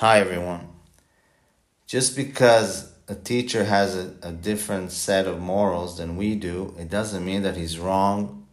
Hi, 0.00 0.20
everyone. 0.20 0.68
Just 1.88 2.14
because 2.14 2.92
a 3.08 3.16
teacher 3.16 3.64
has 3.64 3.96
a, 3.96 4.14
a 4.22 4.30
different 4.30 4.92
set 4.92 5.26
of 5.26 5.40
morals 5.40 5.98
than 5.98 6.16
we 6.16 6.36
do, 6.36 6.72
it 6.78 6.88
doesn't 6.88 7.24
mean 7.24 7.42
that 7.42 7.56
he's 7.56 7.80
wrong 7.80 8.46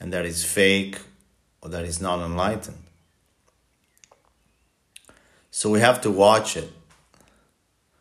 and 0.00 0.10
that 0.10 0.24
he's 0.24 0.42
fake 0.42 0.98
or 1.60 1.68
that 1.68 1.84
he's 1.84 2.00
not 2.00 2.24
enlightened. 2.24 2.78
So 5.50 5.68
we 5.68 5.80
have 5.80 6.00
to 6.00 6.10
watch 6.10 6.56
it. 6.56 6.72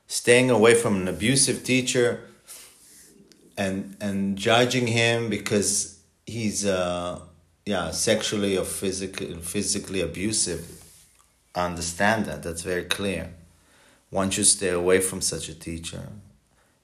Staying 0.08 0.50
away 0.50 0.74
from 0.74 1.02
an 1.02 1.10
abusive 1.10 1.66
teacher 1.66 2.22
and 3.58 3.98
and 4.00 4.38
judging 4.38 4.88
him 4.88 5.30
because 5.30 6.00
he's 6.26 6.66
uh 6.66 7.20
yeah 7.66 7.92
sexually 7.92 8.58
or 8.58 8.64
physically 8.64 9.34
physically 9.42 10.00
abusive 10.00 10.79
understand 11.66 12.26
that. 12.26 12.44
That's 12.44 12.62
very 12.62 12.86
clear. 12.86 13.34
One 14.10 14.30
should 14.30 14.48
stay 14.48 14.70
away 14.70 15.00
from 15.00 15.22
such 15.22 15.50
a 15.50 15.54
teacher. 15.54 16.10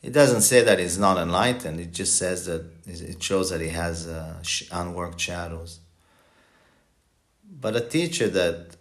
It 0.02 0.14
doesn't 0.14 0.42
say 0.42 0.62
that 0.62 0.80
he's 0.80 0.98
not 1.00 1.18
enlightened. 1.18 1.80
It 1.80 1.92
just 1.92 2.16
says 2.18 2.46
that 2.46 2.64
it 2.86 3.24
shows 3.24 3.50
that 3.50 3.62
he 3.62 3.70
has 3.70 4.08
uh, 4.08 4.44
unworked 4.72 5.20
shadows. 5.20 5.80
But 7.60 7.76
a 7.76 7.82
teacher 7.82 8.28
that 8.30 8.76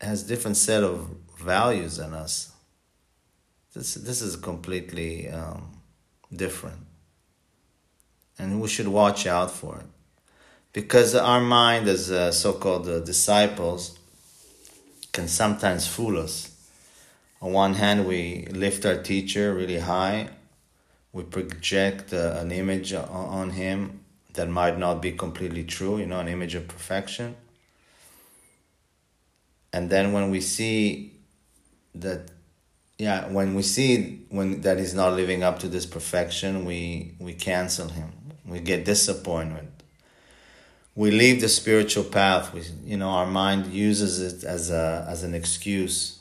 has 0.00 0.22
different 0.22 0.56
set 0.56 0.84
of 0.84 1.16
values 1.38 1.96
than 1.96 2.14
us, 2.14 2.52
this 3.74 3.94
this 3.94 4.22
is 4.22 4.36
completely 4.36 5.28
um, 5.28 5.80
different, 6.34 6.86
and 8.38 8.60
we 8.60 8.68
should 8.68 8.88
watch 8.88 9.26
out 9.26 9.50
for 9.50 9.78
it, 9.78 9.86
because 10.72 11.14
our 11.14 11.40
mind 11.40 11.88
as 11.88 12.10
uh, 12.10 12.32
so-called 12.32 12.88
uh, 12.88 13.00
disciples 13.00 13.98
can 15.12 15.28
sometimes 15.28 15.86
fool 15.86 16.18
us. 16.18 16.54
On 17.42 17.52
one 17.52 17.74
hand, 17.74 18.06
we 18.06 18.46
lift 18.50 18.84
our 18.84 19.02
teacher 19.02 19.54
really 19.54 19.78
high, 19.78 20.28
we 21.12 21.24
project 21.24 22.12
uh, 22.12 22.36
an 22.38 22.52
image 22.52 22.92
on 22.92 23.50
him 23.50 24.00
that 24.34 24.48
might 24.48 24.78
not 24.78 25.02
be 25.02 25.12
completely 25.12 25.64
true, 25.64 25.98
you 25.98 26.06
know, 26.06 26.20
an 26.20 26.28
image 26.28 26.54
of 26.54 26.68
perfection. 26.68 27.34
And 29.72 29.90
then 29.90 30.12
when 30.12 30.30
we 30.30 30.40
see 30.40 31.12
that 31.94 32.30
yeah, 32.98 33.28
when 33.28 33.54
we 33.54 33.62
see 33.62 34.26
when 34.28 34.60
that 34.60 34.78
he's 34.78 34.94
not 34.94 35.14
living 35.14 35.42
up 35.42 35.58
to 35.60 35.68
this 35.68 35.86
perfection, 35.86 36.64
we 36.64 37.14
we 37.18 37.32
cancel 37.32 37.88
him. 37.88 38.12
We 38.44 38.60
get 38.60 38.84
disappointment 38.84 39.79
we 40.94 41.10
leave 41.10 41.40
the 41.40 41.48
spiritual 41.48 42.04
path. 42.04 42.52
We, 42.52 42.62
you 42.84 42.96
know, 42.96 43.10
our 43.10 43.26
mind 43.26 43.72
uses 43.72 44.20
it 44.20 44.44
as 44.44 44.70
a 44.70 45.06
as 45.08 45.22
an 45.22 45.34
excuse 45.34 46.18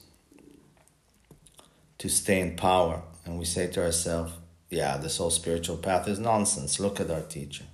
to 1.97 2.09
stay 2.09 2.39
in 2.39 2.55
power, 2.55 3.01
and 3.25 3.37
we 3.39 3.45
say 3.45 3.67
to 3.67 3.83
ourselves, 3.83 4.33
"Yeah, 4.69 4.97
this 4.97 5.17
whole 5.17 5.31
spiritual 5.31 5.77
path 5.77 6.07
is 6.07 6.19
nonsense. 6.19 6.79
Look 6.79 6.99
at 6.99 7.09
our 7.11 7.21
teacher. 7.21 7.65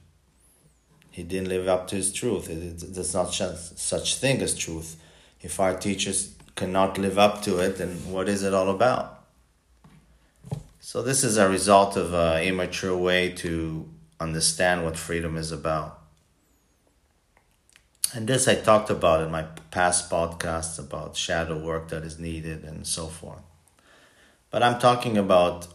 He 1.11 1.23
didn't 1.23 1.49
live 1.49 1.67
up 1.67 1.87
to 1.89 1.95
his 1.95 2.11
truth. 2.11 2.47
there's 2.49 3.13
not 3.13 3.33
such 3.33 3.57
such 3.75 4.15
thing 4.15 4.41
as 4.41 4.55
truth. 4.55 4.97
If 5.41 5.59
our 5.59 5.77
teachers 5.77 6.33
cannot 6.55 6.97
live 6.97 7.17
up 7.19 7.41
to 7.43 7.59
it, 7.59 7.77
then 7.77 8.11
what 8.11 8.30
is 8.30 8.41
it 8.41 8.53
all 8.53 8.69
about?" 8.69 9.11
So 10.80 11.02
this 11.02 11.23
is 11.23 11.37
a 11.37 11.49
result 11.49 11.97
of 11.97 12.13
an 12.13 12.43
immature 12.43 12.95
way 12.95 13.30
to 13.43 13.89
understand 14.19 14.85
what 14.85 14.97
freedom 14.97 15.35
is 15.35 15.52
about. 15.52 16.05
And 18.16 18.27
this 18.27 18.47
I 18.47 18.55
talked 18.55 18.89
about 18.89 19.23
in 19.23 19.30
my 19.30 19.44
past 19.71 20.09
podcasts 20.09 20.80
about 20.80 21.17
shadow 21.17 21.59
work 21.59 21.89
that 21.89 22.03
is 22.03 22.17
needed 22.17 22.63
and 22.63 22.88
so 22.88 23.08
forth. 23.08 23.41
But 24.52 24.63
I'm 24.63 24.80
talking 24.80 25.17
about 25.17 25.67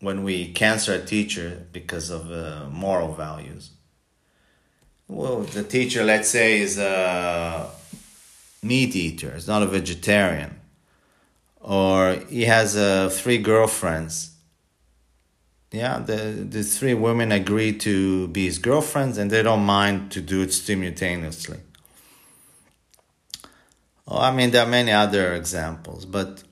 when 0.00 0.24
we 0.24 0.52
cancel 0.52 0.94
a 0.96 1.02
teacher 1.02 1.66
because 1.72 2.10
of 2.10 2.30
uh, 2.30 2.66
moral 2.70 3.14
values. 3.14 3.70
Well, 5.08 5.40
the 5.40 5.62
teacher, 5.62 6.04
let's 6.04 6.28
say, 6.28 6.60
is 6.60 6.76
a 6.78 7.70
meat 8.62 8.94
eater, 8.94 9.34
is 9.34 9.48
not 9.48 9.62
a 9.62 9.66
vegetarian, 9.66 10.60
or 11.60 12.16
he 12.28 12.44
has 12.44 12.76
uh, 12.76 13.08
three 13.08 13.38
girlfriends 13.38 14.35
yeah 15.76 15.98
the 15.98 16.16
the 16.48 16.62
three 16.62 16.94
women 16.94 17.30
agree 17.32 17.72
to 17.72 18.28
be 18.28 18.46
his 18.46 18.58
girlfriends 18.58 19.18
and 19.18 19.30
they 19.30 19.42
don't 19.42 19.64
mind 19.64 20.10
to 20.12 20.20
do 20.20 20.42
it 20.42 20.52
simultaneously. 20.52 21.58
Oh 24.08 24.18
i 24.18 24.30
mean 24.32 24.50
there 24.50 24.64
are 24.64 24.68
many 24.68 24.92
other 24.92 25.34
examples 25.34 26.06
but 26.06 26.42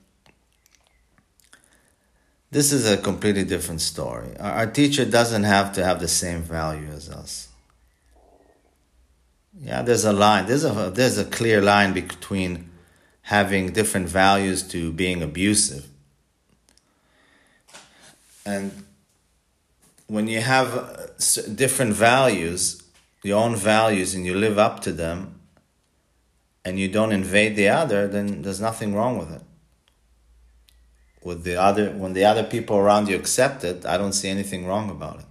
this 2.51 2.71
is 2.71 2.89
a 2.89 2.95
completely 2.95 3.43
different 3.43 3.81
story. 3.81 4.29
Our, 4.39 4.51
our 4.51 4.67
teacher 4.67 5.03
doesn't 5.03 5.43
have 5.43 5.73
to 5.73 5.83
have 5.83 5.99
the 5.99 6.07
same 6.07 6.41
value 6.41 6.87
as 6.87 7.09
us. 7.09 7.49
Yeah 9.59 9.81
there's 9.81 10.05
a 10.05 10.13
line 10.13 10.45
there's 10.45 10.65
a 10.65 10.91
there's 10.93 11.17
a 11.17 11.25
clear 11.25 11.61
line 11.61 11.93
between 11.93 12.69
having 13.23 13.73
different 13.73 14.07
values 14.07 14.61
to 14.61 14.91
being 14.91 15.23
abusive. 15.23 15.87
And 18.45 18.84
when 20.07 20.27
you 20.27 20.41
have 20.41 20.75
uh, 20.75 21.41
different 21.55 21.93
values, 21.93 22.83
your 23.23 23.43
own 23.43 23.55
values, 23.55 24.13
and 24.13 24.25
you 24.25 24.35
live 24.35 24.57
up 24.57 24.81
to 24.81 24.91
them, 24.91 25.39
and 26.63 26.79
you 26.79 26.87
don't 26.87 27.11
invade 27.11 27.55
the 27.55 27.69
other, 27.69 28.07
then 28.07 28.41
there's 28.41 28.61
nothing 28.61 28.93
wrong 28.93 29.17
with 29.17 29.31
it. 29.31 29.41
With 31.23 31.43
the 31.43 31.55
other, 31.55 31.91
when 31.91 32.13
the 32.13 32.25
other 32.25 32.43
people 32.43 32.77
around 32.77 33.07
you 33.07 33.15
accept 33.15 33.63
it, 33.63 33.85
I 33.85 33.97
don't 33.97 34.13
see 34.13 34.29
anything 34.29 34.65
wrong 34.65 34.89
about 34.89 35.19
it. 35.19 35.25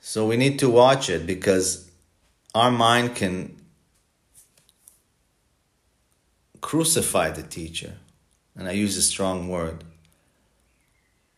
So 0.00 0.26
we 0.26 0.36
need 0.36 0.58
to 0.58 0.68
watch 0.68 1.08
it 1.08 1.24
because 1.24 1.88
our 2.52 2.70
mind 2.70 3.14
can 3.14 3.59
crucify 6.60 7.30
the 7.30 7.42
teacher, 7.42 7.94
and 8.56 8.68
I 8.68 8.72
use 8.72 8.96
a 8.96 9.02
strong 9.02 9.48
word, 9.48 9.84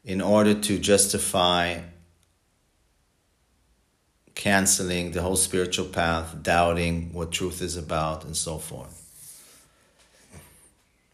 in 0.05 0.21
order 0.21 0.55
to 0.55 0.78
justify 0.78 1.81
canceling 4.34 5.12
the 5.12 5.22
whole 5.22 5.37
spiritual 5.37 5.87
path, 5.87 6.43
doubting 6.43 7.12
what 7.12 7.31
truth 7.31 7.62
is 7.62 7.77
about, 7.77 8.25
and 8.25 8.37
so 8.37 8.59
forth. 8.59 8.99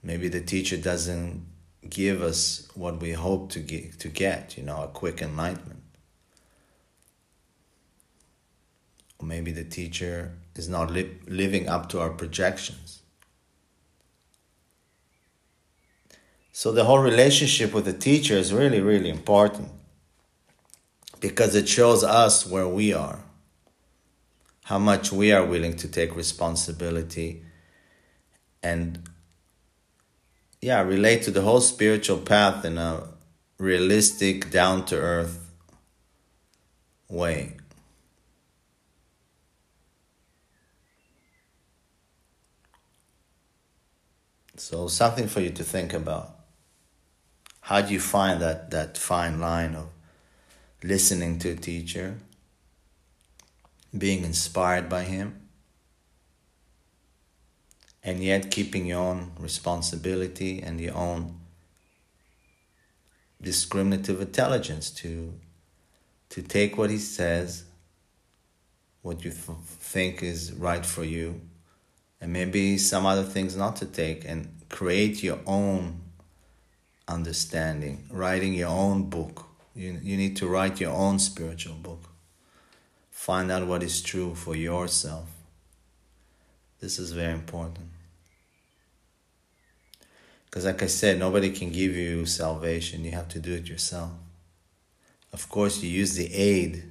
Maybe 0.02 0.28
the 0.28 0.40
teacher 0.40 0.76
doesn't 0.76 1.44
give 1.88 2.22
us 2.22 2.68
what 2.74 3.00
we 3.00 3.12
hope 3.12 3.50
to 3.50 3.60
get, 3.60 3.98
to 4.00 4.08
get, 4.08 4.56
you 4.56 4.62
know, 4.62 4.84
a 4.84 4.88
quick 4.88 5.20
enlightenment. 5.20 5.82
Or 9.18 9.26
maybe 9.26 9.50
the 9.52 9.64
teacher 9.64 10.32
is 10.54 10.68
not 10.68 10.90
li- 10.90 11.18
living 11.26 11.68
up 11.68 11.88
to 11.90 12.00
our 12.00 12.10
projections. 12.10 12.97
So 16.58 16.72
the 16.72 16.86
whole 16.86 16.98
relationship 16.98 17.72
with 17.72 17.84
the 17.84 17.92
teacher 17.92 18.34
is 18.34 18.52
really, 18.52 18.80
really 18.80 19.10
important 19.10 19.68
because 21.20 21.54
it 21.54 21.68
shows 21.68 22.02
us 22.02 22.44
where 22.44 22.66
we 22.66 22.92
are, 22.92 23.20
how 24.64 24.80
much 24.80 25.12
we 25.12 25.30
are 25.30 25.46
willing 25.46 25.76
to 25.76 25.86
take 25.86 26.16
responsibility 26.16 27.44
and 28.60 29.08
yeah, 30.60 30.82
relate 30.82 31.22
to 31.22 31.30
the 31.30 31.42
whole 31.42 31.60
spiritual 31.60 32.18
path 32.18 32.64
in 32.64 32.76
a 32.76 33.04
realistic, 33.58 34.50
down 34.50 34.84
to 34.86 34.96
earth 34.96 35.52
way. 37.08 37.56
So, 44.56 44.88
something 44.88 45.28
for 45.28 45.40
you 45.40 45.50
to 45.50 45.62
think 45.62 45.92
about. 45.92 46.37
How 47.68 47.82
do 47.82 47.92
you 47.92 48.00
find 48.00 48.40
that, 48.40 48.70
that 48.70 48.96
fine 48.96 49.40
line 49.40 49.74
of 49.74 49.88
listening 50.82 51.38
to 51.40 51.50
a 51.50 51.54
teacher, 51.54 52.16
being 53.96 54.24
inspired 54.24 54.88
by 54.88 55.02
him, 55.02 55.38
and 58.02 58.24
yet 58.24 58.50
keeping 58.50 58.86
your 58.86 59.00
own 59.00 59.32
responsibility 59.38 60.62
and 60.62 60.80
your 60.80 60.96
own 60.96 61.40
discriminative 63.42 64.18
intelligence 64.22 64.88
to 65.02 65.34
to 66.30 66.40
take 66.40 66.78
what 66.78 66.88
he 66.88 66.96
says, 66.96 67.64
what 69.02 69.22
you 69.22 69.30
th- 69.30 69.58
think 69.58 70.22
is 70.22 70.54
right 70.54 70.86
for 70.86 71.04
you, 71.04 71.42
and 72.18 72.32
maybe 72.32 72.78
some 72.78 73.04
other 73.04 73.24
things 73.24 73.56
not 73.56 73.76
to 73.76 73.84
take, 73.84 74.24
and 74.24 74.48
create 74.70 75.22
your 75.22 75.40
own 75.44 76.07
understanding, 77.08 78.06
writing 78.10 78.54
your 78.54 78.68
own 78.68 79.08
book, 79.08 79.46
You, 79.74 79.98
you 80.02 80.16
need 80.16 80.36
to 80.38 80.48
write 80.48 80.80
your 80.80 80.92
own 80.92 81.18
spiritual 81.18 81.76
book. 81.76 82.08
Find 83.10 83.50
out 83.50 83.66
what 83.66 83.82
is 83.82 84.02
true 84.02 84.34
for 84.34 84.56
yourself. 84.56 85.28
This 86.80 86.98
is 86.98 87.12
very 87.12 87.32
important. 87.32 87.88
Because, 90.44 90.64
like 90.64 90.82
I 90.82 90.86
said, 90.88 91.18
nobody 91.18 91.50
can 91.50 91.70
give 91.70 91.94
you 91.94 92.26
salvation. 92.26 93.04
You 93.04 93.12
have 93.12 93.28
to 93.28 93.38
do 93.38 93.54
it 93.54 93.68
yourself. 93.68 94.10
Of 95.32 95.48
course, 95.48 95.82
you 95.82 95.90
use 95.90 96.14
the 96.14 96.32
aid 96.34 96.82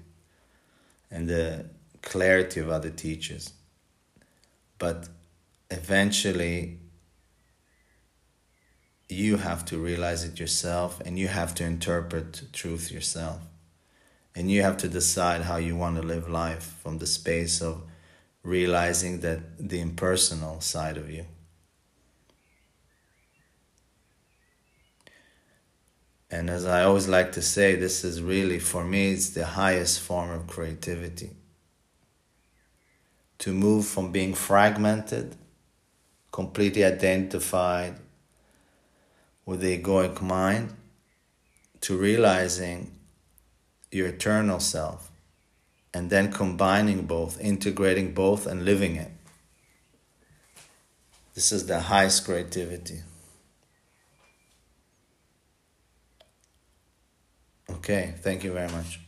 and 1.11 1.27
the 1.27 1.65
clarity 2.01 2.59
of 2.59 2.69
other 2.69 2.91
teachers. 2.91 3.51
But 4.77 5.09
eventually, 5.71 6.79
you 9.09 9.37
have 9.37 9.63
to 9.65 9.77
realize 9.77 10.23
it 10.23 10.39
yourself 10.39 11.01
and 11.05 11.17
you 11.17 11.27
have 11.27 11.55
to 11.55 11.63
interpret 11.63 12.41
truth 12.51 12.91
yourself. 12.91 13.41
And 14.35 14.51
you 14.51 14.61
have 14.61 14.77
to 14.77 14.87
decide 14.87 15.41
how 15.41 15.57
you 15.57 15.75
want 15.75 15.95
to 15.95 16.03
live 16.03 16.29
life 16.29 16.75
from 16.83 16.99
the 16.99 17.07
space 17.07 17.61
of 17.61 17.81
realizing 18.43 19.21
that 19.21 19.57
the 19.57 19.79
impersonal 19.79 20.61
side 20.61 20.97
of 20.97 21.09
you. 21.09 21.25
And 26.29 26.49
as 26.49 26.65
I 26.65 26.83
always 26.83 27.07
like 27.07 27.31
to 27.33 27.41
say, 27.41 27.75
this 27.75 28.03
is 28.03 28.21
really, 28.21 28.59
for 28.59 28.83
me, 28.83 29.11
it's 29.13 29.29
the 29.29 29.45
highest 29.45 30.01
form 30.01 30.29
of 30.29 30.45
creativity. 30.45 31.31
To 33.39 33.53
move 33.53 33.87
from 33.87 34.11
being 34.11 34.33
fragmented, 34.33 35.35
completely 36.31 36.83
identified 36.83 37.95
with 39.47 39.61
the 39.61 39.81
egoic 39.81 40.21
mind, 40.21 40.75
to 41.79 41.97
realizing 41.97 42.91
your 43.91 44.07
eternal 44.07 44.59
self, 44.59 45.09
and 45.93 46.09
then 46.09 46.31
combining 46.31 47.05
both, 47.05 47.39
integrating 47.39 48.13
both, 48.13 48.45
and 48.45 48.65
living 48.65 48.97
it. 48.97 49.09
This 51.33 51.53
is 51.53 51.65
the 51.65 51.79
highest 51.79 52.25
creativity. 52.25 52.99
Okay, 57.69 58.15
thank 58.21 58.43
you 58.43 58.51
very 58.51 58.69
much. 58.69 58.99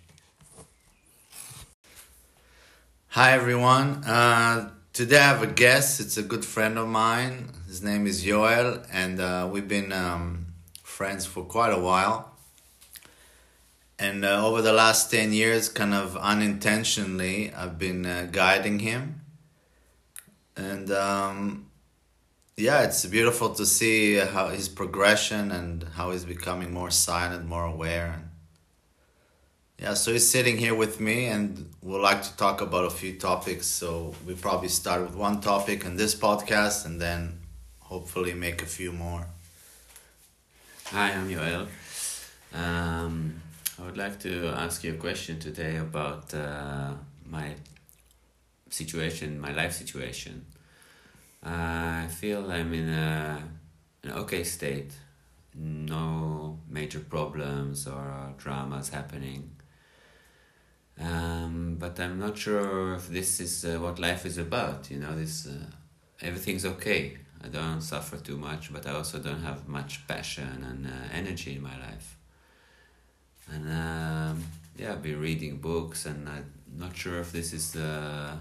Hi 3.10 3.34
everyone. 3.34 4.06
Uh, 4.06 4.72
today 4.94 5.20
I 5.20 5.24
have 5.24 5.44
a 5.44 5.48
guest. 5.48 6.00
It's 6.00 6.16
a 6.16 6.24
good 6.24 6.46
friend 6.46 6.78
of 6.78 6.88
mine. 6.88 7.59
His 7.70 7.84
name 7.84 8.08
is 8.08 8.26
Yoel, 8.26 8.84
and 8.92 9.22
uh, 9.22 9.48
we've 9.52 9.68
been 9.68 9.94
um, 9.94 10.48
friends 10.82 11.28
for 11.28 11.44
quite 11.44 11.72
a 11.72 11.80
while. 11.80 12.32
And 14.00 14.26
uh, 14.26 14.44
over 14.44 14.64
the 14.64 14.74
last 14.74 15.12
10 15.12 15.34
years, 15.34 15.70
kind 15.70 15.94
of 15.94 16.18
unintentionally, 16.18 17.54
I've 17.54 17.78
been 17.78 18.08
uh, 18.08 18.28
guiding 18.32 18.80
him. 18.80 19.22
And 20.58 20.90
um, 20.92 21.68
yeah, 22.58 22.82
it's 22.82 23.06
beautiful 23.06 23.54
to 23.54 23.68
see 23.68 24.16
how 24.16 24.48
his 24.48 24.68
progression 24.68 25.52
and 25.52 25.84
how 25.94 26.10
he's 26.10 26.26
becoming 26.26 26.74
more 26.74 26.90
silent, 26.90 27.46
more 27.46 27.66
aware. 27.66 28.14
And 28.16 28.30
yeah, 29.78 29.94
so 29.94 30.12
he's 30.12 30.28
sitting 30.28 30.58
here 30.58 30.74
with 30.74 31.00
me, 31.00 31.28
and 31.28 31.70
we'd 31.84 32.00
like 32.00 32.24
to 32.24 32.36
talk 32.36 32.62
about 32.62 32.86
a 32.86 32.90
few 32.90 33.14
topics. 33.14 33.68
So 33.68 34.16
we 34.26 34.34
probably 34.34 34.70
start 34.70 35.04
with 35.04 35.14
one 35.14 35.40
topic 35.40 35.86
in 35.86 35.98
this 35.98 36.16
podcast, 36.16 36.88
and 36.88 37.00
then 37.00 37.39
hopefully 37.90 38.36
make 38.36 38.62
a 38.62 38.68
few 38.68 38.92
more. 38.92 39.26
Hi, 40.86 41.12
I'm 41.12 41.28
Yoel. 41.28 41.68
Um, 42.54 43.42
I 43.80 43.86
would 43.86 43.98
like 43.98 44.20
to 44.20 44.48
ask 44.56 44.84
you 44.84 44.94
a 44.94 44.98
question 44.98 45.40
today 45.40 45.78
about 45.78 46.32
uh, 46.34 46.94
my 47.26 47.56
situation, 48.70 49.40
my 49.40 49.52
life 49.52 49.74
situation. 49.74 50.46
I 51.42 52.06
feel 52.10 52.52
I'm 52.52 52.74
in 52.76 52.90
a, 52.90 53.44
an 54.04 54.12
okay 54.12 54.44
state, 54.44 54.92
no 55.56 56.60
major 56.70 57.00
problems 57.00 57.88
or 57.88 58.34
dramas 58.38 58.90
happening. 58.90 59.50
Um, 61.02 61.78
but 61.80 62.00
I'm 62.00 62.20
not 62.20 62.38
sure 62.38 62.94
if 62.96 63.08
this 63.10 63.40
is 63.40 63.66
uh, 63.66 63.80
what 63.80 63.98
life 63.98 64.28
is 64.28 64.38
about. 64.38 64.92
You 64.92 65.00
know, 65.00 65.16
this 65.16 65.48
uh, 65.48 65.66
everything's 66.22 66.66
okay. 66.66 67.18
I 67.44 67.48
don't 67.48 67.82
suffer 67.82 68.18
too 68.18 68.38
much, 68.38 68.72
but 68.74 68.86
I 68.86 68.92
also 68.92 69.20
don't 69.20 69.42
have 69.42 69.68
much 69.68 70.06
passion 70.08 70.64
and 70.70 70.86
uh, 70.86 70.90
energy 71.14 71.56
in 71.56 71.64
my 71.64 71.78
life. 71.80 72.18
And 73.52 73.66
um, 73.72 74.44
yeah, 74.78 74.92
I've 74.92 75.02
been 75.02 75.20
reading 75.20 75.58
books, 75.58 76.06
and 76.06 76.28
I'm 76.28 76.52
not 76.78 76.96
sure 76.96 77.20
if 77.20 77.32
this 77.32 77.54
is 77.54 77.76
uh, 77.76 78.36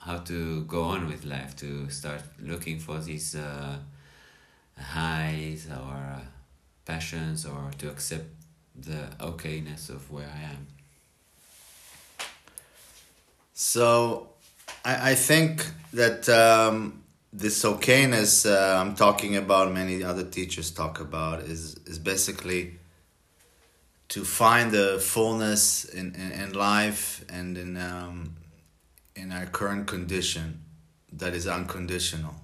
how 0.00 0.18
to 0.18 0.64
go 0.64 0.82
on 0.84 1.08
with 1.08 1.24
life. 1.24 1.56
To 1.56 1.90
start 1.90 2.22
looking 2.40 2.78
for 2.78 2.98
these 2.98 3.34
uh, 3.34 3.76
highs 4.78 5.68
or 5.68 5.96
uh, 5.96 6.20
passions, 6.84 7.44
or 7.44 7.70
to 7.78 7.90
accept 7.90 8.26
the 8.78 9.08
okayness 9.20 9.90
of 9.90 10.10
where 10.10 10.28
I 10.28 10.42
am. 10.52 10.66
So, 13.52 14.28
I, 14.84 15.10
I 15.10 15.14
think 15.14 15.66
that 15.92 16.28
um, 16.28 17.02
this 17.36 17.62
okayness 17.64 18.46
uh, 18.50 18.80
I'm 18.80 18.94
talking 18.94 19.36
about, 19.36 19.72
many 19.72 20.02
other 20.02 20.24
teachers 20.24 20.70
talk 20.70 21.00
about, 21.00 21.40
is 21.40 21.76
is 21.86 21.98
basically 21.98 22.78
to 24.08 24.24
find 24.24 24.70
the 24.70 24.98
fullness 25.00 25.84
in, 25.84 26.14
in, 26.14 26.32
in 26.32 26.52
life 26.52 27.24
and 27.28 27.58
in 27.58 27.76
um, 27.76 28.36
in 29.14 29.32
our 29.32 29.46
current 29.46 29.86
condition 29.86 30.62
that 31.12 31.34
is 31.34 31.46
unconditional. 31.46 32.34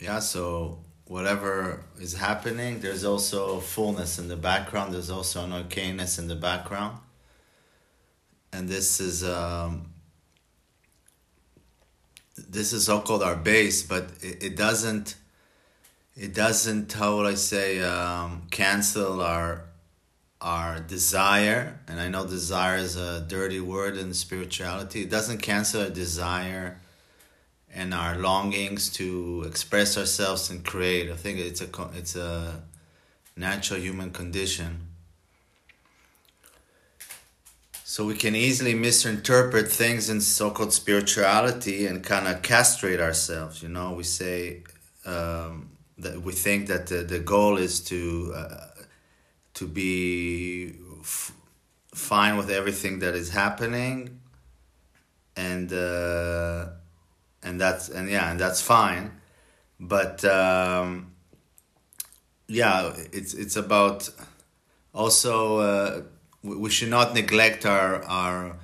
Yeah, 0.00 0.20
so 0.20 0.78
whatever 1.06 1.84
is 2.00 2.14
happening, 2.14 2.80
there's 2.80 3.04
also 3.04 3.60
fullness 3.60 4.18
in 4.18 4.28
the 4.28 4.36
background. 4.36 4.94
There's 4.94 5.10
also 5.10 5.44
an 5.44 5.50
okayness 5.50 6.18
in 6.18 6.28
the 6.28 6.36
background 6.36 6.98
and 8.52 8.68
this 8.68 9.00
is 9.00 9.24
um, 9.24 9.86
this 12.48 12.72
is 12.72 12.86
so 12.86 13.00
called 13.00 13.22
our 13.22 13.36
base, 13.36 13.82
but 13.82 14.10
it, 14.20 14.42
it 14.42 14.56
doesn't 14.56 15.16
it 16.16 16.34
doesn't 16.34 16.92
how 16.92 17.16
would 17.16 17.26
I 17.26 17.34
say 17.34 17.80
um, 17.80 18.42
cancel 18.50 19.22
our 19.22 19.64
our 20.40 20.80
desire, 20.80 21.80
and 21.88 22.00
I 22.00 22.08
know 22.08 22.24
desire 22.26 22.76
is 22.76 22.96
a 22.96 23.20
dirty 23.20 23.60
word 23.60 23.96
in 23.96 24.14
spirituality. 24.14 25.02
It 25.02 25.10
doesn't 25.10 25.38
cancel 25.38 25.82
our 25.82 25.90
desire 25.90 26.80
and 27.74 27.92
our 27.92 28.16
longings 28.16 28.88
to 28.90 29.44
express 29.46 29.98
ourselves 29.98 30.50
and 30.50 30.64
create. 30.64 31.10
I 31.10 31.16
think 31.16 31.38
it's 31.38 31.60
a 31.60 31.68
it's 31.94 32.16
a 32.16 32.62
natural 33.36 33.80
human 33.80 34.10
condition 34.10 34.87
so 37.98 38.06
we 38.06 38.14
can 38.14 38.36
easily 38.36 38.74
misinterpret 38.74 39.66
things 39.66 40.08
in 40.08 40.20
so-called 40.20 40.72
spirituality 40.72 41.84
and 41.84 42.04
kind 42.04 42.28
of 42.28 42.42
castrate 42.42 43.00
ourselves. 43.00 43.60
You 43.60 43.70
know, 43.70 43.94
we 43.94 44.04
say 44.04 44.62
um, 45.04 45.70
that 45.98 46.22
we 46.22 46.32
think 46.32 46.68
that 46.68 46.86
the, 46.86 47.02
the 47.02 47.18
goal 47.18 47.56
is 47.56 47.80
to 47.86 48.32
uh, 48.36 48.66
to 49.54 49.66
be 49.66 50.76
f- 51.00 51.32
fine 51.92 52.36
with 52.36 52.50
everything 52.50 53.00
that 53.00 53.16
is 53.16 53.30
happening, 53.30 54.20
and 55.34 55.72
uh, 55.72 56.66
and 57.42 57.60
that's 57.60 57.88
and 57.88 58.08
yeah, 58.08 58.30
and 58.30 58.38
that's 58.38 58.62
fine, 58.62 59.10
but 59.80 60.24
um, 60.24 61.14
yeah, 62.46 62.94
it's 63.12 63.34
it's 63.34 63.56
about 63.56 64.08
also. 64.94 65.58
Uh, 65.58 66.02
we 66.42 66.70
should 66.70 66.90
not 66.90 67.14
neglect 67.14 67.66
our 67.66 68.02
our 68.04 68.56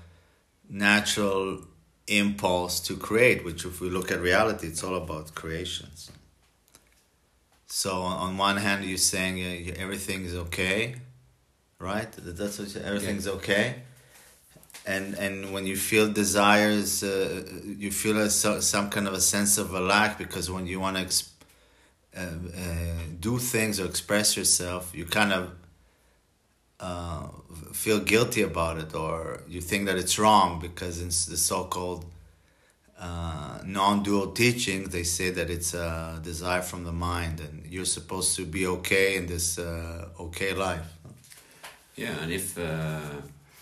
natural 0.68 1.60
impulse 2.06 2.80
to 2.80 2.96
create 2.96 3.44
which 3.44 3.64
if 3.64 3.80
we 3.80 3.88
look 3.88 4.10
at 4.10 4.20
reality 4.20 4.66
it's 4.66 4.82
all 4.84 4.94
about 4.94 5.34
creations. 5.34 6.10
So 7.66 7.92
on 8.02 8.36
one 8.36 8.58
hand 8.58 8.84
you're 8.84 8.98
saying 8.98 9.36
uh, 9.40 9.74
everything 9.82 10.24
is 10.24 10.34
okay 10.34 10.96
right? 11.84 12.10
That's 12.12 12.58
what 12.58 12.76
everything's 12.76 13.28
okay. 13.28 13.82
And 14.86 15.14
and 15.14 15.52
when 15.52 15.66
you 15.66 15.76
feel 15.76 16.12
desires 16.12 17.02
uh, 17.02 17.42
you 17.84 17.90
feel 17.90 18.18
a, 18.18 18.30
some 18.30 18.90
kind 18.90 19.06
of 19.06 19.14
a 19.14 19.20
sense 19.20 19.58
of 19.58 19.72
a 19.74 19.80
lack 19.80 20.18
because 20.18 20.50
when 20.50 20.66
you 20.66 20.78
want 20.80 20.96
to 20.96 21.04
exp- 21.04 21.30
uh, 22.16 22.20
uh, 22.20 23.02
do 23.18 23.38
things 23.38 23.80
or 23.80 23.86
express 23.86 24.36
yourself 24.36 24.92
you 24.94 25.04
kind 25.04 25.32
of 25.32 25.50
uh, 26.84 27.28
feel 27.72 28.00
guilty 28.12 28.42
about 28.42 28.76
it 28.84 28.94
or 28.94 29.40
you 29.48 29.60
think 29.60 29.86
that 29.88 29.96
it's 30.02 30.16
wrong 30.18 30.50
because 30.66 30.94
in 31.00 31.10
the 31.32 31.38
so-called 31.50 32.04
uh, 32.98 33.58
non-dual 33.64 34.28
teaching 34.32 34.80
they 34.94 35.02
say 35.02 35.28
that 35.30 35.48
it's 35.56 35.72
a 35.74 36.20
desire 36.22 36.62
from 36.70 36.84
the 36.84 36.96
mind 37.10 37.40
and 37.40 37.54
you're 37.72 37.92
supposed 37.98 38.36
to 38.36 38.44
be 38.44 38.66
okay 38.66 39.16
in 39.16 39.26
this 39.26 39.58
uh, 39.58 40.08
okay 40.26 40.52
life. 40.52 40.90
Yeah, 41.96 42.14
and 42.22 42.30
if 42.32 42.58
uh, 42.58 43.00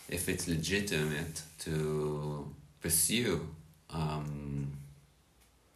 if 0.09 0.29
it's 0.29 0.49
legitimate 0.49 1.43
to 1.65 1.75
pursue 2.81 3.47
um, 3.91 4.73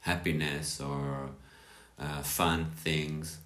happiness 0.01 0.81
or 0.81 1.31
uh, 1.99 2.23
fun 2.23 2.61
things, 2.87 3.39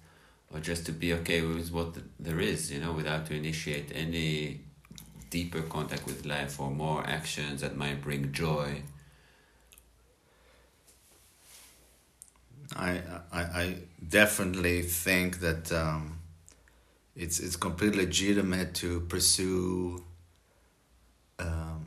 or 0.53 0.59
just 0.59 0.85
to 0.85 0.91
be 0.91 1.13
okay 1.13 1.41
with 1.41 1.71
what 1.71 1.95
there 2.19 2.39
is, 2.39 2.71
you 2.71 2.79
know, 2.79 2.91
without 2.91 3.25
to 3.27 3.35
initiate 3.35 3.91
any 3.93 4.61
deeper 5.29 5.61
contact 5.61 6.05
with 6.05 6.25
life 6.25 6.59
or 6.59 6.69
more 6.69 7.05
actions 7.07 7.61
that 7.61 7.75
might 7.77 8.01
bring 8.01 8.31
joy. 8.31 8.83
I 12.75 13.01
I, 13.31 13.41
I 13.41 13.75
definitely 14.07 14.81
think 14.81 15.39
that 15.39 15.71
um, 15.71 16.19
it's 17.15 17.39
it's 17.39 17.55
completely 17.55 18.05
legitimate 18.05 18.73
to 18.75 19.01
pursue. 19.01 20.03
Um, 21.39 21.85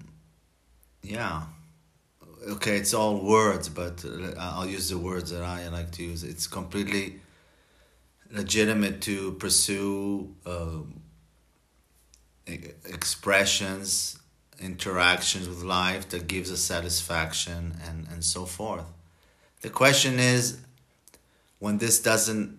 yeah, 1.02 1.42
okay, 2.49 2.76
it's 2.76 2.92
all 2.92 3.18
words, 3.25 3.68
but 3.68 4.04
uh, 4.04 4.35
I'll 4.38 4.66
use 4.66 4.88
the 4.88 4.99
words 4.99 5.30
that 5.30 5.42
I 5.42 5.68
like 5.68 5.90
to 5.92 6.02
use. 6.02 6.25
It's 6.25 6.47
completely 6.47 7.21
legitimate 8.31 9.00
to 9.02 9.33
pursue 9.33 10.35
uh, 10.47 10.81
expressions, 12.47 14.19
interactions 14.61 15.49
with 15.49 15.62
life 15.62 16.09
that 16.11 16.28
gives 16.28 16.50
us 16.52 16.61
satisfaction 16.61 17.76
and, 17.87 18.07
and 18.11 18.25
so 18.25 18.45
forth. 18.45 18.87
The 19.62 19.71
question 19.71 20.19
is, 20.19 20.59
when 21.59 21.78
this 21.78 22.00
doesn't 22.00 22.59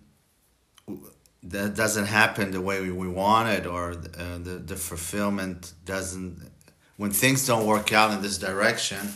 that 1.42 1.76
doesn't 1.76 2.06
happen 2.06 2.50
the 2.50 2.60
way 2.60 2.80
we, 2.80 2.90
we 2.90 3.08
want 3.08 3.48
it 3.48 3.66
or 3.66 3.90
uh, 3.92 4.38
the, 4.38 4.62
the 4.64 4.74
fulfillment 4.74 5.72
doesn't 5.84 6.50
when 6.96 7.12
things 7.12 7.46
don't 7.46 7.66
work 7.66 7.92
out 7.92 8.10
in 8.12 8.20
this 8.22 8.38
direction 8.38 9.12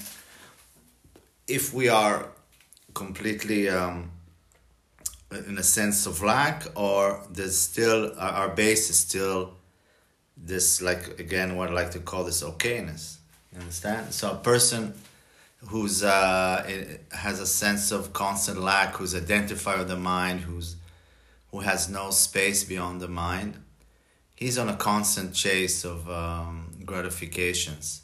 if 1.48 1.74
we 1.74 1.88
are 1.88 2.28
completely 2.94 3.68
um, 3.68 4.12
in 5.30 5.58
a 5.58 5.62
sense 5.62 6.06
of 6.06 6.22
lack 6.22 6.66
or 6.74 7.24
there's 7.30 7.58
still 7.58 8.12
our 8.18 8.48
base 8.48 8.90
is 8.90 8.98
still 8.98 9.54
this 10.36 10.82
like 10.82 11.20
again 11.20 11.56
what 11.56 11.68
i 11.68 11.72
like 11.72 11.90
to 11.92 12.00
call 12.00 12.24
this 12.24 12.42
okayness. 12.42 13.18
You 13.52 13.60
understand? 13.60 14.12
So 14.12 14.32
a 14.32 14.36
person 14.36 14.94
who's 15.68 16.02
uh, 16.02 16.68
has 17.12 17.40
a 17.40 17.46
sense 17.46 17.92
of 17.92 18.12
constant 18.12 18.58
lack 18.60 18.94
who's 18.96 19.14
identified 19.14 19.78
with 19.78 19.88
the 19.88 19.96
mind 19.96 20.40
who's 20.40 20.76
who 21.50 21.60
has 21.60 21.88
no 21.88 22.10
space 22.10 22.64
beyond 22.64 23.00
the 23.00 23.08
mind 23.08 23.58
he's 24.40 24.56
on 24.58 24.68
a 24.68 24.76
constant 24.76 25.34
chase 25.34 25.84
of 25.84 26.10
um, 26.10 26.70
gratifications. 26.84 28.02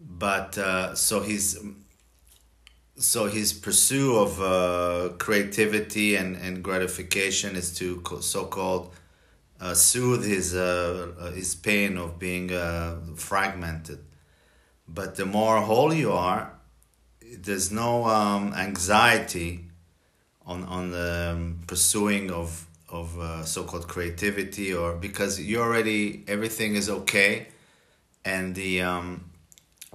But 0.00 0.58
uh, 0.58 0.94
so 0.96 1.20
he's 1.20 1.62
so 2.96 3.26
his 3.26 3.52
pursuit 3.52 4.14
of 4.14 4.40
uh, 4.40 5.14
creativity 5.18 6.16
and, 6.16 6.36
and 6.36 6.62
gratification 6.62 7.56
is 7.56 7.74
to 7.76 8.02
so-called 8.20 8.94
uh, 9.60 9.74
soothe 9.74 10.24
his 10.24 10.54
uh, 10.54 11.12
uh, 11.18 11.30
his 11.30 11.54
pain 11.54 11.96
of 11.96 12.18
being 12.18 12.52
uh, 12.52 12.96
fragmented. 13.14 14.00
But 14.88 15.14
the 15.14 15.24
more 15.24 15.60
whole 15.60 15.94
you 15.94 16.12
are, 16.12 16.52
there's 17.38 17.70
no 17.70 18.04
um, 18.04 18.52
anxiety 18.54 19.66
on 20.44 20.64
on 20.64 20.90
the 20.90 21.32
um, 21.32 21.60
pursuing 21.66 22.30
of 22.30 22.66
of 22.88 23.18
uh, 23.18 23.44
so-called 23.44 23.88
creativity 23.88 24.74
or 24.74 24.96
because 24.96 25.40
you 25.40 25.60
already 25.60 26.24
everything 26.26 26.74
is 26.74 26.90
okay, 26.90 27.46
and 28.24 28.54
the 28.54 28.82
um, 28.82 29.30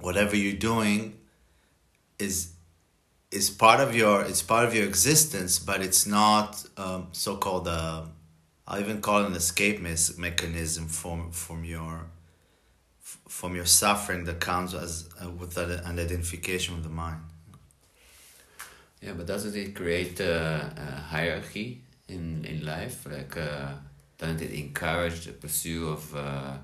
whatever 0.00 0.34
you're 0.34 0.58
doing 0.58 1.16
is 2.18 2.54
is 3.30 3.50
part 3.50 3.80
of 3.80 3.94
your 3.94 4.22
it's 4.22 4.42
part 4.42 4.66
of 4.66 4.74
your 4.74 4.84
existence, 4.84 5.58
but 5.58 5.82
it's 5.82 6.06
not 6.06 6.64
um, 6.76 7.08
so-called. 7.12 7.68
Uh, 7.68 8.04
I'll 8.66 8.80
even 8.80 9.00
call 9.00 9.22
it 9.22 9.26
an 9.26 9.34
escape 9.34 9.80
mechanism 9.80 10.88
from 10.88 11.30
from 11.32 11.64
your 11.64 12.06
from 13.28 13.54
your 13.54 13.66
suffering 13.66 14.24
that 14.24 14.40
comes 14.40 14.74
as 14.74 15.08
uh, 15.22 15.30
with 15.30 15.56
an 15.56 15.98
identification 15.98 16.74
with 16.74 16.84
the 16.84 16.90
mind. 16.90 17.22
Yeah, 19.00 19.12
but 19.12 19.26
doesn't 19.26 19.54
it 19.54 19.74
create 19.74 20.18
a, 20.20 20.72
a 20.76 21.00
hierarchy 21.00 21.82
in 22.08 22.44
in 22.44 22.64
life? 22.64 23.06
Like, 23.06 23.36
uh, 23.36 23.72
doesn't 24.18 24.42
it 24.42 24.52
encourage 24.52 25.26
the 25.26 25.32
pursuit 25.32 25.86
of 25.86 26.14
uh, 26.14 26.56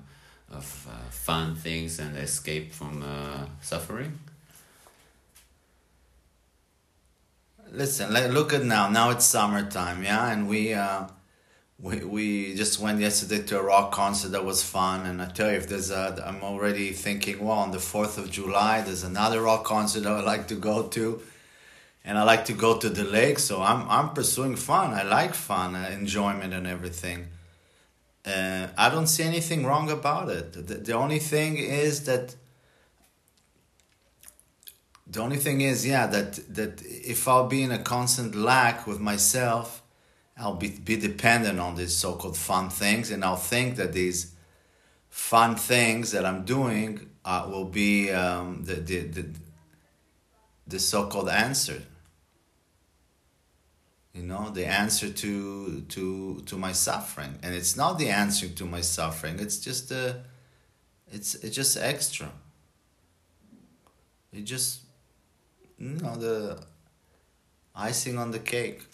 of 0.49 0.87
uh, 0.89 1.09
fun 1.09 1.55
things 1.55 1.99
and 1.99 2.17
escape 2.17 2.73
from 2.73 3.03
uh, 3.03 3.45
suffering? 3.61 4.19
Listen, 7.71 8.13
like, 8.13 8.31
look 8.31 8.53
at 8.53 8.63
now. 8.63 8.89
Now 8.89 9.09
it's 9.09 9.25
summertime, 9.25 10.03
yeah, 10.03 10.31
and 10.31 10.47
we 10.47 10.73
uh, 10.73 11.07
we 11.79 12.03
we 12.03 12.55
just 12.55 12.79
went 12.79 12.99
yesterday 12.99 13.43
to 13.43 13.59
a 13.59 13.63
rock 13.63 13.91
concert 13.91 14.29
that 14.29 14.45
was 14.45 14.63
fun. 14.63 15.05
And 15.05 15.21
I 15.21 15.27
tell 15.27 15.51
you, 15.51 15.57
if 15.57 15.67
there's 15.67 15.91
a, 15.91 16.23
I'm 16.25 16.43
already 16.43 16.91
thinking, 16.91 17.43
well, 17.43 17.57
on 17.57 17.71
the 17.71 17.79
Fourth 17.79 18.17
of 18.17 18.31
July, 18.31 18.81
there's 18.81 19.03
another 19.03 19.41
rock 19.41 19.63
concert 19.63 20.05
I 20.05 20.15
would 20.15 20.25
like 20.25 20.47
to 20.47 20.55
go 20.55 20.87
to, 20.87 21.21
and 22.03 22.17
I 22.17 22.23
like 22.23 22.45
to 22.45 22.53
go 22.53 22.77
to 22.77 22.89
the 22.89 23.03
lake. 23.03 23.39
So 23.39 23.61
I'm 23.61 23.89
I'm 23.89 24.09
pursuing 24.13 24.55
fun. 24.55 24.93
I 24.93 25.03
like 25.03 25.33
fun, 25.33 25.75
uh, 25.75 25.89
enjoyment, 25.91 26.53
and 26.53 26.65
everything. 26.67 27.27
Uh, 28.25 28.67
I 28.75 28.89
don't 28.89 29.07
see 29.07 29.23
anything 29.23 29.65
wrong 29.65 29.91
about 29.91 30.29
it. 30.29 30.53
The, 30.53 30.75
the 30.75 30.93
only 30.93 31.19
thing 31.19 31.57
is 31.57 32.05
that 32.05 32.35
the 35.07 35.21
only 35.21 35.37
thing 35.37 35.61
is, 35.61 35.85
yeah, 35.85 36.07
that 36.07 36.33
that 36.55 36.81
if 36.83 37.27
I'll 37.27 37.47
be 37.47 37.61
in 37.61 37.71
a 37.71 37.77
constant 37.77 38.33
lack 38.33 38.87
with 38.87 38.99
myself, 38.99 39.83
I'll 40.37 40.55
be 40.55 40.69
be 40.69 40.97
dependent 40.97 41.59
on 41.59 41.75
these 41.75 41.95
so-called 41.95 42.37
fun 42.37 42.69
things, 42.69 43.11
and 43.11 43.23
I'll 43.23 43.35
think 43.35 43.75
that 43.75 43.93
these 43.93 44.33
fun 45.09 45.55
things 45.55 46.11
that 46.11 46.25
I'm 46.25 46.43
doing 46.43 47.09
uh, 47.23 47.47
will 47.49 47.65
be 47.65 48.11
um, 48.11 48.63
the, 48.63 48.75
the 48.75 48.99
the 49.01 49.25
the 50.67 50.79
so-called 50.79 51.29
answer. 51.29 51.83
You 54.13 54.23
know, 54.23 54.49
the 54.49 54.65
answer 54.65 55.09
to 55.09 55.81
to 55.81 56.41
to 56.45 56.57
my 56.57 56.71
suffering, 56.71 57.37
and 57.43 57.53
it's 57.53 57.77
not 57.77 57.99
the 57.99 58.09
answer 58.09 58.47
to 58.47 58.65
my 58.65 58.81
suffering. 58.81 59.39
It's 59.39 59.57
just 59.57 59.91
a, 59.91 60.23
it's 61.11 61.35
it's 61.35 61.55
just 61.55 61.77
extra. 61.77 62.31
It 64.33 64.45
just 64.45 64.84
you 65.79 65.89
know 66.01 66.15
the 66.15 66.59
icing 67.75 68.17
on 68.17 68.31
the 68.31 68.39
cake. 68.39 68.83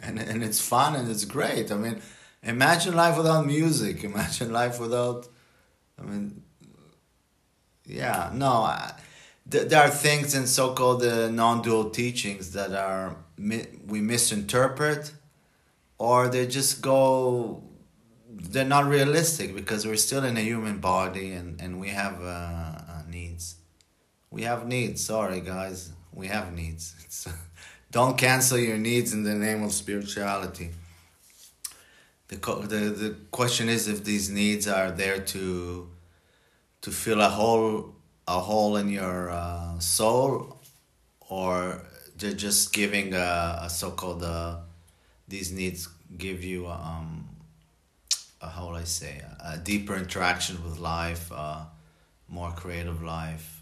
And 0.00 0.20
and 0.20 0.44
it's 0.44 0.60
fun 0.60 0.94
and 0.94 1.10
it's 1.10 1.24
great. 1.24 1.72
I 1.72 1.76
mean 1.76 2.00
imagine 2.44 2.94
life 2.94 3.16
without 3.16 3.44
music. 3.46 4.04
Imagine 4.12 4.52
life 4.52 4.78
without 4.80 5.26
i 5.98 6.02
mean 6.02 6.42
yeah 7.86 8.30
no 8.34 8.46
I, 8.64 8.92
th- 9.50 9.68
there 9.68 9.82
are 9.82 9.90
things 9.90 10.34
in 10.34 10.46
so-called 10.46 11.02
uh, 11.02 11.28
non-dual 11.30 11.90
teachings 11.90 12.52
that 12.52 12.72
are 12.72 13.16
mi- 13.36 13.66
we 13.86 14.00
misinterpret 14.00 15.12
or 15.98 16.28
they 16.28 16.46
just 16.46 16.82
go 16.82 17.62
they're 18.30 18.64
not 18.64 18.86
realistic 18.86 19.54
because 19.54 19.86
we're 19.86 19.96
still 19.96 20.24
in 20.24 20.36
a 20.36 20.40
human 20.40 20.78
body 20.78 21.32
and, 21.32 21.60
and 21.60 21.80
we 21.80 21.88
have 21.88 22.22
uh, 22.22 22.67
we 24.30 24.42
have 24.42 24.66
needs. 24.66 25.04
Sorry, 25.04 25.40
guys. 25.40 25.92
We 26.12 26.26
have 26.28 26.52
needs. 26.52 27.26
don't 27.90 28.18
cancel 28.18 28.58
your 28.58 28.76
needs 28.76 29.12
in 29.12 29.22
the 29.22 29.34
name 29.34 29.62
of 29.62 29.72
spirituality. 29.72 30.70
The, 32.28 32.36
the, 32.36 32.76
the 32.90 33.16
question 33.30 33.68
is 33.68 33.88
if 33.88 34.04
these 34.04 34.28
needs 34.28 34.68
are 34.68 34.90
there 34.90 35.18
to 35.18 35.88
to 36.82 36.90
fill 36.90 37.20
a 37.22 37.28
hole 37.28 37.94
a 38.26 38.38
hole 38.38 38.76
in 38.76 38.90
your 38.90 39.30
uh, 39.30 39.78
soul 39.78 40.60
or 41.20 41.82
they're 42.16 42.32
just 42.32 42.74
giving 42.74 43.14
a, 43.14 43.60
a 43.62 43.70
so-called 43.70 44.22
uh, 44.22 44.56
these 45.26 45.50
needs 45.50 45.88
give 46.18 46.44
you 46.44 46.66
um, 46.68 47.26
a, 48.42 48.48
how 48.48 48.68
would 48.68 48.76
I 48.76 48.84
say 48.84 49.22
a 49.42 49.56
deeper 49.56 49.96
interaction 49.96 50.62
with 50.62 50.78
life, 50.78 51.32
uh, 51.34 51.64
more 52.28 52.52
creative 52.52 53.02
life 53.02 53.57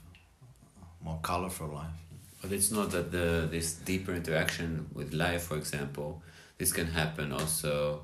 more 1.06 1.18
colorful 1.22 1.68
life. 1.68 1.98
But 2.42 2.50
it's 2.52 2.70
not 2.78 2.90
that 2.90 3.06
the 3.16 3.48
this 3.54 3.68
deeper 3.90 4.12
interaction 4.20 4.68
with 4.98 5.08
life, 5.12 5.42
for 5.48 5.56
example, 5.62 6.10
this 6.58 6.72
can 6.78 6.88
happen 7.00 7.32
also 7.32 8.00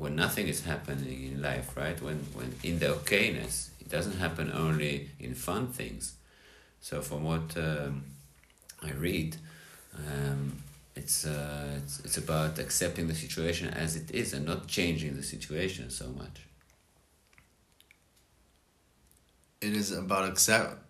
when 0.00 0.12
nothing 0.24 0.46
is 0.54 0.60
happening 0.72 1.18
in 1.30 1.36
life, 1.50 1.68
right? 1.82 1.98
When 2.06 2.18
when 2.38 2.50
in 2.62 2.78
the 2.82 2.90
okayness, 2.98 3.54
it 3.82 3.88
doesn't 3.96 4.18
happen 4.24 4.46
only 4.66 4.94
in 5.26 5.34
fun 5.34 5.64
things. 5.80 6.04
So 6.80 6.94
from 7.08 7.20
what 7.30 7.56
um, 7.56 7.92
I 8.82 8.90
read, 8.92 9.36
um, 10.06 10.40
it's, 11.00 11.24
uh, 11.24 11.78
it's 11.80 11.94
it's 12.06 12.18
about 12.24 12.58
accepting 12.58 13.06
the 13.12 13.18
situation 13.24 13.66
as 13.84 13.90
it 13.96 14.10
is 14.10 14.34
and 14.34 14.44
not 14.44 14.60
changing 14.66 15.12
the 15.16 15.26
situation 15.34 15.90
so 15.90 16.06
much. 16.22 16.38
it 19.64 19.74
is 19.74 19.92
about 19.92 20.28
accept 20.28 20.83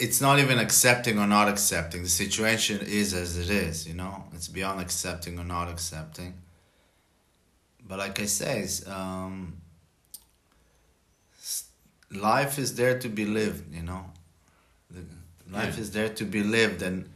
it's 0.00 0.20
not 0.20 0.38
even 0.38 0.58
accepting 0.58 1.18
or 1.18 1.26
not 1.26 1.48
accepting. 1.48 2.02
The 2.02 2.08
situation 2.08 2.80
is 2.80 3.12
as 3.12 3.36
it 3.36 3.50
is 3.50 3.86
you 3.86 3.94
know? 3.94 4.24
It's 4.32 4.48
beyond 4.48 4.80
accepting 4.80 5.38
or 5.38 5.44
not 5.44 5.68
accepting. 5.68 6.34
But 7.86 7.98
like 7.98 8.20
i 8.20 8.26
say 8.26 8.66
um, 8.86 9.56
life 12.10 12.58
is 12.58 12.74
there 12.74 12.98
to 12.98 13.08
be 13.08 13.24
lived 13.26 13.74
you 13.74 13.82
know? 13.82 14.04
Life 15.50 15.74
yeah. 15.74 15.80
is 15.80 15.90
there 15.90 16.08
to 16.08 16.24
be 16.24 16.42
lived 16.42 16.82
and 16.82 17.08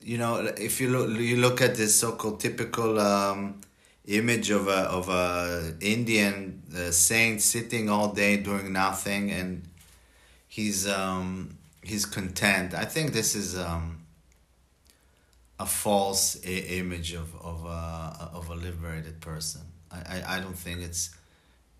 you 0.00 0.18
know 0.18 0.36
if 0.56 0.80
you 0.80 0.88
look 0.90 1.10
you 1.20 1.36
look 1.36 1.60
at 1.60 1.74
this 1.74 1.94
so-called 1.94 2.40
typical 2.40 2.98
um, 2.98 3.60
image 4.06 4.50
of 4.50 4.66
a 4.66 4.80
of 4.98 5.08
a 5.08 5.74
Indian 5.80 6.62
uh, 6.74 6.90
saint 6.90 7.40
sitting 7.40 7.88
all 7.88 8.12
day 8.12 8.38
doing 8.38 8.72
nothing 8.72 9.30
and 9.30 9.62
he's 10.52 10.86
um, 10.86 11.56
he's 11.82 12.04
content. 12.04 12.74
I 12.74 12.84
think 12.84 13.14
this 13.14 13.34
is 13.34 13.56
um, 13.56 14.04
a 15.58 15.64
false 15.64 16.36
I- 16.44 16.66
image 16.80 17.14
of 17.14 17.34
of 17.40 17.64
a 17.64 18.30
of 18.34 18.50
a 18.50 18.54
liberated 18.54 19.20
person. 19.20 19.62
I, 19.90 19.98
I, 20.14 20.36
I 20.36 20.40
don't 20.40 20.58
think 20.58 20.80
it's 20.82 21.16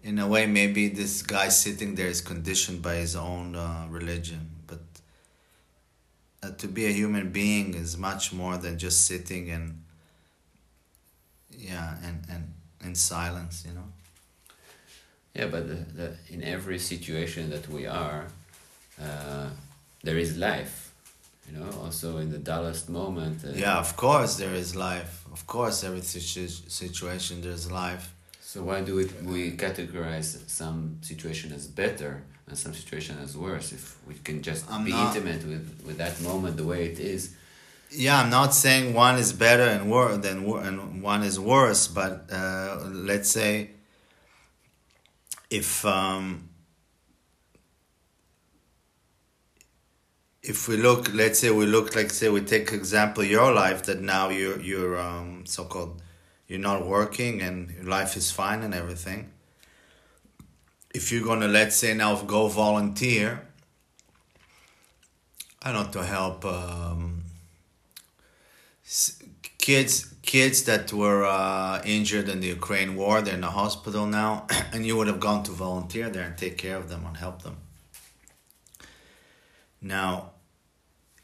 in 0.02 0.18
a 0.18 0.26
way 0.26 0.46
maybe 0.46 0.88
this 0.88 1.22
guy 1.22 1.48
sitting 1.48 1.96
there 1.96 2.08
is 2.08 2.22
conditioned 2.22 2.80
by 2.80 2.94
his 2.94 3.14
own 3.14 3.54
uh, 3.56 3.86
religion, 3.90 4.48
but 4.66 4.80
uh, 6.42 6.50
to 6.52 6.66
be 6.66 6.86
a 6.86 6.92
human 6.92 7.30
being 7.30 7.74
is 7.74 7.98
much 7.98 8.32
more 8.32 8.56
than 8.56 8.78
just 8.78 9.06
sitting 9.06 9.50
and 9.50 9.84
yeah 11.50 11.96
and 12.02 12.24
and 12.30 12.54
in 12.82 12.94
silence 12.94 13.64
you 13.68 13.74
know 13.74 13.88
yeah 15.34 15.46
but 15.46 15.68
the, 15.68 15.74
the, 15.74 16.16
in 16.30 16.42
every 16.42 16.78
situation 16.78 17.50
that 17.50 17.68
we 17.68 17.86
are 17.86 18.26
uh, 19.02 19.48
there 20.06 20.18
is 20.18 20.30
life 20.36 20.74
you 21.46 21.52
know 21.58 21.68
also 21.82 22.18
in 22.18 22.28
the 22.30 22.38
dullest 22.38 22.88
moment 22.88 23.36
uh, 23.44 23.50
yeah 23.54 23.78
of 23.78 23.96
course 23.96 24.36
there 24.36 24.54
is 24.54 24.74
life. 24.76 25.12
Of 25.32 25.46
course 25.46 25.82
every 25.82 26.02
situ- 26.02 26.68
situation 26.68 27.40
there's 27.40 27.70
life. 27.84 28.04
So 28.40 28.62
why 28.68 28.82
do 28.82 28.92
we, 28.96 29.04
we 29.32 29.52
categorize 29.56 30.28
some 30.46 30.98
situation 31.00 31.52
as 31.54 31.66
better 31.66 32.22
and 32.46 32.54
some 32.58 32.74
situation 32.74 33.16
as 33.24 33.34
worse? 33.34 33.72
If 33.72 33.96
we 34.06 34.14
can 34.26 34.42
just 34.42 34.70
I'm 34.70 34.84
be 34.84 34.90
not, 34.90 35.16
intimate 35.16 35.42
with, 35.52 35.66
with 35.86 35.96
that 35.96 36.20
moment 36.20 36.58
the 36.58 36.64
way 36.72 36.84
it 36.84 36.98
is. 36.98 37.34
Yeah, 37.90 38.20
I'm 38.20 38.28
not 38.28 38.52
saying 38.54 38.92
one 38.92 39.16
is 39.18 39.32
better 39.32 39.66
and 39.74 39.90
worse 39.90 40.18
than 40.18 40.44
and 40.68 41.02
one 41.02 41.22
is 41.22 41.40
worse, 41.40 41.88
but 41.88 42.28
uh, 42.30 42.78
let's 43.10 43.30
say 43.30 43.70
if 45.48 45.84
um, 45.86 46.48
if 50.42 50.66
we 50.66 50.76
look, 50.76 51.12
let's 51.14 51.38
say 51.38 51.50
we 51.50 51.66
look 51.66 51.94
like 51.94 52.10
say 52.10 52.28
we 52.28 52.40
take 52.40 52.72
example 52.72 53.22
your 53.22 53.52
life 53.52 53.84
that 53.84 54.00
now 54.00 54.28
you're 54.28 54.60
you're 54.60 54.98
um, 54.98 55.46
so 55.46 55.64
called 55.64 56.02
you're 56.48 56.58
not 56.58 56.84
working 56.84 57.40
and 57.40 57.86
life 57.86 58.16
is 58.16 58.30
fine 58.30 58.62
and 58.62 58.74
everything. 58.74 59.30
If 60.92 61.12
you're 61.12 61.24
gonna 61.24 61.48
let's 61.48 61.76
say 61.76 61.94
now 61.94 62.20
go 62.22 62.48
volunteer, 62.48 63.46
I 65.62 65.72
don't 65.72 65.86
know 65.86 66.00
to 66.00 66.04
help. 66.06 66.44
Um, 66.44 67.22
kids 69.58 70.12
kids 70.22 70.64
that 70.64 70.92
were 70.92 71.24
uh, 71.24 71.80
injured 71.84 72.28
in 72.28 72.40
the 72.40 72.48
Ukraine 72.48 72.96
war. 72.96 73.22
They're 73.22 73.34
in 73.34 73.42
the 73.42 73.50
hospital 73.50 74.06
now, 74.06 74.48
and 74.72 74.84
you 74.84 74.96
would 74.96 75.06
have 75.06 75.20
gone 75.20 75.44
to 75.44 75.52
volunteer 75.52 76.10
there 76.10 76.26
and 76.26 76.36
take 76.36 76.58
care 76.58 76.76
of 76.76 76.88
them 76.88 77.06
and 77.06 77.16
help 77.16 77.42
them. 77.42 77.58
Now, 79.80 80.31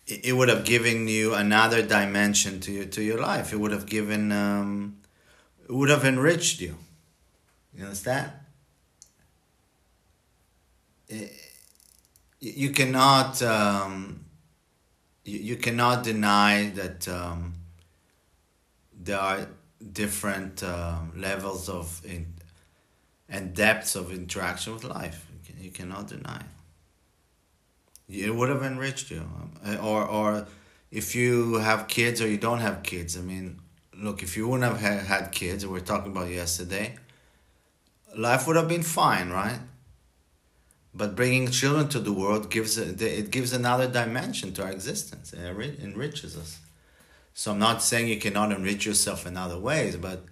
it 0.08 0.32
would 0.32 0.48
have 0.48 0.64
given 0.64 1.06
you 1.06 1.34
another 1.34 1.82
dimension 1.82 2.60
to 2.60 2.72
your 2.72 2.84
to 2.86 3.02
your 3.02 3.20
life. 3.20 3.52
It 3.52 3.56
would 3.60 3.72
have 3.72 3.86
given, 3.86 4.32
um, 4.32 4.98
it 5.68 5.72
would 5.72 5.90
have 5.90 6.04
enriched 6.04 6.60
you. 6.60 6.76
You 7.74 7.84
understand? 7.84 8.32
It, 11.08 11.32
you 12.40 12.70
cannot 12.70 13.42
um, 13.42 14.24
you, 15.24 15.38
you 15.38 15.56
cannot 15.56 16.04
deny 16.04 16.70
that 16.70 17.06
um, 17.08 17.54
there 18.92 19.18
are 19.18 19.48
different 19.92 20.62
um, 20.62 21.12
levels 21.16 21.68
of 21.68 22.00
in, 22.04 22.34
and 23.28 23.54
depths 23.54 23.94
of 23.94 24.10
interaction 24.10 24.72
with 24.72 24.84
life. 24.84 25.26
You, 25.32 25.38
can, 25.46 25.64
you 25.64 25.70
cannot 25.70 26.08
deny. 26.08 26.40
It 26.40 26.57
would 28.08 28.48
have 28.48 28.62
enriched 28.62 29.10
you, 29.10 29.28
or 29.82 30.06
or 30.06 30.46
if 30.90 31.14
you 31.14 31.54
have 31.54 31.88
kids 31.88 32.20
or 32.22 32.28
you 32.28 32.38
don't 32.38 32.60
have 32.60 32.82
kids. 32.82 33.16
I 33.16 33.20
mean, 33.20 33.60
look, 33.94 34.22
if 34.22 34.36
you 34.36 34.48
wouldn't 34.48 34.70
have 34.70 35.06
had 35.06 35.32
kids, 35.32 35.66
we 35.66 35.78
are 35.78 35.82
talking 35.82 36.12
about 36.12 36.30
yesterday, 36.30 36.96
life 38.16 38.46
would 38.46 38.56
have 38.56 38.68
been 38.68 38.82
fine, 38.82 39.30
right? 39.30 39.60
But 40.94 41.14
bringing 41.14 41.50
children 41.50 41.88
to 41.88 42.00
the 42.00 42.12
world 42.12 42.50
gives 42.50 42.78
it 42.78 43.30
gives 43.30 43.52
another 43.52 43.86
dimension 43.86 44.52
to 44.54 44.64
our 44.64 44.70
existence. 44.70 45.32
It 45.32 45.80
enriches 45.80 46.36
us. 46.36 46.58
So 47.34 47.52
I'm 47.52 47.58
not 47.58 47.82
saying 47.82 48.08
you 48.08 48.18
cannot 48.18 48.50
enrich 48.50 48.84
yourself 48.86 49.26
in 49.26 49.36
other 49.36 49.58
ways, 49.58 49.96
but 49.96 50.24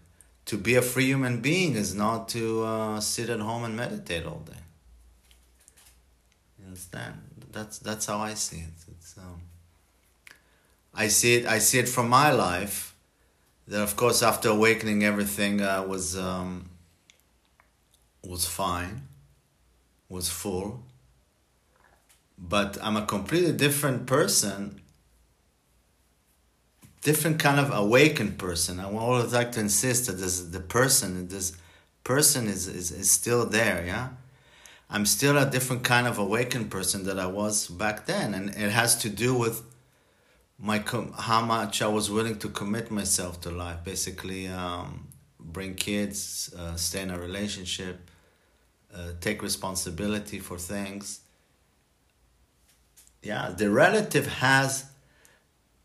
to 0.46 0.56
be 0.56 0.74
a 0.74 0.82
free 0.82 1.06
human 1.06 1.40
being 1.40 1.74
is 1.74 1.94
not 1.94 2.28
to 2.30 2.64
uh, 2.64 3.00
sit 3.00 3.28
at 3.28 3.40
home 3.40 3.64
and 3.64 3.76
meditate 3.76 4.26
all 4.26 4.40
day. 4.40 4.62
You 6.58 6.66
understand? 6.66 7.25
That's 7.56 7.78
that's 7.78 8.04
how 8.04 8.18
I 8.18 8.34
see 8.34 8.58
it. 8.58 8.76
It's 8.92 9.16
um, 9.16 9.40
I 10.94 11.08
see 11.08 11.36
it. 11.36 11.46
I 11.46 11.58
see 11.58 11.78
it 11.78 11.88
from 11.88 12.08
my 12.10 12.30
life. 12.30 12.94
That 13.66 13.82
of 13.82 13.96
course, 13.96 14.22
after 14.22 14.50
awakening, 14.50 15.02
everything 15.02 15.62
uh, 15.62 15.82
was 15.88 16.18
um, 16.18 16.68
was 18.22 18.44
fine, 18.44 19.08
was 20.10 20.28
full. 20.28 20.82
But 22.38 22.76
I'm 22.82 22.96
a 22.96 23.06
completely 23.06 23.52
different 23.52 24.06
person 24.06 24.82
different 27.06 27.38
kind 27.38 27.60
of 27.60 27.72
awakened 27.72 28.36
person. 28.36 28.80
I 28.80 28.92
always 28.92 29.32
like 29.32 29.52
to 29.52 29.60
insist 29.60 30.08
that 30.08 30.14
this 30.14 30.40
the 30.40 30.60
person, 30.60 31.28
this 31.28 31.56
person 32.02 32.48
is, 32.48 32.66
is, 32.66 32.90
is 32.90 33.08
still 33.08 33.46
there, 33.46 33.84
yeah? 33.86 34.08
I'm 34.88 35.06
still 35.06 35.36
a 35.36 35.50
different 35.50 35.82
kind 35.82 36.06
of 36.06 36.18
awakened 36.18 36.70
person 36.70 37.04
that 37.04 37.18
I 37.18 37.26
was 37.26 37.66
back 37.66 38.06
then. 38.06 38.34
And 38.34 38.50
it 38.50 38.70
has 38.70 38.96
to 38.98 39.08
do 39.08 39.34
with 39.34 39.62
my 40.58 40.78
com- 40.78 41.12
how 41.12 41.44
much 41.44 41.82
I 41.82 41.88
was 41.88 42.10
willing 42.10 42.38
to 42.38 42.48
commit 42.48 42.90
myself 42.90 43.40
to 43.42 43.50
life. 43.50 43.84
Basically, 43.84 44.46
um, 44.48 45.08
bring 45.38 45.74
kids, 45.74 46.54
uh, 46.58 46.76
stay 46.76 47.02
in 47.02 47.10
a 47.10 47.18
relationship, 47.18 48.10
uh, 48.94 49.12
take 49.20 49.42
responsibility 49.42 50.38
for 50.38 50.56
things. 50.56 51.20
Yeah, 53.22 53.52
the 53.56 53.70
relative 53.70 54.26
has 54.26 54.84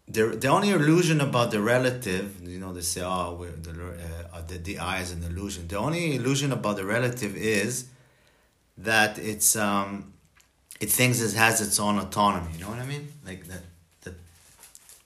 the, 0.07 0.27
the 0.27 0.47
only 0.47 0.69
illusion 0.69 1.21
about 1.21 1.51
the 1.51 1.61
relative, 1.61 2.47
you 2.47 2.59
know, 2.59 2.73
they 2.73 2.81
say, 2.81 3.01
oh, 3.01 3.45
the, 3.61 3.71
uh, 4.33 4.41
the, 4.41 4.57
the 4.57 4.79
I 4.79 4.99
is 4.99 5.11
an 5.11 5.23
illusion. 5.23 5.67
The 5.67 5.77
only 5.77 6.15
illusion 6.15 6.51
about 6.51 6.75
the 6.75 6.85
relative 6.85 7.35
is 7.35 7.85
that 8.77 9.17
it's 9.17 9.55
um, 9.55 10.13
it 10.79 10.89
thinks 10.89 11.21
it 11.21 11.33
has 11.33 11.61
its 11.61 11.79
own 11.79 11.97
autonomy. 11.99 12.53
You 12.53 12.61
know 12.61 12.69
what 12.69 12.79
I 12.79 12.85
mean? 12.85 13.07
Like 13.25 13.45
that 13.47 13.63
that 14.01 14.13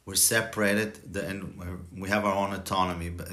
we're 0.05 0.15
separated 0.15 1.13
the, 1.13 1.27
and 1.27 1.87
we 1.95 2.09
have 2.09 2.25
our 2.25 2.35
own 2.35 2.53
autonomy, 2.53 3.09
but 3.09 3.27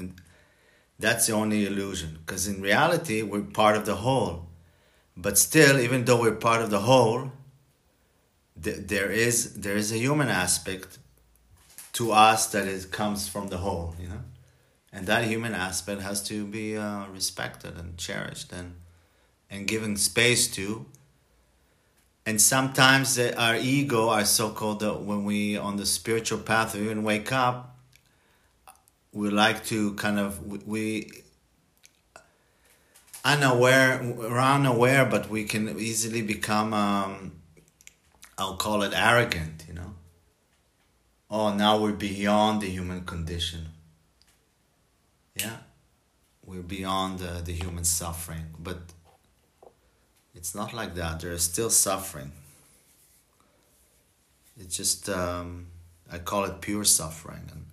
that's 0.99 1.27
the 1.27 1.33
only 1.33 1.65
illusion. 1.65 2.19
Because 2.25 2.47
in 2.47 2.61
reality, 2.61 3.21
we're 3.21 3.41
part 3.41 3.75
of 3.77 3.85
the 3.85 3.95
whole. 3.95 4.47
But 5.15 5.37
still, 5.37 5.79
even 5.79 6.05
though 6.05 6.19
we're 6.19 6.35
part 6.35 6.61
of 6.61 6.69
the 6.71 6.79
whole, 6.79 7.31
th- 8.61 8.87
there 8.87 9.11
is 9.11 9.53
there 9.53 9.77
is 9.77 9.91
a 9.91 9.97
human 9.97 10.29
aspect 10.29 10.97
to 11.93 12.11
us 12.11 12.47
that 12.47 12.67
it 12.67 12.91
comes 12.91 13.27
from 13.27 13.47
the 13.47 13.57
whole, 13.57 13.95
you 13.99 14.07
know? 14.07 14.21
And 14.91 15.07
that 15.07 15.23
human 15.25 15.53
aspect 15.53 16.01
has 16.01 16.21
to 16.23 16.45
be 16.45 16.77
uh, 16.77 17.07
respected 17.07 17.77
and 17.77 17.97
cherished 17.97 18.51
and, 18.51 18.75
and 19.53 19.67
given 19.67 19.95
space 19.95 20.47
to. 20.55 20.85
And 22.25 22.41
sometimes 22.41 23.19
our 23.19 23.55
ego, 23.55 24.09
our 24.09 24.25
so 24.25 24.49
called, 24.49 24.81
uh, 24.81 24.93
when 24.93 25.23
we 25.23 25.57
on 25.57 25.77
the 25.77 25.85
spiritual 25.85 26.39
path, 26.39 26.73
we 26.73 26.81
even 26.81 27.03
wake 27.03 27.31
up, 27.31 27.77
we 29.11 29.29
like 29.29 29.63
to 29.65 29.93
kind 29.93 30.17
of, 30.17 30.65
we, 30.65 31.11
unaware, 33.23 34.01
we're 34.03 34.39
unaware, 34.39 35.05
but 35.05 35.29
we 35.29 35.43
can 35.43 35.77
easily 35.77 36.21
become, 36.21 36.73
um, 36.73 37.33
I'll 38.37 38.57
call 38.57 38.81
it 38.81 38.93
arrogant, 38.95 39.65
you 39.67 39.75
know? 39.75 39.93
oh, 41.33 41.53
now 41.53 41.77
we're 41.77 41.91
beyond 41.91 42.61
the 42.61 42.69
human 42.69 43.03
condition. 43.05 43.65
Yeah, 45.35 45.57
we're 46.45 46.61
beyond 46.61 47.19
the, 47.19 47.41
the 47.43 47.53
human 47.53 47.83
suffering, 47.83 48.53
but 48.59 48.93
it's 50.43 50.53
not 50.53 50.73
like 50.73 50.95
that. 50.95 51.21
There 51.21 51.31
is 51.31 51.43
still 51.43 51.69
suffering. 51.69 52.33
It's 54.59 54.75
just 54.75 55.07
um, 55.07 55.67
I 56.11 56.17
call 56.17 56.43
it 56.43 56.59
pure 56.59 56.83
suffering, 56.83 57.47
and 57.49 57.65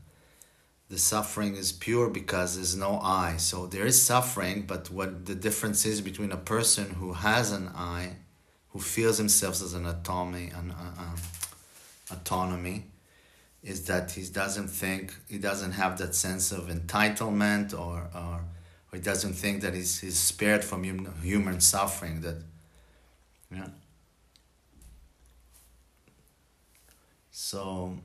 the 0.88 0.96
suffering 0.96 1.56
is 1.56 1.72
pure 1.72 2.08
because 2.08 2.54
there's 2.54 2.76
no 2.76 3.00
I. 3.02 3.38
So 3.38 3.66
there 3.66 3.86
is 3.86 4.00
suffering, 4.00 4.66
but 4.68 4.88
what 4.88 5.26
the 5.26 5.34
difference 5.34 5.84
is 5.84 6.00
between 6.00 6.30
a 6.30 6.36
person 6.36 6.90
who 6.90 7.14
has 7.14 7.50
an 7.50 7.72
I, 7.74 8.10
who 8.68 8.78
feels 8.78 9.18
himself 9.18 9.54
as 9.54 9.74
an 9.74 9.84
autonomy, 9.84 10.52
an 10.54 10.70
uh, 10.70 10.94
uh, 10.96 11.16
autonomy, 12.12 12.84
is 13.64 13.86
that 13.86 14.12
he 14.12 14.22
doesn't 14.22 14.68
think 14.68 15.16
he 15.28 15.38
doesn't 15.38 15.72
have 15.72 15.98
that 15.98 16.14
sense 16.14 16.52
of 16.52 16.68
entitlement 16.68 17.72
or 17.72 18.08
or, 18.14 18.44
or 18.92 18.92
he 18.92 19.00
doesn't 19.00 19.32
think 19.32 19.62
that 19.62 19.74
he's, 19.74 19.98
he's 19.98 20.20
spared 20.20 20.62
from 20.62 20.84
human, 20.84 21.12
human 21.20 21.60
suffering 21.60 22.20
that 22.20 22.36
yeah. 23.50 23.66
So 27.30 27.96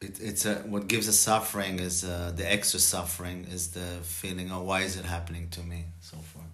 it, 0.00 0.20
it's 0.20 0.46
a, 0.46 0.56
what 0.56 0.86
gives 0.86 1.08
us 1.08 1.18
suffering 1.18 1.80
is 1.80 2.04
uh, 2.04 2.32
the 2.34 2.50
extra 2.50 2.78
suffering 2.78 3.46
is 3.50 3.68
the 3.72 3.98
feeling 4.02 4.52
oh 4.52 4.62
why 4.62 4.82
is 4.82 4.96
it 4.96 5.04
happening 5.04 5.48
to 5.50 5.60
me? 5.60 5.84
So 6.00 6.16
forth. 6.18 6.44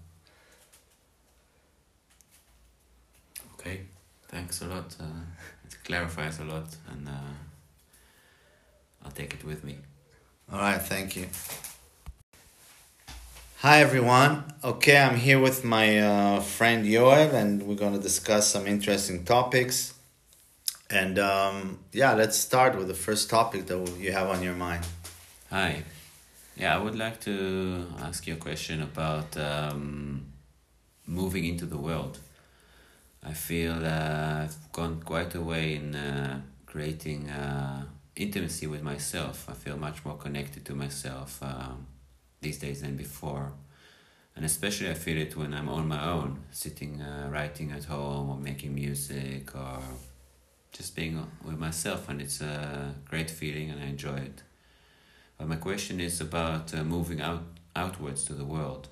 Okay. 3.54 3.80
Thanks 4.28 4.62
a 4.62 4.66
lot 4.66 4.96
uh, 5.00 5.04
it 5.66 5.76
clarifies 5.84 6.38
a 6.40 6.44
lot 6.44 6.74
and 6.90 7.08
uh, 7.08 7.32
I'll 9.04 9.10
take 9.10 9.34
it 9.34 9.44
with 9.44 9.64
me. 9.64 9.76
All 10.50 10.58
right. 10.58 10.80
Thank 10.80 11.16
you 11.16 11.28
hi 13.64 13.80
everyone 13.80 14.44
okay 14.62 14.98
I'm 14.98 15.16
here 15.16 15.40
with 15.40 15.64
my 15.64 15.98
uh, 15.98 16.40
friend 16.40 16.84
Yoel 16.84 17.32
and 17.32 17.62
we're 17.62 17.76
going 17.76 17.94
to 17.94 17.98
discuss 17.98 18.46
some 18.46 18.66
interesting 18.66 19.24
topics 19.24 19.94
and 20.90 21.18
um, 21.18 21.78
yeah, 21.90 22.12
let's 22.12 22.36
start 22.36 22.76
with 22.76 22.88
the 22.88 23.00
first 23.06 23.30
topic 23.30 23.64
that 23.68 23.96
you 23.98 24.12
have 24.12 24.28
on 24.28 24.42
your 24.42 24.52
mind. 24.52 24.84
Hi. 25.48 25.82
Yeah, 26.58 26.76
I 26.76 26.78
would 26.78 26.94
like 26.94 27.22
to 27.22 27.86
ask 28.00 28.26
you 28.26 28.34
a 28.34 28.36
question 28.36 28.82
about 28.82 29.34
um, 29.38 30.26
moving 31.06 31.46
into 31.46 31.64
the 31.64 31.78
world. 31.78 32.18
I 33.22 33.32
feel 33.32 33.82
uh, 33.82 34.42
I've 34.42 34.72
gone 34.72 35.00
quite 35.02 35.34
a 35.34 35.40
way 35.40 35.76
in 35.76 35.94
uh, 35.94 36.42
creating 36.66 37.30
uh, 37.30 37.86
intimacy 38.14 38.66
with 38.66 38.82
myself. 38.82 39.46
I 39.48 39.54
feel 39.54 39.78
much 39.78 40.04
more 40.04 40.18
connected 40.18 40.66
to 40.66 40.74
myself 40.74 41.42
um, 41.42 41.86
these 42.44 42.58
days 42.58 42.82
than 42.82 42.96
before. 42.96 43.52
And 44.36 44.44
especially 44.44 44.90
I 44.90 44.94
feel 44.94 45.18
it 45.18 45.36
when 45.36 45.54
I'm 45.54 45.68
on 45.68 45.88
my 45.88 46.02
own, 46.14 46.30
sitting, 46.52 47.00
uh, 47.00 47.28
writing 47.32 47.72
at 47.72 47.84
home 47.84 48.30
or 48.30 48.36
making 48.36 48.74
music 48.74 49.54
or 49.54 49.80
just 50.72 50.96
being 50.96 51.24
with 51.44 51.58
myself, 51.58 52.08
and 52.08 52.20
it's 52.20 52.40
a 52.40 52.94
great 53.08 53.30
feeling, 53.30 53.70
and 53.70 53.80
I 53.80 53.86
enjoy 53.86 54.16
it. 54.16 54.42
But 55.38 55.48
my 55.48 55.56
question 55.56 56.00
is 56.00 56.20
about 56.20 56.74
uh, 56.74 56.84
moving 56.84 57.20
out 57.20 57.44
outwards 57.76 58.24
to 58.24 58.34
the 58.34 58.44
world, 58.44 58.88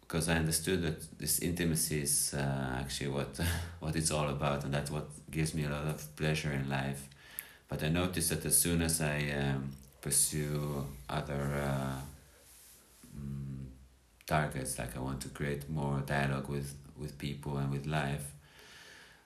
because 0.00 0.28
I 0.28 0.36
understood 0.36 0.82
that 0.82 1.18
this 1.18 1.40
intimacy 1.40 2.02
is 2.02 2.34
uh, 2.34 2.78
actually 2.80 3.10
what 3.10 3.40
what 3.80 3.96
it's 3.96 4.12
all 4.12 4.28
about, 4.28 4.64
and 4.64 4.72
that's 4.72 4.90
what 4.90 5.08
gives 5.30 5.52
me 5.52 5.64
a 5.64 5.70
lot 5.70 5.86
of 5.86 6.16
pleasure 6.16 6.52
in 6.52 6.68
life. 6.68 7.08
But 7.68 7.82
I 7.82 7.88
noticed 7.88 8.30
that 8.30 8.44
as 8.44 8.56
soon 8.56 8.82
as 8.82 9.00
I 9.00 9.16
um, 9.40 9.72
pursue 10.04 10.84
other 11.08 11.42
uh, 11.64 11.98
mm, 13.18 13.64
targets, 14.26 14.78
like 14.78 14.94
I 14.98 15.00
want 15.00 15.22
to 15.22 15.30
create 15.30 15.70
more 15.70 16.02
dialogue 16.04 16.48
with 16.48 16.74
with 16.98 17.16
people 17.16 17.56
and 17.56 17.72
with 17.72 17.86
life, 17.86 18.26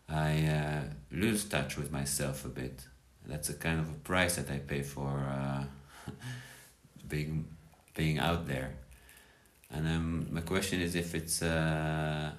I 0.08 0.30
uh, 0.46 0.82
lose 1.10 1.44
touch 1.44 1.76
with 1.76 1.90
myself 1.90 2.44
a 2.44 2.48
bit. 2.48 2.86
That's 3.26 3.48
a 3.48 3.54
kind 3.54 3.80
of 3.80 3.88
a 3.90 3.98
price 4.10 4.36
that 4.36 4.50
I 4.50 4.58
pay 4.58 4.82
for 4.82 5.10
uh, 5.38 5.64
being 7.08 7.48
being 7.94 8.20
out 8.20 8.46
there. 8.46 8.70
And 9.72 9.84
um, 9.86 10.28
my 10.30 10.42
question 10.42 10.80
is 10.80 10.94
if 10.94 11.12
it's 11.12 11.42
uh, 11.42 12.30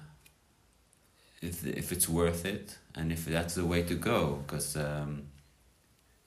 if 1.42 1.66
if 1.66 1.92
it's 1.92 2.08
worth 2.08 2.46
it, 2.46 2.78
and 2.94 3.12
if 3.12 3.26
that's 3.26 3.54
the 3.54 3.66
way 3.66 3.82
to 3.82 3.94
go. 3.94 4.42
Because 4.46 4.76
um, 4.76 5.29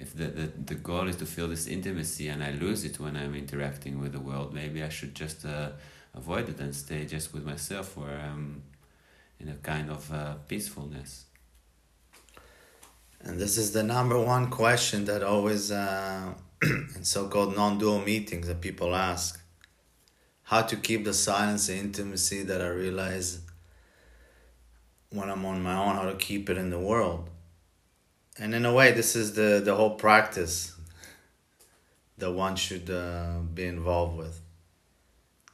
if 0.04 0.10
the, 0.20 0.28
the 0.40 0.48
the 0.72 0.76
goal 0.90 1.08
is 1.12 1.18
to 1.24 1.26
feel 1.26 1.48
this 1.48 1.66
intimacy, 1.76 2.26
and 2.34 2.40
I 2.44 2.52
lose 2.66 2.82
it 2.90 2.96
when 3.04 3.16
I'm 3.22 3.36
interacting 3.44 3.96
with 4.02 4.12
the 4.18 4.24
world, 4.30 4.54
maybe 4.62 4.80
I 4.90 4.92
should 4.98 5.14
just 5.24 5.40
uh, 5.46 5.70
avoid 6.14 6.46
it 6.50 6.60
and 6.60 6.72
stay 6.76 7.02
just 7.16 7.28
with 7.34 7.44
myself, 7.54 7.88
where 8.00 8.18
I'm 8.28 8.64
in 9.40 9.48
a 9.56 9.58
kind 9.72 9.90
of 9.90 10.04
uh, 10.12 10.34
peacefulness. 10.50 11.12
And 13.26 13.40
this 13.40 13.58
is 13.58 13.72
the 13.72 13.84
number 13.96 14.20
one 14.20 14.46
question 14.62 15.06
that 15.06 15.24
always 15.24 15.72
uh, 15.72 16.34
in 16.96 17.04
so-called 17.04 17.56
non-dual 17.56 18.00
meetings 18.12 18.48
that 18.48 18.60
people 18.60 18.94
ask. 18.94 19.40
How 20.52 20.62
to 20.64 20.76
keep 20.76 21.06
the 21.06 21.14
silence 21.14 21.70
and 21.70 21.80
intimacy 21.80 22.44
that 22.44 22.62
I 22.62 22.68
realize 22.68 23.28
when 25.10 25.30
I'm 25.30 25.46
on 25.46 25.64
my 25.64 25.78
own, 25.84 25.96
how 25.96 26.08
to 26.14 26.16
keep 26.16 26.50
it 26.50 26.58
in 26.58 26.70
the 26.70 26.84
world. 26.92 27.30
And 28.40 28.56
in 28.56 28.66
a 28.66 28.74
way, 28.74 28.92
this 28.92 29.16
is 29.16 29.34
the, 29.34 29.62
the 29.64 29.76
whole 29.76 29.96
practice 29.96 30.76
that 32.18 32.32
one 32.32 32.56
should 32.56 32.90
uh, 32.90 33.40
be 33.54 33.66
involved 33.66 34.18
with. 34.18 34.40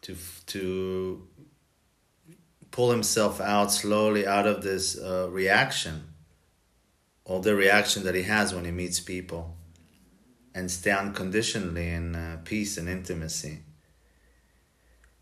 To, 0.03 0.15
to 0.47 1.27
pull 2.71 2.91
himself 2.91 3.41
out 3.41 3.71
slowly 3.71 4.25
out 4.25 4.47
of 4.47 4.63
this 4.63 4.97
uh, 4.97 5.27
reaction 5.29 6.09
all 7.29 7.39
the 7.39 7.55
reaction 7.55 8.03
that 8.03 8.15
he 8.15 8.23
has 8.23 8.55
when 8.55 8.65
he 8.65 8.71
meets 8.71 8.99
people 8.99 9.55
and 10.55 10.69
stay 10.69 10.91
unconditionally 10.91 11.89
in 11.89 12.15
uh, 12.15 12.39
peace 12.43 12.75
and 12.75 12.89
intimacy. 12.89 13.59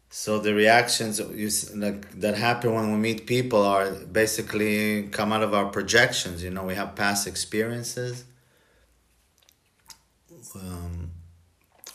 So 0.10 0.40
the 0.40 0.54
reactions 0.54 1.20
you, 1.20 1.50
like, 1.76 2.20
that 2.22 2.36
happen 2.36 2.74
when 2.74 2.92
we 2.92 2.98
meet 2.98 3.28
people 3.28 3.62
are 3.64 3.92
basically 3.92 5.10
come 5.10 5.34
out 5.34 5.44
of 5.44 5.54
our 5.54 5.66
projections. 5.66 6.44
You 6.44 6.50
know, 6.50 6.64
we 6.64 6.76
have 6.76 6.96
past 6.96 7.28
experiences 7.28 8.24
um, 10.56 11.12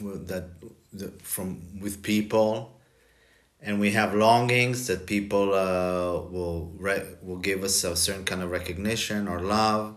that, 0.00 0.50
that 0.92 1.22
from 1.22 1.80
with 1.80 2.02
people, 2.02 2.78
and 3.60 3.80
we 3.80 3.92
have 3.92 4.14
longings 4.14 4.86
that 4.88 5.06
people 5.06 5.54
uh, 5.54 6.20
will 6.30 6.72
re- 6.76 7.16
will 7.22 7.38
give 7.38 7.64
us 7.64 7.82
a 7.84 7.96
certain 7.96 8.24
kind 8.24 8.42
of 8.42 8.50
recognition 8.50 9.26
or 9.26 9.40
love 9.40 9.96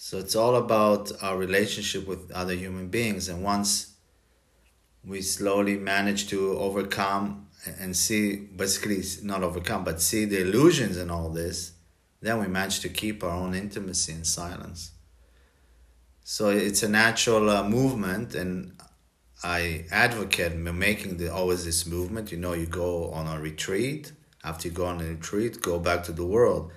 so 0.00 0.16
it's 0.18 0.36
all 0.36 0.54
about 0.54 1.10
our 1.22 1.36
relationship 1.36 2.06
with 2.06 2.30
other 2.30 2.54
human 2.54 2.86
beings. 2.86 3.28
And 3.28 3.42
once 3.42 3.94
we 5.04 5.22
slowly 5.22 5.76
manage 5.76 6.28
to 6.28 6.58
overcome 6.58 7.48
and 7.78 7.96
see, 7.96 8.36
basically, 8.36 9.02
not 9.22 9.42
overcome, 9.42 9.84
but 9.84 10.00
see 10.00 10.24
the 10.24 10.40
illusions 10.40 10.96
in 10.96 11.10
all 11.10 11.30
this, 11.30 11.72
then 12.20 12.38
we 12.40 12.46
manage 12.46 12.80
to 12.80 12.88
keep 12.88 13.22
our 13.22 13.30
own 13.30 13.54
intimacy 13.54 14.12
in 14.12 14.24
silence. 14.24 14.92
So 16.24 16.50
it's 16.50 16.82
a 16.82 16.88
natural 16.88 17.48
uh, 17.50 17.68
movement, 17.68 18.34
and 18.34 18.76
I 19.42 19.86
advocate 19.90 20.56
making 20.56 21.16
the, 21.16 21.32
always 21.32 21.64
this 21.64 21.86
movement. 21.86 22.30
You 22.30 22.38
know, 22.38 22.52
you 22.52 22.66
go 22.66 23.10
on 23.10 23.26
a 23.26 23.40
retreat. 23.40 24.12
After 24.44 24.68
you 24.68 24.74
go 24.74 24.86
on 24.86 25.00
a 25.00 25.04
retreat, 25.04 25.62
go 25.62 25.78
back 25.78 26.04
to 26.04 26.12
the 26.12 26.24
world. 26.24 26.70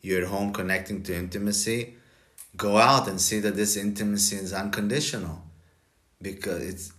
You're 0.00 0.22
at 0.22 0.28
home 0.28 0.52
connecting 0.52 1.02
to 1.04 1.14
intimacy 1.14 1.96
go 2.56 2.78
out 2.78 3.08
and 3.08 3.20
see 3.20 3.40
that 3.40 3.56
this 3.56 3.76
intimacy 3.76 4.36
is 4.36 4.52
unconditional 4.52 5.42
because 6.20 6.62
it's 6.62 6.92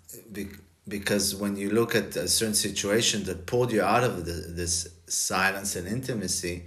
because 0.87 1.35
when 1.35 1.55
you 1.55 1.69
look 1.69 1.95
at 1.95 2.15
a 2.15 2.27
certain 2.27 2.55
situation 2.55 3.23
that 3.25 3.45
pulled 3.45 3.71
you 3.71 3.81
out 3.81 4.03
of 4.03 4.25
the, 4.25 4.31
this 4.31 4.87
silence 5.07 5.75
and 5.75 5.87
intimacy 5.87 6.63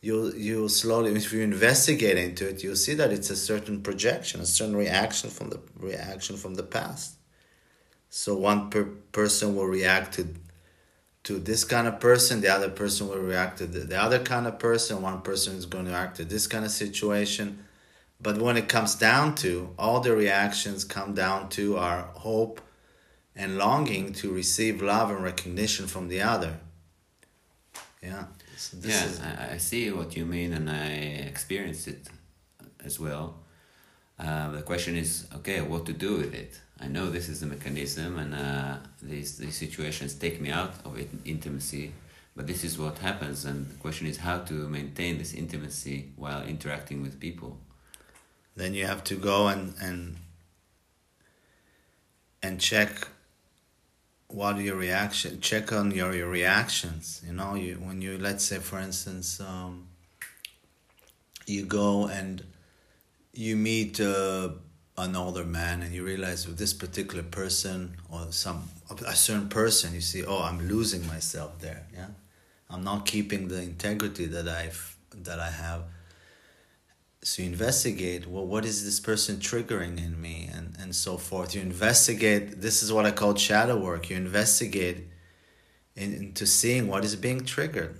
you'll 0.00 0.34
you'll 0.34 0.68
slowly 0.68 1.12
if 1.12 1.32
you 1.32 1.42
investigate 1.42 2.16
into 2.16 2.48
it 2.48 2.62
you'll 2.62 2.76
see 2.76 2.94
that 2.94 3.12
it's 3.12 3.30
a 3.30 3.36
certain 3.36 3.82
projection 3.82 4.40
a 4.40 4.46
certain 4.46 4.76
reaction 4.76 5.28
from 5.30 5.50
the 5.50 5.60
reaction 5.76 6.36
from 6.36 6.54
the 6.54 6.62
past. 6.62 7.16
So 8.08 8.36
one 8.36 8.70
per 8.70 8.84
person 9.12 9.54
will 9.54 9.66
react 9.66 10.14
to 10.14 10.28
to 11.24 11.38
this 11.38 11.64
kind 11.64 11.86
of 11.86 12.00
person 12.00 12.40
the 12.40 12.48
other 12.48 12.70
person 12.70 13.08
will 13.08 13.18
react 13.18 13.58
to 13.58 13.66
the, 13.66 13.80
the 13.80 14.00
other 14.00 14.18
kind 14.18 14.46
of 14.46 14.58
person 14.58 15.02
one 15.02 15.20
person 15.20 15.56
is 15.56 15.66
going 15.66 15.84
to 15.84 15.90
react 15.90 16.16
to 16.16 16.24
this 16.24 16.46
kind 16.46 16.64
of 16.64 16.70
situation. 16.70 17.64
But 18.22 18.36
when 18.38 18.58
it 18.58 18.68
comes 18.68 18.96
down 18.96 19.34
to, 19.36 19.74
all 19.78 20.00
the 20.00 20.14
reactions 20.14 20.84
come 20.84 21.14
down 21.14 21.48
to 21.50 21.78
our 21.78 22.02
hope 22.14 22.60
and 23.36 23.58
longing 23.58 24.12
to 24.12 24.32
receive 24.32 24.82
love 24.82 25.10
and 25.10 25.22
recognition 25.22 25.86
from 25.86 26.08
the 26.08 26.20
other. 26.22 26.58
Yeah. 28.02 28.24
So 28.56 28.76
yeah, 28.82 29.04
is... 29.04 29.20
I, 29.20 29.54
I 29.54 29.56
see 29.58 29.90
what 29.90 30.16
you 30.16 30.26
mean 30.26 30.52
and 30.52 30.68
I 30.70 30.86
experienced 31.32 31.88
it 31.88 32.08
as 32.84 32.98
well. 32.98 33.36
Uh, 34.18 34.50
the 34.50 34.62
question 34.62 34.96
is, 34.96 35.26
okay, 35.36 35.60
what 35.60 35.86
to 35.86 35.92
do 35.92 36.16
with 36.16 36.34
it? 36.34 36.60
I 36.78 36.88
know 36.88 37.10
this 37.10 37.28
is 37.28 37.40
the 37.40 37.46
mechanism 37.46 38.18
and 38.18 38.34
uh, 38.34 38.76
these, 39.02 39.38
these 39.38 39.56
situations 39.56 40.14
take 40.14 40.40
me 40.40 40.50
out 40.50 40.74
of 40.84 40.98
it, 40.98 41.08
intimacy, 41.24 41.92
but 42.36 42.46
this 42.46 42.64
is 42.64 42.78
what 42.78 42.98
happens 42.98 43.44
and 43.44 43.68
the 43.70 43.76
question 43.76 44.06
is 44.06 44.18
how 44.18 44.38
to 44.40 44.52
maintain 44.68 45.18
this 45.18 45.32
intimacy 45.34 46.12
while 46.16 46.42
interacting 46.42 47.02
with 47.02 47.20
people 47.20 47.58
then 48.56 48.74
you 48.74 48.86
have 48.86 49.02
to 49.04 49.14
go 49.14 49.48
and 49.48 49.74
and 49.80 50.16
and 52.42 52.60
check 52.60 53.08
what 54.32 54.56
are 54.56 54.62
your 54.62 54.76
reaction 54.76 55.40
check 55.40 55.72
on 55.72 55.90
your, 55.90 56.14
your 56.14 56.28
reactions 56.28 57.22
you 57.26 57.32
know 57.32 57.54
you 57.54 57.74
when 57.76 58.00
you 58.00 58.16
let's 58.18 58.44
say 58.44 58.58
for 58.58 58.78
instance 58.78 59.40
um, 59.40 59.86
you 61.46 61.64
go 61.64 62.06
and 62.06 62.44
you 63.32 63.56
meet 63.56 64.00
uh, 64.00 64.50
an 64.98 65.16
older 65.16 65.44
man 65.44 65.82
and 65.82 65.94
you 65.94 66.04
realize 66.04 66.46
with 66.46 66.58
this 66.58 66.72
particular 66.72 67.22
person 67.22 67.96
or 68.10 68.26
some 68.30 68.68
a 69.06 69.16
certain 69.16 69.48
person 69.48 69.94
you 69.94 70.00
see 70.00 70.24
oh 70.24 70.42
i'm 70.42 70.68
losing 70.68 71.06
myself 71.06 71.58
there 71.60 71.86
yeah? 71.94 72.08
I'm 72.68 72.84
not 72.84 73.04
keeping 73.06 73.48
the 73.48 73.60
integrity 73.62 74.26
that 74.26 74.46
i've 74.48 74.96
that 75.14 75.40
i 75.40 75.50
have 75.50 75.82
so 77.22 77.42
you 77.42 77.48
investigate 77.48 78.26
well 78.26 78.46
what 78.46 78.64
is 78.64 78.84
this 78.84 78.98
person 78.98 79.36
triggering 79.36 79.98
in 79.98 80.20
me 80.20 80.48
and 80.52 80.76
and 80.80 80.94
so 80.94 81.16
forth. 81.16 81.54
You 81.54 81.60
investigate 81.60 82.60
this 82.60 82.82
is 82.82 82.92
what 82.92 83.06
i 83.06 83.10
call 83.10 83.34
shadow 83.34 83.76
work. 83.78 84.10
You 84.10 84.16
investigate 84.16 85.08
in, 85.96 86.14
into 86.14 86.46
seeing 86.46 86.88
what 86.88 87.04
is 87.04 87.16
being 87.16 87.44
triggered. 87.44 87.98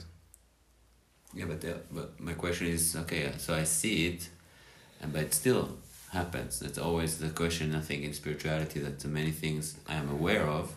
Yeah 1.35 1.47
but 1.47 1.61
but 1.95 2.21
my 2.21 2.35
question 2.35 2.67
is 2.69 2.97
okay 2.97 3.33
so 3.39 3.55
i 3.55 3.65
see 3.65 4.07
it 4.09 4.29
and 5.01 5.13
but 5.13 5.23
it 5.23 5.35
still 5.35 5.79
happens. 6.13 6.59
That's 6.61 6.79
always 6.79 7.19
the 7.19 7.31
question 7.31 7.75
i 7.75 7.81
think 7.81 8.05
in 8.05 8.13
spirituality 8.15 8.81
that 8.81 9.05
many 9.05 9.33
things 9.33 9.77
i 9.87 9.95
am 9.95 10.09
aware 10.11 10.47
of 10.47 10.77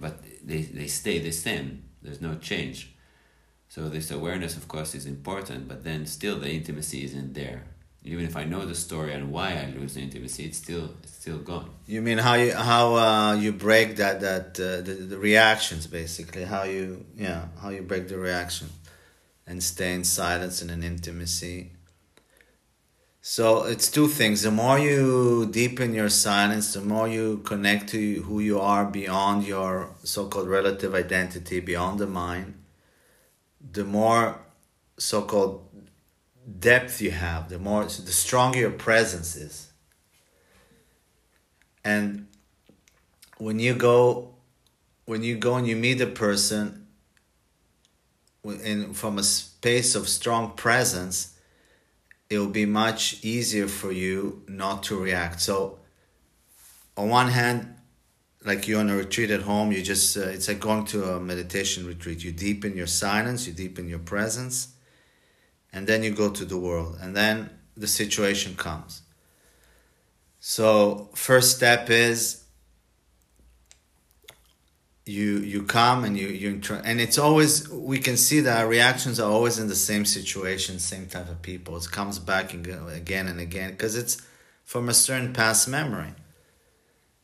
but 0.00 0.22
they, 0.42 0.62
they 0.62 0.86
stay 0.86 1.18
the 1.18 1.30
same. 1.30 1.84
There's 2.02 2.22
no 2.22 2.34
change 2.36 2.94
so 3.70 3.88
this 3.88 4.10
awareness, 4.10 4.56
of 4.56 4.66
course, 4.66 4.96
is 4.96 5.06
important, 5.06 5.68
but 5.68 5.84
then 5.84 6.04
still 6.04 6.40
the 6.40 6.50
intimacy 6.50 7.04
isn't 7.04 7.34
there. 7.34 7.62
Even 8.02 8.24
if 8.24 8.36
I 8.36 8.42
know 8.42 8.66
the 8.66 8.74
story 8.74 9.12
and 9.12 9.30
why 9.30 9.50
I 9.52 9.72
lose 9.78 9.94
the 9.94 10.00
intimacy, 10.00 10.46
it's 10.46 10.58
still 10.58 10.90
it's 11.04 11.14
still 11.14 11.38
gone. 11.38 11.70
You 11.86 12.02
mean 12.02 12.18
how 12.18 12.34
you 12.34 12.52
how 12.52 12.96
uh, 12.96 13.34
you 13.34 13.52
break 13.52 13.94
that 13.96 14.20
that 14.22 14.58
uh, 14.58 14.80
the, 14.86 14.94
the 15.12 15.18
reactions 15.18 15.86
basically 15.86 16.42
how 16.42 16.64
you 16.64 17.06
yeah 17.14 17.44
how 17.62 17.68
you 17.68 17.82
break 17.82 18.08
the 18.08 18.18
reaction 18.18 18.70
and 19.46 19.62
stay 19.62 19.94
in 19.94 20.02
silence 20.02 20.60
and 20.62 20.70
in 20.72 20.82
intimacy. 20.82 21.70
So 23.20 23.64
it's 23.64 23.88
two 23.88 24.08
things. 24.08 24.42
The 24.42 24.50
more 24.50 24.80
you 24.80 25.46
deepen 25.46 25.94
your 25.94 26.08
silence, 26.08 26.72
the 26.72 26.80
more 26.80 27.06
you 27.06 27.38
connect 27.44 27.90
to 27.90 28.22
who 28.22 28.40
you 28.40 28.58
are 28.58 28.84
beyond 28.84 29.46
your 29.46 29.90
so-called 30.02 30.48
relative 30.48 30.92
identity, 30.92 31.60
beyond 31.60 32.00
the 32.00 32.08
mind 32.08 32.59
the 33.60 33.84
more 33.84 34.40
so-called 34.98 35.68
depth 36.58 37.00
you 37.00 37.10
have, 37.10 37.48
the 37.48 37.58
more 37.58 37.84
the 37.84 38.12
stronger 38.12 38.58
your 38.58 38.70
presence 38.70 39.36
is. 39.36 39.72
And 41.84 42.26
when 43.38 43.58
you 43.58 43.74
go 43.74 44.34
when 45.10 45.24
you 45.24 45.36
go 45.36 45.56
and 45.56 45.66
you 45.66 45.74
meet 45.74 46.00
a 46.00 46.06
person 46.06 46.86
in 48.44 48.94
from 48.94 49.18
a 49.18 49.24
space 49.24 49.96
of 49.96 50.08
strong 50.08 50.52
presence, 50.52 51.36
it 52.28 52.38
will 52.38 52.46
be 52.46 52.64
much 52.64 53.18
easier 53.24 53.66
for 53.66 53.90
you 53.90 54.44
not 54.46 54.84
to 54.84 54.96
react. 54.96 55.40
So 55.40 55.80
on 56.96 57.08
one 57.08 57.28
hand, 57.28 57.74
like 58.44 58.66
you're 58.66 58.80
on 58.80 58.90
a 58.90 58.96
retreat 58.96 59.30
at 59.30 59.42
home 59.42 59.70
you 59.72 59.82
just 59.82 60.16
uh, 60.16 60.20
it's 60.20 60.48
like 60.48 60.60
going 60.60 60.84
to 60.86 61.04
a 61.04 61.20
meditation 61.20 61.86
retreat. 61.86 62.24
You 62.24 62.32
deepen 62.32 62.76
your 62.76 62.86
silence 62.86 63.46
you 63.46 63.52
deepen 63.52 63.88
your 63.88 63.98
presence 63.98 64.68
and 65.72 65.86
then 65.86 66.02
you 66.02 66.10
go 66.10 66.30
to 66.30 66.44
the 66.44 66.58
world 66.58 66.98
and 67.00 67.16
then 67.16 67.50
the 67.76 67.86
situation 67.86 68.56
comes. 68.56 69.02
So 70.40 71.10
first 71.14 71.56
step 71.56 71.90
is 71.90 72.44
you 75.06 75.38
you 75.38 75.64
come 75.64 76.04
and 76.04 76.16
you 76.16 76.28
you 76.28 76.60
and 76.84 77.00
it's 77.00 77.18
always 77.18 77.68
we 77.68 77.98
can 77.98 78.16
see 78.16 78.40
that 78.40 78.60
our 78.60 78.68
reactions 78.68 79.18
are 79.18 79.30
always 79.30 79.58
in 79.58 79.66
the 79.68 79.74
same 79.74 80.04
situation 80.04 80.78
same 80.78 81.06
type 81.06 81.28
of 81.28 81.42
people. 81.42 81.76
It 81.76 81.90
comes 81.90 82.18
back 82.18 82.54
again 82.54 83.26
and 83.26 83.40
again 83.40 83.72
because 83.72 83.96
it's 83.96 84.22
from 84.64 84.88
a 84.88 84.94
certain 84.94 85.32
past 85.32 85.68
memory 85.68 86.14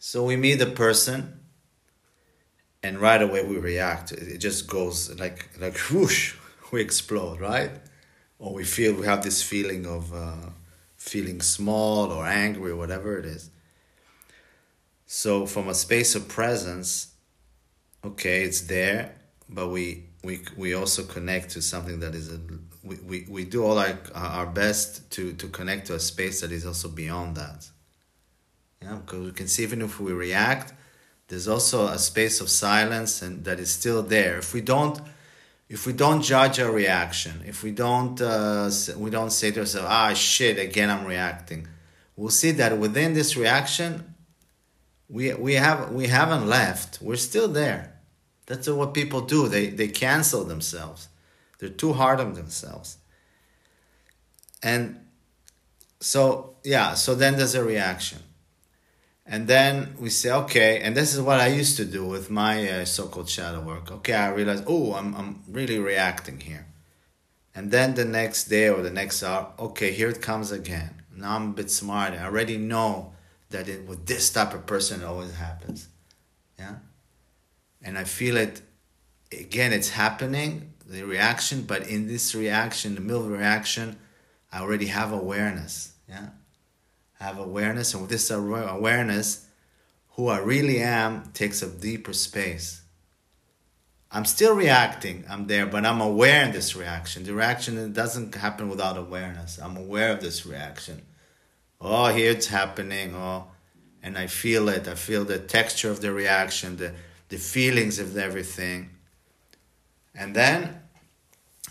so 0.08 0.22
we 0.22 0.36
meet 0.36 0.60
the 0.60 0.66
person, 0.66 1.40
and 2.80 3.00
right 3.00 3.20
away 3.20 3.44
we 3.44 3.58
react. 3.58 4.12
It 4.12 4.38
just 4.38 4.68
goes 4.68 5.18
like 5.18 5.50
like 5.58 5.76
whoosh, 5.90 6.36
we 6.70 6.80
explode, 6.80 7.40
right? 7.40 7.72
Or 8.38 8.54
we 8.54 8.62
feel 8.62 8.94
we 8.94 9.04
have 9.06 9.24
this 9.24 9.42
feeling 9.42 9.84
of 9.84 10.14
uh, 10.14 10.50
feeling 10.96 11.40
small 11.40 12.12
or 12.12 12.24
angry 12.24 12.70
or 12.70 12.76
whatever 12.76 13.18
it 13.18 13.24
is. 13.24 13.50
So 15.06 15.44
from 15.44 15.68
a 15.68 15.74
space 15.74 16.14
of 16.14 16.28
presence, 16.28 17.08
okay, 18.04 18.44
it's 18.44 18.60
there, 18.60 19.16
but 19.48 19.70
we 19.70 20.04
we 20.22 20.42
we 20.56 20.72
also 20.74 21.02
connect 21.02 21.50
to 21.54 21.60
something 21.60 21.98
that 21.98 22.14
is 22.14 22.32
a 22.32 22.38
we, 22.84 22.96
we, 23.08 23.26
we 23.28 23.44
do 23.44 23.64
all 23.64 23.76
our, 23.76 23.98
our 24.14 24.46
best 24.46 25.10
to 25.14 25.32
to 25.32 25.48
connect 25.48 25.88
to 25.88 25.96
a 25.96 25.98
space 25.98 26.42
that 26.42 26.52
is 26.52 26.64
also 26.64 26.88
beyond 26.88 27.36
that 27.38 27.68
yeah, 28.86 28.96
because 28.96 29.20
we 29.26 29.32
can 29.32 29.48
see 29.48 29.62
even 29.64 29.82
if 29.82 29.98
we 29.98 30.12
react, 30.12 30.72
there's 31.28 31.48
also 31.48 31.88
a 31.88 31.98
space 31.98 32.40
of 32.40 32.48
silence 32.48 33.20
and 33.20 33.44
that 33.44 33.58
is 33.58 33.70
still 33.70 34.02
there. 34.02 34.38
If 34.38 34.54
we 34.54 34.60
don't, 34.60 35.00
if 35.68 35.86
we 35.86 35.92
don't 35.92 36.22
judge 36.22 36.60
our 36.60 36.70
reaction, 36.70 37.42
if 37.44 37.64
we 37.64 37.72
don't, 37.72 38.20
uh, 38.20 38.70
we 38.96 39.10
don't 39.10 39.32
say 39.32 39.50
to 39.50 39.60
ourselves, 39.60 39.88
"Ah, 39.90 40.14
shit, 40.14 40.58
again 40.58 40.88
I'm 40.90 41.04
reacting," 41.04 41.66
we'll 42.14 42.30
see 42.30 42.52
that 42.52 42.78
within 42.78 43.14
this 43.14 43.36
reaction, 43.36 44.14
we 45.08 45.34
we 45.34 45.54
have 45.54 45.90
we 45.90 46.06
haven't 46.06 46.46
left. 46.46 47.02
We're 47.02 47.16
still 47.30 47.48
there. 47.48 47.98
That's 48.46 48.68
what 48.68 48.94
people 48.94 49.22
do. 49.22 49.48
They 49.48 49.66
they 49.66 49.88
cancel 49.88 50.44
themselves. 50.44 51.08
They're 51.58 51.78
too 51.84 51.94
hard 51.94 52.20
on 52.20 52.34
themselves. 52.34 52.98
And 54.62 55.00
so 56.00 56.54
yeah, 56.62 56.94
so 56.94 57.16
then 57.16 57.36
there's 57.36 57.56
a 57.56 57.64
reaction 57.64 58.20
and 59.26 59.48
then 59.48 59.94
we 59.98 60.08
say 60.08 60.30
okay 60.30 60.80
and 60.80 60.96
this 60.96 61.12
is 61.12 61.20
what 61.20 61.40
i 61.40 61.48
used 61.48 61.76
to 61.76 61.84
do 61.84 62.06
with 62.06 62.30
my 62.30 62.68
uh, 62.68 62.84
so-called 62.84 63.28
shadow 63.28 63.60
work. 63.60 63.90
Okay 63.90 64.14
i 64.14 64.28
realize 64.30 64.62
oh 64.66 64.94
I'm, 64.94 65.14
I'm 65.14 65.42
really 65.48 65.78
reacting 65.78 66.40
here. 66.40 66.66
And 67.54 67.70
then 67.70 67.94
the 67.94 68.04
next 68.04 68.44
day 68.44 68.68
or 68.68 68.82
the 68.82 68.90
next 68.90 69.22
hour 69.22 69.52
okay 69.58 69.92
here 69.92 70.08
it 70.08 70.22
comes 70.22 70.52
again. 70.52 71.02
Now 71.14 71.36
i'm 71.36 71.50
a 71.50 71.52
bit 71.54 71.70
smarter 71.70 72.18
i 72.18 72.24
already 72.24 72.56
know 72.56 73.12
that 73.50 73.68
it, 73.68 73.86
with 73.88 74.06
this 74.06 74.30
type 74.30 74.54
of 74.54 74.66
person 74.66 75.02
it 75.02 75.04
always 75.04 75.34
happens. 75.34 75.88
Yeah? 76.58 76.76
And 77.82 77.98
i 77.98 78.04
feel 78.04 78.36
it 78.36 78.62
again 79.32 79.72
it's 79.72 79.90
happening 79.90 80.72
the 80.86 81.02
reaction 81.02 81.62
but 81.62 81.88
in 81.88 82.06
this 82.06 82.32
reaction 82.32 82.94
the 82.94 83.00
middle 83.00 83.28
reaction 83.28 83.98
i 84.52 84.60
already 84.60 84.86
have 84.86 85.12
awareness. 85.12 85.94
Yeah 86.08 86.28
have 87.20 87.38
awareness, 87.38 87.94
and 87.94 88.02
with 88.02 88.10
this 88.10 88.30
awareness, 88.30 89.46
who 90.12 90.28
I 90.28 90.38
really 90.38 90.80
am 90.80 91.30
takes 91.32 91.62
a 91.62 91.68
deeper 91.68 92.12
space. 92.12 92.82
I'm 94.10 94.24
still 94.24 94.54
reacting, 94.54 95.24
I'm 95.28 95.46
there, 95.46 95.66
but 95.66 95.84
I'm 95.84 96.00
aware 96.00 96.44
in 96.44 96.52
this 96.52 96.76
reaction. 96.76 97.24
The 97.24 97.34
reaction 97.34 97.92
doesn't 97.92 98.34
happen 98.34 98.68
without 98.68 98.96
awareness. 98.96 99.58
I'm 99.58 99.76
aware 99.76 100.12
of 100.12 100.20
this 100.20 100.46
reaction. 100.46 101.02
Oh, 101.80 102.06
here 102.06 102.30
it's 102.30 102.46
happening. 102.46 103.14
Oh, 103.14 103.48
and 104.02 104.16
I 104.16 104.28
feel 104.28 104.68
it. 104.68 104.88
I 104.88 104.94
feel 104.94 105.24
the 105.24 105.38
texture 105.38 105.90
of 105.90 106.00
the 106.00 106.12
reaction, 106.12 106.76
the, 106.76 106.94
the 107.28 107.36
feelings 107.36 107.98
of 107.98 108.16
everything. 108.16 108.90
And 110.14 110.34
then, 110.34 110.80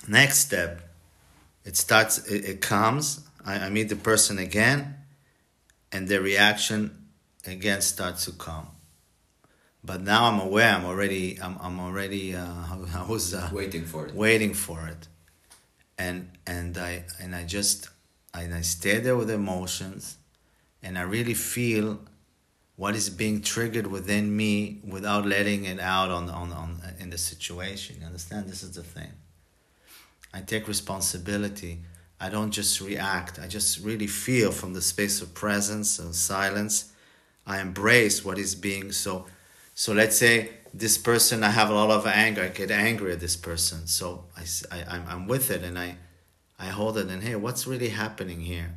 next 0.08 0.40
step, 0.40 0.82
it 1.64 1.78
starts, 1.78 2.20
it, 2.28 2.46
it 2.46 2.62
comes. 2.62 3.22
I, 3.44 3.56
I 3.56 3.70
meet 3.70 3.90
the 3.90 3.96
person 3.96 4.38
again 4.38 4.96
and 5.96 6.10
the 6.10 6.22
reaction 6.22 7.08
again 7.48 7.80
starts 7.80 8.26
to 8.26 8.34
come. 8.34 8.68
But 9.82 10.02
now 10.02 10.26
I'm 10.26 10.40
aware. 10.42 10.74
I'm 10.76 10.86
already. 10.86 11.40
I'm. 11.42 11.58
I'm 11.62 11.80
already. 11.80 12.36
Uh, 12.36 12.46
I 12.96 13.06
was 13.08 13.34
uh, 13.34 13.50
waiting 13.54 13.86
for 13.86 14.08
it. 14.08 14.14
Waiting 14.14 14.54
for 14.54 14.88
it, 14.88 15.08
and 15.98 16.30
and 16.46 16.78
I 16.78 17.06
and 17.22 17.34
I 17.34 17.44
just 17.46 17.90
and 18.34 18.54
I 18.54 18.62
stay 18.62 19.00
there 19.00 19.16
with 19.16 19.30
emotions, 19.30 20.18
and 20.84 20.98
I 20.98 21.04
really 21.04 21.36
feel 21.36 22.00
what 22.76 22.94
is 22.94 23.10
being 23.10 23.42
triggered 23.42 23.88
within 23.88 24.36
me 24.36 24.82
without 24.86 25.26
letting 25.26 25.64
it 25.64 25.80
out 25.80 26.10
on 26.12 26.30
on 26.30 26.52
on 26.52 26.82
in 27.00 27.10
the 27.10 27.18
situation. 27.18 27.98
You 28.02 28.08
understand? 28.08 28.50
This 28.50 28.64
is 28.64 28.72
the 28.72 28.84
thing. 28.84 29.12
I 30.34 30.42
take 30.42 30.68
responsibility 30.68 31.84
I 32.20 32.30
don't 32.30 32.52
just 32.52 32.80
react, 32.82 33.40
I 33.40 33.48
just 33.48 33.80
really 33.80 34.08
feel 34.08 34.52
from 34.52 34.74
the 34.74 34.82
space 34.82 35.22
of 35.22 35.34
presence 35.34 36.00
and 36.00 36.16
silence. 36.16 36.94
I 37.46 37.60
embrace 37.60 38.26
what 38.26 38.38
is 38.38 38.56
being. 38.56 38.92
So. 38.92 39.26
So 39.78 39.92
let's 39.92 40.18
say 40.18 40.52
this 40.74 40.98
person 40.98 41.44
I 41.44 41.50
have 41.50 41.70
a 41.70 41.74
lot 41.74 41.92
of 41.92 42.08
anger. 42.08 42.44
I 42.44 42.48
get 42.48 42.72
angry 42.72 43.12
at 43.12 43.20
this 43.20 43.36
person. 43.36 43.86
So 43.88 44.24
I, 44.36 44.44
I 44.72 45.02
I'm, 45.10 45.28
with 45.28 45.52
it 45.52 45.64
and 45.64 45.78
I 45.78 45.98
I 46.58 46.68
hold 46.68 46.98
it 46.98 47.10
and 47.10 47.22
hey 47.22 47.36
what's 47.36 47.68
really 47.68 47.90
happening 47.90 48.40
here? 48.40 48.76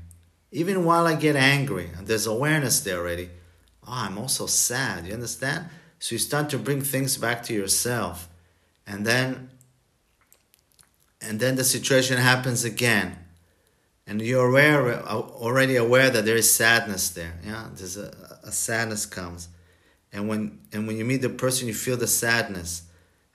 Even 0.51 0.85
while 0.85 1.07
I 1.07 1.15
get 1.15 1.37
angry 1.37 1.91
and 1.97 2.07
there's 2.07 2.27
awareness 2.27 2.81
there 2.81 2.99
already 2.99 3.31
oh 3.87 3.93
I'm 3.93 4.19
also 4.19 4.47
sad. 4.47 5.07
You 5.07 5.15
understand? 5.15 5.67
So 6.01 6.17
you 6.17 6.19
start 6.19 6.51
to 6.51 6.59
bring 6.59 6.83
things 6.83 7.17
back 7.17 7.45
to 7.45 7.55
yourself. 7.55 8.29
And 8.85 9.07
then 9.07 9.51
and 11.21 11.39
then 11.39 11.55
the 11.55 11.65
situation 11.65 12.19
happens 12.19 12.65
again 12.65 13.19
and 14.09 14.23
you're 14.23 14.49
aware 14.49 15.03
already 15.03 15.77
aware 15.77 16.09
that 16.09 16.25
there 16.25 16.37
is 16.37 16.51
sadness 16.51 17.11
there. 17.11 17.39
Yeah 17.45 17.69
there's 17.75 17.99
a, 17.99 18.41
a 18.43 18.51
sadness 18.51 19.05
comes. 19.07 19.49
And 20.13 20.29
when 20.29 20.61
and 20.73 20.87
when 20.87 20.97
you 20.97 21.05
meet 21.05 21.21
the 21.21 21.29
person 21.29 21.69
you 21.69 21.75
feel 21.75 21.99
the 21.99 22.07
sadness. 22.07 22.83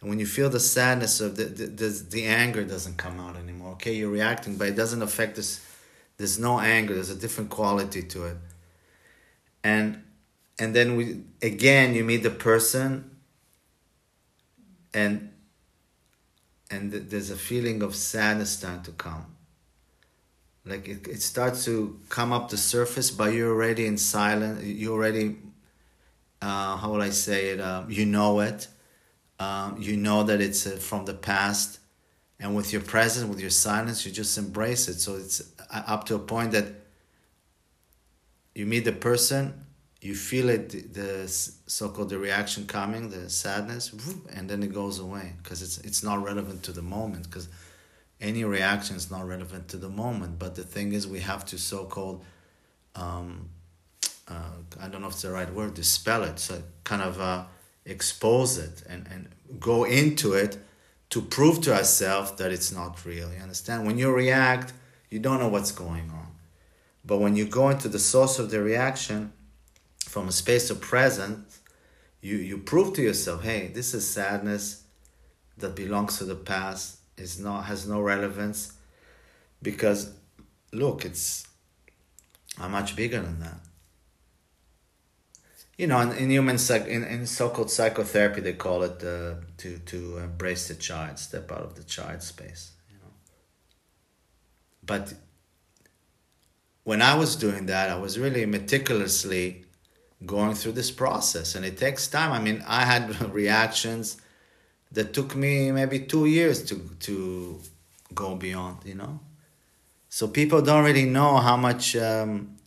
And 0.02 0.10
when 0.10 0.20
you 0.20 0.26
feel 0.26 0.50
the 0.50 0.60
sadness 0.60 1.22
of 1.22 1.38
the 1.38 1.46
the, 1.46 1.66
the, 1.68 2.06
the 2.10 2.26
anger 2.26 2.64
doesn't 2.64 2.98
come 2.98 3.20
out 3.20 3.38
anymore 3.38 3.74
okay? 3.74 3.94
You're 3.94 4.10
reacting 4.10 4.58
but 4.58 4.68
it 4.68 4.76
doesn't 4.76 5.04
affect 5.04 5.36
this 5.36 5.64
there's 6.18 6.40
no 6.40 6.60
anger. 6.60 6.96
There's 6.96 7.10
a 7.10 7.16
different 7.16 7.50
quality 7.52 8.02
to 8.02 8.26
it. 8.26 8.38
And 9.64 10.04
and 10.58 10.76
then 10.76 10.98
we 10.98 11.22
again 11.44 11.94
you 11.94 12.04
meet 12.04 12.24
the 12.24 12.32
person 12.32 13.12
and 14.92 15.30
and 16.72 16.92
there's 16.92 17.30
a 17.30 17.36
feeling 17.36 17.84
of 17.84 17.94
sadness 17.94 18.50
starting 18.58 18.82
to 18.84 18.92
come 18.92 19.33
like 20.66 20.88
it, 20.88 21.08
it 21.08 21.22
starts 21.22 21.66
to 21.66 22.00
come 22.10 22.32
up 22.32 22.50
the 22.50 22.58
surface 22.58 23.12
but 23.12 23.34
you're 23.34 23.52
already 23.52 23.86
in 23.86 23.98
silence. 23.98 24.64
You 24.64 24.94
already 24.94 25.38
uh, 26.42 26.78
how 26.78 26.92
will 26.92 27.02
i 27.02 27.10
say 27.10 27.50
it? 27.50 27.62
Um, 27.62 27.90
you 27.90 28.06
know 28.06 28.40
it. 28.42 28.68
Um, 29.40 29.78
you 29.80 29.98
know 29.98 30.24
that 30.24 30.42
it's 30.42 30.66
uh, 30.68 30.72
from 30.72 31.06
the 31.06 31.14
past. 31.14 31.80
And 32.40 32.56
with 32.56 32.74
your 32.74 32.82
presence 32.82 33.30
with 33.30 33.40
your 33.40 33.50
silence 33.50 34.06
you 34.06 34.12
just 34.12 34.38
embrace 34.38 34.88
it. 34.88 35.00
So 35.00 35.16
it's 35.16 35.42
uh, 35.72 35.84
up 35.88 36.06
to 36.06 36.16
a 36.16 36.20
point 36.20 36.52
that 36.52 36.68
you 38.56 38.66
meet 38.66 38.86
the 38.86 38.92
person 38.92 39.66
you 40.04 40.14
feel 40.14 40.50
it 40.50 40.94
the 40.94 41.28
so-called 41.66 42.10
the 42.10 42.20
reaction 42.20 42.68
coming 42.68 43.10
the 43.10 43.30
sadness 43.30 43.94
and 44.36 44.50
then 44.50 44.62
it 44.62 44.74
goes 44.74 45.00
away 45.00 45.34
because 45.42 45.62
it's 45.62 45.78
it's 45.80 46.04
not 46.04 46.22
relevant 46.22 46.62
to 46.62 46.74
the 46.74 46.82
moment 46.82 47.24
because 47.24 47.48
any 48.24 48.44
reaction 48.44 48.96
is 48.96 49.12
not 49.12 49.28
relevant 49.28 49.68
to 49.70 49.78
the 49.78 49.90
moment. 49.90 50.40
But 50.40 50.56
the 50.56 50.64
thing 50.64 50.94
is 50.94 51.08
we 51.08 51.20
have 51.20 51.46
to 51.48 51.58
so-called 51.58 52.24
um, 52.96 53.50
uh, 54.28 54.34
i 54.80 54.88
don't 54.88 55.02
know 55.02 55.08
if 55.08 55.14
it's 55.14 55.24
the 55.24 55.32
right 55.32 55.52
word 55.54 55.74
dispel 55.74 56.24
it 56.24 56.40
so 56.40 56.62
kind 56.86 57.02
of 57.02 57.20
uh, 57.20 57.44
expose 57.86 58.58
it 58.58 58.84
and, 58.88 59.06
and 59.12 59.28
go 59.60 59.84
into 59.84 60.34
it 60.34 60.58
to 61.10 61.22
prove 61.22 61.60
to 61.62 61.76
ourselves 61.76 62.32
that 62.34 62.52
it's 62.52 62.72
not 62.72 63.06
real. 63.06 63.32
You 63.32 63.42
understand? 63.42 63.86
When 63.86 63.98
you 63.98 64.12
react 64.12 64.74
you 65.14 65.20
don't 65.20 65.40
know 65.40 65.48
what's 65.48 65.72
going 65.72 66.10
on. 66.10 66.26
But 67.06 67.20
when 67.20 67.36
you 67.36 67.46
go 67.46 67.70
into 67.70 67.88
the 67.88 68.00
source 68.00 68.40
of 68.40 68.50
the 68.50 68.64
reaction 68.64 69.32
from 70.06 70.28
a 70.28 70.32
space 70.32 70.72
of 70.72 70.82
presence, 70.82 71.60
you, 72.20 72.38
you 72.38 72.58
prove 72.58 72.96
to 72.96 73.04
yourself, 73.04 73.44
hey, 73.44 73.68
this 73.68 73.94
is 73.94 74.10
sadness 74.10 74.86
that 75.60 75.76
belongs 75.76 76.18
to 76.18 76.24
the 76.24 76.34
past, 76.36 76.98
is 77.18 77.40
not 77.40 77.64
has 77.66 77.88
no 77.88 78.02
relevance. 78.02 78.74
Because 79.62 80.14
look, 80.72 81.06
it's 81.06 81.48
I'm 82.60 82.72
much 82.72 82.96
bigger 82.96 83.22
than 83.22 83.40
that. 83.40 83.60
You 85.78 85.88
know, 85.88 86.00
in, 86.02 86.12
in 86.12 86.30
human 86.30 86.60
psych, 86.60 86.86
in, 86.86 87.04
in 87.04 87.26
so-called 87.26 87.72
psychotherapy, 87.72 88.42
they 88.42 88.54
call 88.54 88.84
it 88.84 89.04
uh, 89.04 89.36
to 89.58 89.80
to 89.80 90.18
embrace 90.18 90.68
the 90.68 90.76
child, 90.76 91.20
step 91.20 91.52
out 91.52 91.62
of 91.62 91.76
the 91.76 91.84
child 91.84 92.22
space. 92.22 92.72
You 92.90 92.98
know, 92.98 93.12
but 94.84 95.14
when 96.84 97.02
I 97.02 97.16
was 97.16 97.36
doing 97.36 97.66
that, 97.68 97.90
I 97.90 97.98
was 97.98 98.20
really 98.20 98.46
meticulously 98.46 99.66
going 100.26 100.56
through 100.56 100.74
this 100.74 100.92
process 100.92 101.56
and 101.56 101.66
it 101.66 101.78
takes 101.78 102.08
time 102.08 102.32
i 102.32 102.40
mean 102.40 102.64
i 102.68 102.86
had 102.86 103.32
reactions 103.34 104.22
that 104.94 105.14
took 105.14 105.36
me 105.36 105.72
maybe 105.72 106.00
two 106.00 106.26
years 106.26 106.64
to 106.64 106.76
to 107.00 107.60
go 108.14 108.36
beyond 108.36 108.78
you 108.86 108.96
know? 108.96 109.20
So 110.10 110.28
people 110.28 110.62
don't 110.62 110.86
really 110.86 111.06
know 111.06 111.38
how 111.38 111.58
much 111.58 111.96
um, 111.96 112.58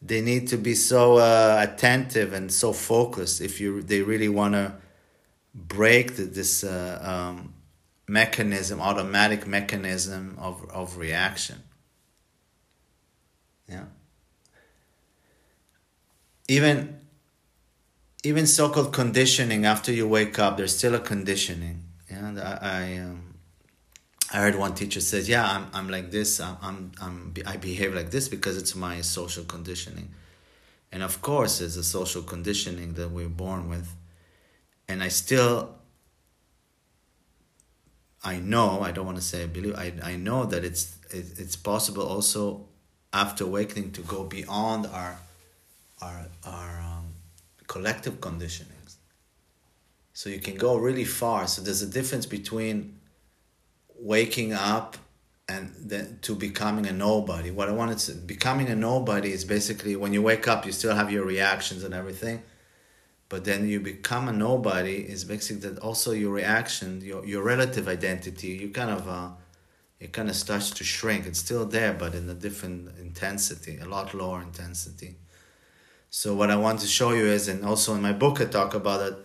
they 0.00 0.20
need 0.20 0.48
to 0.48 0.56
be 0.56 0.74
so 0.74 1.18
uh, 1.18 1.66
attentive 1.68 2.32
and 2.32 2.50
so 2.50 2.72
focused 2.72 3.40
if 3.40 3.60
you 3.60 3.82
they 3.82 4.02
really 4.02 4.28
want 4.28 4.54
to 4.54 4.74
break 5.54 6.16
the, 6.16 6.22
this 6.24 6.64
uh, 6.64 6.98
um, 7.02 7.52
mechanism 8.06 8.80
automatic 8.80 9.46
mechanism 9.46 10.36
of, 10.40 10.64
of 10.70 10.96
reaction. 10.96 11.62
Yeah. 13.68 13.84
Even 16.48 16.97
even 18.28 18.46
so-called 18.46 18.92
conditioning 18.92 19.64
after 19.64 19.90
you 19.90 20.06
wake 20.06 20.38
up 20.38 20.58
there's 20.58 20.76
still 20.76 20.94
a 20.94 21.00
conditioning. 21.00 21.82
And 22.10 22.38
i 22.38 22.58
I, 22.60 22.98
um, 22.98 23.34
I 24.32 24.36
heard 24.42 24.56
one 24.56 24.74
teacher 24.74 25.00
says 25.00 25.28
yeah 25.28 25.46
i'm, 25.54 25.66
I'm 25.72 25.88
like 25.88 26.10
this. 26.10 26.38
I'm, 26.40 26.56
I'm, 26.62 26.92
I'm 27.00 27.34
i 27.46 27.56
behave 27.56 27.94
like 27.94 28.10
this 28.10 28.28
because 28.28 28.56
it's 28.58 28.74
my 28.74 29.00
social 29.00 29.44
conditioning. 29.44 30.08
And 30.92 31.02
of 31.02 31.22
course 31.22 31.60
it's 31.62 31.76
a 31.76 31.84
social 31.84 32.22
conditioning 32.22 32.94
that 32.94 33.10
we're 33.10 33.36
born 33.44 33.68
with. 33.68 33.88
And 34.88 35.02
i 35.02 35.08
still 35.08 35.74
i 38.24 38.36
know 38.52 38.80
i 38.82 38.90
don't 38.90 39.06
want 39.06 39.16
to 39.16 39.28
say 39.30 39.44
i 39.44 39.46
believe 39.46 39.76
i, 39.76 39.92
I 40.12 40.16
know 40.16 40.44
that 40.44 40.64
it's 40.64 40.98
it, 41.10 41.38
it's 41.38 41.56
possible 41.56 42.06
also 42.14 42.66
after 43.12 43.44
awakening 43.44 43.92
to 43.92 44.02
go 44.02 44.24
beyond 44.24 44.86
our 44.86 45.18
our 46.02 46.26
our 46.44 46.87
collective 47.68 48.20
conditionings. 48.20 48.96
So 50.12 50.28
you 50.28 50.40
can 50.40 50.56
go 50.56 50.76
really 50.76 51.04
far. 51.04 51.46
So 51.46 51.62
there's 51.62 51.82
a 51.82 51.86
difference 51.86 52.26
between 52.26 52.98
waking 54.00 54.52
up 54.52 54.96
and 55.48 55.72
then 55.78 56.18
to 56.22 56.34
becoming 56.34 56.86
a 56.86 56.92
nobody. 56.92 57.50
What 57.50 57.68
I 57.68 57.72
wanted 57.72 57.98
to 57.98 58.12
becoming 58.14 58.68
a 58.68 58.74
nobody 58.74 59.32
is 59.32 59.44
basically 59.44 59.94
when 59.94 60.12
you 60.12 60.22
wake 60.22 60.48
up, 60.48 60.66
you 60.66 60.72
still 60.72 60.94
have 60.94 61.12
your 61.12 61.24
reactions 61.24 61.84
and 61.84 61.94
everything, 61.94 62.42
but 63.28 63.44
then 63.44 63.68
you 63.68 63.80
become 63.80 64.28
a 64.28 64.32
nobody 64.32 64.96
is 64.96 65.24
basically 65.24 65.70
that 65.70 65.78
also 65.78 66.12
your 66.12 66.32
reaction, 66.32 67.00
your 67.00 67.24
your 67.24 67.42
relative 67.42 67.88
identity, 67.88 68.48
you 68.48 68.70
kind 68.70 68.90
of 68.90 69.08
uh, 69.08 69.30
it 70.00 70.12
kind 70.12 70.28
of 70.28 70.36
starts 70.36 70.70
to 70.70 70.84
shrink. 70.84 71.26
It's 71.26 71.38
still 71.38 71.64
there, 71.64 71.92
but 71.92 72.14
in 72.14 72.28
a 72.28 72.34
different 72.34 72.98
intensity, 72.98 73.78
a 73.78 73.86
lot 73.86 74.14
lower 74.14 74.42
intensity. 74.42 75.16
So 76.10 76.34
what 76.34 76.50
I 76.50 76.56
want 76.56 76.80
to 76.80 76.86
show 76.86 77.12
you 77.12 77.26
is, 77.26 77.48
and 77.48 77.64
also 77.64 77.94
in 77.94 78.00
my 78.00 78.12
book 78.12 78.40
I 78.40 78.46
talk 78.46 78.74
about 78.74 79.12
it. 79.12 79.16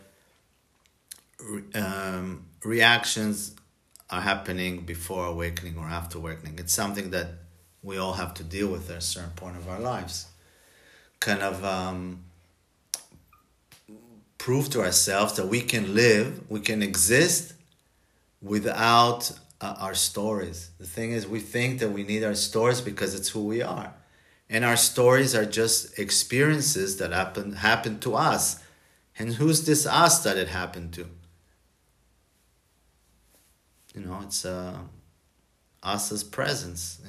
Um, 1.76 2.46
reactions 2.63 3.56
are 4.10 4.22
happening 4.22 4.82
before 4.82 5.26
awakening 5.26 5.78
or 5.78 5.88
after 5.88 6.17
awakening. 6.17 6.60
It's 6.60 6.74
something 6.74 7.12
that 7.12 7.28
we 7.82 7.98
all 7.98 8.13
have 8.13 8.34
to 8.36 8.43
deal 8.43 8.67
with 8.67 8.89
at 8.89 8.98
a 8.98 9.02
certain 9.02 9.32
point 9.32 9.58
of 9.58 9.67
our 9.67 9.80
lives. 9.80 10.28
Kind 11.19 11.41
of 11.41 11.63
um, 11.63 12.24
prove 14.38 14.69
to 14.72 14.82
ourselves 14.82 15.34
that 15.34 15.48
we 15.48 15.62
can 15.62 15.96
live, 15.96 16.41
we 16.50 16.60
can 16.60 16.84
exist 16.84 17.54
without 18.41 19.32
uh, 19.62 19.76
our 19.80 19.96
stories. 19.96 20.72
The 20.80 20.86
thing 20.86 21.12
is, 21.12 21.26
we 21.26 21.39
think 21.39 21.80
that 21.80 21.91
we 21.91 22.04
need 22.04 22.24
our 22.26 22.36
stories 22.36 22.82
because 22.82 23.15
it's 23.15 23.30
who 23.30 23.46
we 23.46 23.62
are 23.62 23.93
and 24.54 24.63
our 24.63 24.78
stories 24.78 25.34
are 25.34 25.46
just 25.46 25.98
experiences 25.98 26.98
that 26.98 27.12
happen 27.12 27.54
happen 27.54 28.00
to 28.02 28.15
us. 28.15 28.60
And 29.17 29.34
who's 29.34 29.65
this 29.65 29.88
us 29.88 30.23
that 30.23 30.38
it 30.38 30.48
happened 30.48 30.94
to? 30.94 31.08
You 33.96 34.02
know 34.02 34.19
it's 34.21 34.46
uh, 34.46 34.77
us 35.82 36.12
as 36.12 36.23
presence 36.23 37.02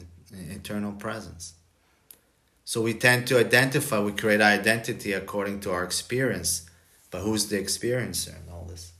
eternal 0.51 0.93
presence. 0.93 1.53
So 2.65 2.81
we 2.81 2.95
tend 2.95 3.27
to 3.29 3.39
identify 3.39 4.01
we 4.01 4.13
create 4.13 4.41
identity 4.41 5.13
according 5.13 5.61
to 5.61 5.71
our 5.71 5.85
experience. 5.85 6.69
But 7.11 7.21
who's 7.21 7.47
the 7.49 7.63
experiencer 7.63 8.35
in 8.43 8.51
all 8.51 8.65
this? 8.65 8.93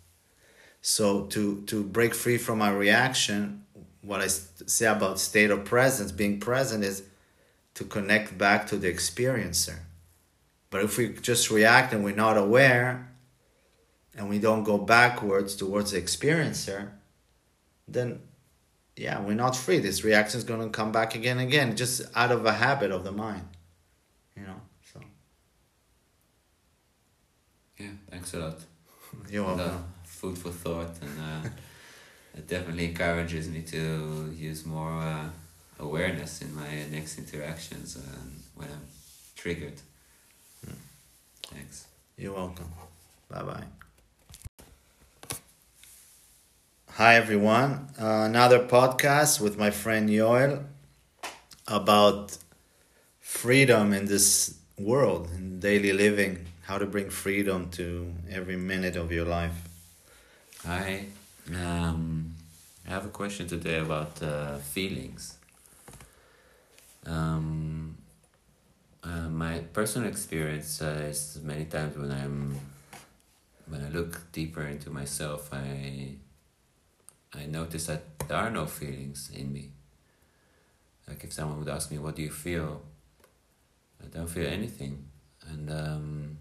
So 0.83 1.23
to 1.35 1.63
to 1.63 1.83
break 1.83 2.15
free 2.15 2.37
from 2.37 2.61
our 2.61 2.77
reaction 2.77 3.63
what 4.03 4.21
i 4.21 4.27
say 4.27 4.85
about 4.85 5.19
state 5.19 5.51
of 5.51 5.65
presence 5.65 6.13
being 6.13 6.39
present 6.39 6.85
is 6.85 7.05
to 7.75 7.85
connect 7.85 8.39
back 8.39 8.67
to 8.69 8.77
the 8.77 8.93
experiencer. 8.93 9.79
But 10.71 10.85
if 10.85 10.99
we 10.99 11.09
just 11.13 11.51
react 11.51 11.93
and 11.93 12.05
we're 12.05 12.15
not 12.15 12.37
aware 12.37 13.09
and 14.17 14.29
we 14.29 14.39
don't 14.39 14.65
go 14.65 14.79
backwards 14.79 15.55
towards 15.57 15.93
the 15.93 16.01
experiencer, 16.01 16.91
then 17.87 18.21
yeah, 18.97 19.21
we're 19.21 19.35
not 19.35 19.57
free. 19.57 19.81
This 19.81 20.05
reaction 20.05 20.39
is 20.39 20.45
going 20.45 20.61
to 20.61 20.69
come 20.69 20.93
back 20.93 21.15
again 21.15 21.39
and 21.39 21.49
again, 21.49 21.77
just 21.77 22.03
out 22.15 22.31
of 22.31 22.47
a 22.47 22.53
habit 22.53 22.93
of 22.93 23.03
the 23.05 23.13
mind. 23.13 23.47
You 24.37 24.43
know, 24.45 24.61
so. 24.93 25.01
Yeah, 27.79 27.91
thanks 28.11 28.35
a 28.35 28.39
lot. 28.39 28.59
You're 29.31 29.45
welcome. 29.45 29.85
food 30.05 30.39
for 30.39 30.51
thought, 30.51 30.95
and 31.01 31.47
uh, 31.47 31.49
it 32.37 32.47
definitely 32.47 32.87
encourages 32.87 33.49
me 33.49 33.63
to 33.63 34.33
use 34.37 34.65
more 34.65 34.93
uh, 34.93 35.29
awareness 35.79 36.43
in 36.43 36.55
my 36.55 36.85
next 36.91 37.19
interactions 37.19 37.97
and 37.97 38.43
when 38.55 38.69
I'm 38.69 38.87
triggered. 39.37 39.81
Mm. 40.67 40.77
Thanks. 41.45 41.87
You're 42.17 42.35
welcome. 42.35 42.71
Bye 43.31 43.43
bye. 43.43 43.65
Hi 46.93 47.17
everyone. 47.17 47.89
Uh, 48.01 48.25
another 48.27 48.61
podcast 48.61 49.41
with 49.41 49.59
my 49.59 49.71
friend 49.71 50.09
Yoel 50.09 50.65
about 51.67 52.39
freedom 53.21 53.93
in 53.93 54.07
this 54.07 54.59
world, 54.79 55.29
in 55.37 55.59
daily 55.59 55.93
living, 55.93 56.47
how 56.67 56.79
to 56.79 56.87
bring 56.87 57.11
freedom 57.11 57.69
to 57.71 58.13
every 58.31 58.57
minute 58.57 58.97
of 58.97 59.11
your 59.11 59.25
life. 59.25 59.57
Hi. 60.65 61.07
Um, 61.53 62.35
I 62.87 62.91
have 62.91 63.07
a 63.07 63.09
question 63.09 63.47
today 63.49 63.79
about 63.79 64.23
uh, 64.23 64.59
feelings. 64.59 65.37
Um, 67.07 67.97
uh, 69.03 69.29
my 69.29 69.59
personal 69.73 70.09
experience 70.09 70.81
uh, 70.81 71.07
is 71.09 71.39
many 71.43 71.67
times 71.67 71.97
when 71.97 72.11
I'm 72.11 72.59
when 73.67 73.83
I 73.85 73.89
look 73.89 74.33
deeper 74.33 74.63
into 74.63 74.91
myself, 74.91 75.51
I 75.53 76.17
I 77.35 77.47
notice 77.47 77.87
that 77.87 78.19
there 78.29 78.37
are 78.37 78.51
no 78.51 78.67
feelings 78.67 79.31
in 79.35 79.53
me. 79.53 79.73
Like 81.09 81.25
if 81.25 81.33
someone 81.33 81.59
would 81.59 81.69
ask 81.69 81.91
me, 81.91 81.99
"What 81.99 82.17
do 82.17 82.23
you 82.23 82.31
feel?" 82.31 82.83
I 84.03 84.07
don't 84.07 84.29
feel 84.29 84.47
anything, 84.47 85.09
and 85.49 85.71
um, 85.71 86.39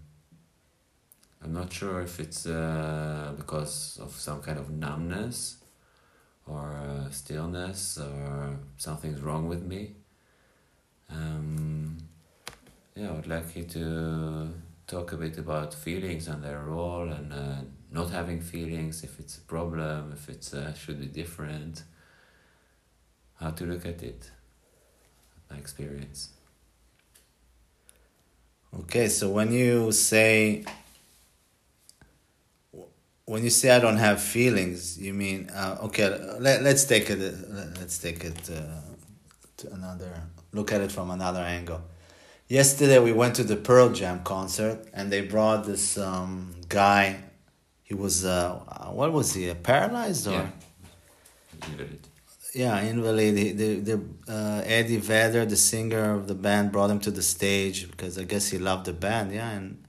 I'm 1.42 1.52
not 1.52 1.72
sure 1.72 2.02
if 2.02 2.20
it's 2.20 2.46
uh, 2.46 3.34
because 3.36 3.98
of 4.02 4.12
some 4.12 4.40
kind 4.42 4.58
of 4.58 4.70
numbness 4.70 5.58
or 6.46 6.76
uh, 6.76 7.10
stillness 7.10 7.98
or 7.98 8.58
something's 8.76 9.20
wrong 9.20 9.48
with 9.48 9.62
me. 9.62 9.96
Um, 11.10 11.98
yeah, 12.94 13.10
I 13.10 13.12
would 13.12 13.26
like 13.26 13.56
you 13.56 13.64
to 13.64 14.50
talk 14.86 15.12
a 15.12 15.16
bit 15.16 15.38
about 15.38 15.74
feelings 15.74 16.28
and 16.28 16.42
their 16.42 16.60
role 16.60 17.08
and 17.08 17.32
uh, 17.32 17.56
not 17.90 18.10
having 18.10 18.40
feelings, 18.40 19.02
if 19.02 19.18
it's 19.18 19.38
a 19.38 19.40
problem, 19.40 20.12
if 20.12 20.28
it's 20.28 20.52
uh, 20.52 20.74
should 20.74 21.00
be 21.00 21.06
different, 21.06 21.84
how 23.40 23.50
to 23.50 23.64
look 23.64 23.86
at 23.86 24.02
it, 24.02 24.30
my 25.50 25.56
experience. 25.56 26.30
Okay, 28.80 29.08
so 29.08 29.30
when 29.30 29.52
you 29.52 29.92
say 29.92 30.64
when 33.26 33.42
you 33.42 33.50
say 33.50 33.70
I 33.70 33.78
don't 33.78 33.96
have 33.96 34.20
feelings, 34.20 34.98
you 34.98 35.14
mean 35.14 35.48
uh, 35.50 35.78
okay? 35.84 36.08
Let, 36.38 36.62
let's 36.62 36.84
take 36.84 37.08
it. 37.08 37.18
Let's 37.78 37.98
take 37.98 38.24
it 38.24 38.50
uh, 38.50 38.80
to 39.58 39.72
another. 39.72 40.22
Look 40.54 40.72
at 40.72 40.80
it 40.80 40.90
from 40.90 41.10
another 41.10 41.40
angle 41.40 41.82
yesterday 42.48 42.98
we 42.98 43.12
went 43.12 43.34
to 43.36 43.44
the 43.44 43.56
Pearl 43.56 43.90
Jam 43.90 44.22
concert 44.22 44.86
and 44.92 45.10
they 45.10 45.22
brought 45.22 45.64
this 45.64 45.98
um, 45.98 46.54
guy. 46.68 47.20
He 47.82 47.94
was 47.94 48.24
uh, 48.24 48.54
what 48.92 49.12
was 49.12 49.34
he? 49.34 49.52
Paralyzed 49.54 50.26
or? 50.26 50.32
Yeah. 50.32 50.50
Invalid. 51.66 52.08
Yeah, 52.54 52.80
invalid. 52.80 53.34
The 53.34 53.52
the, 53.52 53.74
the 53.80 54.00
uh, 54.28 54.62
Eddie 54.64 54.98
Vedder, 54.98 55.44
the 55.44 55.56
singer 55.56 56.14
of 56.14 56.28
the 56.28 56.34
band, 56.34 56.72
brought 56.72 56.90
him 56.90 57.00
to 57.00 57.10
the 57.10 57.22
stage 57.22 57.90
because 57.90 58.18
I 58.18 58.24
guess 58.24 58.48
he 58.48 58.58
loved 58.58 58.86
the 58.86 58.92
band. 58.92 59.32
Yeah, 59.32 59.50
and 59.50 59.84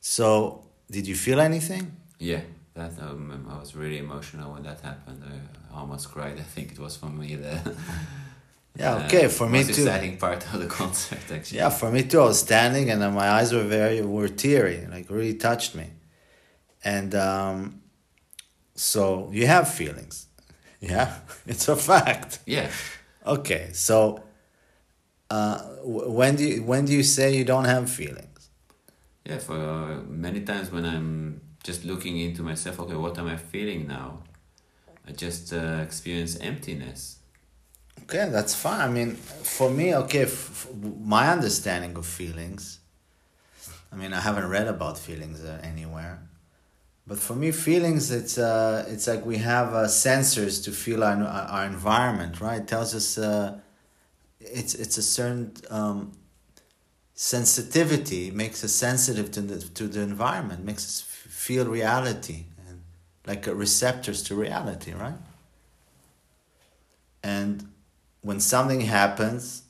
so 0.00 0.64
did 0.90 1.06
you 1.06 1.16
feel 1.16 1.40
anything? 1.40 1.96
Yeah, 2.18 2.42
that 2.74 2.92
um, 3.00 3.48
I 3.50 3.58
was 3.58 3.74
really 3.74 3.98
emotional 3.98 4.52
when 4.52 4.62
that 4.64 4.80
happened. 4.80 5.22
I 5.26 5.78
almost 5.78 6.10
cried. 6.12 6.38
I 6.38 6.42
think 6.42 6.72
it 6.72 6.78
was 6.78 6.96
for 6.96 7.06
me 7.06 7.34
there. 7.34 7.62
Yeah, 8.78 9.04
okay, 9.04 9.28
for 9.28 9.48
me 9.48 9.64
too. 9.64 9.70
exciting 9.70 10.18
part 10.18 10.44
of 10.52 10.60
the 10.60 10.66
concert, 10.80 11.18
actually. 11.30 11.58
Yeah, 11.58 11.70
for 11.70 11.90
me 11.90 12.02
too. 12.02 12.20
I 12.20 12.24
was 12.24 12.40
standing 12.40 12.90
and 12.90 13.00
my 13.14 13.28
eyes 13.28 13.52
were 13.52 13.64
very 13.64 14.02
were 14.02 14.28
teary, 14.28 14.86
like 14.90 15.10
really 15.10 15.34
touched 15.34 15.74
me, 15.74 15.90
and 16.84 17.14
um, 17.14 17.80
so 18.74 19.30
you 19.32 19.46
have 19.46 19.72
feelings, 19.72 20.26
yeah, 20.80 21.18
it's 21.46 21.68
a 21.68 21.76
fact. 21.76 22.40
Yeah. 22.46 22.70
Okay, 23.26 23.70
so 23.72 24.22
uh, 25.30 25.58
when 25.82 26.36
do 26.36 26.44
you, 26.44 26.62
when 26.62 26.84
do 26.84 26.92
you 26.92 27.02
say 27.02 27.34
you 27.34 27.44
don't 27.44 27.64
have 27.64 27.90
feelings? 27.90 28.50
Yeah, 29.24 29.38
for 29.38 29.56
uh, 29.56 30.02
many 30.06 30.42
times 30.42 30.70
when 30.70 30.84
I'm 30.84 31.40
just 31.64 31.84
looking 31.84 32.18
into 32.18 32.42
myself, 32.42 32.78
okay, 32.80 32.94
what 32.94 33.18
am 33.18 33.26
I 33.26 33.36
feeling 33.36 33.88
now? 33.88 34.20
I 35.08 35.12
just 35.12 35.52
uh, 35.52 35.80
experience 35.82 36.36
emptiness 36.36 37.15
Okay, 38.08 38.28
that's 38.30 38.54
fine. 38.54 38.80
I 38.80 38.88
mean, 38.88 39.16
for 39.16 39.68
me, 39.68 39.92
okay, 39.96 40.22
f- 40.22 40.68
my 41.00 41.28
understanding 41.28 41.96
of 41.96 42.06
feelings. 42.06 42.78
I 43.92 43.96
mean, 43.96 44.12
I 44.12 44.20
haven't 44.20 44.48
read 44.48 44.68
about 44.68 44.96
feelings 44.96 45.42
uh, 45.44 45.58
anywhere, 45.64 46.20
but 47.04 47.18
for 47.18 47.34
me, 47.34 47.50
feelings 47.50 48.12
it's 48.12 48.38
uh, 48.38 48.84
it's 48.88 49.08
like 49.08 49.26
we 49.26 49.38
have 49.38 49.74
uh, 49.74 49.86
sensors 49.86 50.62
to 50.64 50.70
feel 50.70 51.02
our 51.02 51.16
our 51.24 51.66
environment, 51.66 52.40
right? 52.40 52.60
It 52.62 52.68
tells 52.68 52.94
us 52.94 53.18
uh, 53.18 53.58
it's 54.40 54.74
it's 54.76 54.98
a 54.98 55.02
certain 55.02 55.54
um, 55.70 56.12
sensitivity. 57.14 58.28
It 58.28 58.34
makes 58.34 58.62
us 58.62 58.72
sensitive 58.72 59.32
to 59.32 59.40
the 59.40 59.58
to 59.60 59.88
the 59.88 60.00
environment. 60.02 60.64
Makes 60.64 60.84
us 60.86 61.00
feel 61.00 61.66
reality 61.66 62.44
and 62.68 62.82
like 63.26 63.46
receptors 63.48 64.22
to 64.24 64.36
reality, 64.36 64.92
right? 64.92 65.18
And 67.24 67.68
when 68.26 68.40
something 68.40 68.80
happens, 68.80 69.62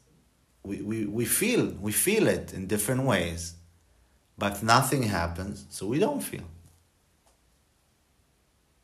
we, 0.62 0.80
we, 0.80 1.04
we 1.04 1.24
feel 1.26 1.66
we 1.78 1.92
feel 1.92 2.26
it 2.26 2.54
in 2.54 2.66
different 2.66 3.02
ways. 3.02 3.54
But 4.38 4.62
nothing 4.62 5.04
happens, 5.04 5.66
so 5.68 5.86
we 5.86 5.98
don't 5.98 6.22
feel. 6.22 6.48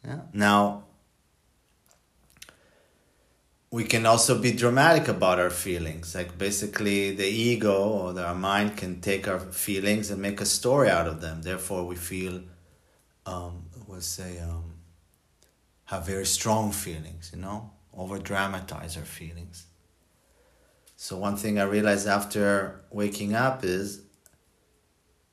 Yeah. 0.05 0.21
Now 0.35 0.85
we 3.71 3.85
can 3.85 4.05
also 4.05 4.39
be 4.39 4.53
dramatic 4.53 5.09
about 5.09 5.39
our 5.39 5.49
feelings. 5.49 6.15
Like 6.15 6.37
basically 6.37 7.17
the 7.17 7.27
ego 7.27 7.75
or 7.75 8.21
our 8.21 8.35
mind 8.35 8.77
can 8.77 9.01
take 9.01 9.27
our 9.27 9.41
feelings 9.41 10.11
and 10.11 10.21
make 10.21 10.43
a 10.43 10.47
story 10.47 10.91
out 10.91 11.07
of 11.07 11.23
them. 11.23 11.41
Therefore 11.41 11.83
we 11.87 11.97
feel 11.97 12.43
um 13.25 13.55
we'll 13.87 14.03
say 14.03 14.39
um 14.39 14.75
have 15.87 16.07
very 16.07 16.27
strong 16.27 16.73
feelings, 16.73 17.33
you 17.35 17.41
know? 17.41 17.71
Over 17.95 18.19
dramatize 18.19 18.97
our 18.97 19.05
feelings. 19.05 19.67
So, 20.97 21.17
one 21.17 21.37
thing 21.37 21.59
I 21.59 21.65
realized 21.65 22.07
after 22.07 22.83
waking 22.91 23.35
up 23.35 23.65
is 23.65 24.03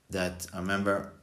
that 0.10 0.47
I 0.53 0.60
remember 0.60 1.14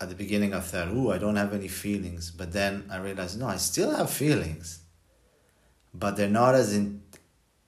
at 0.00 0.08
the 0.08 0.14
beginning 0.14 0.54
I 0.54 0.60
thought, 0.60 0.88
ooh, 0.88 1.12
I 1.12 1.18
don't 1.18 1.36
have 1.36 1.52
any 1.52 1.68
feelings. 1.68 2.30
But 2.30 2.52
then 2.52 2.86
I 2.90 2.96
realized, 2.98 3.38
no, 3.38 3.46
I 3.46 3.56
still 3.56 3.94
have 3.94 4.10
feelings. 4.10 4.80
But 5.92 6.16
they're 6.16 6.28
not 6.28 6.54
as 6.54 6.74
in, 6.74 7.02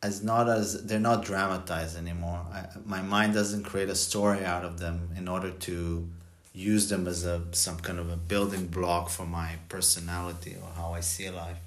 as 0.03 0.23
not 0.23 0.49
as 0.49 0.87
they're 0.87 0.99
not 1.01 1.25
dramatized 1.25 1.99
anymore. 1.99 2.47
I, 2.53 2.67
my 2.85 3.03
mind 3.03 3.35
doesn't 3.35 3.65
create 3.65 3.89
a 3.91 3.95
story 3.95 4.45
out 4.45 4.65
of 4.65 4.79
them 4.79 5.11
in 5.17 5.29
order 5.29 5.51
to 5.51 6.09
use 6.55 6.89
them 6.89 7.07
as 7.07 7.25
a 7.25 7.43
some 7.53 7.79
kind 7.79 7.99
of 7.99 8.11
a 8.11 8.17
building 8.17 8.67
block 8.67 9.09
for 9.09 9.27
my 9.27 9.57
personality 9.69 10.57
or 10.63 10.69
how 10.77 10.93
I 10.93 11.01
see 11.01 11.29
life 11.31 11.59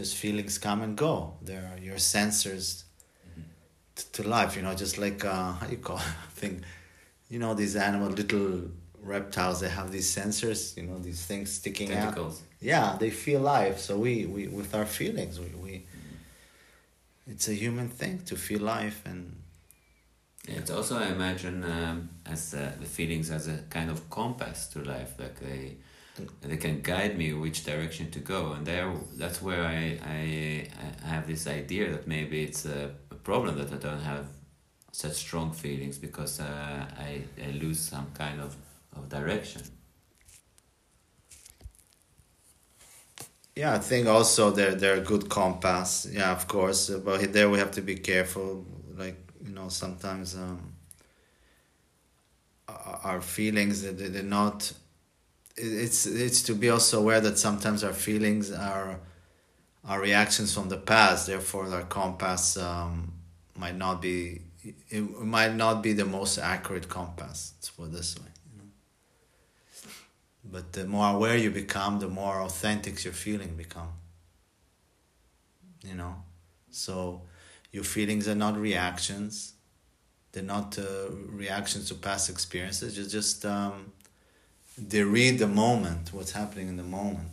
just 0.00 0.16
feelings 0.16 0.56
come 0.58 0.80
and 0.86 0.96
go. 0.96 1.34
They're 1.42 1.78
your 1.88 2.00
sensors 2.14 2.66
mm-hmm. 3.28 3.42
to 4.14 4.22
life. 4.36 4.56
You 4.56 4.62
know, 4.62 4.74
just 4.74 4.96
like 5.04 5.24
uh, 5.24 5.52
how 5.58 5.66
you 5.68 5.80
call 5.88 5.98
it? 5.98 6.14
I 6.44 6.50
you 7.32 7.38
know, 7.38 7.52
these 7.54 7.76
animal 7.76 8.10
little 8.20 8.48
reptiles. 9.02 9.60
They 9.60 9.68
have 9.68 9.92
these 9.96 10.08
sensors. 10.18 10.60
You 10.76 10.84
know, 10.88 10.98
these 10.98 11.22
things 11.30 11.52
sticking 11.52 11.88
Tentacles. 11.88 12.36
out. 12.40 12.46
Yeah, 12.72 12.96
they 13.02 13.10
feel 13.10 13.40
life. 13.40 13.78
So 13.78 13.92
we, 14.06 14.26
we 14.34 14.48
with 14.48 14.74
our 14.74 14.88
feelings, 15.00 15.38
we, 15.44 15.46
we 15.66 15.72
mm-hmm. 15.78 17.32
it's 17.32 17.48
a 17.48 17.54
human 17.64 17.88
thing 18.00 18.14
to 18.30 18.36
feel 18.36 18.62
life 18.78 19.02
and. 19.04 19.36
Yeah, 20.48 20.60
it's 20.60 20.70
also 20.70 20.98
I 20.98 21.08
imagine 21.08 21.62
um, 21.64 22.08
as 22.24 22.54
uh, 22.54 22.72
the 22.80 22.86
feelings 22.86 23.30
as 23.30 23.46
a 23.46 23.58
kind 23.76 23.90
of 23.90 24.08
compass 24.08 24.58
to 24.68 24.78
life, 24.94 25.12
like 25.18 25.38
they 25.38 25.76
they 26.40 26.56
can 26.56 26.80
guide 26.82 27.16
me 27.16 27.32
which 27.32 27.64
direction 27.64 28.10
to 28.10 28.18
go. 28.18 28.52
And 28.52 28.66
there 28.66 28.92
that's 29.16 29.40
where 29.42 29.64
I, 29.64 29.98
I 30.04 30.68
i 31.04 31.08
have 31.08 31.26
this 31.26 31.46
idea 31.46 31.90
that 31.90 32.06
maybe 32.06 32.42
it's 32.42 32.64
a, 32.66 32.90
a 33.10 33.14
problem 33.14 33.56
that 33.58 33.72
i 33.72 33.76
don't 33.76 34.02
have 34.02 34.26
such 34.92 35.12
strong 35.12 35.52
feelings 35.52 35.98
because 35.98 36.40
uh, 36.40 36.86
I, 36.98 37.22
I 37.46 37.50
lose 37.52 37.78
some 37.78 38.08
kind 38.14 38.40
of, 38.40 38.56
of 38.96 39.08
direction. 39.08 39.62
Yeah 43.56 43.74
i 43.74 43.78
think 43.78 44.06
also 44.06 44.50
they're 44.50 44.74
they're 44.74 45.00
a 45.04 45.06
good 45.12 45.28
compass. 45.28 46.06
Yeah 46.10 46.32
of 46.32 46.46
course. 46.48 46.90
But 46.90 47.32
there 47.32 47.48
we 47.50 47.58
have 47.58 47.72
to 47.72 47.82
be 47.82 47.96
careful. 47.96 48.64
Like 48.96 49.18
you 49.44 49.52
know 49.52 49.68
sometimes 49.68 50.34
um, 50.34 50.72
our 53.04 53.20
feelings 53.20 53.82
they're 53.82 54.22
not 54.22 54.72
it's 55.56 56.06
it's 56.06 56.42
to 56.44 56.54
be 56.54 56.70
also 56.70 57.00
aware 57.00 57.20
that 57.20 57.38
sometimes 57.38 57.84
our 57.84 57.92
feelings 57.92 58.50
are 58.50 59.00
our 59.84 60.00
reactions 60.00 60.54
from 60.54 60.68
the 60.68 60.76
past. 60.76 61.26
Therefore, 61.26 61.68
our 61.68 61.82
compass 61.82 62.56
um, 62.56 63.12
might 63.56 63.76
not 63.76 64.00
be 64.00 64.42
it 64.90 65.02
might 65.20 65.54
not 65.54 65.82
be 65.82 65.92
the 65.92 66.04
most 66.04 66.38
accurate 66.38 66.88
compass. 66.88 67.54
It 67.62 67.92
this 67.92 68.18
way. 68.18 68.26
But 70.44 70.72
the 70.72 70.86
more 70.86 71.14
aware 71.14 71.36
you 71.36 71.50
become, 71.50 72.00
the 72.00 72.08
more 72.08 72.40
authentic 72.42 73.04
your 73.04 73.12
feeling 73.12 73.56
become. 73.56 73.92
You 75.82 75.94
know, 75.94 76.16
so 76.70 77.22
your 77.72 77.84
feelings 77.84 78.28
are 78.28 78.34
not 78.34 78.58
reactions. 78.58 79.54
They're 80.32 80.42
not 80.42 80.78
uh, 80.78 81.10
reactions 81.10 81.88
to 81.88 81.94
past 81.94 82.30
experiences. 82.30 82.98
It's 82.98 83.12
just 83.12 83.44
um, 83.44 83.92
they 84.88 85.02
read 85.02 85.38
the 85.38 85.46
moment, 85.46 86.12
what's 86.12 86.32
happening 86.32 86.68
in 86.68 86.76
the 86.76 86.82
moment. 86.82 87.28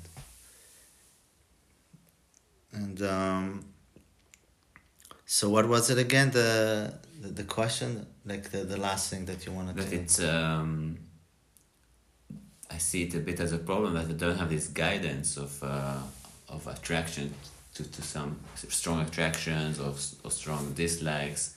And 2.74 3.02
um, 3.02 3.66
so, 5.26 5.50
what 5.50 5.68
was 5.68 5.90
it 5.90 5.98
again? 5.98 6.32
The 6.32 6.94
the, 7.22 7.30
the 7.30 7.44
question, 7.44 8.06
like 8.26 8.52
the, 8.52 8.60
the 8.60 8.78
last 8.78 9.10
thing 9.10 9.26
that 9.26 9.46
you 9.46 9.52
wanted 9.52 9.76
that 9.78 9.90
to. 9.90 9.96
it's 9.96 10.22
um, 10.22 10.98
I 12.70 12.78
see 12.78 13.04
it 13.04 13.16
a 13.16 13.20
bit 13.20 13.40
as 13.40 13.54
a 13.54 13.58
problem 13.58 13.94
that 13.96 14.06
I 14.10 14.14
don't 14.14 14.38
have 14.38 14.50
this 14.50 14.68
guidance 14.68 15.38
of 15.38 15.64
uh, 15.64 16.00
of 16.50 16.68
attraction 16.68 17.34
to, 17.76 17.84
to 17.84 18.02
some 18.02 18.40
strong 18.70 19.02
attractions 19.02 19.80
or, 19.80 19.94
or 20.24 20.32
strong 20.32 20.74
dislikes. 20.74 21.56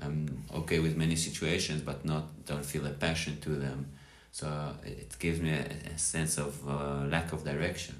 I'm 0.00 0.44
okay 0.54 0.80
with 0.80 0.96
many 0.96 1.16
situations, 1.16 1.82
but 1.82 2.04
not 2.04 2.24
don't 2.46 2.64
feel 2.64 2.86
a 2.86 2.90
passion 2.90 3.40
to 3.42 3.50
them. 3.50 3.90
So 4.34 4.48
it 4.84 5.16
gives 5.20 5.40
me 5.40 5.50
a, 5.50 5.94
a 5.94 5.96
sense 5.96 6.38
of 6.38 6.68
uh, 6.68 7.06
lack 7.06 7.32
of 7.32 7.44
direction. 7.44 7.94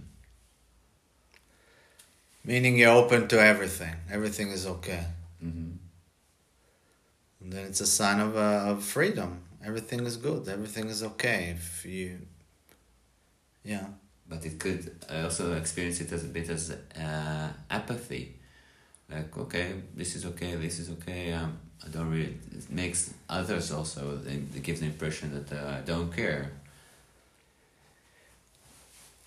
Meaning 2.45 2.77
you're 2.77 2.91
open 2.91 3.29
to 3.29 3.41
everything. 3.41 3.95
Everything 4.11 4.49
is 4.49 4.67
okay. 4.67 5.05
Mm-hmm. 5.41 5.77
And 7.41 7.53
then 7.53 7.67
it's 7.67 7.81
a 7.81 7.87
sign 7.87 8.19
of, 8.19 8.37
uh, 8.37 8.73
of 8.73 8.83
freedom. 8.83 9.43
Everything 9.65 10.05
is 10.07 10.17
good. 10.17 10.49
Everything 10.49 10.89
is 10.89 11.05
okay. 11.05 11.55
If 11.57 11.87
you, 11.87 12.19
yeah. 13.63 13.87
But 14.29 14.45
it 14.45 14.59
could 14.59 14.91
I 15.09 15.21
also 15.21 15.55
experience 15.55 16.01
it 16.01 16.11
as 16.11 16.25
a 16.25 16.29
bit 16.37 16.49
as 16.49 16.73
uh, 16.73 17.49
apathy. 17.71 18.41
Like 19.09 19.39
okay, 19.39 19.75
this 19.95 20.17
is 20.17 20.27
okay, 20.27 20.57
this 20.57 20.81
is 20.81 20.91
okay. 20.91 21.33
Um, 21.33 21.61
I 21.85 21.89
don't 21.91 22.11
really. 22.11 22.39
It 22.57 22.71
makes 22.71 23.13
others 23.29 23.71
also. 23.71 24.19
It 24.27 24.63
gives 24.63 24.81
the 24.81 24.87
impression 24.87 25.33
that 25.35 25.53
uh, 25.53 25.77
I 25.79 25.81
don't 25.81 26.13
care. 26.15 26.51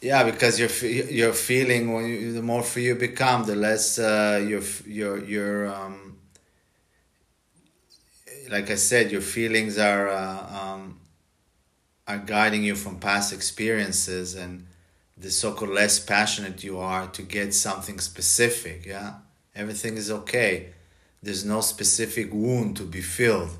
Yeah, 0.01 0.24
because 0.30 0.60
you're 0.60 0.70
you're 1.10 1.34
feeling 1.34 1.91
when 1.93 2.05
you, 2.05 2.34
the 2.34 2.41
more 2.43 2.62
free 2.62 2.86
you 2.86 2.95
become, 2.95 3.45
the 3.45 3.55
less 3.55 3.97
uh, 3.97 4.43
your 4.47 4.62
your 4.86 5.24
your 5.24 5.74
um, 5.74 6.18
like 8.49 8.70
I 8.70 8.76
said, 8.76 9.12
your 9.12 9.22
feelings 9.22 9.78
are 9.78 10.10
uh, 10.10 10.60
um, 10.60 10.99
are 12.08 12.18
guiding 12.18 12.64
you 12.64 12.76
from 12.76 12.99
past 12.99 13.34
experiences, 13.34 14.36
and 14.36 14.66
the 15.18 15.30
so-called 15.30 15.72
less 15.72 15.99
passionate 15.99 16.64
you 16.64 16.80
are 16.80 17.08
to 17.08 17.22
get 17.22 17.53
something 17.53 17.99
specific. 17.99 18.86
Yeah, 18.86 19.16
everything 19.55 19.97
is 19.97 20.10
okay. 20.12 20.70
There's 21.22 21.45
no 21.45 21.61
specific 21.61 22.34
wound 22.34 22.78
to 22.78 22.84
be 22.84 23.01
filled. 23.01 23.57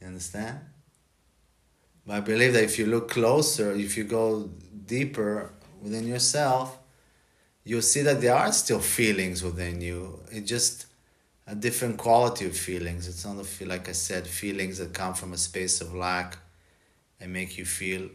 You 0.00 0.06
understand? 0.08 0.60
But 2.06 2.16
I 2.16 2.20
believe 2.20 2.54
that 2.54 2.64
if 2.64 2.78
you 2.78 2.86
look 2.86 3.10
closer, 3.10 3.72
if 3.72 3.96
you 3.96 4.04
go 4.04 4.50
deeper 4.86 5.52
within 5.80 6.06
yourself, 6.06 6.78
you'll 7.64 7.82
see 7.82 8.02
that 8.02 8.20
there 8.20 8.34
are 8.34 8.52
still 8.52 8.80
feelings 8.80 9.42
within 9.42 9.80
you. 9.80 10.20
It 10.32 10.42
just 10.42 10.86
a 11.46 11.54
different 11.54 11.98
quality 11.98 12.46
of 12.46 12.56
feelings. 12.56 13.08
It's 13.08 13.24
not 13.24 13.44
feel 13.44 13.68
like 13.68 13.88
I 13.88 13.92
said, 13.92 14.26
feelings 14.26 14.78
that 14.78 14.94
come 14.94 15.14
from 15.14 15.32
a 15.32 15.36
space 15.36 15.80
of 15.80 15.94
lack 15.94 16.38
and 17.20 17.32
make 17.32 17.58
you 17.58 17.64
feel 17.64 18.08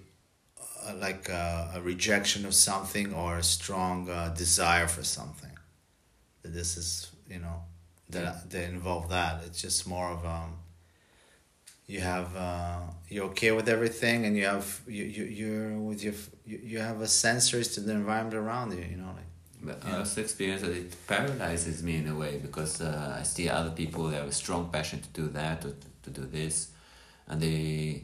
uh, 0.87 0.95
like 0.95 1.29
a, 1.29 1.73
a, 1.75 1.81
rejection 1.81 2.45
of 2.45 2.53
something 2.53 3.13
or 3.13 3.37
a 3.37 3.43
strong 3.43 4.09
uh, 4.09 4.29
desire 4.29 4.87
for 4.87 5.03
something. 5.03 5.51
That 6.41 6.53
this 6.53 6.77
is, 6.77 7.11
you 7.29 7.39
know, 7.39 7.61
that 8.09 8.49
they 8.49 8.65
involve 8.65 9.09
that. 9.09 9.43
It's 9.45 9.61
just 9.61 9.87
more 9.87 10.09
of 10.11 10.25
um. 10.25 10.57
You 11.87 11.99
have 11.99 12.35
uh, 12.35 12.79
you're 13.09 13.25
okay 13.25 13.51
with 13.51 13.69
everything, 13.69 14.25
and 14.25 14.35
you 14.35 14.45
have 14.45 14.81
you 14.87 15.03
you 15.03 15.23
you're 15.25 15.77
with 15.77 16.03
your 16.03 16.15
you, 16.45 16.59
you 16.63 16.79
have 16.79 16.99
a 17.01 17.05
sensories 17.05 17.73
to 17.75 17.79
the 17.79 17.91
environment 17.91 18.35
around 18.35 18.71
you. 18.71 18.83
You 18.83 18.97
know, 18.97 19.11
like 19.15 19.29
but 19.61 19.85
I 19.85 19.97
also 19.97 20.21
experience 20.21 20.61
that 20.61 20.71
it 20.71 20.95
paralyzes 21.07 21.81
me 21.83 21.97
in 21.97 22.07
a 22.07 22.15
way 22.15 22.37
because 22.37 22.81
uh, 22.81 23.17
I 23.19 23.23
see 23.23 23.49
other 23.49 23.71
people 23.71 24.07
they 24.07 24.17
have 24.17 24.27
a 24.27 24.31
strong 24.31 24.69
passion 24.69 25.01
to 25.01 25.09
do 25.09 25.27
that 25.29 25.65
or 25.65 25.71
to, 25.71 25.87
to 26.03 26.09
do 26.09 26.25
this, 26.25 26.69
and 27.27 27.41
they 27.41 28.03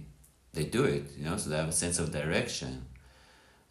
they 0.54 0.66
do 0.66 0.84
it. 0.84 1.06
You 1.18 1.26
know, 1.26 1.38
so 1.38 1.50
they 1.50 1.58
have 1.58 1.70
a 1.70 1.80
sense 1.84 2.00
of 2.00 2.12
direction. 2.12 2.86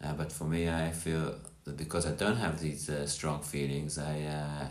Uh, 0.03 0.15
but 0.15 0.33
for 0.33 0.45
me, 0.45 0.69
I 0.69 0.91
feel 0.91 1.35
that 1.65 1.77
because 1.77 2.07
I 2.07 2.13
don't 2.13 2.37
have 2.37 2.61
these 2.61 2.89
uh, 2.89 3.07
strong 3.07 3.43
feelings, 3.43 3.99
I 3.99 4.23
uh, 4.23 4.67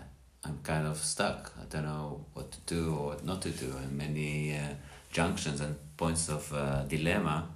I'm 0.45 0.59
kind 0.63 0.87
of 0.87 0.97
stuck. 0.97 1.51
I 1.59 1.65
don't 1.65 1.83
know 1.83 2.25
what 2.33 2.51
to 2.51 2.59
do 2.65 2.95
or 2.95 3.07
what 3.07 3.25
not 3.25 3.41
to 3.41 3.49
do, 3.49 3.73
and 3.77 3.91
many 3.97 4.55
uh, 4.55 4.73
junctions 5.11 5.59
and 5.59 5.75
points 5.97 6.29
of 6.29 6.51
uh, 6.53 6.83
dilemma. 6.83 7.49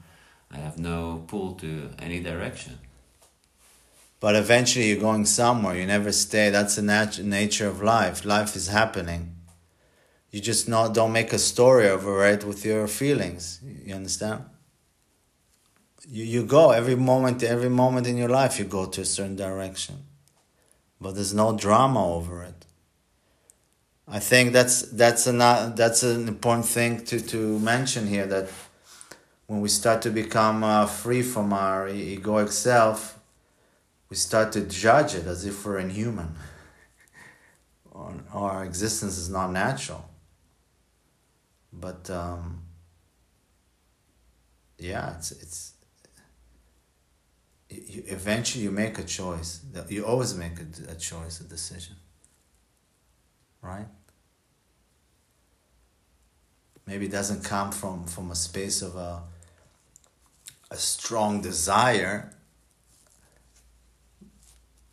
I 0.52 0.58
have 0.58 0.78
no 0.78 1.24
pull 1.28 1.54
to 1.56 1.90
any 2.00 2.20
direction. 2.20 2.78
But 4.20 4.36
eventually 4.36 4.90
you're 4.90 5.00
going 5.00 5.26
somewhere. 5.26 5.76
You 5.76 5.86
never 5.86 6.12
stay. 6.12 6.50
That's 6.50 6.76
the 6.76 6.82
nat- 6.82 7.20
nature 7.20 7.68
of 7.68 7.82
life. 7.82 8.24
Life 8.24 8.56
is 8.56 8.68
happening. 8.68 9.36
You 10.32 10.40
just 10.40 10.68
not 10.68 10.94
don't 10.94 11.12
make 11.12 11.34
a 11.34 11.40
story 11.40 11.88
over 11.88 12.26
it 12.26 12.44
with 12.44 12.66
your 12.66 12.88
feelings. 12.88 13.60
You 13.86 13.96
understand? 13.96 14.46
You, 16.08 16.24
you 16.24 16.46
go 16.46 16.72
every 16.72 16.96
moment 16.96 17.44
every 17.44 17.70
moment 17.70 18.08
in 18.08 18.18
your 18.18 18.30
life 18.30 18.60
you 18.60 18.66
go 18.66 18.86
to 18.86 19.02
a 19.02 19.06
certain 19.06 19.36
direction. 19.36 20.04
But 21.00 21.16
there's 21.16 21.34
no 21.34 21.58
drama 21.58 22.16
over 22.16 22.44
it 22.44 22.63
i 24.18 24.20
think 24.20 24.54
that's 24.54 24.78
that's 25.02 25.28
an 25.28 25.40
that's 25.82 26.04
an 26.04 26.28
important 26.28 26.66
thing 26.66 27.04
to 27.04 27.20
to 27.20 27.60
mention 27.60 28.08
here 28.08 28.28
that 28.28 28.48
when 29.48 29.60
we 29.60 29.70
start 29.70 30.02
to 30.02 30.10
become 30.10 30.64
uh, 30.64 30.86
free 30.86 31.24
from 31.34 31.52
our 31.52 31.90
egoic 31.90 32.50
self 32.50 33.20
we 34.10 34.16
start 34.16 34.52
to 34.52 34.62
judge 34.62 35.16
it 35.16 35.26
as 35.28 35.46
if 35.46 35.66
we're 35.66 35.80
inhuman 35.80 36.32
our 38.34 38.64
existence 38.64 39.18
is 39.18 39.30
not 39.30 39.52
natural. 39.52 40.10
But 41.72 42.10
um, 42.10 42.64
yeah, 44.78 45.16
it's 45.18 45.32
it's 45.32 45.74
you, 47.70 48.04
eventually 48.08 48.64
you 48.64 48.72
make 48.72 49.00
a 49.00 49.04
choice. 49.04 49.62
You 49.90 50.06
always 50.06 50.36
make 50.36 50.60
a, 50.60 50.92
a 50.92 50.96
choice, 50.96 51.40
a 51.40 51.46
decision, 51.46 51.96
right? 53.62 53.88
Maybe 56.86 57.06
it 57.06 57.12
doesn't 57.12 57.44
come 57.44 57.72
from 57.72 58.06
from 58.06 58.32
a 58.32 58.36
space 58.36 58.82
of 58.82 58.96
a 58.96 59.24
a 60.72 60.78
strong 60.78 61.42
desire 61.42 62.34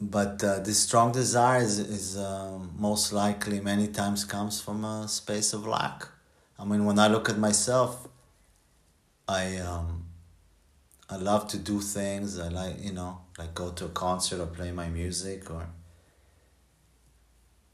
but 0.00 0.42
uh, 0.42 0.60
this 0.60 0.78
strong 0.78 1.12
desire 1.12 1.60
is, 1.60 1.78
is 1.78 2.16
um, 2.16 2.72
most 2.78 3.12
likely 3.12 3.60
many 3.60 3.86
times 3.86 4.24
comes 4.24 4.60
from 4.60 4.84
a 4.84 5.06
space 5.06 5.52
of 5.52 5.66
lack. 5.66 6.08
I 6.58 6.64
mean, 6.64 6.86
when 6.86 6.98
I 6.98 7.08
look 7.08 7.28
at 7.28 7.36
myself, 7.38 8.08
I 9.28 9.56
um, 9.58 10.06
I 11.10 11.16
love 11.16 11.48
to 11.48 11.58
do 11.58 11.80
things. 11.80 12.38
I 12.38 12.48
like 12.48 12.82
you 12.82 12.92
know 12.92 13.20
like 13.38 13.54
go 13.54 13.72
to 13.72 13.86
a 13.86 13.88
concert 13.90 14.40
or 14.40 14.46
play 14.46 14.72
my 14.72 14.88
music 14.88 15.50
or. 15.50 15.68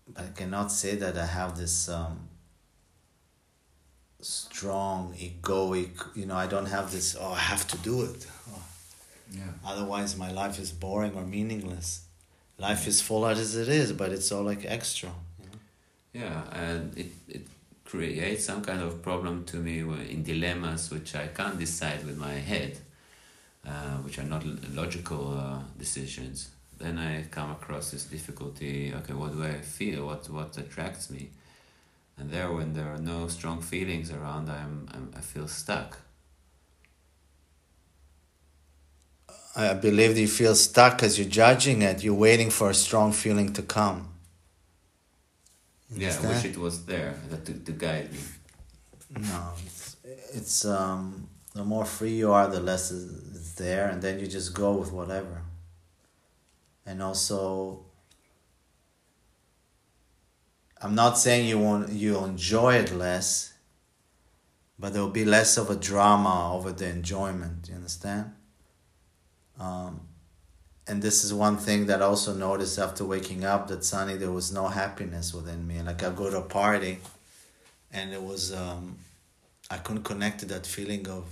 But 0.08 0.24
I 0.24 0.28
cannot 0.28 0.70
say 0.70 0.94
that 0.96 1.16
I 1.18 1.26
have 1.26 1.56
this 1.56 1.88
um, 1.88 2.25
strong 4.20 5.14
egoic. 5.14 6.16
You 6.16 6.26
know, 6.26 6.36
I 6.36 6.46
don't 6.46 6.66
have 6.66 6.92
this. 6.92 7.16
Oh, 7.18 7.32
I 7.32 7.38
have 7.38 7.66
to 7.68 7.78
do 7.78 8.02
it. 8.02 8.26
Oh. 8.50 8.62
Yeah. 9.32 9.42
Otherwise, 9.64 10.16
my 10.16 10.30
life 10.30 10.58
is 10.58 10.72
boring 10.72 11.14
or 11.14 11.22
meaningless 11.22 12.06
life 12.58 12.86
is 12.86 13.00
full 13.00 13.24
out 13.24 13.36
as 13.36 13.56
it 13.56 13.68
is, 13.68 13.92
but 13.92 14.12
it's 14.12 14.30
all 14.32 14.42
like 14.42 14.64
extra. 14.64 15.10
You 15.40 15.46
know? 15.46 16.26
Yeah, 16.26 16.42
and 16.52 16.96
it 16.96 17.12
it 17.28 17.46
creates 17.84 18.44
some 18.44 18.62
kind 18.62 18.82
of 18.82 19.02
problem 19.02 19.44
to 19.44 19.56
me 19.56 19.80
in 20.10 20.22
dilemmas 20.24 20.90
which 20.90 21.14
I 21.14 21.28
can't 21.28 21.58
decide 21.58 22.04
with 22.04 22.18
my 22.18 22.34
head, 22.34 22.78
uh, 23.64 23.96
which 24.04 24.18
are 24.18 24.24
not 24.34 24.44
logical 24.74 25.38
uh, 25.38 25.58
decisions. 25.78 26.50
Then 26.78 26.98
I 26.98 27.22
come 27.30 27.50
across 27.52 27.90
this 27.90 28.04
difficulty. 28.04 28.92
Okay, 28.94 29.14
what 29.14 29.32
do 29.32 29.42
I 29.44 29.60
feel? 29.60 30.06
What 30.06 30.28
what 30.30 30.56
attracts 30.58 31.10
me? 31.10 31.30
And 32.18 32.30
there, 32.30 32.50
when 32.50 32.72
there 32.72 32.88
are 32.94 32.98
no 32.98 33.28
strong 33.28 33.60
feelings 33.60 34.10
around, 34.10 34.48
I'm, 34.48 34.88
I'm 34.92 35.12
I 35.16 35.20
feel 35.20 35.48
stuck. 35.48 35.98
I 39.54 39.72
believe 39.74 40.14
that 40.14 40.20
you 40.20 40.28
feel 40.28 40.54
stuck 40.54 41.02
as 41.02 41.18
you're 41.18 41.28
judging 41.28 41.80
it. 41.82 42.04
You're 42.04 42.14
waiting 42.14 42.50
for 42.50 42.68
a 42.68 42.74
strong 42.74 43.12
feeling 43.12 43.54
to 43.54 43.62
come. 43.62 44.08
Yeah, 45.94 46.14
I 46.22 46.26
wish 46.28 46.44
it 46.44 46.58
was 46.58 46.84
there 46.84 47.14
to, 47.30 47.52
to 47.54 47.72
guide 47.72 48.12
me. 48.12 48.18
No, 49.20 49.52
it's, 49.64 49.96
it's 50.34 50.64
um, 50.64 51.28
the 51.54 51.64
more 51.64 51.86
free 51.86 52.12
you 52.12 52.32
are, 52.32 52.48
the 52.48 52.60
less 52.60 52.90
is 52.90 53.54
there, 53.54 53.88
and 53.88 54.02
then 54.02 54.20
you 54.20 54.26
just 54.26 54.52
go 54.52 54.72
with 54.72 54.92
whatever. 54.92 55.42
And 56.84 57.02
also, 57.02 57.85
I'm 60.80 60.94
not 60.94 61.18
saying 61.18 61.48
you 61.48 61.58
won't 61.58 61.90
you'll 61.90 62.24
enjoy 62.24 62.74
it 62.74 62.94
less, 62.94 63.54
but 64.78 64.92
there 64.92 65.02
will 65.02 65.10
be 65.10 65.24
less 65.24 65.56
of 65.56 65.70
a 65.70 65.76
drama 65.76 66.54
over 66.54 66.70
the 66.72 66.88
enjoyment. 66.88 67.68
You 67.68 67.76
understand? 67.76 68.32
Um, 69.58 70.00
and 70.86 71.02
this 71.02 71.24
is 71.24 71.32
one 71.32 71.56
thing 71.56 71.86
that 71.86 72.02
I 72.02 72.04
also 72.04 72.34
noticed 72.34 72.78
after 72.78 73.04
waking 73.04 73.44
up 73.44 73.68
that 73.68 73.84
Sunny 73.84 74.16
there 74.16 74.30
was 74.30 74.52
no 74.52 74.68
happiness 74.68 75.32
within 75.32 75.66
me. 75.66 75.80
Like 75.82 76.02
I 76.02 76.10
go 76.10 76.30
to 76.30 76.38
a 76.38 76.42
party, 76.42 76.98
and 77.90 78.12
it 78.12 78.22
was 78.22 78.52
um, 78.52 78.98
I 79.70 79.78
couldn't 79.78 80.04
connect 80.04 80.40
to 80.40 80.46
that 80.46 80.66
feeling 80.66 81.08
of 81.08 81.24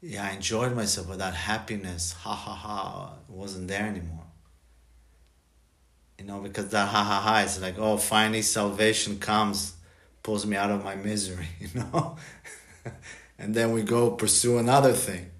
yeah 0.00 0.26
I 0.28 0.32
enjoyed 0.32 0.74
myself, 0.74 1.08
but 1.08 1.18
that 1.18 1.34
happiness, 1.34 2.12
ha 2.12 2.34
ha 2.34 2.54
ha, 2.54 3.12
wasn't 3.28 3.68
there 3.68 3.86
anymore. 3.86 4.23
You 6.24 6.30
know, 6.30 6.40
because 6.40 6.68
that 6.70 6.88
ha 6.88 7.04
ha 7.04 7.20
ha 7.20 7.40
is 7.40 7.60
like 7.60 7.78
oh 7.78 7.98
finally 7.98 8.40
salvation 8.40 9.18
comes, 9.18 9.74
pulls 10.22 10.46
me 10.46 10.56
out 10.56 10.70
of 10.70 10.82
my 10.82 10.94
misery. 10.94 11.48
You 11.60 11.68
know, 11.80 12.16
and 13.38 13.54
then 13.54 13.72
we 13.72 13.82
go 13.82 14.10
pursue 14.10 14.56
another 14.58 14.92
thing 14.94 15.30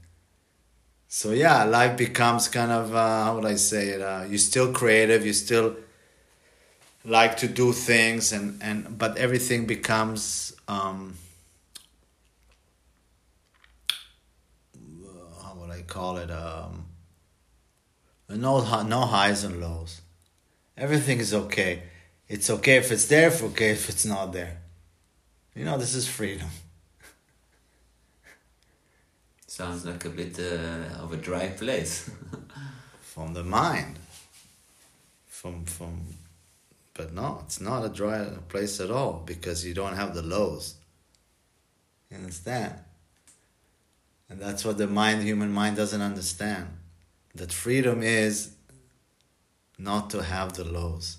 so 1.16 1.30
yeah, 1.30 1.62
life 1.62 1.97
becomes 1.97 2.49
kind 2.49 2.72
of 2.72 2.93
uh, 2.93 3.24
how 3.24 3.37
would 3.37 3.45
I 3.45 3.55
say 3.55 3.91
it? 3.91 4.01
Uh, 4.01 4.24
you're 4.28 4.37
still 4.37 4.72
creative. 4.72 5.24
You 5.24 5.32
still 5.32 5.76
like 7.05 7.37
to 7.37 7.47
do 7.47 7.72
things, 7.72 8.32
and 8.32 8.61
and 8.61 8.99
but 8.99 9.16
everything 9.16 9.64
becomes 9.64 10.53
um, 10.66 11.14
how 15.41 15.55
would 15.55 15.70
I 15.70 15.82
call 15.82 16.16
it? 16.16 16.32
Um, 16.32 16.87
no 18.28 18.82
no 18.82 19.01
highs 19.03 19.45
and 19.45 19.61
lows. 19.61 20.01
Everything 20.77 21.18
is 21.20 21.33
okay. 21.33 21.83
It's 22.29 22.51
okay 22.51 22.77
if 22.77 22.91
it's 22.91 23.07
there. 23.07 23.29
If 23.29 23.43
okay 23.43 23.70
if 23.70 23.89
it's 23.89 24.05
not 24.05 24.33
there. 24.33 24.59
You 25.55 25.64
know, 25.64 25.79
this 25.79 25.95
is 25.95 26.09
freedom. 26.09 26.49
Sounds 29.47 29.87
like 29.87 30.05
a 30.05 30.11
bit 30.11 30.39
uh, 30.39 31.03
of 31.03 31.12
a 31.12 31.16
dry 31.16 31.49
place. 31.49 32.11
from 33.14 33.33
the 33.35 33.45
mind. 33.45 33.97
From 35.29 35.64
from, 35.64 36.01
but 36.95 37.12
no, 37.12 37.43
it's 37.45 37.61
not 37.61 37.85
a 37.85 37.89
dry 37.89 38.25
place 38.49 38.81
at 38.81 38.91
all 38.91 39.22
because 39.25 39.64
you 39.64 39.72
don't 39.72 39.95
have 39.95 40.14
the 40.14 40.22
lows. 40.22 40.75
You 42.11 42.16
understand? 42.16 42.75
And 44.29 44.41
that's 44.41 44.64
what 44.64 44.79
the 44.79 44.89
mind, 44.89 45.22
human 45.22 45.53
mind, 45.53 45.77
doesn't 45.77 46.01
understand. 46.01 46.66
That 47.37 47.53
freedom 47.53 48.03
is 48.03 48.54
not 49.79 50.11
to 50.11 50.22
have 50.22 50.53
the 50.55 50.64
lows. 50.64 51.18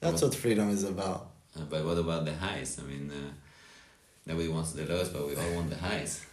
That's 0.00 0.22
what 0.22 0.34
freedom 0.34 0.70
is 0.70 0.84
about. 0.84 1.30
Uh, 1.56 1.62
but 1.70 1.84
what 1.84 1.98
about 1.98 2.24
the 2.24 2.34
highs? 2.34 2.78
I 2.78 2.82
mean, 2.86 3.10
uh, 3.10 3.32
nobody 4.26 4.48
wants 4.48 4.72
the 4.72 4.84
lows, 4.84 5.08
but 5.08 5.26
we 5.26 5.34
all 5.36 5.54
want 5.54 5.70
the 5.70 5.76
highs. 5.76 6.24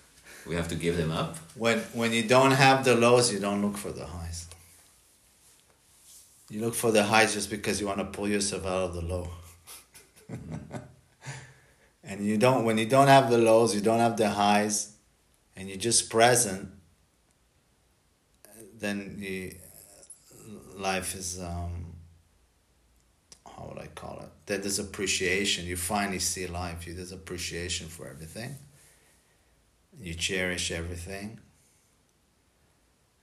We 0.45 0.55
have 0.55 0.67
to 0.69 0.75
give 0.75 0.97
them 0.97 1.11
up. 1.11 1.37
When 1.55 1.79
when 1.93 2.11
you 2.11 2.23
don't 2.23 2.51
have 2.51 2.83
the 2.83 2.95
lows, 2.95 3.31
you 3.31 3.39
don't 3.39 3.61
look 3.61 3.77
for 3.77 3.91
the 3.91 4.05
highs. 4.05 4.47
You 6.49 6.61
look 6.61 6.75
for 6.75 6.91
the 6.91 7.03
highs 7.03 7.33
just 7.33 7.49
because 7.49 7.79
you 7.79 7.87
want 7.87 7.99
to 7.99 8.05
pull 8.05 8.27
yourself 8.27 8.65
out 8.65 8.83
of 8.83 8.93
the 8.93 9.01
low. 9.01 9.29
and 12.03 12.25
you 12.25 12.37
don't 12.37 12.65
when 12.65 12.77
you 12.77 12.85
don't 12.85 13.07
have 13.07 13.31
the 13.31 13.37
lows, 13.37 13.73
you 13.73 13.81
don't 13.81 13.99
have 13.99 14.17
the 14.17 14.29
highs, 14.29 14.93
and 15.55 15.69
you're 15.69 15.77
just 15.77 16.09
present. 16.09 16.69
Then 18.77 19.17
you, 19.19 19.55
life 20.77 21.15
is 21.15 21.39
um, 21.39 21.85
how 23.45 23.69
would 23.69 23.81
I 23.81 23.87
call 23.87 24.19
it? 24.19 24.29
There's 24.45 24.79
appreciation. 24.79 25.65
You 25.65 25.77
finally 25.77 26.19
see 26.19 26.47
life. 26.47 26.87
You 26.87 26.93
there's 26.93 27.11
appreciation 27.11 27.87
for 27.87 28.07
everything 28.07 28.57
you 29.99 30.13
cherish 30.13 30.71
everything. 30.71 31.39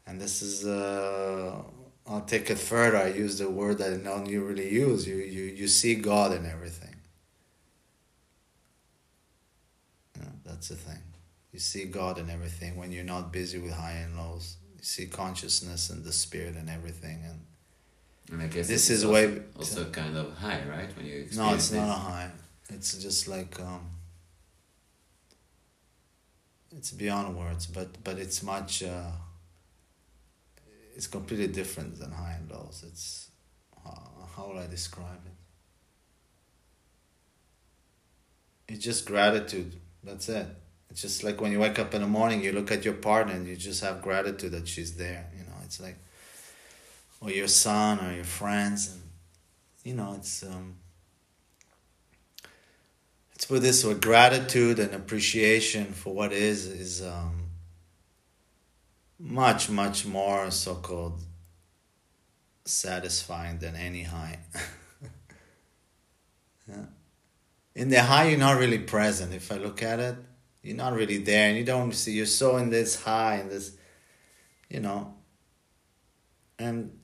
And 0.06 0.20
this 0.20 0.42
is, 0.42 0.66
uh, 0.66 1.62
I'll 2.06 2.22
take 2.22 2.50
it 2.50 2.58
further. 2.58 2.96
I 2.96 3.08
use 3.08 3.38
the 3.38 3.50
word 3.50 3.78
that 3.78 4.02
don't 4.02 4.26
you 4.26 4.44
really 4.44 4.72
use. 4.72 5.06
You, 5.06 5.16
you, 5.16 5.44
you 5.44 5.68
see 5.68 5.94
God 5.94 6.32
in 6.32 6.46
everything. 6.46 6.96
Yeah, 10.16 10.28
that's 10.44 10.68
the 10.68 10.76
thing. 10.76 10.98
You 11.52 11.58
see 11.58 11.84
God 11.84 12.18
in 12.18 12.30
everything 12.30 12.76
when 12.76 12.92
you're 12.92 13.04
not 13.04 13.32
busy 13.32 13.58
with 13.58 13.72
high 13.72 13.92
and 14.04 14.16
lows. 14.16 14.56
You 14.80 14.84
see 14.84 15.06
consciousness 15.08 15.90
and 15.90 16.02
the 16.02 16.12
spirit 16.12 16.56
and 16.56 16.70
everything. 16.70 17.22
And, 17.28 17.40
and 18.32 18.40
I 18.40 18.46
guess 18.46 18.66
this 18.66 18.88
is 18.88 19.04
also, 19.04 19.14
way 19.14 19.42
also 19.58 19.84
kind 19.90 20.16
of 20.16 20.32
high, 20.38 20.62
right? 20.70 20.88
When 20.96 21.04
you 21.04 21.26
no, 21.36 21.52
it's 21.52 21.70
not 21.70 21.86
a 21.86 21.92
high. 21.92 22.30
It's 22.70 22.96
just 22.96 23.28
like 23.28 23.60
um, 23.60 23.90
it's 26.74 26.92
beyond 26.92 27.36
words, 27.36 27.66
but 27.66 28.02
but 28.02 28.18
it's 28.18 28.42
much. 28.42 28.82
Uh, 28.82 29.10
it's 30.96 31.06
completely 31.06 31.48
different 31.48 31.98
than 31.98 32.12
high 32.12 32.38
and 32.40 32.50
lows. 32.50 32.82
It's 32.86 33.28
uh, 33.84 33.90
how 34.34 34.48
would 34.48 34.56
I 34.56 34.66
describe 34.66 35.20
it? 35.26 35.32
It's 38.72 38.82
just 38.82 39.04
gratitude. 39.04 39.74
That's 40.02 40.30
it. 40.30 40.46
It's 40.90 41.02
just 41.02 41.22
like 41.22 41.40
when 41.40 41.52
you 41.52 41.60
wake 41.60 41.78
up 41.78 41.94
in 41.94 42.02
the 42.02 42.08
morning, 42.08 42.42
you 42.42 42.52
look 42.52 42.72
at 42.72 42.84
your 42.84 42.94
partner 42.94 43.34
and 43.34 43.46
you 43.46 43.56
just 43.56 43.82
have 43.82 44.02
gratitude 44.02 44.52
that 44.52 44.66
she's 44.66 44.96
there. 44.96 45.30
You 45.36 45.44
know, 45.44 45.54
it's 45.64 45.80
like, 45.80 45.96
or 47.20 47.30
your 47.30 47.48
son 47.48 48.00
or 48.04 48.12
your 48.12 48.24
friends, 48.24 48.92
and 48.92 49.02
you 49.84 49.94
know, 49.94 50.14
it's 50.16 50.42
um, 50.42 50.76
let's 53.32 53.46
put 53.46 53.62
this 53.62 53.84
way 53.84 53.94
gratitude 53.94 54.78
and 54.80 54.92
appreciation 54.92 55.86
for 55.86 56.12
what 56.12 56.32
is 56.32 56.66
is 56.66 57.02
um, 57.02 57.50
much 59.20 59.70
much 59.70 60.04
more 60.06 60.50
so-called 60.50 61.22
satisfying 62.64 63.58
than 63.58 63.76
any 63.76 64.02
high 64.02 64.38
yeah. 66.68 66.84
in 67.74 67.88
the 67.88 68.02
high 68.02 68.28
you're 68.28 68.38
not 68.38 68.58
really 68.58 68.78
present 68.78 69.32
if 69.34 69.50
i 69.50 69.56
look 69.56 69.82
at 69.82 69.98
it 69.98 70.16
you're 70.62 70.76
not 70.76 70.92
really 70.92 71.18
there 71.18 71.48
and 71.48 71.56
you 71.56 71.64
don't 71.64 71.92
see 71.92 72.12
you're 72.12 72.26
so 72.26 72.56
in 72.56 72.70
this 72.70 73.02
high 73.02 73.36
and 73.36 73.50
this 73.50 73.76
you 74.68 74.80
know 74.80 75.14
and 76.58 76.98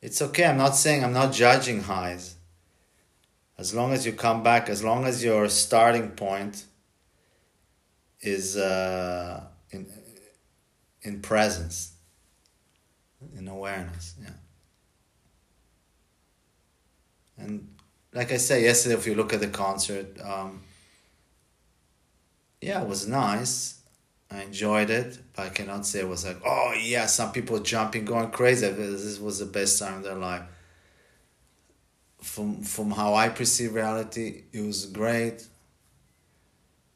it's 0.00 0.22
okay 0.22 0.44
i'm 0.44 0.56
not 0.56 0.76
saying 0.76 1.04
i'm 1.04 1.12
not 1.12 1.32
judging 1.32 1.82
highs 1.82 2.36
as 3.60 3.74
long 3.74 3.92
as 3.92 4.06
you 4.06 4.14
come 4.14 4.42
back, 4.42 4.70
as 4.70 4.82
long 4.82 5.04
as 5.04 5.22
your 5.22 5.46
starting 5.50 6.12
point 6.12 6.64
is 8.22 8.56
uh, 8.56 9.44
in 9.70 9.86
in 11.02 11.20
presence, 11.20 11.92
in 13.36 13.48
awareness, 13.48 14.14
yeah. 14.18 14.30
And 17.36 17.68
like 18.14 18.32
I 18.32 18.38
said 18.38 18.62
yesterday, 18.62 18.94
if 18.94 19.06
you 19.06 19.14
look 19.14 19.34
at 19.34 19.40
the 19.40 19.48
concert, 19.48 20.18
um, 20.22 20.62
yeah, 22.60 22.82
it 22.82 22.88
was 22.88 23.06
nice. 23.06 23.80
I 24.30 24.42
enjoyed 24.42 24.90
it, 24.90 25.18
but 25.34 25.46
I 25.46 25.48
cannot 25.48 25.86
say 25.86 26.00
it 26.00 26.08
was 26.08 26.24
like, 26.24 26.40
oh 26.46 26.72
yeah, 26.80 27.06
some 27.06 27.32
people 27.32 27.58
jumping, 27.58 28.04
going 28.04 28.30
crazy. 28.30 28.68
This 28.68 29.18
was 29.18 29.40
the 29.40 29.46
best 29.46 29.78
time 29.78 29.98
of 29.98 30.02
their 30.04 30.14
life 30.14 30.44
from 32.22 32.62
from 32.62 32.90
how 32.90 33.14
I 33.14 33.28
perceive 33.28 33.74
reality, 33.74 34.44
it 34.52 34.60
was 34.60 34.86
great. 34.86 35.46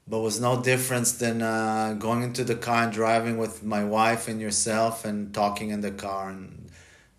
But 0.06 0.20
was 0.20 0.38
no 0.38 0.62
difference 0.62 1.12
than 1.12 1.40
uh, 1.40 1.94
going 1.98 2.22
into 2.22 2.44
the 2.44 2.56
car 2.56 2.84
and 2.84 2.92
driving 2.92 3.38
with 3.38 3.62
my 3.62 3.84
wife 3.84 4.28
and 4.28 4.38
yourself 4.38 5.06
and 5.06 5.32
talking 5.32 5.70
in 5.70 5.80
the 5.80 5.92
car, 5.92 6.28
and 6.28 6.70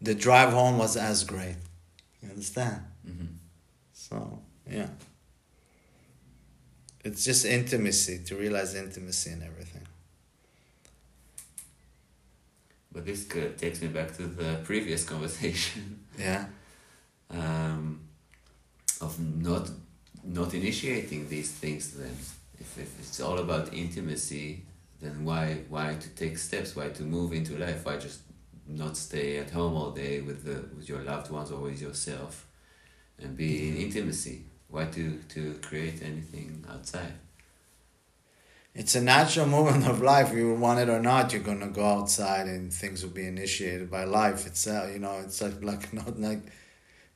the 0.02 0.14
drive 0.14 0.54
home 0.54 0.78
was 0.78 0.96
as 0.96 1.24
great. 1.24 1.56
You 2.22 2.30
understand? 2.30 2.82
Mm-hmm. 3.08 3.26
So 3.94 4.40
yeah, 4.70 4.90
it's 7.06 7.24
just 7.24 7.46
intimacy 7.46 8.20
to 8.26 8.36
realize 8.36 8.76
intimacy 8.76 9.32
and 9.32 9.44
everything. 9.44 9.88
But 12.92 13.06
this 13.06 13.26
takes 13.58 13.82
me 13.82 13.90
back 13.90 14.16
to 14.18 14.24
the 14.24 14.62
previous 14.64 15.04
conversation. 15.14 16.06
Yeah 16.18 16.46
um, 17.30 18.02
of 19.02 19.20
not 19.20 19.70
not 20.24 20.54
initiating 20.54 21.30
these 21.30 21.52
things 21.52 21.92
then 21.92 22.16
if, 22.60 22.78
if 22.80 23.00
it's 23.00 23.20
all 23.20 23.38
about 23.40 23.74
intimacy 23.74 24.64
then 25.02 25.24
why 25.24 25.58
why 25.70 25.96
to 25.96 26.10
take 26.10 26.38
steps? 26.38 26.76
Why 26.76 26.90
to 26.90 27.04
move 27.04 27.34
into 27.34 27.58
life? 27.58 27.86
Why 27.86 27.98
just 27.98 28.22
not 28.66 28.96
stay 28.98 29.38
at 29.38 29.52
home 29.52 29.76
all 29.76 29.92
day 29.92 30.22
with 30.22 30.46
the 30.46 30.64
with 30.76 30.88
your 30.88 31.02
loved 31.02 31.30
ones 31.30 31.52
or 31.52 31.60
with 31.60 31.82
yourself, 31.82 32.48
and 33.20 33.36
be 33.36 33.68
in 33.70 33.76
intimacy? 33.76 34.46
Why 34.76 34.84
to 34.98 35.20
to 35.30 35.54
create 35.62 36.02
anything 36.04 36.66
outside? 36.70 37.14
It's 38.74 38.94
a 38.94 39.02
natural 39.02 39.46
movement 39.56 39.88
of 39.88 40.02
life. 40.02 40.34
You 40.34 40.54
want 40.54 40.82
it 40.82 40.90
or 40.90 41.00
not, 41.00 41.32
you're 41.32 41.42
gonna 41.42 41.70
go 41.70 41.86
outside, 41.86 42.48
and 42.48 42.74
things 42.74 43.02
will 43.02 43.12
be 43.22 43.26
initiated 43.26 43.90
by 43.90 44.04
life 44.04 44.46
itself. 44.46 44.92
You 44.92 45.00
know, 45.00 45.22
it's 45.24 45.42
like 45.42 45.64
like 45.72 45.94
not 45.94 46.20
like, 46.20 46.42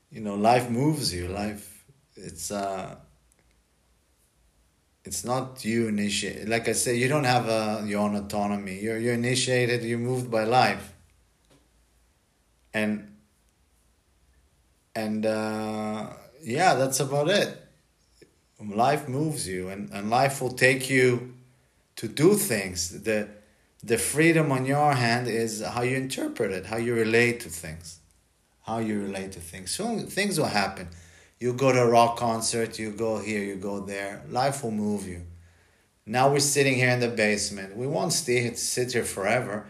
you 0.10 0.22
know, 0.22 0.36
life 0.36 0.70
moves 0.70 1.14
you. 1.14 1.28
Life, 1.28 1.84
it's 2.16 2.49
uh 2.49 2.95
it's 5.03 5.26
not 5.26 5.66
you 5.66 5.89
initiate. 5.89 6.47
Like 6.47 6.70
I 6.70 6.72
say, 6.74 6.95
you 6.95 7.10
don't 7.10 7.26
have 7.26 7.49
a, 7.49 7.84
your 7.86 7.99
own 8.01 8.16
autonomy. 8.16 8.80
You're 8.80 8.97
you're 8.97 9.16
initiated. 9.16 9.84
You're 9.84 9.99
moved 9.99 10.32
by 10.32 10.45
life. 10.45 10.93
And 12.74 13.18
and 14.95 15.26
uh, 15.26 16.07
yeah, 16.52 16.76
that's 16.76 17.00
about 17.00 17.30
it. 17.30 17.56
Life 18.62 19.08
moves 19.08 19.47
you, 19.47 19.70
and, 19.70 19.89
and 19.91 20.10
life 20.10 20.41
will 20.41 20.52
take 20.52 20.89
you 20.89 21.34
to 21.95 22.08
do 22.08 22.36
things. 22.36 23.04
The 23.04 23.30
the 23.82 23.97
freedom 23.97 24.52
on 24.52 24.66
your 24.66 24.93
hand 24.93 25.30
is 25.30 25.64
how 25.64 25.84
you 25.84 25.95
interpret 25.95 26.52
it, 26.52 26.66
how 26.66 26.76
you 26.76 26.93
relate 26.93 27.39
to 27.41 27.50
things, 27.50 28.00
how 28.64 28.80
you 28.80 29.02
relate 29.02 29.32
to 29.34 29.39
things. 29.39 29.72
So 29.72 30.00
things 30.00 30.38
will 30.38 30.47
happen 30.47 30.89
you 31.39 31.54
go 31.54 31.72
to 31.72 31.82
a 31.82 31.88
rock 31.88 32.18
concert, 32.18 32.78
you 32.78 32.91
go 32.91 33.18
here, 33.18 33.41
you 33.41 33.56
go 33.56 33.80
there. 33.80 34.22
Life 34.30 34.64
will 34.64 34.72
move 34.72 35.08
you. 35.08 35.22
Now 36.06 36.32
we're 36.32 36.39
sitting 36.39 36.76
here 36.76 36.89
in 36.89 37.00
the 37.00 37.08
basement. 37.08 37.78
We 37.78 37.88
won't 37.88 38.14
stay 38.14 38.54
sit 38.56 38.93
here 38.93 39.06
forever. 39.06 39.66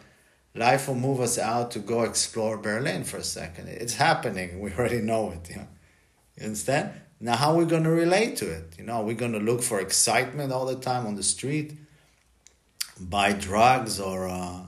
Life 0.56 0.88
will 0.88 0.96
move 0.96 1.20
us 1.20 1.38
out 1.38 1.72
to 1.72 1.80
go 1.80 2.02
explore 2.04 2.58
Berlin 2.58 3.04
for 3.04 3.18
a 3.18 3.24
second. 3.24 3.68
It's 3.68 3.96
happening. 3.96 4.60
We 4.64 4.74
already 4.74 5.02
know 5.02 5.32
it. 5.32 5.58
You 6.40 6.46
understand? 6.46 6.92
Now, 7.20 7.36
how 7.36 7.52
are 7.52 7.58
we 7.58 7.66
going 7.66 7.84
to 7.84 7.90
relate 7.90 8.38
to 8.38 8.50
it? 8.50 8.76
You 8.78 8.86
know, 8.86 9.02
we're 9.02 9.08
we 9.08 9.14
going 9.14 9.34
to 9.34 9.40
look 9.40 9.62
for 9.62 9.80
excitement 9.80 10.54
all 10.54 10.66
the 10.66 10.76
time 10.76 11.06
on 11.06 11.16
the 11.16 11.24
street? 11.24 11.74
Buy 13.00 13.34
drugs 13.34 14.00
or, 14.00 14.28
uh, 14.28 14.62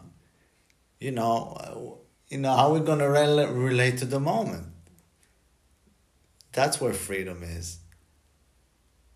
you 1.00 1.12
know, 1.12 2.00
you 2.30 2.38
know, 2.38 2.56
how 2.56 2.70
are 2.70 2.74
we 2.74 2.86
going 2.86 3.00
to 3.00 3.10
re- 3.10 3.46
relate 3.46 3.98
to 4.00 4.06
the 4.06 4.20
moment? 4.20 4.68
That's 6.52 6.82
where 6.82 6.94
freedom 6.94 7.44
is. 7.44 7.78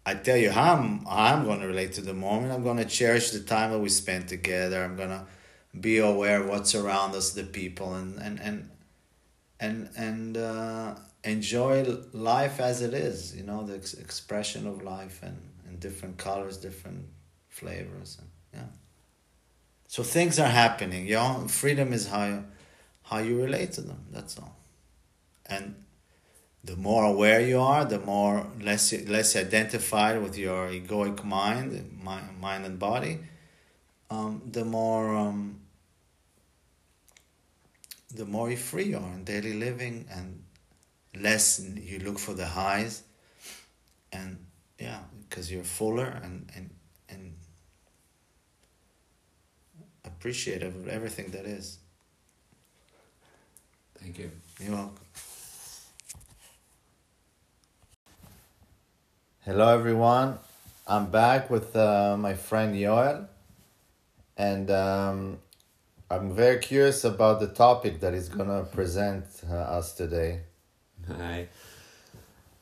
I 0.06 0.14
tell 0.14 0.38
you 0.38 0.51
how 0.51 0.76
I'm, 0.76 1.06
I'm 1.08 1.45
going 1.45 1.60
to 1.62 1.68
relate 1.68 1.93
to 1.93 2.01
the 2.01 2.14
moment. 2.14 2.53
I'm 2.53 2.64
going 2.64 2.78
to 2.78 2.86
cherish 2.86 3.32
the 3.32 3.39
time 3.39 3.72
that 3.72 3.80
we 3.80 3.89
spent 3.89 4.30
together. 4.30 4.84
I'm 4.84 4.95
going 4.95 5.10
to 5.10 5.26
be 5.78 5.97
aware 5.97 6.41
of 6.41 6.47
what's 6.47 6.76
around 6.76 7.16
us, 7.16 7.32
the 7.32 7.43
people, 7.43 7.93
and 7.95 8.18
and 8.20 8.39
and 8.39 8.70
and 9.60 9.89
and 9.97 10.38
uh, 10.38 10.95
enjoy 11.26 11.84
life 12.13 12.59
as 12.59 12.82
it 12.82 12.93
is. 12.93 13.36
You 13.36 13.43
know, 13.43 13.65
the 13.65 13.76
ex- 13.76 13.95
expression 13.95 14.67
of 14.67 14.84
life 14.84 15.19
and 15.21 15.38
in 15.67 15.80
different 15.80 16.17
colors, 16.17 16.57
different 16.57 17.05
flavors, 17.49 18.17
and 18.19 18.30
yeah. 18.53 18.69
So 19.88 20.03
things 20.03 20.39
are 20.39 20.49
happening. 20.49 21.07
You 21.07 21.15
know, 21.15 21.45
freedom 21.47 21.91
is 21.91 22.07
how 22.07 22.26
you, 22.26 22.45
how 23.03 23.17
you 23.19 23.41
relate 23.41 23.73
to 23.73 23.82
them. 23.82 24.05
That's 24.11 24.38
all, 24.38 24.55
and 25.45 25.76
the 26.63 26.76
more 26.76 27.03
aware 27.03 27.41
you 27.41 27.59
are, 27.59 27.86
the 27.86 27.99
more 27.99 28.47
less 28.61 28.93
less 29.07 29.36
identified 29.36 30.21
with 30.21 30.38
your 30.38 30.69
egoic 30.69 31.23
mind, 31.23 31.99
mind 32.03 32.65
and 32.65 32.80
body, 32.80 33.19
um, 34.09 34.41
the 34.51 34.65
more 34.65 35.15
um, 35.15 35.59
the 38.13 38.26
more 38.26 38.55
free 38.55 38.86
you 38.86 38.97
are 38.97 39.13
in 39.13 39.23
daily 39.23 39.53
living, 39.53 40.05
and 40.09 40.45
less 41.22 41.59
you 41.59 41.99
look 41.99 42.20
for 42.20 42.34
the 42.34 42.45
highs, 42.45 43.03
and 44.11 44.38
yeah, 44.80 44.99
because 45.22 45.51
you're 45.51 45.63
fuller 45.63 46.20
and 46.24 46.49
and 46.55 46.70
and 47.09 47.34
appreciative 50.03 50.76
of 50.76 50.88
everything 50.88 51.32
that 51.32 51.45
is. 51.45 51.80
Thank 53.99 54.20
you. 54.20 54.32
You're 54.59 54.74
welcome. 54.74 55.05
Hello, 59.45 59.68
everyone. 59.74 60.39
I'm 60.88 61.11
back 61.11 61.49
with 61.49 61.76
uh, 61.76 62.16
my 62.18 62.34
friend 62.34 62.76
Yoel, 62.76 63.28
and 64.38 64.70
um, 64.72 65.38
I'm 66.09 66.34
very 66.36 66.59
curious 66.59 67.03
about 67.03 67.39
the 67.39 67.47
topic 67.47 67.99
that 68.01 68.13
he's 68.13 68.30
gonna 68.30 68.63
present 68.63 69.26
uh, 69.49 69.53
us 69.53 69.93
today. 69.93 70.41
Hi. 71.08 71.47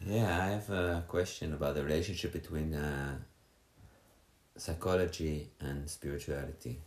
Yeah, 0.06 0.46
I 0.46 0.50
have 0.50 0.70
a 0.70 1.04
question 1.08 1.54
about 1.54 1.76
the 1.76 1.84
relationship 1.84 2.34
between 2.34 2.74
uh, 2.74 3.16
psychology 4.58 5.50
and 5.62 5.90
spirituality. 5.90 6.82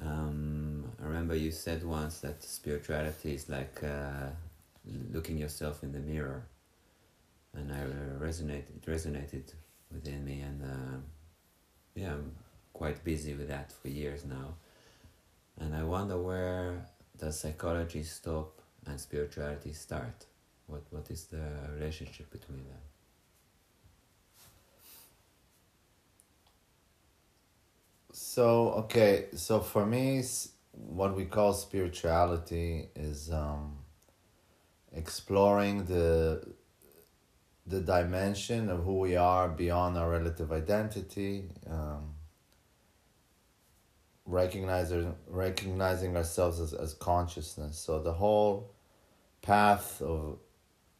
Um, 0.00 0.90
I 1.02 1.06
remember 1.06 1.34
you 1.34 1.50
said 1.50 1.84
once 1.84 2.20
that 2.20 2.42
spirituality 2.42 3.34
is 3.34 3.50
like 3.50 3.84
uh, 3.84 4.30
looking 5.12 5.36
yourself 5.36 5.82
in 5.82 5.92
the 5.92 5.98
mirror 5.98 6.44
and 7.54 7.70
I 7.70 7.80
resonated 8.24 8.76
it 8.76 8.86
resonated 8.86 9.52
within 9.92 10.24
me 10.24 10.40
and 10.40 10.62
uh, 10.62 10.98
yeah 11.94 12.12
I'm 12.12 12.32
quite 12.72 13.04
busy 13.04 13.34
with 13.34 13.48
that 13.48 13.72
for 13.72 13.88
years 13.88 14.24
now 14.24 14.54
and 15.58 15.74
I 15.74 15.82
wonder 15.82 16.16
where 16.16 16.86
does 17.18 17.38
psychology 17.38 18.02
stop 18.02 18.59
and 18.90 19.00
spirituality 19.00 19.72
start 19.72 20.26
what 20.66 20.82
what 20.90 21.10
is 21.10 21.24
the 21.26 21.44
relationship 21.74 22.30
between 22.30 22.64
them 22.70 22.84
so 28.12 28.70
okay 28.82 29.26
so 29.34 29.60
for 29.60 29.86
me 29.86 30.22
what 30.72 31.16
we 31.16 31.24
call 31.24 31.52
spirituality 31.52 32.88
is 32.94 33.30
um, 33.30 33.76
exploring 34.92 35.84
the 35.84 36.44
the 37.70 37.80
dimension 37.80 38.68
of 38.68 38.82
who 38.82 38.98
we 38.98 39.16
are 39.16 39.48
beyond 39.48 39.96
our 39.96 40.10
relative 40.10 40.50
identity, 40.50 41.44
um, 41.68 42.14
recognizing 44.26 45.14
recognizing 45.28 46.16
ourselves 46.16 46.58
as, 46.58 46.74
as 46.74 46.94
consciousness. 46.94 47.78
So 47.78 48.02
the 48.02 48.12
whole 48.12 48.72
path 49.50 50.02
of 50.02 50.38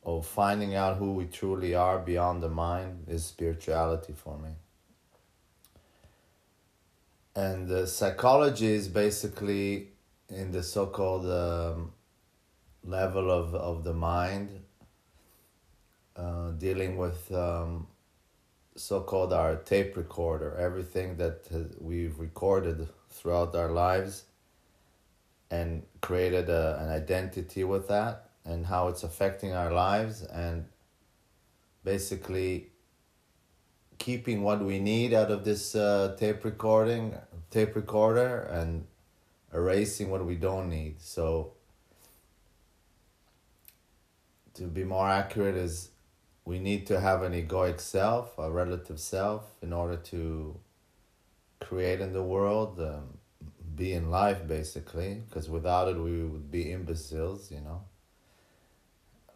of 0.03 0.27
finding 0.27 0.75
out 0.75 0.97
who 0.97 1.13
we 1.13 1.27
truly 1.27 1.75
are 1.75 1.99
beyond 1.99 2.43
the 2.43 2.49
mind 2.49 3.05
is 3.07 3.25
spirituality 3.25 4.15
for 4.15 4.39
me. 4.39 4.53
And 7.37 7.69
the 7.69 7.87
psychology 7.87 8.73
is 8.81 8.89
basically 8.89 9.89
in 10.29 10.53
the 10.53 10.63
so 10.63 10.87
called 10.87 11.27
um, 11.27 11.93
level 12.83 13.31
of, 13.31 13.55
of 13.55 13.85
the 13.85 13.93
mind 13.93 14.49
uh, 16.17 16.51
dealing 16.53 16.97
with 16.97 17.31
um, 17.33 17.87
so-called 18.75 19.33
our 19.33 19.57
tape 19.57 19.97
recorder, 19.97 20.57
everything 20.57 21.17
that 21.19 21.47
has, 21.51 21.67
we've 21.79 22.19
recorded 22.19 22.89
throughout 23.11 23.55
our 23.55 23.71
lives, 23.71 24.25
and 25.51 25.83
created 26.01 26.49
a, 26.49 26.79
an 26.83 26.89
identity 26.89 27.65
with 27.65 27.89
that, 27.89 28.30
and 28.45 28.67
how 28.67 28.89
it's 28.89 29.03
affecting 29.03 29.53
our 29.53 29.73
lives, 29.73 30.23
and 30.23 30.67
basically 31.85 32.71
keeping 33.99 34.43
what 34.43 34.63
we 34.63 34.79
need 34.79 35.13
out 35.13 35.31
of 35.31 35.45
this 35.45 35.75
uh, 35.75 36.17
tape 36.19 36.45
recording, 36.45 37.15
tape 37.51 37.77
recorder, 37.77 38.43
and 38.43 38.87
erasing 39.53 40.11
what 40.11 40.25
we 40.25 40.37
don't 40.37 40.69
need. 40.69 41.01
So 41.01 41.53
to 44.55 44.63
be 44.65 44.85
more 44.85 45.09
accurate 45.09 45.57
is 45.57 45.91
we 46.45 46.59
need 46.59 46.87
to 46.87 46.99
have 47.01 47.23
an 47.23 47.33
egoic 47.33 47.81
self, 47.81 48.39
a 48.39 48.51
relative 48.51 48.99
self, 48.99 49.45
in 49.63 49.73
order 49.73 49.97
to 49.97 50.59
create 51.61 52.01
in 52.01 52.13
the 52.13 52.23
world, 52.23 52.81
um, 52.81 53.19
be 53.77 53.93
in 53.93 54.11
life 54.11 54.49
basically, 54.49 55.23
because 55.29 55.49
without 55.49 55.89
it 55.89 55.97
we 55.97 56.25
would 56.25 56.51
be 56.51 56.73
imbeciles, 56.73 57.51
you 57.51 57.61
know. 57.61 57.83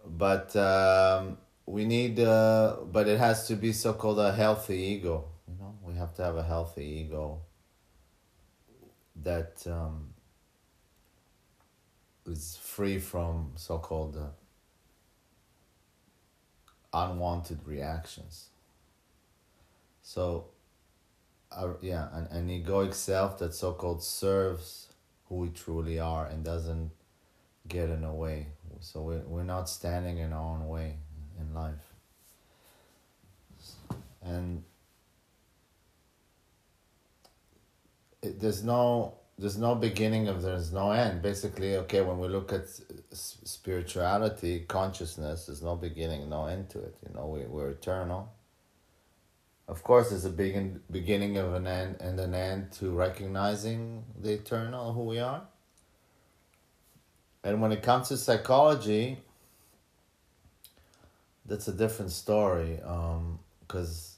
But 0.07 0.55
um, 0.57 1.39
we 1.67 1.85
need, 1.85 2.21
uh, 2.21 2.77
but 2.93 3.09
it 3.09 3.19
has 3.19 3.47
to 3.49 3.57
be 3.57 3.73
so 3.73 3.95
called 3.95 4.19
a 4.19 4.33
healthy 4.33 4.77
ego, 4.77 5.25
you 5.49 5.55
know. 5.59 5.75
We 5.83 5.95
have 5.95 6.15
to 6.17 6.23
have 6.23 6.37
a 6.37 6.43
healthy 6.43 6.85
ego 6.85 7.41
that 9.23 9.67
um, 9.67 10.15
is 12.27 12.59
free 12.63 12.99
from 12.99 13.53
so 13.57 13.79
called. 13.79 14.17
Uh, 14.17 14.29
unwanted 16.95 17.59
reactions. 17.67 18.49
So 20.03 20.47
uh, 21.51 21.75
yeah, 21.83 22.09
an, 22.13 22.27
an 22.31 22.49
egoic 22.49 22.95
self 22.95 23.39
that 23.39 23.55
so 23.55 23.73
called 23.73 24.03
serves 24.03 24.89
who 25.29 25.37
we 25.37 25.49
truly 25.51 25.99
are 25.99 26.27
and 26.27 26.45
doesn't 26.45 26.91
get 27.67 27.91
in 27.91 28.03
the 28.03 28.13
way. 28.13 28.47
So 28.85 29.01
we're, 29.01 29.25
we're 29.27 29.45
not 29.45 29.69
standing 29.71 30.19
in 30.19 30.35
our 30.35 30.45
own 30.55 30.69
way 30.69 30.99
in 31.41 31.55
life. 31.55 31.95
And 34.23 34.63
it, 38.23 38.41
there's 38.41 38.63
no 38.63 39.15
there's 39.37 39.57
no 39.57 39.75
beginning 39.75 40.29
of 40.29 40.43
there's 40.43 40.71
no 40.71 40.93
end. 40.93 41.23
Basically 41.23 41.77
okay 41.77 42.03
when 42.03 42.19
we 42.19 42.29
look 42.29 42.53
at 42.53 42.67
spirituality 43.13 44.67
consciousness 44.69 45.47
there's 45.47 45.63
no 45.63 45.77
beginning 45.77 46.29
no 46.29 46.47
end 46.47 46.69
to 46.71 46.79
it 46.81 46.95
you 47.09 47.15
know 47.15 47.27
we, 47.27 47.41
we're 47.47 47.71
eternal. 47.71 48.33
Of 49.67 49.83
course 49.83 50.11
there's 50.11 50.27
a 50.27 50.31
begin, 50.31 50.83
beginning 50.91 51.39
of 51.39 51.55
an 51.55 51.67
end 51.67 51.97
and 52.01 52.21
an 52.21 52.35
end 52.35 52.73
to 52.73 52.91
recognizing 52.91 54.05
the 54.21 54.35
eternal 54.35 54.93
who 54.93 55.05
we 55.05 55.21
are 55.21 55.43
and 57.45 57.61
when 57.61 57.71
it 57.71 57.83
comes 57.83 58.09
to 58.09 58.17
psychology 58.17 59.19
that's 61.47 61.69
a 61.69 61.73
different 61.73 62.11
story 62.11 62.79
because 63.67 64.17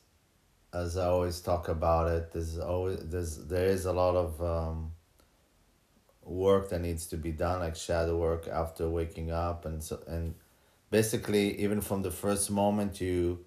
um, 0.72 0.82
as 0.82 0.96
I 0.96 1.06
always 1.06 1.40
talk 1.40 1.68
about 1.68 2.10
it, 2.10 2.32
there's 2.32 2.58
always 2.58 2.98
there's 3.00 3.38
there 3.46 3.66
is 3.66 3.86
a 3.86 3.92
lot 3.92 4.14
of 4.14 4.42
um, 4.42 4.92
work 6.22 6.70
that 6.70 6.80
needs 6.80 7.06
to 7.06 7.16
be 7.16 7.32
done, 7.32 7.60
like 7.60 7.76
shadow 7.76 8.16
work 8.16 8.48
after 8.48 8.88
waking 8.88 9.30
up, 9.30 9.64
and 9.64 9.82
so 9.82 10.00
and 10.06 10.34
basically 10.90 11.58
even 11.60 11.80
from 11.80 12.02
the 12.02 12.10
first 12.10 12.50
moment 12.50 13.00
you 13.00 13.44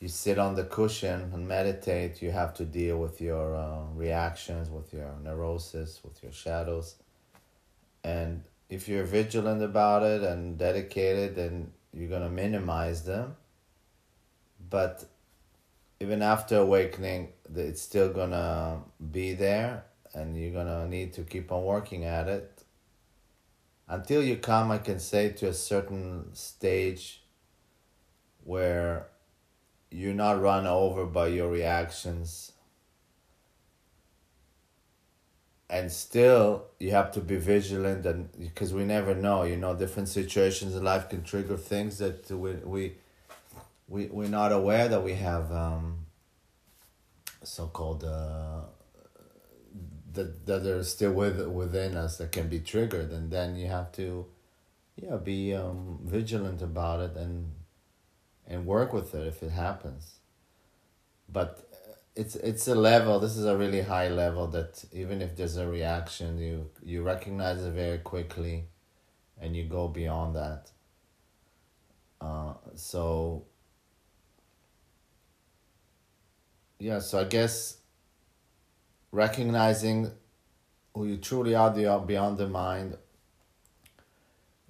you 0.00 0.08
sit 0.08 0.38
on 0.38 0.54
the 0.54 0.64
cushion 0.64 1.30
and 1.32 1.48
meditate, 1.48 2.20
you 2.20 2.30
have 2.30 2.52
to 2.54 2.64
deal 2.64 2.98
with 2.98 3.20
your 3.20 3.56
uh, 3.56 3.84
reactions, 3.94 4.68
with 4.70 4.92
your 4.92 5.14
neurosis, 5.22 6.00
with 6.04 6.22
your 6.22 6.32
shadows, 6.32 6.96
and 8.04 8.42
if 8.68 8.88
you're 8.88 9.04
vigilant 9.04 9.62
about 9.62 10.02
it 10.02 10.22
and 10.22 10.58
dedicated, 10.58 11.36
then 11.36 11.72
you're 11.92 12.08
gonna 12.08 12.28
minimize 12.28 13.04
them. 13.04 13.36
But 14.68 15.04
even 16.00 16.22
after 16.22 16.58
awakening, 16.58 17.32
it's 17.54 17.80
still 17.82 18.12
gonna 18.12 18.82
be 19.12 19.34
there, 19.34 19.84
and 20.14 20.36
you're 20.36 20.52
gonna 20.52 20.88
need 20.88 21.12
to 21.14 21.22
keep 21.22 21.52
on 21.52 21.64
working 21.64 22.04
at 22.04 22.28
it 22.28 22.64
until 23.88 24.22
you 24.22 24.36
come. 24.36 24.70
I 24.70 24.78
can 24.78 24.98
say 24.98 25.30
to 25.30 25.48
a 25.48 25.54
certain 25.54 26.34
stage 26.34 27.22
where 28.44 29.08
you're 29.90 30.14
not 30.14 30.40
run 30.40 30.66
over 30.66 31.06
by 31.06 31.28
your 31.28 31.50
reactions 31.50 32.52
and 35.68 35.90
still 35.90 36.64
you 36.78 36.92
have 36.92 37.10
to 37.12 37.20
be 37.20 37.36
vigilant 37.36 38.06
and 38.06 38.30
because 38.38 38.72
we 38.72 38.84
never 38.84 39.14
know 39.14 39.42
you 39.42 39.56
know 39.56 39.74
different 39.74 40.08
situations 40.08 40.74
in 40.76 40.84
life 40.84 41.08
can 41.08 41.22
trigger 41.22 41.56
things 41.56 41.98
that 41.98 42.30
we 42.30 42.52
we 42.64 42.94
we 43.88 44.06
we're 44.06 44.28
not 44.28 44.52
aware 44.52 44.88
that 44.88 45.02
we 45.02 45.14
have 45.14 45.50
um, 45.52 46.06
so-called 47.42 48.04
uh, 48.04 48.62
that 50.14 50.46
that 50.46 50.66
are 50.66 50.82
still 50.82 51.12
with 51.12 51.46
within 51.46 51.96
us 51.96 52.18
that 52.18 52.32
can 52.32 52.48
be 52.48 52.58
triggered, 52.60 53.12
and 53.12 53.30
then 53.30 53.54
you 53.56 53.68
have 53.68 53.92
to, 53.92 54.26
yeah, 54.96 55.16
be 55.16 55.54
um, 55.54 56.00
vigilant 56.02 56.62
about 56.62 57.00
it 57.00 57.16
and 57.16 57.52
and 58.46 58.66
work 58.66 58.92
with 58.92 59.14
it 59.14 59.26
if 59.26 59.42
it 59.42 59.50
happens. 59.50 60.16
But 61.28 61.68
it's 62.16 62.34
it's 62.36 62.66
a 62.66 62.74
level. 62.74 63.20
This 63.20 63.36
is 63.36 63.44
a 63.44 63.56
really 63.56 63.82
high 63.82 64.08
level 64.08 64.46
that 64.48 64.84
even 64.92 65.20
if 65.20 65.36
there's 65.36 65.58
a 65.58 65.68
reaction, 65.68 66.38
you 66.38 66.70
you 66.82 67.02
recognize 67.02 67.62
it 67.62 67.72
very 67.72 67.98
quickly, 67.98 68.64
and 69.40 69.54
you 69.54 69.64
go 69.64 69.86
beyond 69.86 70.34
that. 70.34 70.70
Uh, 72.20 72.54
so 72.74 73.44
yeah, 76.78 76.98
so 77.00 77.20
I 77.20 77.24
guess 77.24 77.78
recognizing 79.12 80.10
who 80.94 81.06
you 81.06 81.18
truly 81.18 81.54
are 81.54 81.70
beyond 81.70 82.38
the 82.38 82.48
mind, 82.48 82.96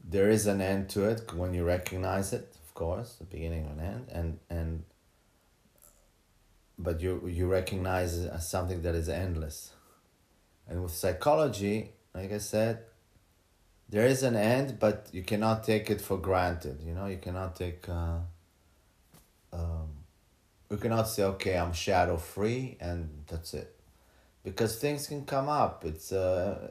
there 0.03 0.29
is 0.31 0.49
an 0.49 0.61
end 0.61 0.89
to 0.91 1.05
it 1.05 1.33
when 1.33 1.55
you 1.55 1.65
recognize 1.65 2.33
it, 2.33 2.57
of 2.65 2.75
course, 2.75 3.15
the 3.15 3.25
beginning 3.25 3.67
and 3.67 3.81
end, 3.81 4.09
and 4.11 4.39
and 4.51 4.83
but 6.79 7.01
you 7.01 7.27
you 7.27 7.47
recognize 7.47 8.19
as 8.19 8.49
something 8.49 8.83
that 8.83 8.95
is 8.95 9.09
endless. 9.09 9.73
And 10.69 10.83
with 10.83 10.93
psychology, 10.93 11.93
like 12.15 12.33
I 12.33 12.39
said, 12.39 12.81
there 13.89 14.07
is 14.07 14.23
an 14.23 14.35
end, 14.35 14.79
but 14.81 15.09
you 15.13 15.23
cannot 15.23 15.65
take 15.65 15.91
it 15.91 16.01
for 16.01 16.19
granted. 16.19 16.83
You 16.83 16.95
know, 16.95 17.07
you 17.07 17.19
cannot 17.19 17.57
take. 17.57 17.89
Uh, 17.89 18.19
um, 19.53 19.97
we 20.69 20.77
cannot 20.77 21.09
say 21.09 21.23
okay 21.23 21.57
i'm 21.57 21.73
shadow 21.73 22.17
free 22.17 22.77
and 22.81 23.25
that's 23.27 23.55
it 23.55 23.75
because 24.43 24.77
things 24.79 25.07
can 25.07 25.25
come 25.25 25.49
up 25.49 25.85
it's 25.85 26.13
uh 26.13 26.71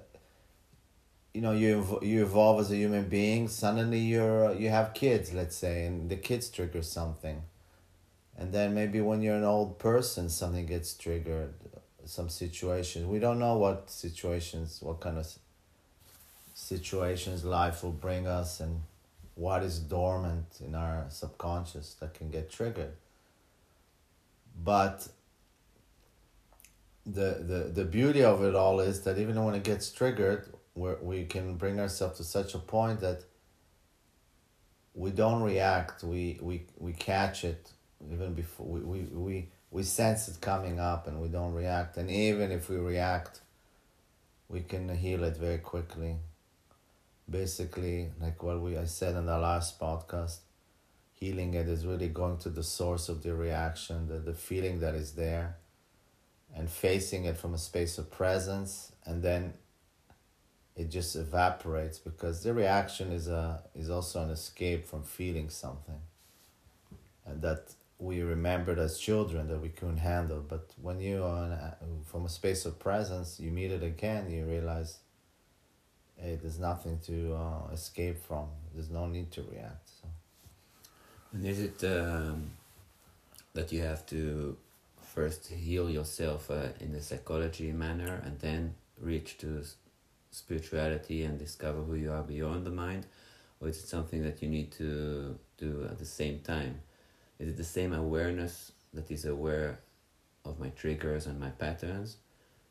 you 1.33 1.41
know 1.41 1.51
you 1.51 1.99
you 2.01 2.23
evolve 2.23 2.59
as 2.59 2.71
a 2.71 2.75
human 2.75 3.07
being 3.07 3.47
suddenly 3.47 3.99
you're 3.99 4.53
you 4.53 4.69
have 4.69 4.93
kids 4.93 5.33
let's 5.33 5.55
say 5.55 5.85
and 5.85 6.09
the 6.09 6.15
kids 6.15 6.49
trigger 6.49 6.81
something 6.81 7.41
and 8.37 8.51
then 8.53 8.73
maybe 8.73 9.01
when 9.01 9.21
you're 9.21 9.35
an 9.35 9.43
old 9.43 9.79
person 9.79 10.29
something 10.29 10.65
gets 10.65 10.93
triggered 10.93 11.53
some 12.05 12.29
situations 12.29 13.05
we 13.05 13.19
don't 13.19 13.39
know 13.39 13.57
what 13.57 13.89
situations 13.89 14.79
what 14.81 14.99
kind 14.99 15.17
of 15.17 15.27
situations 16.55 17.43
life 17.43 17.83
will 17.83 17.91
bring 17.91 18.25
us 18.25 18.59
and 18.59 18.81
what 19.35 19.61
is 19.61 19.79
dormant 19.79 20.45
in 20.65 20.73
our 20.73 21.05
subconscious 21.09 21.93
that 21.99 22.13
can 22.13 22.31
get 22.31 22.49
triggered. 22.49 22.93
But 24.63 25.07
the, 27.05 27.43
the, 27.45 27.71
the 27.73 27.83
beauty 27.83 28.23
of 28.23 28.41
it 28.43 28.55
all 28.55 28.79
is 28.79 29.01
that 29.01 29.19
even 29.19 29.43
when 29.43 29.53
it 29.53 29.63
gets 29.63 29.91
triggered, 29.91 30.51
we 30.73 30.93
we 31.01 31.25
can 31.25 31.55
bring 31.55 31.79
ourselves 31.79 32.17
to 32.17 32.23
such 32.23 32.55
a 32.55 32.59
point 32.59 33.01
that 33.01 33.23
we 34.93 35.11
don't 35.11 35.41
react, 35.41 36.03
we, 36.03 36.39
we, 36.41 36.63
we 36.77 36.93
catch 36.93 37.43
it 37.43 37.71
even 38.11 38.33
before 38.33 38.67
we, 38.67 38.79
we, 38.81 38.99
we, 39.01 39.49
we 39.71 39.83
sense 39.83 40.27
it 40.27 40.39
coming 40.41 40.79
up 40.79 41.07
and 41.07 41.21
we 41.21 41.27
don't 41.27 41.53
react. 41.53 41.97
And 41.97 42.09
even 42.09 42.51
if 42.51 42.69
we 42.69 42.77
react, 42.77 43.41
we 44.47 44.61
can 44.61 44.89
heal 44.95 45.23
it 45.23 45.37
very 45.37 45.57
quickly. 45.57 46.17
Basically, 47.29 48.11
like 48.21 48.43
what 48.43 48.61
we 48.61 48.77
I 48.77 48.85
said 48.85 49.15
in 49.15 49.25
the 49.25 49.39
last 49.39 49.79
podcast, 49.79 50.37
healing 51.13 51.55
it 51.55 51.67
is 51.67 51.85
really 51.85 52.07
going 52.09 52.37
to 52.37 52.49
the 52.49 52.61
source 52.61 53.09
of 53.09 53.23
the 53.23 53.33
reaction, 53.33 54.07
the, 54.07 54.19
the 54.19 54.33
feeling 54.33 54.79
that 54.81 54.93
is 54.93 55.13
there, 55.13 55.57
and 56.55 56.69
facing 56.69 57.25
it 57.25 57.37
from 57.37 57.53
a 57.53 57.57
space 57.57 57.97
of 57.97 58.11
presence, 58.11 58.91
and 59.05 59.23
then 59.23 59.53
it 60.75 60.91
just 60.91 61.15
evaporates 61.15 61.97
because 61.97 62.43
the 62.43 62.53
reaction 62.53 63.11
is 63.11 63.27
a 63.27 63.63
is 63.73 63.89
also 63.89 64.21
an 64.21 64.29
escape 64.29 64.85
from 64.85 65.01
feeling 65.01 65.49
something, 65.49 66.01
and 67.25 67.41
that 67.41 67.73
we 67.99 68.21
remembered 68.21 68.77
as 68.77 68.97
children 68.97 69.47
that 69.47 69.61
we 69.61 69.69
couldn't 69.69 69.97
handle. 69.97 70.43
But 70.47 70.69
when 70.81 70.99
you 70.99 71.23
are 71.23 71.77
from 72.05 72.25
a 72.25 72.29
space 72.29 72.65
of 72.65 72.77
presence, 72.79 73.39
you 73.39 73.51
meet 73.51 73.71
it 73.71 73.83
again, 73.83 74.29
you 74.29 74.45
realize, 74.45 74.99
hey, 76.17 76.37
there's 76.41 76.59
nothing 76.59 76.99
to 77.05 77.35
uh, 77.35 77.73
escape 77.73 78.25
from. 78.25 78.47
There's 78.73 78.89
no 78.89 79.07
need 79.07 79.31
to 79.31 79.43
react. 79.43 79.89
So. 80.01 80.07
And 81.33 81.45
is 81.45 81.59
it 81.61 81.83
um, 81.83 82.51
that 83.53 83.71
you 83.71 83.81
have 83.81 84.05
to 84.07 84.57
first 85.01 85.47
heal 85.47 85.89
yourself 85.89 86.51
uh, 86.51 86.67
in 86.79 86.91
the 86.91 87.01
psychology 87.01 87.71
manner 87.71 88.21
and 88.25 88.37
then 88.39 88.75
reach 88.99 89.37
to 89.37 89.63
spirituality 90.31 91.23
and 91.23 91.39
discover 91.39 91.81
who 91.81 91.95
you 91.95 92.11
are 92.11 92.23
beyond 92.23 92.65
the 92.65 92.71
mind? 92.71 93.05
Or 93.61 93.69
is 93.69 93.77
it 93.77 93.87
something 93.87 94.21
that 94.23 94.41
you 94.41 94.49
need 94.49 94.71
to 94.73 95.39
do 95.57 95.87
at 95.89 95.97
the 95.97 96.05
same 96.05 96.39
time? 96.39 96.81
Is 97.39 97.49
it 97.49 97.57
the 97.57 97.63
same 97.63 97.93
awareness 97.93 98.71
that 98.93 99.11
is 99.11 99.25
aware 99.25 99.79
of 100.45 100.59
my 100.59 100.69
triggers 100.69 101.25
and 101.27 101.39
my 101.39 101.49
patterns 101.49 102.17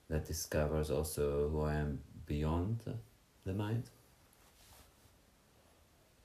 that 0.08 0.26
discovers 0.26 0.90
also 0.90 1.48
who 1.48 1.62
I 1.62 1.74
am 1.74 2.00
beyond 2.26 2.80
the 3.44 3.52
mind? 3.52 3.84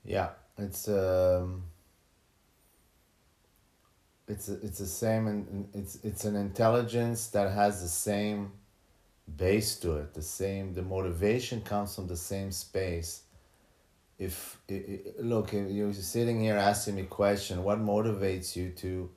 Yeah, 0.04 0.30
it's. 0.58 0.88
Um 0.88 1.64
it's 4.30 4.48
it's 4.48 4.78
the 4.78 4.86
same 4.86 5.28
and 5.28 5.68
it's 5.74 5.96
it's 6.04 6.24
an 6.24 6.36
intelligence 6.36 7.28
that 7.28 7.52
has 7.52 7.82
the 7.82 7.88
same 7.88 8.52
base 9.36 9.78
to 9.80 9.98
it 9.98 10.14
the 10.14 10.22
same 10.22 10.74
the 10.74 10.82
motivation 10.82 11.62
comes 11.62 11.96
from 11.96 12.08
the 12.08 12.16
same 12.16 12.52
space 12.52 13.24
if 14.20 14.58
look 15.18 15.54
you're 15.54 15.94
sitting 15.94 16.42
here 16.42 16.58
asking 16.58 16.96
me 16.96 17.04
question 17.04 17.64
what 17.64 17.80
motivates 17.80 18.56
you 18.56 18.70
to 18.72 19.10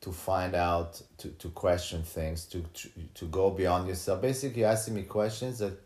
to 0.00 0.12
find 0.12 0.54
out 0.54 1.02
to, 1.16 1.28
to 1.30 1.48
question 1.48 2.02
things 2.02 2.44
to, 2.44 2.60
to 2.74 2.90
to 3.14 3.24
go 3.26 3.50
beyond 3.50 3.88
yourself? 3.88 4.20
Basically 4.20 4.64
asking 4.64 4.94
me 4.94 5.02
questions 5.02 5.58
that 5.60 5.80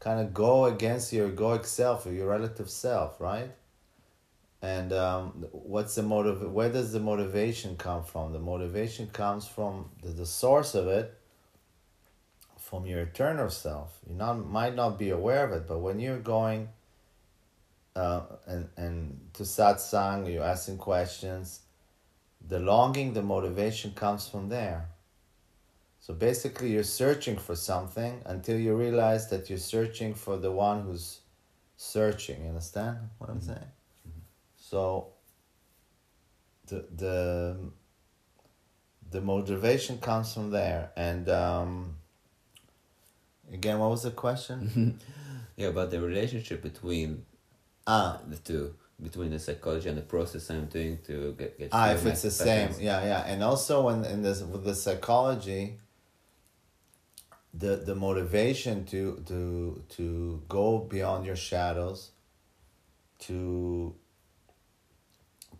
kind 0.00 0.18
of 0.20 0.34
go 0.34 0.64
against 0.64 1.12
your 1.12 1.28
egoic 1.28 1.64
self 1.64 2.06
or 2.06 2.12
your 2.12 2.28
relative 2.28 2.68
self 2.68 3.20
right? 3.20 3.52
And 4.62 4.92
um, 4.92 5.46
what's 5.52 5.94
the 5.94 6.02
motive 6.02 6.42
where 6.52 6.70
does 6.70 6.92
the 6.92 7.00
motivation 7.00 7.76
come 7.76 8.02
from? 8.02 8.32
The 8.32 8.40
motivation 8.40 9.06
comes 9.06 9.46
from 9.46 9.90
the, 10.02 10.08
the 10.08 10.26
source 10.26 10.74
of 10.74 10.88
it 10.88 11.16
from 12.58 12.84
your 12.84 13.00
eternal 13.00 13.48
self. 13.48 13.98
You 14.08 14.16
not 14.16 14.44
might 14.44 14.74
not 14.74 14.98
be 14.98 15.10
aware 15.10 15.44
of 15.44 15.52
it 15.52 15.68
but 15.68 15.78
when 15.78 16.00
you're 16.00 16.18
going 16.18 16.68
uh, 17.96 18.22
and 18.46 18.68
and 18.76 19.20
to 19.34 19.42
satsang 19.42 20.32
you're 20.32 20.44
asking 20.44 20.78
questions 20.78 21.60
the 22.46 22.58
longing, 22.58 23.12
the 23.12 23.22
motivation 23.22 23.92
comes 23.92 24.28
from 24.28 24.48
there. 24.48 24.88
So 26.00 26.14
basically, 26.14 26.72
you're 26.72 26.82
searching 26.82 27.36
for 27.36 27.54
something 27.54 28.22
until 28.24 28.58
you 28.58 28.74
realize 28.74 29.28
that 29.30 29.50
you're 29.50 29.58
searching 29.58 30.14
for 30.14 30.36
the 30.38 30.50
one 30.50 30.82
who's 30.82 31.20
searching. 31.76 32.42
You 32.42 32.48
understand 32.48 32.98
what 33.18 33.30
I'm 33.30 33.36
mm-hmm. 33.36 33.46
saying? 33.46 33.70
Mm-hmm. 34.08 34.20
So 34.56 35.08
the 36.66 36.86
the 36.96 37.56
the 39.10 39.20
motivation 39.20 39.98
comes 39.98 40.32
from 40.32 40.50
there, 40.50 40.90
and 40.96 41.28
um, 41.28 41.96
again, 43.52 43.78
what 43.78 43.90
was 43.90 44.04
the 44.04 44.10
question? 44.10 44.98
yeah, 45.56 45.68
about 45.68 45.90
the 45.90 46.00
relationship 46.00 46.62
between 46.62 47.26
ah. 47.90 48.18
the 48.28 48.36
two 48.36 48.74
between 49.02 49.30
the 49.30 49.38
psychology 49.38 49.88
and 49.88 49.98
the 49.98 50.02
process 50.02 50.50
I'm 50.50 50.66
doing 50.66 50.98
to 51.06 51.34
get, 51.38 51.58
get 51.58 51.70
ah 51.72 51.92
if 51.92 52.04
it's 52.06 52.22
the 52.22 52.44
patterns. 52.44 52.76
same 52.76 52.84
yeah 52.84 53.02
yeah 53.12 53.30
and 53.30 53.42
also 53.42 53.74
when 53.86 54.04
in 54.04 54.22
this 54.22 54.42
with 54.42 54.64
the 54.64 54.74
psychology 54.74 55.78
the 57.52 57.76
the 57.88 57.94
motivation 57.94 58.84
to 58.86 59.22
to 59.26 59.82
to 59.96 60.42
go 60.48 60.78
beyond 60.78 61.26
your 61.26 61.36
shadows 61.36 62.10
to 63.26 63.94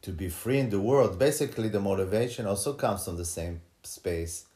to 0.02 0.10
be 0.12 0.28
free 0.28 0.58
in 0.58 0.70
the 0.70 0.80
world 0.80 1.18
basically 1.18 1.68
the 1.68 1.80
motivation 1.80 2.46
also 2.46 2.72
comes 2.74 3.04
from 3.04 3.16
the 3.16 3.24
same 3.24 3.60
space 3.82 4.46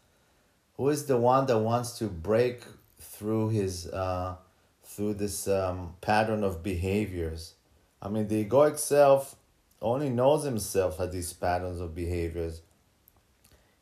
who 0.76 0.88
is 0.88 1.06
the 1.06 1.16
one 1.16 1.46
that 1.46 1.58
wants 1.58 1.98
to 1.98 2.06
break 2.06 2.62
through 3.00 3.48
his 3.48 3.86
uh, 3.88 4.36
through 4.84 5.14
this 5.14 5.48
um, 5.48 5.94
pattern 6.00 6.44
of 6.44 6.62
behaviors 6.62 7.53
I 8.04 8.10
mean, 8.10 8.28
the 8.28 8.44
egoic 8.44 8.78
self 8.78 9.34
only 9.80 10.10
knows 10.10 10.44
himself 10.44 11.00
at 11.00 11.10
these 11.10 11.32
patterns 11.32 11.80
of 11.80 11.94
behaviors. 11.94 12.60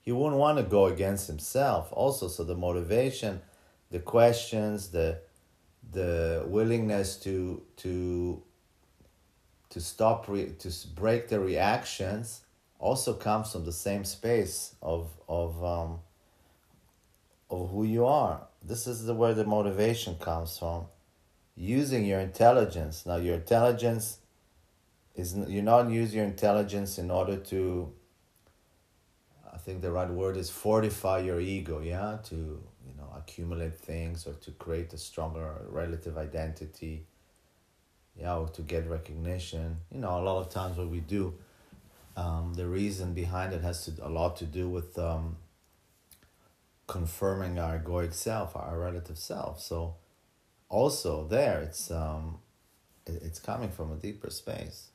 He 0.01 0.13
wouldn't 0.13 0.41
want 0.41 0.59
to 0.59 0.65
go 0.65 0.87
against 0.87 1.27
himself 1.27 1.89
also. 1.93 2.29
So 2.29 2.45
the 2.45 2.55
motivation, 2.55 3.43
the 3.91 3.99
questions, 3.99 4.89
the 4.89 5.19
the 5.93 6.45
willingness 6.47 7.17
to 7.17 7.63
to 7.79 8.43
to 9.71 9.81
stop 9.81 10.29
re, 10.29 10.53
to 10.59 10.73
break 10.95 11.29
the 11.29 11.41
reactions 11.41 12.43
also 12.79 13.15
comes 13.15 13.53
from 13.53 13.65
the 13.65 13.73
same 13.73 14.05
space 14.05 14.75
of 14.83 15.11
of 15.29 15.63
um, 15.65 15.99
of 17.51 17.71
who 17.71 17.85
you 17.85 18.07
are. 18.07 18.41
This 18.65 18.87
is 18.87 19.05
the 19.05 19.15
where 19.15 19.35
the 19.35 19.45
motivation 19.45 20.17
comes 20.17 20.59
from 20.59 20.87
using 21.57 22.05
your 22.05 22.21
intelligence. 22.21 23.07
Now, 23.07 23.17
your 23.17 23.37
intelligence 23.37 24.19
is 25.15 25.37
you're 25.49 25.63
not 25.63 25.91
using 25.91 26.19
your 26.19 26.27
intelligence 26.27 26.99
in 26.99 27.11
order 27.11 27.37
to. 27.37 27.93
I 29.53 29.59
think 29.59 29.83
the 29.83 29.93
right 29.93 30.09
word 30.09 30.37
is 30.37 30.51
fortify 30.51 31.19
your 31.21 31.41
ego. 31.41 31.81
Yeah, 31.81 32.19
to 32.25 32.35
you 32.35 32.95
know 32.97 33.09
accumulate 33.17 33.79
things 33.79 34.27
or 34.27 34.33
to 34.35 34.51
create 34.53 34.93
a 34.93 34.99
stronger 34.99 35.63
relative 35.69 36.17
identity. 36.19 37.07
Yeah, 38.17 38.37
or 38.37 38.49
to 38.49 38.63
get 38.63 38.89
recognition. 38.89 39.79
You 39.91 40.01
know, 40.01 40.19
a 40.19 40.23
lot 40.23 40.41
of 40.41 40.51
times 40.51 40.77
what 40.77 40.89
we 40.89 41.01
do. 41.01 41.35
Um, 42.15 42.53
the 42.55 42.67
reason 42.67 43.15
behind 43.15 43.55
it 43.55 43.63
has 43.63 43.87
to, 43.87 44.07
a 44.07 44.11
lot 44.11 44.37
to 44.37 44.45
do 44.45 44.69
with 44.69 44.99
um, 44.99 45.37
confirming 46.87 47.59
our 47.59 47.79
egoic 47.79 48.13
self, 48.13 48.55
our 48.55 48.79
relative 48.79 49.17
self. 49.17 49.63
So, 49.63 49.95
also 50.73 51.29
there 51.29 51.61
it's 51.61 51.91
um 51.91 52.39
it's 53.07 53.39
coming 53.39 53.71
from 53.71 53.93
a 53.93 53.97
deeper 53.97 54.31
space. 54.31 54.89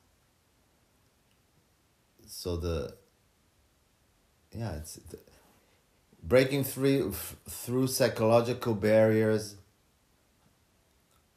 So 2.25 2.57
the 2.57 2.95
yeah 4.51 4.73
it's 4.75 4.95
the, 4.95 5.19
breaking 6.23 6.63
through 6.63 7.13
through 7.47 7.87
psychological 7.87 8.73
barriers 8.73 9.55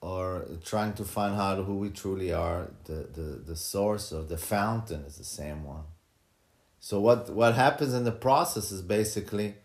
or 0.01 0.47
trying 0.64 0.95
to 0.95 1.05
find 1.05 1.38
out 1.38 1.62
who 1.66 1.76
we 1.76 1.91
truly 1.91 2.32
are 2.32 2.70
the, 2.84 3.07
the, 3.12 3.43
the 3.49 3.57
source 3.57 4.12
of 4.12 4.30
the 4.30 4.38
fountain 4.38 5.03
is 5.03 5.16
the 5.18 5.24
same 5.24 5.64
one. 5.64 5.84
So 6.78 6.99
what 6.99 7.28
what 7.28 7.55
happens 7.55 7.93
in 7.93 8.05
the 8.05 8.18
process 8.28 8.72
is 8.72 8.80
basically 8.80 9.57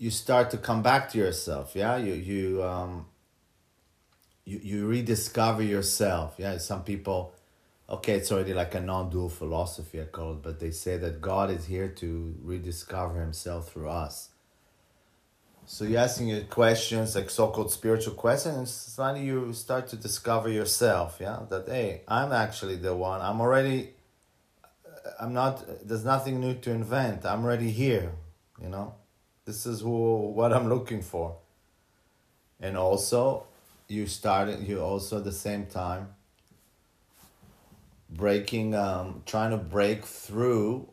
you 0.00 0.10
start 0.10 0.50
to 0.50 0.56
come 0.56 0.82
back 0.82 1.10
to 1.10 1.18
yourself 1.18 1.76
yeah? 1.76 1.96
You 1.98 2.14
you 2.14 2.64
um 2.64 3.06
you, 4.46 4.58
you 4.62 4.86
rediscover 4.86 5.62
yourself 5.62 6.34
yeah? 6.38 6.56
Some 6.56 6.82
people 6.84 7.34
okay 7.88 8.14
it's 8.14 8.32
already 8.32 8.54
like 8.54 8.74
a 8.74 8.80
non-dual 8.80 9.28
philosophy 9.28 10.00
i 10.00 10.04
call 10.04 10.32
it 10.34 10.42
but 10.42 10.60
they 10.60 10.70
say 10.70 10.96
that 10.96 11.20
god 11.20 11.50
is 11.50 11.66
here 11.66 11.88
to 11.88 12.34
rediscover 12.42 13.20
himself 13.20 13.70
through 13.72 13.88
us. 13.88 14.30
So 15.66 15.84
you're 15.84 16.00
asking 16.00 16.28
your 16.28 16.42
questions 16.42 17.14
like 17.14 17.28
so-called 17.30 17.70
spiritual 17.70 18.14
questions 18.14 18.56
and 18.56 18.68
suddenly 18.68 19.26
you 19.26 19.52
start 19.52 19.86
to 19.88 19.96
discover 19.96 20.48
yourself 20.48 21.18
yeah? 21.20 21.40
That 21.50 21.68
hey 21.68 22.02
i'm 22.08 22.32
actually 22.32 22.76
the 22.76 22.96
one. 22.96 23.20
I'm 23.20 23.38
already 23.42 23.90
i'm 25.20 25.34
not 25.34 25.54
there's 25.86 26.06
nothing 26.06 26.40
new 26.40 26.54
to 26.54 26.70
invent. 26.70 27.26
I'm 27.26 27.44
already 27.44 27.70
here 27.70 28.12
you 28.62 28.70
know 28.70 28.94
this 29.50 29.66
is 29.66 29.80
who 29.80 30.30
what 30.38 30.52
I'm 30.52 30.68
looking 30.68 31.02
for. 31.02 31.36
And 32.60 32.76
also, 32.76 33.46
you 33.88 34.06
started. 34.06 34.60
You 34.68 34.80
also 34.80 35.18
at 35.18 35.24
the 35.24 35.32
same 35.32 35.66
time 35.66 36.14
breaking, 38.08 38.76
um, 38.76 39.22
trying 39.26 39.50
to 39.50 39.56
break 39.56 40.04
through 40.04 40.88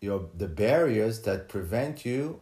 your 0.00 0.28
the 0.34 0.48
barriers 0.48 1.20
that 1.22 1.50
prevent 1.50 2.06
you 2.06 2.40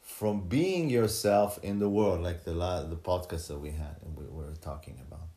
from 0.00 0.46
being 0.46 0.88
yourself 0.88 1.58
in 1.64 1.80
the 1.80 1.88
world, 1.88 2.22
like 2.22 2.44
the 2.44 2.52
the 2.52 3.00
podcast 3.10 3.48
that 3.48 3.58
we 3.58 3.72
had 3.72 3.96
and 4.04 4.16
we 4.16 4.26
were 4.26 4.54
talking 4.60 5.00
about. 5.08 5.28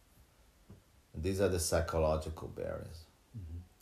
These 1.15 1.41
are 1.41 1.49
the 1.49 1.59
psychological 1.59 2.49
barriers. 2.49 3.06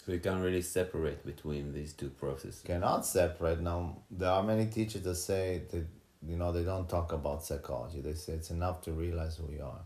So 0.05 0.11
you 0.11 0.19
can't 0.19 0.43
really 0.43 0.61
separate 0.61 1.25
between 1.25 1.73
these 1.73 1.93
two 1.93 2.09
processes. 2.09 2.61
Cannot 2.63 3.07
separate. 3.07 3.59
Now 3.59 3.97
there 4.11 4.29
are 4.29 4.43
many 4.43 4.67
teachers 4.67 5.01
that 5.01 5.15
say 5.15 5.63
that 5.71 5.87
you 6.27 6.37
know 6.37 6.51
they 6.51 6.63
don't 6.63 6.87
talk 6.87 7.11
about 7.11 7.43
psychology. 7.43 8.01
They 8.01 8.13
say 8.13 8.33
it's 8.33 8.51
enough 8.51 8.81
to 8.81 8.91
realize 8.91 9.37
who 9.37 9.51
you 9.51 9.63
are. 9.63 9.81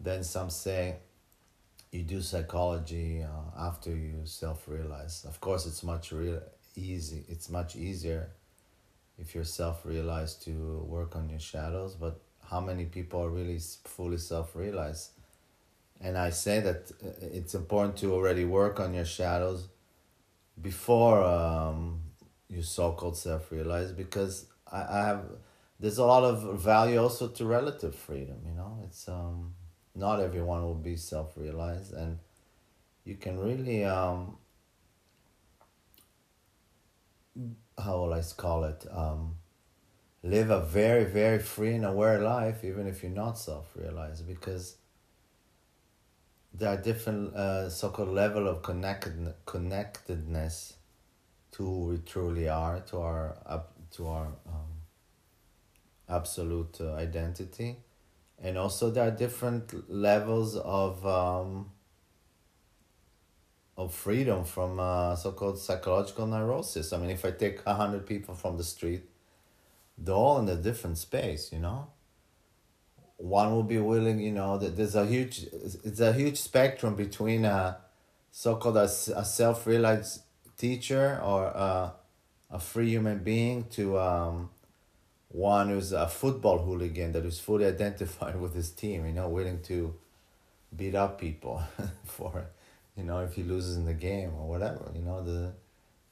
Then 0.00 0.24
some 0.24 0.48
say 0.48 0.96
you 1.92 2.02
do 2.04 2.22
psychology 2.22 3.22
uh, 3.22 3.66
after 3.68 3.90
you 3.90 4.22
self 4.24 4.66
realize. 4.66 5.26
Of 5.28 5.40
course, 5.42 5.66
it's 5.66 5.82
much 5.82 6.10
real 6.10 6.40
easy. 6.74 7.24
It's 7.28 7.50
much 7.50 7.76
easier 7.76 8.30
if 9.18 9.34
you're 9.34 9.44
self 9.44 9.84
realized 9.84 10.42
to 10.44 10.86
work 10.88 11.16
on 11.16 11.28
your 11.28 11.40
shadows. 11.40 11.96
But 11.96 12.18
how 12.50 12.60
many 12.60 12.86
people 12.86 13.22
are 13.22 13.30
really 13.30 13.58
fully 13.84 14.16
self 14.18 14.56
realized? 14.56 15.10
And 16.04 16.18
I 16.18 16.30
say 16.30 16.60
that 16.60 16.92
uh, 17.02 17.08
it's 17.20 17.54
important 17.54 17.96
to 17.98 18.12
already 18.12 18.44
work 18.44 18.78
on 18.78 18.92
your 18.92 19.06
shadows 19.06 19.68
before 20.60 21.24
um, 21.24 22.02
you 22.48 22.62
so-called 22.62 23.16
self-realize 23.16 23.90
because 23.92 24.46
I, 24.70 24.82
I 24.82 25.06
have 25.06 25.24
there's 25.80 25.98
a 25.98 26.04
lot 26.04 26.22
of 26.22 26.60
value 26.60 26.98
also 27.02 27.28
to 27.28 27.44
relative 27.46 27.94
freedom 27.94 28.36
you 28.46 28.54
know? 28.54 28.78
It's 28.84 29.08
um 29.08 29.54
not 29.94 30.20
everyone 30.20 30.62
will 30.62 30.82
be 30.92 30.96
self-realized 30.96 31.94
and 31.94 32.18
you 33.04 33.16
can 33.16 33.40
really 33.40 33.84
um 33.84 34.36
how 37.78 37.98
will 37.98 38.12
I 38.12 38.22
call 38.36 38.64
it? 38.64 38.86
Um 38.90 39.36
live 40.22 40.50
a 40.50 40.60
very 40.60 41.04
very 41.04 41.38
free 41.38 41.74
and 41.74 41.84
aware 41.84 42.20
life 42.20 42.62
even 42.62 42.86
if 42.86 43.02
you're 43.02 43.12
not 43.24 43.38
self-realized 43.38 44.26
because 44.26 44.76
there 46.54 46.68
are 46.68 46.76
different 46.76 47.34
uh, 47.34 47.68
so-called 47.68 48.10
level 48.10 48.46
of 48.46 48.62
connected 48.62 49.34
connectedness 49.44 50.74
to 51.52 51.64
who 51.64 51.84
we 51.86 51.98
truly 51.98 52.48
are, 52.48 52.80
to 52.80 52.98
our 52.98 53.36
up 53.44 53.72
to 53.92 54.06
our 54.06 54.26
um, 54.46 54.82
absolute 56.08 56.78
uh, 56.80 56.94
identity, 56.94 57.76
and 58.40 58.56
also 58.56 58.90
there 58.90 59.08
are 59.08 59.10
different 59.10 59.90
levels 59.90 60.56
of 60.56 61.04
um, 61.04 61.70
of 63.76 63.92
freedom 63.92 64.44
from 64.44 64.78
uh, 64.78 65.16
so-called 65.16 65.58
psychological 65.58 66.26
neurosis. 66.26 66.92
I 66.92 66.98
mean, 66.98 67.10
if 67.10 67.24
I 67.24 67.32
take 67.32 67.60
a 67.66 67.74
hundred 67.74 68.06
people 68.06 68.34
from 68.34 68.56
the 68.56 68.64
street, 68.64 69.02
they're 69.98 70.14
all 70.14 70.38
in 70.38 70.48
a 70.48 70.56
different 70.56 70.98
space, 70.98 71.52
you 71.52 71.58
know. 71.58 71.88
One 73.16 73.52
will 73.52 73.62
be 73.62 73.78
willing, 73.78 74.18
you 74.20 74.32
know, 74.32 74.58
that 74.58 74.76
there's 74.76 74.94
a 74.94 75.06
huge, 75.06 75.46
it's 75.84 76.00
a 76.00 76.12
huge 76.12 76.38
spectrum 76.38 76.94
between 76.94 77.44
a 77.44 77.78
so-called 78.30 78.76
a, 78.76 78.82
a 78.82 79.24
self-realized 79.24 80.22
teacher 80.56 81.20
or 81.22 81.44
a, 81.44 81.92
a 82.50 82.58
free 82.58 82.88
human 82.88 83.18
being 83.18 83.64
to 83.70 83.98
um, 83.98 84.50
one 85.28 85.68
who's 85.68 85.92
a 85.92 86.08
football 86.08 86.58
hooligan 86.58 87.12
that 87.12 87.24
is 87.24 87.38
fully 87.38 87.66
identified 87.76 88.40
with 88.40 88.54
his 88.54 88.70
team, 88.70 89.06
you 89.06 89.12
know, 89.12 89.28
willing 89.28 89.62
to 89.62 89.94
beat 90.74 90.94
up 90.94 91.20
people 91.20 91.62
for 92.04 92.46
you 92.96 93.02
know, 93.02 93.20
if 93.20 93.34
he 93.34 93.42
loses 93.42 93.76
in 93.76 93.84
the 93.84 93.94
game 93.94 94.32
or 94.38 94.48
whatever, 94.48 94.90
you 94.94 95.02
know, 95.02 95.22
the 95.22 95.52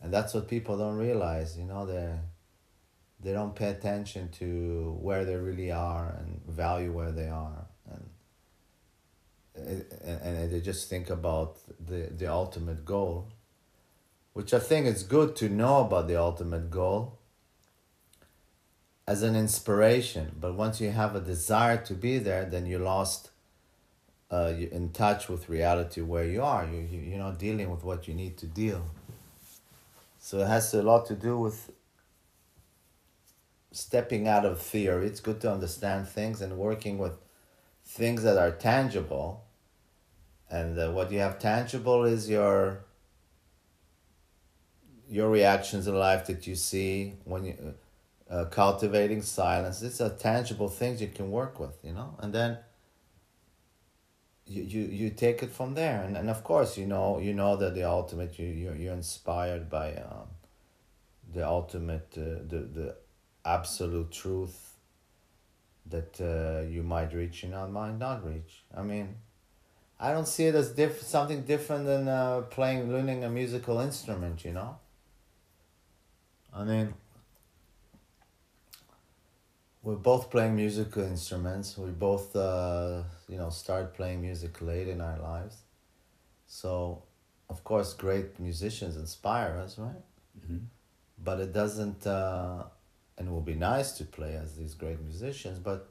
and 0.01 0.13
that's 0.13 0.35
what 0.35 0.49
people 0.49 0.77
don't 0.77 0.97
realize, 0.97 1.57
you 1.57 1.65
know, 1.65 1.87
they 1.87 2.13
they 3.23 3.33
don't 3.33 3.55
pay 3.55 3.69
attention 3.69 4.29
to 4.31 4.97
where 5.01 5.25
they 5.25 5.37
really 5.37 5.71
are 5.71 6.17
and 6.19 6.41
value 6.47 6.93
where 6.93 7.13
they 7.13 7.29
are 7.29 7.67
and 7.91 8.05
and, 9.55 10.21
and 10.23 10.53
they 10.53 10.61
just 10.61 10.89
think 10.89 11.11
about 11.11 11.59
the 11.79 12.09
the 12.17 12.27
ultimate 12.27 12.85
goal 12.85 13.29
which 14.33 14.55
I 14.55 14.59
think 14.59 14.87
is 14.87 15.03
good 15.03 15.37
to 15.37 15.49
know 15.49 15.81
about 15.81 16.09
the 16.09 16.17
ultimate 16.17 16.71
goal 16.71 17.19
as 19.07 19.23
an 19.23 19.37
inspiration 19.37 20.37
but 20.41 20.55
once 20.55 20.81
you 20.81 20.91
have 20.91 21.15
a 21.15 21.21
desire 21.21 21.77
to 21.85 21.95
be 21.95 22.19
there 22.19 22.45
then 22.45 22.67
you 22.67 22.79
lost 22.79 23.33
uh, 24.33 24.55
in 24.57 24.91
touch 24.91 25.29
with 25.29 25.49
reality 25.49 26.01
where 26.01 26.25
you 26.25 26.43
are. 26.43 26.65
You, 26.65 26.81
you, 26.91 27.01
you're 27.01 27.19
not 27.19 27.39
dealing 27.39 27.71
with 27.71 27.85
what 27.85 28.09
you 28.09 28.15
need 28.15 28.39
to 28.39 28.47
deal. 28.47 28.87
So 30.19 30.39
it 30.39 30.47
has 30.47 30.73
a 30.73 30.83
lot 30.83 31.07
to 31.07 31.15
do 31.15 31.39
with 31.39 31.71
stepping 33.73 34.29
out 34.29 34.45
of 34.45 34.61
theory. 34.61 35.07
It's 35.07 35.21
good 35.21 35.41
to 35.41 35.53
understand 35.53 36.07
things 36.07 36.41
and 36.41 36.57
working 36.57 36.99
with 36.99 37.13
things 37.85 38.23
that 38.23 38.39
are 38.39 38.53
tangible. 38.53 39.45
And 40.51 40.79
uh, 40.79 40.91
what 40.93 41.11
you 41.11 41.19
have 41.19 41.39
tangible 41.39 42.05
is 42.05 42.29
your 42.29 42.85
your 45.09 45.29
reactions 45.29 45.87
in 45.87 45.95
life 45.95 46.27
that 46.27 46.47
you 46.47 46.55
see 46.55 47.15
when 47.25 47.45
you 47.45 47.75
uh, 48.31 48.45
cultivating 48.47 49.21
silence. 49.21 49.83
It's 49.83 50.01
a 50.01 50.09
tangible 50.11 50.69
things 50.69 51.03
you 51.03 51.09
can 51.09 51.31
work 51.31 51.61
with, 51.61 51.77
you 51.83 51.93
know. 51.93 52.17
And 52.19 52.33
then 52.33 52.59
you, 54.47 54.63
you 54.63 54.83
you 54.83 55.11
take 55.11 55.43
it 55.43 55.51
from 55.51 55.75
there 55.75 56.03
and, 56.03 56.17
and 56.17 56.29
of 56.29 56.43
course 56.43 56.77
you 56.77 56.87
know 56.87 57.19
you 57.19 57.33
know 57.33 57.57
that 57.57 57.75
the 57.75 57.85
ultimate 57.85 58.39
you 58.39 58.47
you're, 58.47 58.75
you're 58.75 58.93
inspired 58.93 59.71
by 59.71 59.95
um, 59.95 60.27
the 61.33 61.47
ultimate 61.47 62.09
uh, 62.17 62.43
the 62.49 62.69
the 62.75 62.97
absolute 63.45 64.11
truth 64.11 64.75
that 65.87 66.21
uh, 66.21 66.69
you 66.69 66.83
might 66.83 67.13
reach 67.13 67.43
and 67.43 67.53
not 67.53 67.71
might 67.71 67.99
not 67.99 68.25
reach 68.25 68.63
i 68.77 68.83
mean 68.83 69.17
i 69.99 70.13
don't 70.13 70.29
see 70.29 70.47
it 70.47 70.55
as 70.55 70.71
diff- 70.73 71.03
something 71.03 71.43
different 71.43 71.85
than 71.87 72.09
uh, 72.09 72.41
playing 72.43 72.93
learning 72.93 73.25
a 73.25 73.29
musical 73.29 73.81
instrument 73.81 74.45
you 74.45 74.53
know 74.53 74.77
i 76.55 76.63
mean 76.63 76.95
we're 79.83 79.97
both 79.97 80.31
playing 80.31 80.55
musical 80.57 81.03
instruments. 81.03 81.77
We 81.77 81.91
both, 81.91 82.35
uh, 82.37 83.03
you 83.29 83.37
know, 83.37 83.51
start 83.51 83.95
playing 83.95 84.23
music 84.23 84.63
late 84.63 84.89
in 84.89 85.01
our 85.01 85.19
lives. 85.19 85.57
So, 86.47 87.03
of 87.51 87.65
course, 87.65 87.93
great 87.93 88.39
musicians 88.39 88.97
inspire 88.97 89.57
us, 89.57 89.79
right? 89.79 90.05
Mm-hmm. 90.39 90.59
But 91.23 91.41
it 91.41 91.53
doesn't, 91.53 92.07
uh, 92.07 92.65
and 93.17 93.29
it 93.29 93.31
will 93.31 93.41
be 93.41 93.55
nice 93.55 93.93
to 93.93 94.05
play 94.05 94.35
as 94.35 94.57
these 94.57 94.75
great 94.75 95.01
musicians, 95.01 95.59
but 95.59 95.91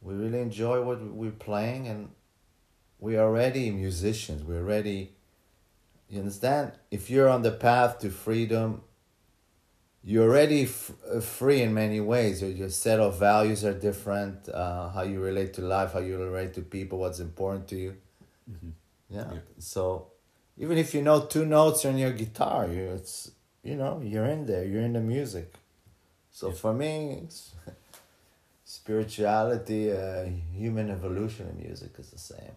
we 0.00 0.14
really 0.14 0.40
enjoy 0.40 0.82
what 0.82 1.02
we're 1.02 1.30
playing 1.30 1.88
and 1.88 2.10
we 2.98 3.16
are 3.16 3.26
already 3.26 3.70
musicians. 3.70 4.42
We're 4.42 4.60
already, 4.60 5.12
you 6.08 6.20
understand? 6.20 6.72
If 6.90 7.10
you're 7.10 7.28
on 7.28 7.42
the 7.42 7.52
path 7.52 7.98
to 8.00 8.10
freedom, 8.10 8.82
you're 10.02 10.28
already 10.28 10.64
f- 10.64 10.92
uh, 11.12 11.20
free 11.20 11.60
in 11.60 11.74
many 11.74 12.00
ways. 12.00 12.40
Your, 12.40 12.50
your 12.50 12.68
set 12.70 13.00
of 13.00 13.18
values 13.18 13.64
are 13.64 13.74
different. 13.74 14.48
Uh, 14.48 14.88
how 14.90 15.02
you 15.02 15.20
relate 15.20 15.54
to 15.54 15.62
life, 15.62 15.92
how 15.92 15.98
you 16.00 16.16
relate 16.16 16.54
to 16.54 16.62
people, 16.62 16.98
what's 16.98 17.20
important 17.20 17.68
to 17.68 17.76
you. 17.76 17.96
Mm-hmm. 18.50 18.70
Yeah. 19.10 19.32
yeah. 19.32 19.38
So 19.58 20.08
even 20.56 20.78
if 20.78 20.94
you 20.94 21.02
know 21.02 21.26
two 21.26 21.44
notes 21.44 21.84
on 21.84 21.98
your 21.98 22.12
guitar, 22.12 22.68
you 22.68 22.90
it's 22.90 23.30
you 23.62 23.76
know 23.76 24.00
you're 24.02 24.26
in 24.26 24.46
there. 24.46 24.64
You're 24.64 24.82
in 24.82 24.94
the 24.94 25.00
music. 25.00 25.54
So 26.38 26.50
yeah. 26.50 26.54
for 26.54 26.72
me, 26.72 27.26
spirituality, 28.64 29.90
uh, 29.90 30.26
human 30.54 30.88
evolution 30.88 31.48
in 31.48 31.66
music 31.66 31.90
is 31.98 32.10
the 32.10 32.18
same. 32.18 32.56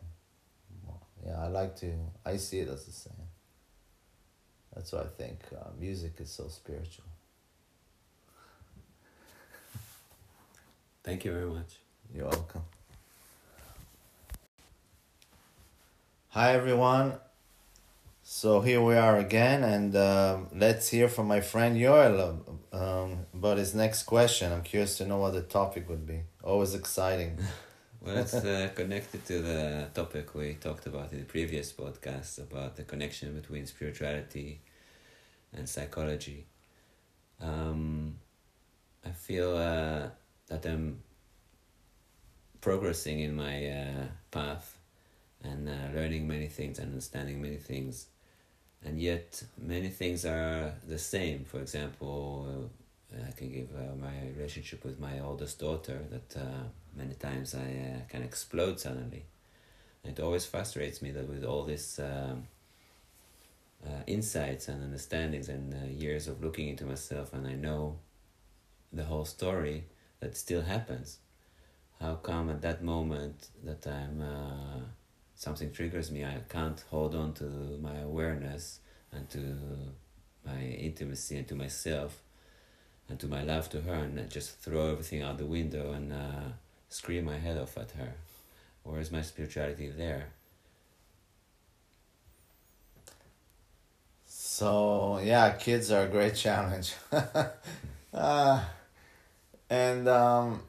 Yeah, 1.25 1.39
I 1.39 1.47
like 1.47 1.75
to. 1.77 1.91
I 2.23 2.37
see 2.37 2.59
it 2.59 2.69
as 2.69 2.85
the 2.85 2.91
same. 2.91 3.25
That's 4.75 4.91
why 4.91 4.99
I 4.99 5.07
think 5.17 5.39
uh, 5.59 5.69
music 5.79 6.13
is 6.19 6.29
so 6.29 6.47
spiritual. 6.47 7.05
Thank 11.03 11.25
you 11.25 11.31
very 11.31 11.49
much. 11.49 11.79
You're 12.13 12.29
welcome. 12.29 12.61
Hi, 16.29 16.53
everyone. 16.53 17.13
So 18.21 18.61
here 18.61 18.79
we 18.83 18.93
are 18.93 19.17
again, 19.17 19.63
and 19.63 19.95
uh, 19.95 20.37
let's 20.53 20.89
hear 20.89 21.09
from 21.09 21.27
my 21.27 21.41
friend 21.41 21.75
Yoel 21.75 22.59
um, 22.71 23.25
about 23.33 23.57
his 23.57 23.75
next 23.75 24.03
question. 24.03 24.51
I'm 24.51 24.63
curious 24.63 24.97
to 24.97 25.05
know 25.05 25.17
what 25.17 25.33
the 25.33 25.41
topic 25.41 25.89
would 25.89 26.05
be. 26.05 26.21
Always 26.43 26.73
exciting. 26.73 27.37
well, 28.01 28.17
it's 28.17 28.33
uh, 28.33 28.69
connected 28.75 29.25
to 29.25 29.41
the 29.41 29.87
topic 29.93 30.33
we 30.33 30.55
talked 30.55 30.85
about 30.85 31.11
in 31.11 31.19
the 31.19 31.25
previous 31.25 31.71
podcast 31.73 32.39
about 32.39 32.75
the 32.75 32.83
connection 32.83 33.33
between 33.33 33.65
spirituality 33.65 34.61
and 35.53 35.67
psychology. 35.67 36.45
Um, 37.41 38.15
I 39.05 39.09
feel 39.11 39.55
uh, 39.57 40.09
that 40.47 40.65
I'm 40.65 41.01
progressing 42.61 43.19
in 43.21 43.35
my 43.35 43.67
uh, 43.67 44.05
path 44.29 44.77
and 45.43 45.67
uh, 45.67 45.71
learning 45.95 46.27
many 46.27 46.47
things, 46.47 46.77
and 46.77 46.89
understanding 46.89 47.41
many 47.41 47.57
things, 47.57 48.05
and 48.85 48.99
yet 48.99 49.43
many 49.57 49.89
things 49.89 50.25
are 50.25 50.73
the 50.87 50.97
same. 50.97 51.45
For 51.45 51.59
example, 51.59 52.69
uh, 53.13 53.27
I 53.27 53.31
can 53.31 53.51
give 53.51 53.69
uh, 53.75 53.95
my 53.95 54.13
relationship 54.35 54.83
with 54.83 54.99
my 54.99 55.19
oldest 55.19 55.59
daughter 55.59 55.99
that 56.09 56.39
uh, 56.39 56.63
many 56.95 57.13
times 57.15 57.55
I 57.55 57.59
uh, 57.59 57.99
can 58.09 58.23
explode 58.23 58.79
suddenly. 58.79 59.25
It 60.03 60.19
always 60.19 60.45
frustrates 60.45 61.01
me 61.01 61.11
that 61.11 61.27
with 61.27 61.43
all 61.43 61.63
this. 61.63 61.99
Um, 61.99 62.47
uh, 63.85 64.03
insights 64.05 64.67
and 64.67 64.83
understandings 64.83 65.49
and 65.49 65.73
uh, 65.73 65.87
years 65.87 66.27
of 66.27 66.43
looking 66.43 66.67
into 66.67 66.85
myself, 66.85 67.33
and 67.33 67.47
I 67.47 67.53
know 67.53 67.97
the 68.93 69.05
whole 69.05 69.25
story 69.25 69.85
that 70.19 70.37
still 70.37 70.61
happens. 70.61 71.17
How 71.99 72.15
come 72.15 72.49
at 72.49 72.61
that 72.61 72.83
moment 72.83 73.49
that 73.63 73.87
I'm 73.87 74.21
something 75.41 75.71
triggers 75.71 76.11
me, 76.11 76.23
I 76.23 76.37
can't 76.49 76.79
hold 76.91 77.15
on 77.15 77.33
to 77.33 77.45
my 77.81 77.97
awareness 77.97 78.79
and 79.11 79.27
to 79.31 79.57
my 80.45 80.61
intimacy 80.61 81.35
and 81.35 81.47
to 81.47 81.55
myself 81.55 82.21
and 83.09 83.19
to 83.19 83.25
my 83.25 83.41
love 83.41 83.67
to 83.71 83.81
her 83.81 83.95
and 83.95 84.29
just 84.29 84.59
throw 84.59 84.91
everything 84.91 85.23
out 85.23 85.39
the 85.39 85.47
window 85.47 85.93
and 85.93 86.13
uh, 86.13 86.49
scream 86.89 87.25
my 87.25 87.39
head 87.39 87.57
off 87.57 87.75
at 87.75 87.89
her? 87.91 88.13
Where 88.83 89.01
is 89.01 89.11
my 89.11 89.23
spirituality 89.23 89.89
there? 89.89 90.27
So 94.27 95.19
yeah, 95.23 95.53
kids 95.53 95.89
are 95.89 96.03
a 96.03 96.07
great 96.07 96.35
challenge. 96.35 96.93
uh, 98.13 98.63
and 99.71 100.07
um, 100.07 100.61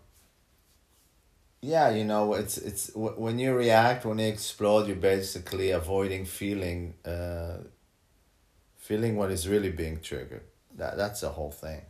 yeah, 1.63 1.91
you 1.91 2.05
know, 2.05 2.35
it's 2.35 2.59
it's 2.59 2.91
when 2.95 3.39
you 3.39 3.55
react, 3.55 4.05
when 4.05 4.19
you 4.19 4.27
explode, 4.27 4.89
you're 4.89 4.97
basically 4.97 5.71
avoiding 5.71 6.25
feeling, 6.25 6.95
uh, 7.05 7.59
feeling 8.77 9.17
what 9.17 9.31
is 9.31 9.49
really 9.49 9.71
being 9.71 10.01
triggered. 10.01 10.43
That 10.77 10.97
that's 10.97 11.21
the 11.21 11.29
whole 11.31 11.53
thing. 11.53 11.83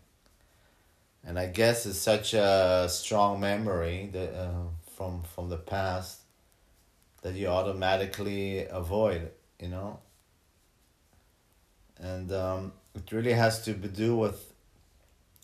And 1.24 1.38
I 1.38 1.46
guess 1.46 1.86
it's 1.86 1.98
such 1.98 2.34
a 2.34 2.86
strong 2.90 3.40
memory 3.40 4.10
that 4.12 4.34
uh, 4.34 4.68
from 4.96 5.22
from 5.22 5.48
the 5.48 5.56
past 5.56 6.20
that 7.22 7.34
you 7.34 7.46
automatically 7.48 8.66
avoid, 8.66 9.30
you 9.60 9.68
know. 9.68 10.00
And 11.98 12.32
um, 12.32 12.72
it 12.94 13.12
really 13.12 13.32
has 13.32 13.64
to 13.64 13.72
do 13.74 14.16
with 14.16 14.52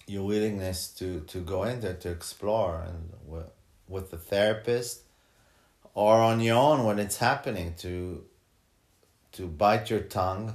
your 0.06 0.24
willingness 0.24 0.88
to 0.94 1.20
to 1.28 1.40
go 1.40 1.64
in 1.64 1.80
there 1.80 1.94
to 1.94 2.10
explore 2.10 2.82
and 2.86 3.12
with, 3.26 3.50
with 3.88 4.10
the 4.10 4.18
therapist 4.18 5.02
or 5.94 6.16
on 6.16 6.40
your 6.40 6.56
own 6.56 6.84
when 6.84 6.98
it's 6.98 7.16
happening 7.16 7.74
to 7.78 8.24
to 9.32 9.46
bite 9.46 9.90
your 9.90 10.00
tongue 10.00 10.54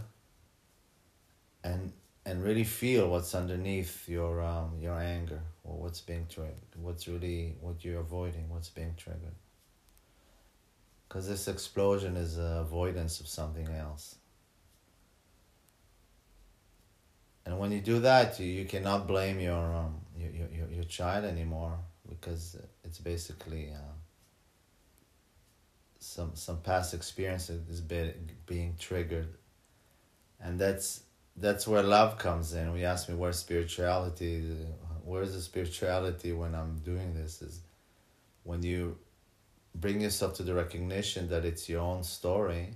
and 1.63 1.91
and 2.25 2.43
really 2.43 2.63
feel 2.63 3.09
what's 3.09 3.35
underneath 3.35 4.07
your 4.07 4.41
um, 4.41 4.71
your 4.79 4.97
anger 4.97 5.41
or 5.63 5.77
what's 5.77 6.01
being 6.01 6.25
triggered, 6.29 6.55
what's 6.75 7.07
really 7.07 7.55
what 7.61 7.83
you're 7.83 7.99
avoiding, 7.99 8.49
what's 8.49 8.69
being 8.69 8.93
triggered. 8.97 9.35
Because 11.07 11.27
this 11.27 11.47
explosion 11.47 12.17
is 12.17 12.37
avoidance 12.37 13.19
of 13.19 13.27
something 13.27 13.67
else. 13.69 14.15
And 17.45 17.59
when 17.59 17.71
you 17.71 17.81
do 17.81 17.99
that, 17.99 18.39
you, 18.39 18.47
you 18.47 18.65
cannot 18.65 19.05
blame 19.05 19.39
your, 19.39 19.75
um, 19.75 19.99
your, 20.17 20.31
your, 20.31 20.69
your 20.69 20.83
child 20.85 21.25
anymore 21.25 21.77
because 22.07 22.57
it's 22.83 22.99
basically 22.99 23.71
uh, 23.73 23.93
some 25.99 26.31
some 26.35 26.57
past 26.61 26.93
experience 26.93 27.49
is 27.49 27.81
be, 27.81 28.13
being 28.45 28.75
triggered, 28.79 29.29
and 30.39 30.59
that's 30.59 31.03
that's 31.37 31.67
where 31.67 31.83
love 31.83 32.17
comes 32.17 32.53
in. 32.53 32.73
We 32.73 32.85
ask 32.85 33.09
me 33.09 33.15
where's 33.15 33.39
spirituality, 33.39 34.55
where's 35.03 35.33
the 35.33 35.41
spirituality 35.41 36.31
when 36.33 36.53
I'm 36.53 36.79
doing 36.79 37.13
this? 37.13 37.41
Is 37.41 37.61
when 38.43 38.63
you 38.63 38.97
bring 39.75 40.01
yourself 40.01 40.35
to 40.35 40.43
the 40.43 40.53
recognition 40.53 41.29
that 41.29 41.45
it's 41.45 41.67
your 41.67 41.81
own 41.81 42.03
story. 42.03 42.69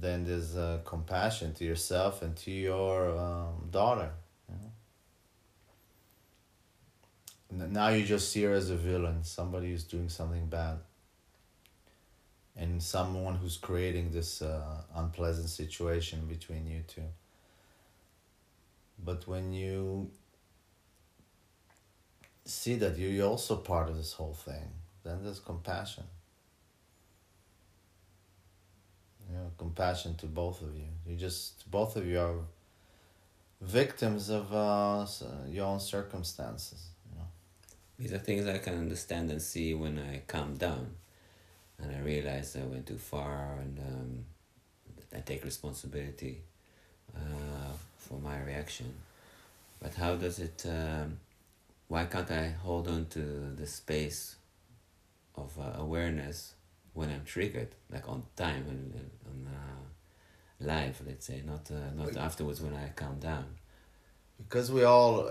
Then 0.00 0.24
there's 0.24 0.56
uh, 0.56 0.80
compassion 0.84 1.54
to 1.54 1.64
yourself 1.64 2.22
and 2.22 2.36
to 2.36 2.50
your 2.50 3.18
um, 3.18 3.68
daughter. 3.70 4.10
You 4.48 4.54
know? 4.56 4.70
Now 7.50 7.88
you 7.88 8.04
just 8.04 8.30
see 8.30 8.42
her 8.42 8.52
as 8.52 8.70
a 8.70 8.76
villain, 8.76 9.24
somebody 9.24 9.70
who's 9.70 9.84
doing 9.84 10.08
something 10.08 10.46
bad 10.46 10.78
and 12.58 12.82
someone 12.82 13.36
who's 13.36 13.56
creating 13.56 14.10
this 14.10 14.42
uh, 14.42 14.82
unpleasant 14.94 15.48
situation 15.48 16.26
between 16.26 16.66
you 16.66 16.82
two. 16.86 17.02
But 19.02 19.26
when 19.28 19.52
you 19.52 20.10
see 22.44 22.74
that 22.76 22.98
you're 22.98 23.26
also 23.26 23.56
part 23.56 23.88
of 23.88 23.96
this 23.96 24.12
whole 24.12 24.34
thing, 24.34 24.72
then 25.04 25.22
there's 25.22 25.38
compassion. 25.38 26.04
You 29.30 29.36
know, 29.36 29.52
compassion 29.56 30.16
to 30.16 30.26
both 30.26 30.60
of 30.62 30.74
you. 30.74 30.88
You 31.06 31.16
just, 31.16 31.70
both 31.70 31.96
of 31.96 32.06
you 32.06 32.18
are 32.18 32.34
victims 33.60 34.30
of 34.30 34.52
uh, 34.52 35.06
your 35.48 35.66
own 35.66 35.80
circumstances. 35.80 36.86
These 37.98 38.12
are 38.12 38.18
things 38.18 38.46
I 38.46 38.58
can 38.58 38.78
understand 38.78 39.30
and 39.30 39.42
see 39.42 39.74
when 39.74 39.98
I 39.98 40.22
calm 40.26 40.54
down 40.54 40.94
and 41.80 41.94
I 41.94 41.98
realize 41.98 42.56
I 42.56 42.64
went 42.64 42.86
too 42.86 42.98
far 42.98 43.58
and 43.60 43.78
um, 43.78 44.24
I 45.14 45.20
take 45.20 45.44
responsibility 45.44 46.42
uh, 47.16 47.72
for 47.96 48.20
my 48.20 48.40
reaction. 48.40 48.94
But 49.80 49.94
how 49.94 50.14
does 50.14 50.38
it, 50.38 50.64
um, 50.68 51.18
why 51.88 52.04
can't 52.04 52.30
I 52.30 52.48
hold 52.48 52.88
on 52.88 53.06
to 53.06 53.20
the 53.56 53.66
space 53.66 54.36
of 55.36 55.58
uh, 55.58 55.80
awareness 55.80 56.54
when 56.94 57.10
I'm 57.10 57.24
triggered, 57.24 57.68
like 57.92 58.08
on 58.08 58.24
time, 58.36 58.64
and 58.68 59.10
on 59.26 59.48
uh, 59.52 60.64
live, 60.64 61.00
let's 61.06 61.26
say, 61.26 61.42
not, 61.46 61.70
uh, 61.70 61.94
not 61.96 62.16
afterwards 62.16 62.60
when 62.60 62.74
I 62.74 62.88
calm 62.94 63.18
down? 63.20 63.46
Because 64.36 64.70
we 64.70 64.84
all, 64.84 65.30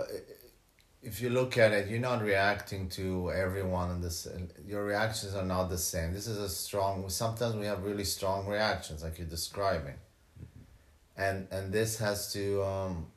if 1.02 1.22
you 1.22 1.30
look 1.30 1.58
at 1.58 1.72
it, 1.72 1.88
you're 1.88 2.00
not 2.00 2.22
reacting 2.22 2.90
to 2.90 3.32
everyone 3.32 3.92
in 3.92 4.02
this. 4.02 4.28
Your 4.66 4.84
reactions 4.84 5.36
are 5.36 5.46
not 5.46 5.70
the 5.70 5.78
same. 5.78 6.14
This 6.14 6.28
is 6.28 6.38
a 6.38 6.50
strong. 6.50 7.10
Sometimes 7.10 7.56
we 7.56 7.66
have 7.66 7.84
really 7.84 8.04
strong 8.04 8.48
reactions, 8.48 9.04
like 9.04 9.18
you're 9.18 9.28
describing, 9.28 9.96
mm-hmm. 10.42 11.22
and 11.22 11.48
and 11.52 11.72
this 11.72 12.00
has 12.00 12.34
to 12.34 12.64
um, 12.64 13.08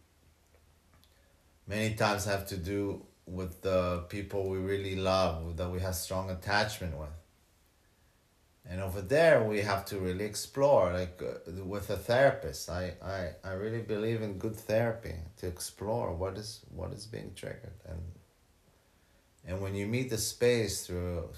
many 1.66 1.94
times 1.94 2.24
have 2.24 2.46
to 2.48 2.56
do 2.56 3.06
with 3.26 3.62
the 3.62 4.04
people 4.08 4.48
we 4.48 4.58
really 4.58 4.96
love 4.96 5.56
that 5.56 5.70
we 5.70 5.78
have 5.80 5.94
strong 5.94 6.30
attachment 6.30 6.98
with 6.98 7.19
and 8.68 8.80
over 8.80 9.00
there 9.00 9.42
we 9.42 9.60
have 9.60 9.84
to 9.86 9.98
really 9.98 10.24
explore 10.24 10.92
like 10.92 11.20
uh, 11.22 11.64
with 11.64 11.90
a 11.90 11.96
therapist. 11.96 12.68
I, 12.68 12.94
I 13.02 13.30
i 13.42 13.52
really 13.52 13.82
believe 13.82 14.22
in 14.22 14.38
good 14.38 14.56
therapy 14.56 15.14
to 15.38 15.46
explore 15.46 16.14
what 16.14 16.36
is 16.36 16.60
what 16.74 16.92
is 16.92 17.06
being 17.06 17.32
triggered. 17.34 17.80
And 17.88 18.00
and 19.46 19.60
when 19.60 19.74
you 19.74 19.86
meet 19.86 20.10
the 20.10 20.18
space 20.18 20.86
through 20.86 21.30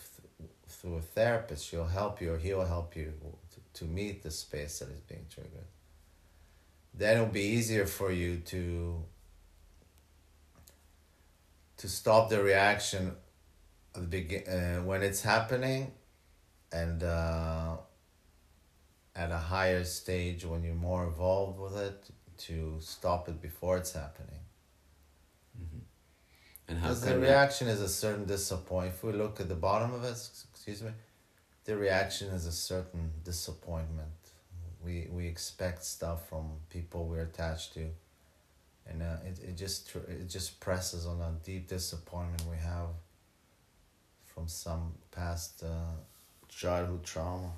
through 0.67 0.97
a 0.97 1.01
therapist 1.01 1.67
she'll 1.67 1.87
help 1.87 2.21
you 2.21 2.35
or 2.35 2.39
he'll 2.39 2.65
help 2.65 2.97
you 2.97 3.13
to, 3.53 3.61
to 3.81 3.85
meet 3.85 4.23
the 4.23 4.31
space 4.31 4.81
that 4.81 4.89
is 4.89 5.01
being 5.03 5.27
triggered. 5.31 5.69
Then 6.95 7.17
it'll 7.17 7.29
be 7.29 7.43
easier 7.43 7.87
for 7.87 8.11
you 8.11 8.39
to 8.47 9.05
to 11.77 11.89
stop 11.89 12.31
the 12.31 12.43
reaction 12.43 13.13
at 13.95 14.03
the 14.03 14.07
begin 14.09 14.43
uh, 14.49 14.83
when 14.83 15.03
it's 15.03 15.23
happening 15.23 15.93
and 16.73 17.03
uh, 17.03 17.77
at 19.15 19.31
a 19.31 19.39
higher 19.39 19.85
stage 19.85 20.45
when 20.45 20.63
you're 20.65 20.75
more 20.75 21.05
involved 21.05 21.59
with 21.59 21.77
it 21.77 22.11
to 22.39 22.77
stop 22.81 23.29
it 23.29 23.41
before 23.41 23.77
it's 23.77 23.93
happening. 23.93 24.41
Mm-hmm. 25.57 25.79
And 26.69 26.79
how 26.79 26.89
because 26.89 27.03
the 27.03 27.19
reaction 27.19 27.69
is 27.69 27.81
a 27.81 27.89
certain 27.89 28.25
disappointment. 28.25 28.95
If 28.95 29.05
we 29.05 29.13
look 29.13 29.41
at 29.41 29.49
the 29.49 29.55
bottom 29.55 29.93
of 29.93 30.05
it, 30.05 30.17
excuse 30.53 30.83
me, 30.83 30.93
the 31.65 31.77
reaction 31.77 32.29
is 32.29 32.47
a 32.47 32.53
certain 32.53 33.11
disappointment. 33.25 34.09
We 34.85 35.09
we 35.13 35.27
expect 35.27 35.85
stuff 35.85 36.29
from 36.29 36.51
people 36.71 37.07
we're 37.07 37.23
attached 37.23 37.75
to, 37.75 37.89
and 38.89 39.03
uh, 39.03 39.17
it 39.25 39.39
it 39.51 39.57
just 39.57 39.95
it 40.09 40.29
just 40.29 40.59
presses 40.59 41.07
on 41.07 41.21
a 41.21 41.33
deep 41.45 41.69
disappointment 41.69 42.43
we 42.51 42.57
have 42.57 42.89
from 44.25 44.49
some 44.49 44.95
past. 45.13 45.63
Uh, 45.63 46.01
childhood 46.55 47.05
trauma. 47.05 47.53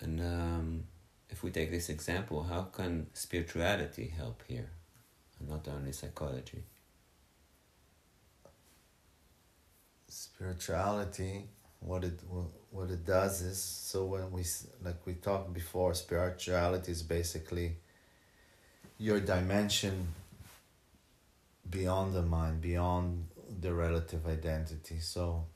And 0.00 0.20
um, 0.20 0.84
if 1.30 1.42
we 1.42 1.50
take 1.50 1.70
this 1.70 1.88
example, 1.88 2.42
how 2.42 2.62
can 2.62 3.06
spirituality 3.14 4.12
help 4.16 4.42
here, 4.48 4.70
and 5.38 5.48
not 5.48 5.68
only 5.68 5.92
psychology? 5.92 6.62
Spirituality, 10.08 11.44
what 11.80 12.04
it 12.04 12.20
what 12.70 12.90
it 12.90 13.04
does 13.06 13.40
is 13.42 13.62
so 13.62 14.06
when 14.06 14.30
we 14.30 14.44
like 14.84 15.06
we 15.06 15.14
talked 15.14 15.52
before, 15.52 15.94
spirituality 15.94 16.92
is 16.92 17.02
basically 17.02 17.76
your 18.98 19.20
dimension 19.20 20.08
beyond 21.70 22.14
the 22.14 22.22
mind, 22.22 22.60
beyond 22.60 23.28
the 23.60 23.72
relative 23.72 24.26
identity. 24.26 24.98
So 24.98 25.46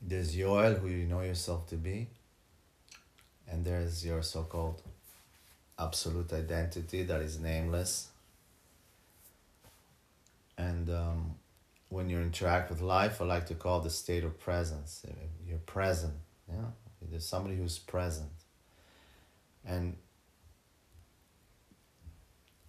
there's 0.00 0.36
Yoel, 0.36 0.78
who 0.80 0.88
you 0.88 1.06
know 1.06 1.22
yourself 1.22 1.68
to 1.68 1.76
be, 1.76 2.08
and 3.48 3.64
there's 3.64 4.04
your 4.04 4.22
so 4.22 4.42
called 4.42 4.82
absolute 5.78 6.32
identity 6.32 7.02
that 7.02 7.20
is 7.20 7.38
nameless. 7.38 8.08
And 10.58 10.88
um, 10.88 11.34
when 11.88 12.08
you 12.08 12.20
interact 12.20 12.70
with 12.70 12.80
life, 12.80 13.20
I 13.20 13.24
like 13.24 13.46
to 13.46 13.54
call 13.54 13.80
the 13.80 13.90
state 13.90 14.24
of 14.24 14.38
presence. 14.40 15.04
You're 15.46 15.58
present, 15.58 16.14
yeah. 16.48 16.70
There's 17.10 17.26
somebody 17.26 17.56
who's 17.56 17.78
present, 17.78 18.30
and 19.64 19.96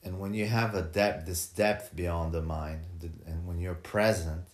and 0.03 0.19
when 0.19 0.33
you 0.33 0.45
have 0.45 0.75
a 0.75 0.83
depth, 0.83 1.25
this 1.25 1.47
depth 1.47 1.95
beyond 1.95 2.33
the 2.33 2.41
mind, 2.41 3.11
and 3.25 3.47
when 3.47 3.59
you're 3.59 3.73
present, 3.73 4.45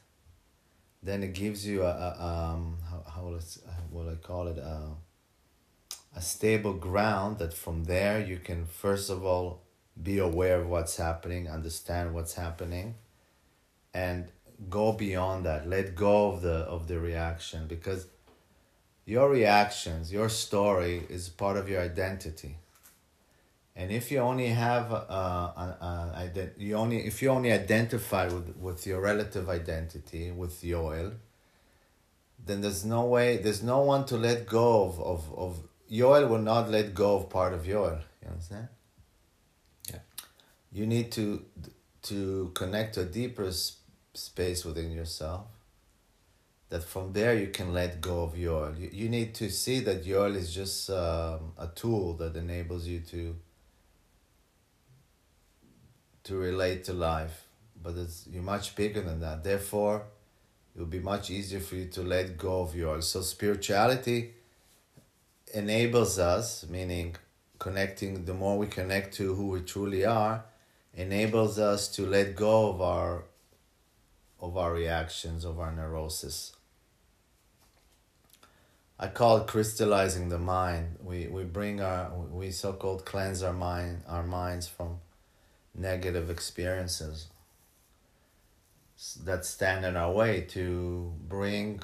then 1.03 1.21
it 1.21 1.33
gives 1.33 1.67
you 1.67 1.83
a, 1.83 1.85
a 1.85 2.25
um, 2.25 2.77
how, 2.89 3.03
how 3.13 3.21
will, 3.23 3.35
it, 3.35 3.57
will 3.91 4.09
I 4.09 4.15
call 4.15 4.47
it 4.47 4.57
a, 4.57 4.91
a 6.15 6.21
stable 6.21 6.73
ground 6.73 7.39
that 7.39 7.53
from 7.53 7.83
there 7.83 8.19
you 8.25 8.37
can 8.37 8.65
first 8.65 9.09
of 9.09 9.25
all 9.25 9.63
be 10.01 10.17
aware 10.17 10.61
of 10.61 10.67
what's 10.67 10.97
happening, 10.97 11.47
understand 11.49 12.13
what's 12.13 12.33
happening, 12.33 12.95
and 13.93 14.31
go 14.69 14.93
beyond 14.93 15.45
that. 15.45 15.67
Let 15.67 15.95
go 15.95 16.31
of 16.31 16.41
the 16.41 16.59
of 16.75 16.87
the 16.87 16.99
reaction 16.99 17.67
because 17.67 18.07
your 19.05 19.29
reactions, 19.29 20.11
your 20.11 20.29
story 20.29 21.03
is 21.09 21.27
part 21.27 21.57
of 21.57 21.67
your 21.67 21.81
identity. 21.81 22.57
And 23.75 23.91
if 23.91 24.11
you 24.11 24.19
only 24.19 24.49
have 24.49 24.91
uh, 24.91 24.97
uh, 24.97 26.19
ident- 26.19 26.59
you 26.59 26.75
only 26.75 27.07
if 27.07 27.21
you 27.21 27.29
only 27.29 27.51
identify 27.51 28.25
with 28.27 28.55
with 28.57 28.85
your 28.85 29.01
relative 29.01 29.49
identity 29.49 30.31
with 30.31 30.61
Yoel, 30.61 31.13
then 32.45 32.61
there's 32.61 32.85
no 32.85 33.05
way 33.05 33.37
there's 33.37 33.63
no 33.63 33.79
one 33.81 34.05
to 34.05 34.17
let 34.17 34.45
go 34.45 34.83
of 34.85 34.99
of 35.01 35.33
of 35.33 35.59
Yoel 35.91 36.29
will 36.29 36.45
not 36.53 36.69
let 36.69 36.93
go 36.93 37.17
of 37.17 37.29
part 37.29 37.53
of 37.53 37.63
Yoel. 37.63 37.99
You 38.21 38.29
understand? 38.29 38.67
Yeah. 39.89 39.99
You 40.71 40.85
need 40.85 41.11
to 41.13 41.43
to 42.03 42.51
connect 42.53 42.95
to 42.95 43.01
a 43.01 43.05
deeper 43.05 43.49
space 44.13 44.63
within 44.63 44.91
yourself 44.91 45.47
that 46.69 46.83
from 46.83 47.13
there 47.13 47.35
you 47.35 47.47
can 47.47 47.73
let 47.73 48.01
go 48.01 48.23
of 48.23 48.33
Yoel. 48.33 48.79
You, 48.79 48.89
you 48.91 49.09
need 49.09 49.33
to 49.35 49.49
see 49.49 49.79
that 49.81 50.05
Yoel 50.05 50.35
is 50.35 50.53
just 50.53 50.89
um, 50.89 51.53
a 51.57 51.67
tool 51.73 52.13
that 52.15 52.35
enables 52.35 52.87
you 52.87 52.99
to 53.11 53.35
to 56.23 56.35
relate 56.35 56.83
to 56.85 56.93
life, 56.93 57.45
but 57.81 57.95
it's, 57.95 58.27
you're 58.31 58.43
much 58.43 58.75
bigger 58.75 59.01
than 59.01 59.19
that. 59.19 59.43
Therefore, 59.43 60.03
it 60.75 60.79
will 60.79 60.87
be 60.87 60.99
much 60.99 61.29
easier 61.29 61.59
for 61.59 61.75
you 61.75 61.85
to 61.89 62.01
let 62.01 62.37
go 62.37 62.61
of 62.61 62.75
yours. 62.75 63.07
So 63.07 63.21
spirituality 63.21 64.33
enables 65.53 66.17
us, 66.17 66.65
meaning 66.67 67.15
connecting. 67.59 68.25
The 68.25 68.33
more 68.33 68.57
we 68.57 68.67
connect 68.67 69.13
to 69.15 69.35
who 69.35 69.49
we 69.49 69.61
truly 69.61 70.05
are, 70.05 70.45
enables 70.95 71.59
us 71.59 71.87
to 71.89 72.05
let 72.05 72.35
go 72.35 72.69
of 72.69 72.81
our 72.81 73.23
of 74.39 74.57
our 74.57 74.73
reactions, 74.73 75.45
of 75.45 75.57
our 75.59 75.71
neurosis. 75.71 76.53
I 78.99 79.07
call 79.07 79.37
it 79.37 79.47
crystallizing 79.47 80.29
the 80.29 80.39
mind. 80.39 80.97
We 81.01 81.27
we 81.27 81.43
bring 81.43 81.81
our 81.81 82.11
we 82.31 82.51
so 82.51 82.73
called 82.73 83.05
cleanse 83.05 83.43
our 83.43 83.53
mind 83.53 84.03
our 84.07 84.23
minds 84.23 84.67
from 84.67 84.99
negative 85.75 86.29
experiences 86.29 87.27
that 89.23 89.45
stand 89.45 89.85
in 89.85 89.95
our 89.97 90.11
way 90.11 90.41
to 90.41 91.11
bring 91.27 91.81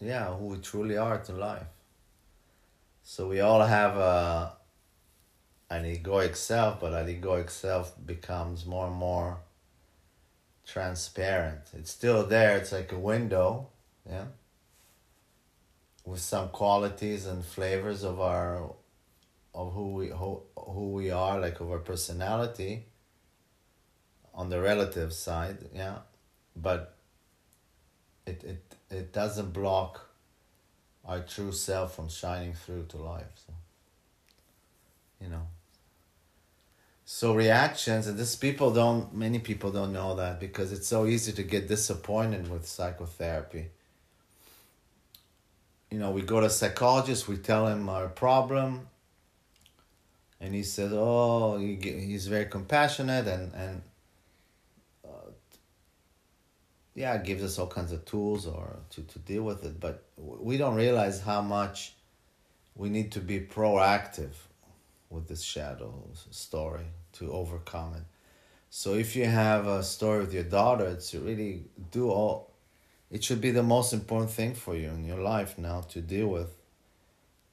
yeah 0.00 0.34
who 0.34 0.46
we 0.46 0.58
truly 0.58 0.96
are 0.96 1.18
to 1.18 1.32
life. 1.32 1.66
So 3.04 3.28
we 3.28 3.40
all 3.40 3.62
have 3.62 3.96
a 3.96 4.52
an 5.70 5.84
egoic 5.84 6.36
self, 6.36 6.80
but 6.80 6.90
that 6.90 7.06
egoic 7.06 7.50
self 7.50 7.94
becomes 8.06 8.66
more 8.66 8.86
and 8.86 8.96
more 8.96 9.38
transparent. 10.66 11.62
It's 11.74 11.90
still 11.90 12.26
there. 12.26 12.56
It's 12.58 12.72
like 12.72 12.92
a 12.92 12.98
window, 12.98 13.68
yeah, 14.08 14.26
with 16.04 16.20
some 16.20 16.50
qualities 16.50 17.26
and 17.26 17.44
flavors 17.44 18.04
of 18.04 18.20
our 18.20 18.74
of 19.54 19.72
who 19.74 19.94
we 19.94 20.08
who, 20.08 20.42
who 20.56 20.92
we 20.92 21.10
are, 21.10 21.40
like 21.40 21.60
of 21.60 21.70
our 21.70 21.78
personality. 21.78 22.86
On 24.34 24.48
the 24.48 24.60
relative 24.60 25.12
side, 25.12 25.58
yeah, 25.74 25.98
but 26.56 26.96
it 28.26 28.42
it 28.44 28.76
it 28.90 29.12
doesn't 29.12 29.52
block 29.52 30.08
our 31.04 31.20
true 31.20 31.52
self 31.52 31.96
from 31.96 32.08
shining 32.08 32.54
through 32.54 32.86
to 32.86 32.96
life. 32.96 33.32
So, 33.46 33.52
you 35.20 35.28
know. 35.28 35.46
So 37.04 37.34
reactions, 37.34 38.06
and 38.06 38.16
this 38.16 38.36
people 38.36 38.70
don't, 38.72 39.14
many 39.14 39.38
people 39.38 39.70
don't 39.70 39.92
know 39.92 40.14
that 40.14 40.40
because 40.40 40.72
it's 40.72 40.86
so 40.86 41.04
easy 41.04 41.32
to 41.32 41.42
get 41.42 41.68
disappointed 41.68 42.50
with 42.50 42.66
psychotherapy. 42.66 43.66
You 45.90 45.98
know, 45.98 46.10
we 46.10 46.22
go 46.22 46.40
to 46.40 46.48
psychologists, 46.48 47.28
we 47.28 47.36
tell 47.36 47.66
him 47.66 47.88
our 47.90 48.08
problem, 48.08 48.88
and 50.42 50.52
he 50.54 50.64
says, 50.64 50.92
"Oh, 50.92 51.56
he, 51.56 51.76
he's 51.76 52.26
very 52.26 52.46
compassionate 52.46 53.28
and 53.28 53.54
and 53.54 53.82
uh, 55.04 55.30
yeah, 56.94 57.16
gives 57.18 57.44
us 57.44 57.58
all 57.58 57.68
kinds 57.68 57.92
of 57.92 58.04
tools 58.04 58.46
or 58.46 58.80
to 58.90 59.02
to 59.02 59.18
deal 59.20 59.44
with 59.44 59.64
it." 59.64 59.78
But 59.78 60.04
we 60.18 60.58
don't 60.58 60.74
realize 60.74 61.20
how 61.20 61.40
much 61.42 61.94
we 62.74 62.90
need 62.90 63.12
to 63.12 63.20
be 63.20 63.40
proactive 63.40 64.34
with 65.10 65.28
this 65.28 65.42
shadow 65.42 65.94
story 66.30 66.86
to 67.12 67.30
overcome 67.30 67.94
it. 67.94 68.04
So 68.70 68.94
if 68.94 69.14
you 69.14 69.26
have 69.26 69.66
a 69.66 69.82
story 69.82 70.20
with 70.20 70.34
your 70.34 70.44
daughter, 70.44 70.86
it's 70.86 71.14
really 71.14 71.66
do 71.90 72.10
all. 72.10 72.50
It 73.10 73.22
should 73.22 73.42
be 73.42 73.50
the 73.50 73.62
most 73.62 73.92
important 73.92 74.30
thing 74.30 74.54
for 74.54 74.74
you 74.74 74.88
in 74.88 75.04
your 75.04 75.20
life 75.20 75.58
now 75.58 75.82
to 75.92 76.00
deal 76.00 76.28
with 76.28 76.50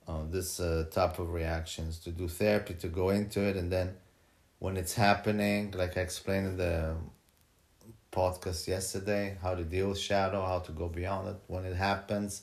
uh, 0.09 0.23
this 0.29 0.59
uh, 0.59 0.85
type 0.91 1.19
of 1.19 1.31
reactions, 1.31 1.99
to 1.99 2.09
do 2.09 2.27
therapy, 2.27 2.73
to 2.73 2.87
go 2.87 3.09
into 3.09 3.41
it, 3.41 3.55
and 3.55 3.71
then 3.71 3.95
when 4.57 4.75
it's 4.75 4.95
happening, 4.95 5.71
like 5.77 5.97
I 5.97 6.01
explained 6.01 6.47
in 6.47 6.57
the 6.57 6.95
podcast 8.11 8.67
yesterday, 8.67 9.37
how 9.39 9.53
to 9.53 9.63
deal 9.63 9.89
with 9.89 9.99
shadow, 9.99 10.43
how 10.43 10.59
to 10.59 10.71
go 10.71 10.87
beyond 10.87 11.27
it 11.27 11.35
when 11.45 11.63
it 11.63 11.75
happens, 11.75 12.41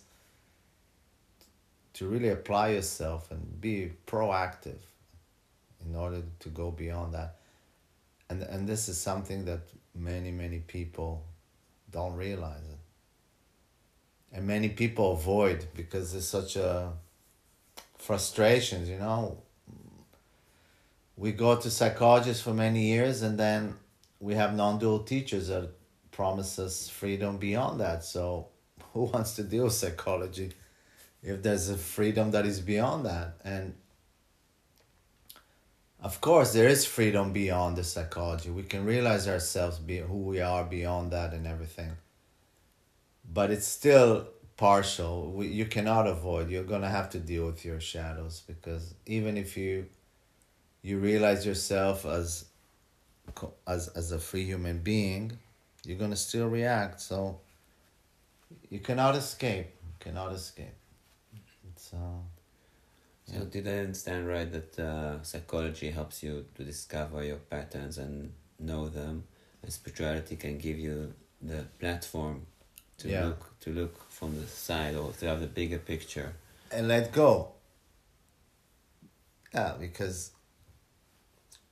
to 1.94 2.06
really 2.06 2.28
apply 2.28 2.68
yourself 2.68 3.32
and 3.32 3.60
be 3.60 3.90
proactive 4.06 4.82
in 5.84 5.96
order 5.96 6.22
to 6.38 6.48
go 6.50 6.70
beyond 6.70 7.14
that. 7.14 7.36
And, 8.30 8.42
and 8.42 8.68
this 8.68 8.88
is 8.88 8.96
something 8.96 9.44
that 9.46 9.62
many, 9.92 10.30
many 10.30 10.60
people 10.60 11.24
don't 11.90 12.14
realize 12.14 12.62
it. 12.70 14.36
And 14.36 14.46
many 14.46 14.68
people 14.68 15.12
avoid 15.12 15.66
because 15.74 16.12
there's 16.12 16.28
such 16.28 16.54
a 16.56 16.92
frustrations, 17.98 18.88
you 18.88 18.98
know. 18.98 19.42
We 21.16 21.32
go 21.32 21.56
to 21.56 21.70
psychologists 21.70 22.42
for 22.42 22.52
many 22.52 22.86
years 22.88 23.22
and 23.22 23.38
then 23.38 23.76
we 24.20 24.34
have 24.34 24.54
non-dual 24.54 25.00
teachers 25.00 25.48
that 25.48 25.70
promise 26.10 26.58
us 26.58 26.88
freedom 26.88 27.38
beyond 27.38 27.80
that. 27.80 28.04
So 28.04 28.48
who 28.92 29.04
wants 29.04 29.34
to 29.36 29.42
deal 29.42 29.64
with 29.64 29.72
psychology 29.72 30.52
if 31.22 31.42
there's 31.42 31.68
a 31.68 31.76
freedom 31.76 32.30
that 32.32 32.46
is 32.46 32.60
beyond 32.60 33.06
that? 33.06 33.38
And 33.44 33.74
of 36.00 36.20
course 36.20 36.52
there 36.52 36.68
is 36.68 36.84
freedom 36.84 37.32
beyond 37.32 37.76
the 37.76 37.84
psychology 37.84 38.50
we 38.50 38.62
can 38.62 38.84
realize 38.84 39.26
ourselves 39.26 39.78
be 39.78 39.98
who 39.98 40.18
we 40.18 40.40
are 40.40 40.64
beyond 40.64 41.10
that 41.10 41.32
and 41.32 41.46
everything 41.46 41.92
but 43.32 43.50
it's 43.50 43.66
still 43.66 44.28
partial 44.56 45.42
you 45.44 45.66
cannot 45.66 46.06
avoid 46.06 46.48
you're 46.50 46.64
to 46.82 46.88
have 46.88 47.10
to 47.10 47.18
deal 47.18 47.46
with 47.46 47.64
your 47.64 47.80
shadows 47.80 48.42
because 48.46 48.94
even 49.06 49.36
if 49.36 49.56
you 49.56 49.86
you 50.82 50.98
realize 50.98 51.44
yourself 51.46 52.06
as 52.06 52.46
as 53.66 53.88
as 53.88 54.12
a 54.12 54.18
free 54.18 54.44
human 54.44 54.78
being 54.78 55.38
you're 55.84 55.98
to 56.10 56.16
still 56.16 56.48
react. 56.48 57.00
So 57.00 57.40
you 58.70 58.80
cannot 58.80 59.14
escape 59.16 59.66
you 59.86 59.94
cannot 60.00 60.32
escape. 60.32 60.74
It's 61.68 61.92
uh 61.92 62.20
so 63.24 63.40
did 63.44 63.66
I 63.66 63.78
understand 63.78 64.28
right 64.28 64.50
that 64.52 64.78
uh, 64.78 65.22
psychology 65.22 65.90
helps 65.90 66.22
you 66.22 66.46
to 66.54 66.62
discover 66.64 67.24
your 67.24 67.38
patterns 67.38 67.98
and 67.98 68.32
know 68.60 68.88
them, 68.88 69.24
and 69.62 69.72
spirituality 69.72 70.36
can 70.36 70.58
give 70.58 70.78
you 70.78 71.12
the 71.42 71.64
platform 71.80 72.46
to 72.98 73.08
Yeah. 73.08 73.24
look 73.26 73.58
to 73.60 73.70
look 73.70 74.05
from 74.18 74.40
the 74.40 74.46
side 74.46 74.94
or 74.96 75.12
to 75.12 75.26
have 75.26 75.40
the 75.40 75.46
bigger 75.46 75.78
picture. 75.78 76.32
and 76.72 76.88
let 76.88 77.12
go. 77.12 77.52
Yeah, 79.54 79.74
because 79.78 80.32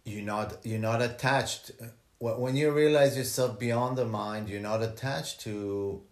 you're 0.05 0.29
not 0.35 0.49
you're 0.63 0.87
not 0.93 1.01
attached. 1.01 1.73
When 2.19 2.55
you 2.57 2.71
realize 2.71 3.17
yourself 3.17 3.59
beyond 3.59 3.97
the 3.97 4.05
mind, 4.05 4.49
you're 4.51 4.69
not 4.73 4.83
attached 4.83 5.41
to 5.47 6.03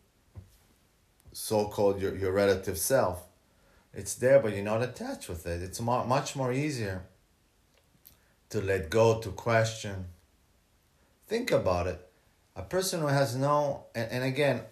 so-called 1.33 2.01
your, 2.01 2.15
your 2.17 2.33
relative 2.33 2.79
self. 2.79 3.23
It's 3.95 4.15
there, 4.15 4.39
but 4.41 4.55
you're 4.55 4.65
not 4.75 4.83
attached 4.83 5.29
with 5.29 5.47
it. 5.47 5.63
It's 5.63 5.81
mu- 5.81 6.05
much 6.05 6.35
more 6.35 6.53
easier 6.53 7.05
to 8.51 8.61
let 8.61 8.91
go, 8.91 9.21
to 9.21 9.31
question. 9.31 10.07
Think 11.27 11.51
about 11.51 11.87
it. 11.87 12.01
A 12.57 12.63
person 12.63 13.01
who 13.01 13.07
has 13.07 13.35
no, 13.37 13.85
and, 13.95 14.11
and 14.11 14.25
again, 14.25 14.63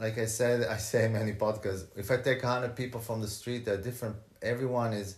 like 0.00 0.18
I 0.18 0.26
said, 0.26 0.66
I 0.66 0.76
say 0.76 1.08
many 1.08 1.32
podcasts, 1.32 1.86
if 1.96 2.10
I 2.10 2.18
take 2.18 2.42
100 2.42 2.76
people 2.76 3.00
from 3.00 3.20
the 3.20 3.28
street, 3.28 3.64
they're 3.64 3.76
different. 3.76 4.16
Everyone 4.40 4.92
is, 4.92 5.16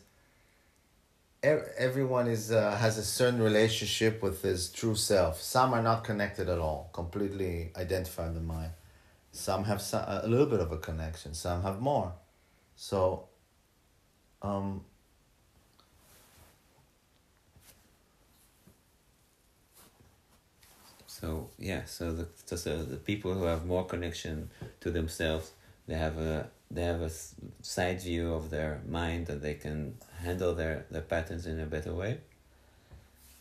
ev- 1.43 1.69
everyone 1.77 2.27
is 2.29 2.53
uh, 2.53 2.77
has 2.77 2.99
a 2.99 3.05
certain 3.05 3.41
relationship 3.41 4.23
with 4.23 4.43
his 4.43 4.71
true 4.71 4.95
self. 4.95 5.41
Some 5.41 5.75
are 5.75 5.83
not 5.83 6.05
connected 6.05 6.49
at 6.49 6.59
all, 6.59 6.91
completely 6.93 7.73
identified 7.77 8.29
in 8.29 8.35
the 8.35 8.41
mind. 8.41 8.73
Some 9.33 9.65
have 9.65 9.81
some, 9.81 10.05
a 10.07 10.27
little 10.27 10.47
bit 10.47 10.61
of 10.61 10.71
a 10.71 10.79
connection. 10.79 11.35
Some 11.35 11.63
have 11.63 11.81
more. 11.81 12.13
So, 12.77 13.29
um, 14.43 14.85
So 21.25 21.49
yeah, 21.59 21.85
so 21.87 22.13
the 22.13 22.57
so, 22.57 22.83
the 22.83 22.99
people 22.99 23.33
who 23.33 23.45
have 23.45 23.65
more 23.65 23.87
connection 23.87 24.51
to 24.81 24.91
themselves, 24.91 25.53
they 25.87 25.95
have 25.95 26.19
a 26.19 26.51
they 26.71 26.83
have 26.83 27.01
a 27.01 27.11
side 27.63 28.03
view 28.03 28.35
of 28.35 28.51
their 28.51 28.83
mind 28.87 29.27
that 29.29 29.41
they 29.41 29.55
can 29.55 29.95
handle 30.19 30.55
their, 30.55 30.85
their 30.91 31.03
patterns 31.03 31.47
in 31.47 31.61
a 31.61 31.67
better 31.67 31.95
way. 31.95 32.19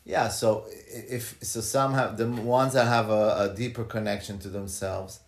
Yeah, 0.06 0.30
so 0.30 0.66
if 0.70 1.38
so, 1.42 1.60
some 1.60 1.94
have 1.94 2.16
the 2.16 2.28
ones 2.28 2.72
that 2.74 2.88
have 2.88 3.10
a, 3.10 3.52
a 3.52 3.54
deeper 3.54 3.84
connection 3.84 4.40
to 4.40 4.50
themselves. 4.50 5.20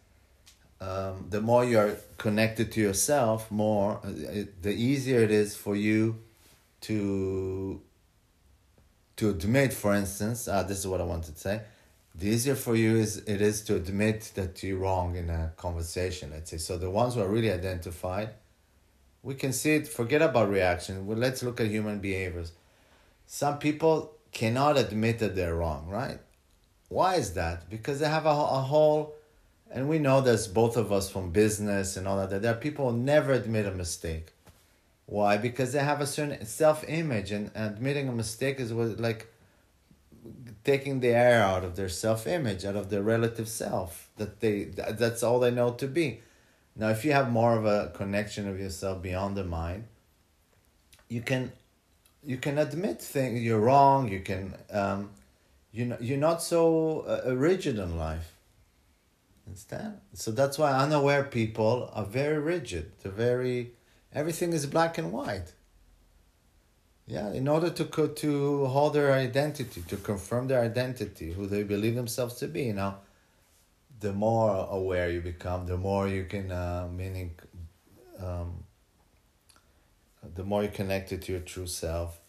Um, 0.80 1.28
the 1.30 1.42
more 1.42 1.66
you're 1.66 1.98
connected 2.18 2.72
to 2.74 2.80
yourself, 2.82 3.52
more 3.52 4.00
uh, 4.06 4.40
it, 4.40 4.64
the 4.64 4.74
easier 4.74 5.20
it 5.20 5.32
is 5.32 5.58
for 5.58 5.76
you 5.76 6.20
to 6.82 7.82
to 9.18 9.30
admit. 9.30 9.74
For 9.74 9.94
instance, 9.94 10.48
uh, 10.48 10.64
this 10.64 10.80
is 10.80 10.88
what 10.88 11.02
I 11.02 11.04
wanted 11.04 11.36
to 11.36 11.42
say. 11.42 11.62
The 12.18 12.28
easier 12.30 12.56
for 12.56 12.76
you 12.76 12.96
is 12.96 13.18
it 13.18 13.42
is 13.42 13.62
to 13.64 13.76
admit 13.76 14.32
that 14.36 14.64
you're 14.64 14.78
wrong 14.78 15.16
in 15.16 15.30
a 15.30 15.52
conversation 15.58 16.32
let's 16.32 16.52
say. 16.52 16.58
So 16.58 16.78
the 16.78 16.90
ones 16.90 17.16
who 17.16 17.22
are 17.22 17.28
really 17.28 17.52
identified 17.52 18.30
we 19.22 19.36
can 19.36 19.54
see 19.54 19.76
it 19.76 19.88
forget 19.88 20.22
about 20.22 20.50
reaction. 20.50 21.08
Well, 21.08 21.18
let's 21.18 21.42
look 21.42 21.60
at 21.60 21.66
human 21.68 21.98
behaviors. 21.98 22.52
Some 23.26 23.58
people 23.58 24.14
cannot 24.32 24.78
admit 24.78 25.20
that 25.20 25.36
they're 25.36 25.56
wrong 25.56 25.88
right? 25.88 26.20
Why 26.90 27.16
is 27.16 27.34
that? 27.34 27.70
Because 27.70 28.00
they 28.00 28.08
have 28.08 28.26
a, 28.26 28.30
a 28.30 28.62
whole 28.62 29.16
and 29.72 29.90
we 29.90 30.00
know 30.00 30.22
there's 30.22 30.48
both 30.48 30.78
of 30.78 30.92
us 30.94 31.10
from 31.10 31.32
business 31.32 31.98
and 31.98 32.08
all 32.08 32.18
that 32.26 32.42
there 32.42 32.54
are 32.54 32.58
people 32.58 32.92
who 32.92 32.98
never 32.98 33.34
admit 33.34 33.66
a 33.66 33.72
mistake. 33.72 34.32
Why? 35.08 35.38
Because 35.38 35.74
they 35.74 35.80
have 35.80 36.02
a 36.02 36.08
certain 36.08 36.46
self-image 36.46 37.32
and 37.32 37.52
admitting 37.56 38.08
a 38.08 38.14
mistake 38.14 38.60
is 38.60 38.74
what 38.74 39.00
like 39.00 39.28
taking 40.64 41.00
the 41.00 41.10
air 41.10 41.42
out 41.42 41.64
of 41.64 41.76
their 41.76 41.90
self-image 41.90 42.66
out 42.66 42.76
of 42.76 42.90
their 42.90 43.04
relative 43.04 43.48
self 43.48 44.10
that 44.18 44.40
they 44.40 44.64
that's 44.64 45.24
all 45.24 45.40
they 45.40 45.52
know 45.52 45.72
to 45.72 45.88
be. 45.88 46.22
Now 46.76 46.90
if 46.90 47.06
you 47.06 47.14
have 47.14 47.32
more 47.32 47.58
of 47.58 47.66
a 47.66 47.92
connection 47.96 48.48
of 48.48 48.60
yourself 48.60 49.02
beyond 49.02 49.38
the 49.38 49.44
mind 49.44 49.86
you 51.08 51.22
can 51.22 51.52
you 52.24 52.38
can 52.38 52.58
admit 52.58 53.02
things 53.02 53.42
you're 53.42 53.60
wrong 53.60 54.08
you 54.08 54.20
can 54.20 54.56
um, 54.72 55.10
you 55.72 55.86
know 55.86 55.98
you're 56.00 56.18
not 56.18 56.42
so 56.42 57.02
uh, 57.02 57.36
rigid 57.36 57.78
in 57.78 57.98
life. 57.98 58.34
Understand? 59.48 60.00
So 60.14 60.32
that's 60.32 60.58
why 60.58 60.72
unaware 60.72 61.24
people 61.24 61.92
are 61.94 62.06
very 62.06 62.40
rigid. 62.40 62.92
They're 63.02 63.12
very 63.12 63.72
everything 64.12 64.54
is 64.54 64.66
black 64.66 64.98
and 64.98 65.12
white 65.12 65.54
yeah, 67.08 67.32
in 67.34 67.48
order 67.48 67.70
to 67.70 67.86
to 68.08 68.66
hold 68.66 68.94
their 68.94 69.14
identity, 69.14 69.82
to 69.88 69.98
confirm 69.98 70.48
their 70.48 70.62
identity, 70.62 71.34
who 71.34 71.46
they 71.46 71.64
believe 71.64 71.96
themselves 71.96 72.36
to 72.36 72.48
be. 72.48 72.64
You 72.64 72.74
know, 72.74 72.96
the 74.00 74.12
more 74.14 74.68
aware 74.72 75.10
you 75.12 75.22
become, 75.22 75.68
the 75.68 75.78
more 75.78 76.08
you 76.08 76.26
can, 76.26 76.52
uh, 76.52 76.88
meaning, 76.92 77.36
um, 78.20 78.64
the 80.34 80.44
more 80.44 80.64
you 80.64 80.70
connected 80.70 81.22
to 81.24 81.34
your 81.34 81.42
true 81.42 81.68
self. 81.68 82.20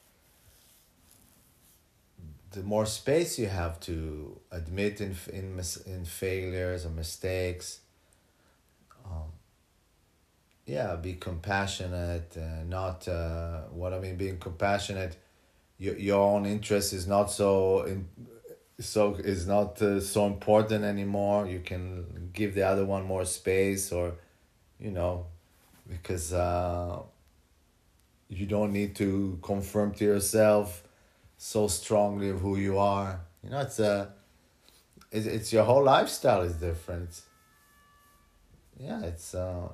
The 2.53 2.63
more 2.63 2.87
space 2.87 3.39
you 3.39 3.47
have 3.49 3.81
to 3.81 4.41
admit 4.51 5.01
in 5.01 5.17
in 5.33 5.57
mis- 5.57 5.79
in 5.87 6.05
failures 6.05 6.85
or 6.87 6.91
mistakes. 6.91 7.81
Yeah 10.67 10.97
be 10.97 11.15
compassionate 11.15 12.37
uh, 12.37 12.65
not 12.65 13.07
uh, 13.07 13.61
what 13.71 13.93
i 13.93 14.01
mean 14.01 14.17
being 14.17 14.39
compassionate 14.39 15.17
your, 15.79 15.97
your 15.97 16.21
own 16.21 16.47
interest 16.47 16.93
is 16.93 17.07
not 17.07 17.31
so 17.31 17.83
in, 17.83 18.09
so 18.79 19.15
is 19.15 19.47
not 19.47 19.81
uh, 19.81 20.01
so 20.01 20.27
important 20.27 20.85
anymore. 20.85 21.47
You 21.47 21.61
can 21.61 22.31
give 22.33 22.55
the 22.55 22.63
other 22.63 22.85
one 22.85 23.05
more 23.05 23.25
space 23.25 23.93
or 23.93 24.15
you 24.79 24.91
know 24.91 25.27
because 25.89 26.33
uh, 26.33 27.01
you 28.29 28.47
don't 28.47 28.73
need 28.73 28.95
to 28.97 29.39
confirm 29.43 29.93
to 29.95 30.05
yourself 30.05 30.83
so 31.39 31.69
strongly 31.69 32.31
of 32.31 32.41
who 32.41 32.57
you 32.57 32.79
are. 32.79 33.21
You 33.43 33.51
know 33.51 33.61
it's 33.61 33.79
a 33.79 33.93
uh, 33.93 34.07
it's, 35.13 35.27
it's 35.27 35.53
your 35.53 35.65
whole 35.65 35.85
lifestyle 35.85 36.43
is 36.43 36.55
different. 36.55 37.23
Yeah 38.79 39.03
it's 39.05 39.35
uh 39.35 39.69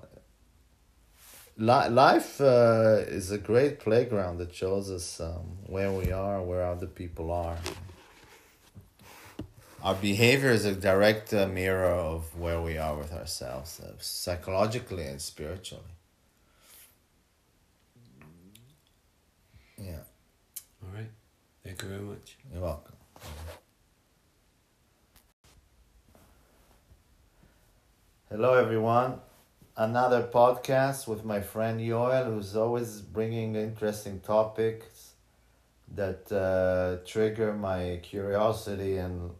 li- 1.56 1.88
life 1.88 2.40
uh, 2.40 3.02
is 3.06 3.30
a 3.30 3.38
great 3.38 3.80
playground 3.80 4.38
that 4.38 4.54
shows 4.54 4.90
us 4.90 5.20
um, 5.20 5.58
where 5.66 5.92
we 5.92 6.12
are, 6.12 6.42
where 6.42 6.64
other 6.64 6.86
people 6.86 7.30
are. 7.30 7.56
Our 9.82 9.94
behavior 9.94 10.50
is 10.50 10.64
a 10.64 10.74
direct 10.74 11.34
uh, 11.34 11.48
mirror 11.48 11.90
of 11.90 12.38
where 12.38 12.60
we 12.60 12.78
are 12.78 12.96
with 12.96 13.12
ourselves, 13.12 13.80
uh, 13.80 13.92
psychologically 13.98 15.04
and 15.04 15.20
spiritually. 15.20 15.82
Yeah. 19.76 19.98
All 20.82 20.94
right. 20.94 21.10
Thank 21.64 21.82
you 21.82 21.88
very 21.88 22.00
much. 22.00 22.36
You're 22.52 22.62
welcome. 22.62 22.94
Hello, 28.30 28.54
everyone 28.54 29.20
another 29.76 30.22
podcast 30.22 31.06
with 31.08 31.24
my 31.24 31.40
friend 31.40 31.80
Yoel, 31.80 32.26
who's 32.26 32.56
always 32.56 33.00
bringing 33.00 33.56
interesting 33.56 34.20
topics 34.20 35.12
that 35.94 36.30
uh, 36.32 37.04
trigger 37.06 37.52
my 37.54 38.00
curiosity 38.02 38.96
and 38.98 39.30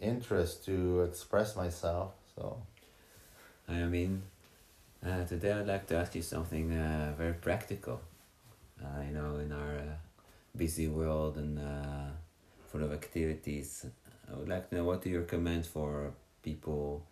interest 0.00 0.64
to 0.66 1.02
express 1.02 1.56
myself. 1.56 2.12
So, 2.36 2.58
I 3.68 3.84
mean, 3.84 4.22
uh, 5.06 5.24
today 5.24 5.52
I'd 5.52 5.66
like 5.66 5.86
to 5.88 5.96
ask 5.96 6.14
you 6.14 6.22
something 6.22 6.72
uh, 6.72 7.14
very 7.16 7.34
practical. 7.34 8.00
Uh, 8.82 9.02
you 9.06 9.14
know, 9.14 9.36
in 9.36 9.52
our 9.52 9.76
uh, 9.78 9.96
busy 10.56 10.88
world 10.88 11.36
and 11.36 11.58
uh, 11.58 12.10
full 12.68 12.82
of 12.84 12.92
activities, 12.92 13.86
I 14.32 14.36
would 14.36 14.48
like 14.48 14.70
to 14.70 14.76
know 14.76 14.84
what 14.84 15.02
do 15.02 15.10
you 15.10 15.20
recommend 15.20 15.66
for 15.66 16.12
people 16.42 17.04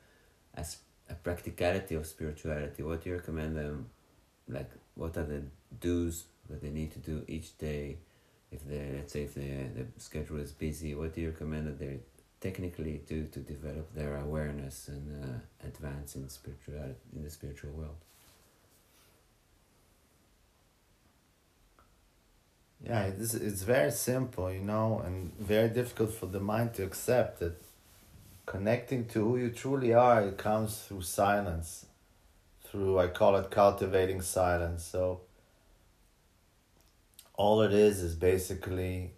as 0.54 0.78
a 1.08 1.14
practicality 1.14 1.94
of 1.94 2.06
spirituality. 2.06 2.82
What 2.82 3.02
do 3.02 3.10
you 3.10 3.16
recommend 3.16 3.56
them? 3.56 3.90
Like, 4.48 4.70
what 4.94 5.16
are 5.16 5.24
the 5.24 5.42
do's 5.80 6.24
that 6.48 6.62
they 6.62 6.70
need 6.70 6.92
to 6.92 6.98
do 6.98 7.24
each 7.28 7.56
day? 7.58 7.98
If 8.52 8.66
they, 8.68 8.92
let's 8.94 9.12
say, 9.12 9.24
if 9.24 9.34
the 9.34 9.48
the 9.76 9.86
schedule 9.98 10.38
is 10.38 10.52
busy, 10.52 10.94
what 10.94 11.14
do 11.14 11.20
you 11.20 11.30
recommend 11.30 11.66
that 11.66 11.78
they 11.78 11.98
technically 12.40 13.00
do 13.06 13.26
to 13.26 13.40
develop 13.40 13.92
their 13.94 14.16
awareness 14.18 14.88
and 14.88 15.24
uh, 15.24 15.66
advance 15.66 16.14
in 16.16 16.28
spirituality 16.28 16.94
in 17.14 17.22
the 17.24 17.30
spiritual 17.30 17.72
world? 17.72 17.96
Yeah, 22.84 23.04
it's 23.04 23.34
it's 23.34 23.62
very 23.62 23.90
simple, 23.90 24.52
you 24.52 24.60
know, 24.60 25.02
and 25.04 25.32
very 25.38 25.68
difficult 25.68 26.12
for 26.14 26.26
the 26.26 26.40
mind 26.40 26.74
to 26.74 26.84
accept 26.84 27.40
that 27.40 27.60
connecting 28.46 29.06
to 29.06 29.24
who 29.24 29.36
you 29.36 29.50
truly 29.50 29.92
are, 29.92 30.22
it 30.22 30.38
comes 30.38 30.78
through 30.78 31.02
silence. 31.02 31.86
Through, 32.64 32.98
I 32.98 33.08
call 33.08 33.36
it 33.36 33.50
cultivating 33.50 34.22
silence. 34.22 34.84
So, 34.84 35.22
all 37.34 37.60
it 37.62 37.72
is 37.72 38.00
is 38.00 38.14
basically 38.14 39.12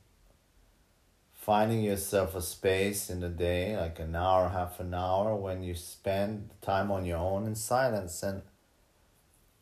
finding 1.32 1.82
yourself 1.82 2.34
a 2.34 2.42
space 2.42 3.08
in 3.08 3.20
the 3.20 3.28
day, 3.28 3.76
like 3.76 3.98
an 4.00 4.16
hour, 4.16 4.48
half 4.48 4.80
an 4.80 4.92
hour, 4.92 5.34
when 5.36 5.62
you 5.62 5.74
spend 5.74 6.50
time 6.60 6.90
on 6.90 7.04
your 7.04 7.18
own 7.18 7.46
in 7.46 7.54
silence. 7.54 8.22
And 8.22 8.42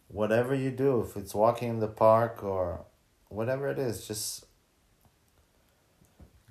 whatever 0.08 0.54
you 0.54 0.70
do, 0.70 1.02
if 1.02 1.16
it's 1.16 1.34
walking 1.34 1.68
in 1.68 1.80
the 1.80 1.88
park 1.88 2.42
or 2.42 2.84
whatever 3.28 3.68
it 3.68 3.78
is, 3.78 4.06
just 4.06 4.46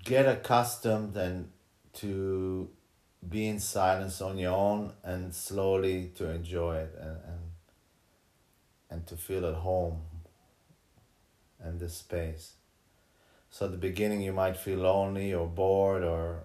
get 0.03 0.25
accustomed 0.25 1.17
and 1.17 1.49
to 1.93 2.69
be 3.29 3.47
in 3.47 3.59
silence 3.59 4.21
on 4.21 4.37
your 4.37 4.53
own 4.53 4.93
and 5.03 5.33
slowly 5.33 6.11
to 6.15 6.29
enjoy 6.29 6.77
it 6.77 6.95
and, 6.99 7.17
and, 7.27 7.39
and 8.89 9.07
to 9.07 9.15
feel 9.15 9.45
at 9.45 9.55
home 9.55 10.01
in 11.63 11.77
this 11.79 11.95
space. 11.95 12.53
So 13.49 13.65
at 13.65 13.71
the 13.71 13.77
beginning 13.77 14.21
you 14.21 14.33
might 14.33 14.57
feel 14.57 14.79
lonely 14.79 15.33
or 15.33 15.47
bored 15.47 16.03
or 16.03 16.43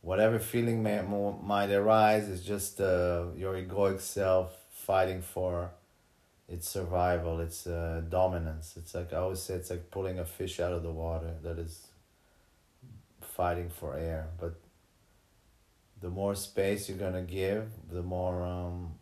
whatever 0.00 0.38
feeling 0.38 0.82
may, 0.82 1.02
might 1.02 1.70
arise 1.70 2.28
is 2.28 2.44
just 2.44 2.80
uh, 2.80 3.26
your 3.36 3.54
egoic 3.54 4.00
self 4.00 4.56
fighting 4.70 5.22
for 5.22 5.70
its 6.48 6.68
survival, 6.68 7.40
its 7.40 7.66
uh, 7.66 8.02
dominance. 8.08 8.74
It's 8.76 8.94
like 8.94 9.12
I 9.12 9.16
always 9.16 9.42
say, 9.42 9.54
it's 9.54 9.70
like 9.70 9.90
pulling 9.90 10.18
a 10.18 10.24
fish 10.24 10.60
out 10.60 10.72
of 10.72 10.82
the 10.82 10.90
water 10.90 11.34
that 11.42 11.58
is 11.58 11.88
fighting 13.20 13.70
for 13.70 13.96
air. 13.96 14.28
But 14.38 14.54
the 16.02 16.10
more 16.10 16.34
space 16.34 16.88
you're 16.88 16.98
gonna 16.98 17.22
give, 17.22 17.70
the 17.90 18.02
more 18.02 18.42
um, 18.42 18.94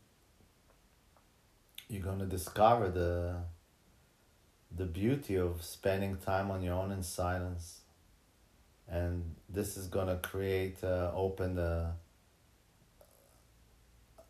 you're 1.89 2.03
gonna 2.03 2.27
discover 2.27 2.89
the 2.91 3.37
the 4.77 4.85
beauty 4.85 5.37
of 5.37 5.63
spending 5.63 6.17
time 6.17 6.51
on 6.51 6.63
your 6.63 6.75
own 6.75 6.93
in 6.93 7.03
silence, 7.03 7.81
and 8.87 9.35
this 9.49 9.77
is 9.77 9.89
gonna 9.89 10.19
create 10.19 10.85
uh, 10.85 11.11
open 11.15 11.57
the 11.57 11.91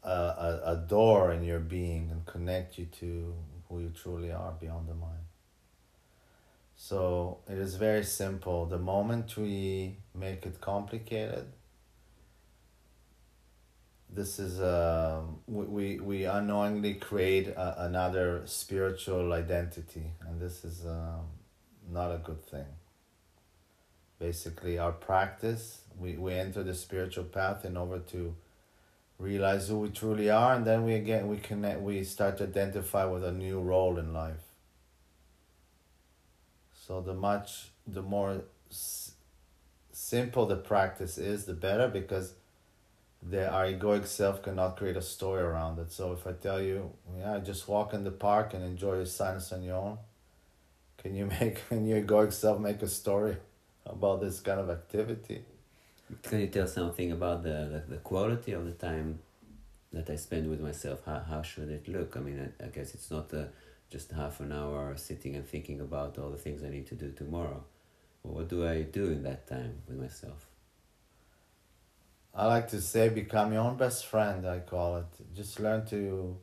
a, 0.03 0.09
a, 0.09 0.63
a 0.73 0.77
door 0.77 1.33
in 1.33 1.45
your 1.45 1.59
being 1.59 2.09
and 2.11 2.25
connect 2.25 2.79
you 2.79 2.87
to 2.87 3.35
who 3.69 3.81
you 3.81 3.91
truly 3.91 4.33
are 4.33 4.53
beyond 4.59 4.89
the 4.89 4.95
mind. 4.95 5.27
So 6.77 7.41
it 7.47 7.59
is 7.59 7.75
very 7.75 8.05
simple. 8.05 8.65
The 8.65 8.79
moment 8.79 9.37
we 9.37 9.99
make 10.15 10.47
it 10.47 10.61
complicated, 10.61 11.45
this 14.13 14.39
is 14.39 14.61
uh, 14.61 15.23
we, 15.47 16.01
we 16.01 16.25
unknowingly 16.25 16.95
create 16.95 17.49
a, 17.49 17.85
another 17.85 18.43
spiritual 18.47 19.33
identity 19.33 20.13
and 20.27 20.41
this 20.41 20.65
is 20.65 20.85
uh, 20.85 21.19
not 21.91 22.11
a 22.13 22.19
good 22.19 22.45
thing 22.45 22.67
basically 24.21 24.79
our 24.79 24.93
practice. 24.93 25.81
We 25.99 26.17
we 26.17 26.35
enter 26.35 26.63
the 26.63 26.75
spiritual 26.75 27.25
path 27.25 27.65
in 27.65 27.77
order 27.77 27.99
to 28.13 28.37
realize 29.19 29.69
who 29.69 29.79
we 29.81 29.91
truly 29.91 30.31
are, 30.31 30.55
and 30.55 30.67
then 30.67 30.85
we 30.85 30.95
again 30.95 31.29
we 31.29 31.39
connect. 31.39 31.81
We 31.81 32.05
start 32.05 32.39
to 32.39 32.45
identify 32.45 33.05
with 33.07 33.25
a 33.25 33.33
new 33.33 33.61
role 33.61 33.99
in 33.99 34.13
life. 34.13 34.45
So 36.87 37.01
the 37.01 37.15
much 37.15 37.71
the 37.87 38.03
more 38.03 38.43
s- 38.71 39.13
simple 39.93 40.47
the 40.47 40.57
practice 40.57 41.19
is, 41.19 41.47
the 41.47 41.55
better 41.55 41.89
because 41.89 42.35
the 43.23 43.51
our 43.51 43.67
egoic 43.67 44.07
self 44.07 44.43
cannot 44.43 44.77
create 44.77 44.97
a 44.97 45.03
story 45.03 45.43
around 45.43 45.79
it. 45.79 45.93
So 45.93 46.13
if 46.13 46.27
I 46.27 46.33
tell 46.33 46.61
you, 46.61 46.91
yeah, 47.19 47.39
just 47.39 47.69
walk 47.69 47.93
in 47.95 48.05
the 48.05 48.11
park 48.11 48.55
and 48.55 48.65
enjoy 48.65 48.97
your 48.97 49.07
silence 49.07 49.53
on 49.53 49.63
your 49.63 49.77
own, 49.77 49.99
can 50.99 51.15
you 51.15 51.27
make 51.41 51.69
can 51.69 51.87
your 51.87 52.01
egoic 52.03 52.33
self 52.33 52.61
make 52.61 52.83
a 52.83 52.89
story 52.89 53.37
about 53.87 54.21
this 54.21 54.41
kind 54.41 54.61
of 54.61 54.71
activity? 54.71 55.45
Can 56.23 56.41
you 56.41 56.49
tell 56.49 56.67
something 56.67 57.13
about 57.13 57.43
the, 57.45 57.83
the, 57.89 57.95
the 57.95 57.97
quality 57.99 58.53
of 58.53 58.65
the 58.65 58.73
time 58.73 59.21
that 59.93 60.11
I 60.11 60.17
spend 60.17 60.51
with 60.51 60.61
myself? 60.61 61.01
How, 61.07 61.21
how 61.21 61.43
should 61.43 61.71
it 61.71 61.89
look? 61.89 62.17
I 62.17 62.21
mean, 62.21 62.53
I, 62.61 62.65
I 62.65 62.69
guess 62.69 62.95
it's 62.95 63.11
not 63.11 63.33
uh, 63.33 63.45
just 63.91 64.11
half 64.13 64.41
an 64.41 64.53
hour 64.53 64.97
sitting 64.97 65.37
and 65.37 65.47
thinking 65.47 65.81
about 65.81 66.19
all 66.19 66.31
the 66.31 66.39
things 66.39 66.65
I 66.65 66.69
need 66.69 66.87
to 66.89 66.97
do 66.97 67.13
tomorrow. 67.13 67.63
Well, 68.23 68.35
what 68.35 68.49
do 68.49 68.67
I 68.67 68.83
do 68.83 69.07
in 69.07 69.23
that 69.23 69.49
time 69.49 69.83
with 69.89 69.99
myself? 69.99 70.50
I 72.35 72.47
like 72.47 72.69
to 72.69 72.81
say 72.81 73.09
become 73.09 73.53
your 73.53 73.63
own 73.63 73.77
best 73.77 74.07
friend, 74.07 74.47
I 74.47 74.61
call 74.61 74.99
it. 74.99 75.35
Just 75.35 75.59
learn 75.59 75.85
to 75.87 76.37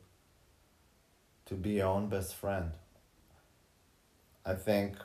to 1.46 1.54
be 1.54 1.70
your 1.70 1.86
own 1.86 2.08
best 2.08 2.34
friend. 2.34 2.72
I 4.44 4.54
think 4.54 4.96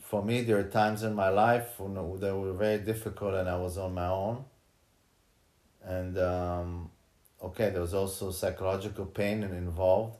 for 0.00 0.24
me 0.24 0.42
there 0.42 0.58
are 0.58 0.70
times 0.70 1.02
in 1.02 1.14
my 1.14 1.28
life 1.28 1.78
when 1.78 1.94
they 2.20 2.32
were 2.32 2.54
very 2.54 2.78
difficult 2.78 3.34
and 3.34 3.48
I 3.48 3.56
was 3.56 3.76
on 3.76 3.92
my 3.92 4.08
own. 4.08 4.44
And 5.84 6.18
um, 6.18 6.90
okay, 7.42 7.68
there 7.68 7.82
was 7.82 7.92
also 7.92 8.30
psychological 8.30 9.04
pain 9.04 9.42
involved. 9.42 10.16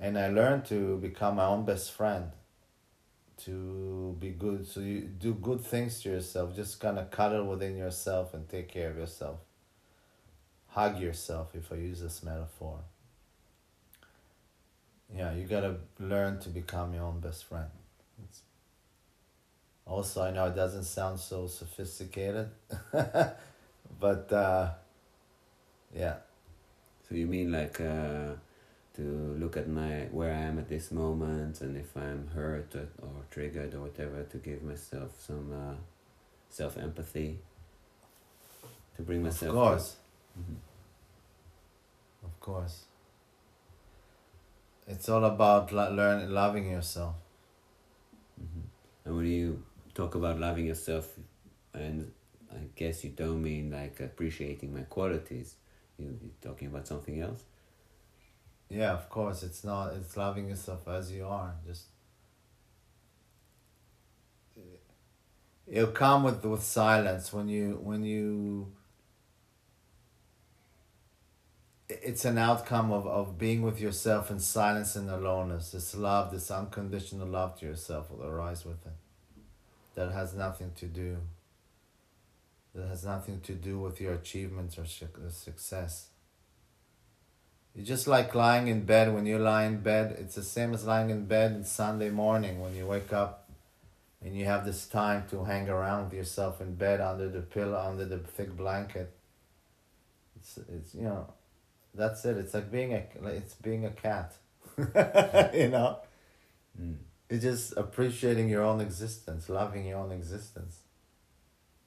And 0.00 0.18
I 0.18 0.28
learned 0.28 0.64
to 0.66 0.96
become 0.96 1.36
my 1.36 1.44
own 1.44 1.66
best 1.66 1.92
friend 1.92 2.32
to 3.44 4.16
be 4.18 4.30
good 4.30 4.66
so 4.66 4.80
you 4.80 5.00
do 5.00 5.34
good 5.34 5.60
things 5.60 6.00
to 6.02 6.10
yourself. 6.10 6.54
Just 6.54 6.80
kind 6.80 6.98
of 6.98 7.10
cuddle 7.10 7.46
within 7.46 7.76
yourself 7.76 8.34
and 8.34 8.48
take 8.48 8.68
care 8.68 8.90
of 8.90 8.96
yourself. 8.96 9.40
Hug 10.68 11.00
yourself 11.00 11.54
if 11.54 11.70
i 11.70 11.76
use 11.76 12.00
this 12.00 12.22
metaphor. 12.22 12.78
Yeah 15.14 15.34
you 15.34 15.46
gotta 15.46 15.76
learn 15.98 16.38
to 16.40 16.48
become 16.48 16.94
your 16.94 17.04
own 17.04 17.20
best 17.20 17.44
friend. 17.44 17.70
It's 18.24 18.42
also 19.84 20.22
i 20.22 20.30
know 20.30 20.46
it 20.46 20.54
doesn't 20.54 20.84
sound 20.84 21.18
so 21.18 21.46
sophisticated 21.48 22.48
but 24.00 24.32
uh, 24.32 24.70
yeah. 25.94 26.16
So 27.08 27.14
you 27.14 27.26
mean 27.26 27.52
like 27.52 27.80
uh, 27.80 28.34
to 28.96 29.02
look 29.38 29.56
at 29.56 29.68
my 29.68 30.08
where 30.12 30.32
I 30.34 30.40
am 30.40 30.58
at 30.58 30.68
this 30.68 30.90
moment, 30.92 31.60
and 31.62 31.76
if 31.76 31.96
I'm 31.96 32.28
hurt 32.34 32.74
or, 32.74 32.88
or 33.02 33.24
triggered 33.30 33.74
or 33.74 33.80
whatever, 33.82 34.22
to 34.24 34.36
give 34.38 34.62
myself 34.62 35.10
some 35.18 35.52
uh, 35.52 35.74
self 36.50 36.76
empathy, 36.76 37.38
to 38.96 39.02
bring 39.02 39.22
myself. 39.22 39.50
of 39.50 39.54
course 39.56 39.96
Mhm. 40.38 40.56
of 42.24 42.40
course 42.40 42.84
it's 44.86 45.08
all 45.08 45.24
about 45.24 45.72
lo- 45.72 45.92
learn 45.92 46.30
loving 46.32 46.70
yourself 46.70 47.14
Mhm. 48.40 48.62
And 49.04 49.16
when 49.16 49.26
you 49.26 49.62
talk 49.94 50.14
about 50.14 50.38
loving 50.38 50.66
yourself, 50.66 51.18
and 51.74 52.12
I 52.50 52.60
guess 52.76 53.04
you 53.04 53.10
don't 53.10 53.42
mean 53.42 53.70
like 53.70 54.00
appreciating 54.00 54.74
my 54.74 54.82
qualities. 54.82 55.56
You, 55.98 56.06
you're 56.22 56.40
talking 56.42 56.68
about 56.68 56.86
something 56.88 57.20
else. 57.20 57.42
Yeah, 58.72 58.92
of 58.92 59.10
course. 59.10 59.42
It's 59.42 59.64
not. 59.64 59.92
It's 59.94 60.16
loving 60.16 60.48
yourself 60.48 60.88
as 60.88 61.12
you 61.12 61.26
are. 61.26 61.54
Just 61.66 61.84
it'll 65.66 65.90
come 65.92 66.22
with 66.22 66.42
with 66.44 66.62
silence 66.62 67.32
when 67.32 67.48
you 67.48 67.78
when 67.82 68.02
you. 68.02 68.72
It's 71.90 72.24
an 72.24 72.38
outcome 72.38 72.90
of, 72.90 73.06
of 73.06 73.36
being 73.36 73.60
with 73.60 73.78
yourself 73.78 74.30
in 74.30 74.38
silence 74.38 74.96
and 74.96 75.10
aloneness. 75.10 75.72
This 75.72 75.94
love, 75.94 76.32
this 76.32 76.50
unconditional 76.50 77.28
love 77.28 77.58
to 77.60 77.66
yourself 77.66 78.10
will 78.10 78.24
arise 78.24 78.64
with 78.64 78.86
it. 78.86 78.92
That 79.94 80.10
has 80.12 80.32
nothing 80.32 80.72
to 80.76 80.86
do. 80.86 81.18
That 82.74 82.88
has 82.88 83.04
nothing 83.04 83.42
to 83.42 83.52
do 83.52 83.78
with 83.78 84.00
your 84.00 84.14
achievements 84.14 84.78
or 84.78 84.86
success. 84.86 86.11
It's 87.76 87.88
just 87.88 88.06
like 88.06 88.34
lying 88.34 88.68
in 88.68 88.84
bed. 88.84 89.14
When 89.14 89.24
you 89.24 89.38
lie 89.38 89.64
in 89.64 89.80
bed, 89.80 90.16
it's 90.18 90.34
the 90.34 90.42
same 90.42 90.74
as 90.74 90.84
lying 90.84 91.10
in 91.10 91.24
bed 91.24 91.52
on 91.52 91.64
Sunday 91.64 92.10
morning 92.10 92.60
when 92.60 92.76
you 92.76 92.86
wake 92.86 93.12
up 93.12 93.50
and 94.24 94.36
you 94.36 94.44
have 94.44 94.64
this 94.64 94.86
time 94.86 95.24
to 95.30 95.44
hang 95.44 95.68
around 95.68 96.04
with 96.04 96.14
yourself 96.14 96.60
in 96.60 96.74
bed 96.74 97.00
under 97.00 97.28
the 97.28 97.40
pillow, 97.40 97.78
under 97.78 98.04
the 98.04 98.18
thick 98.18 98.54
blanket. 98.56 99.12
It's, 100.36 100.58
it's 100.68 100.94
you 100.94 101.02
know, 101.02 101.32
that's 101.94 102.24
it. 102.24 102.36
It's 102.36 102.54
like 102.54 102.70
being 102.70 102.92
a, 102.92 103.04
it's 103.28 103.54
being 103.54 103.86
a 103.86 103.90
cat, 103.90 104.34
you 104.78 105.68
know? 105.68 105.98
Mm. 106.80 106.96
It's 107.30 107.42
just 107.42 107.72
appreciating 107.78 108.50
your 108.50 108.62
own 108.62 108.80
existence, 108.80 109.48
loving 109.48 109.86
your 109.86 109.98
own 109.98 110.12
existence. 110.12 110.80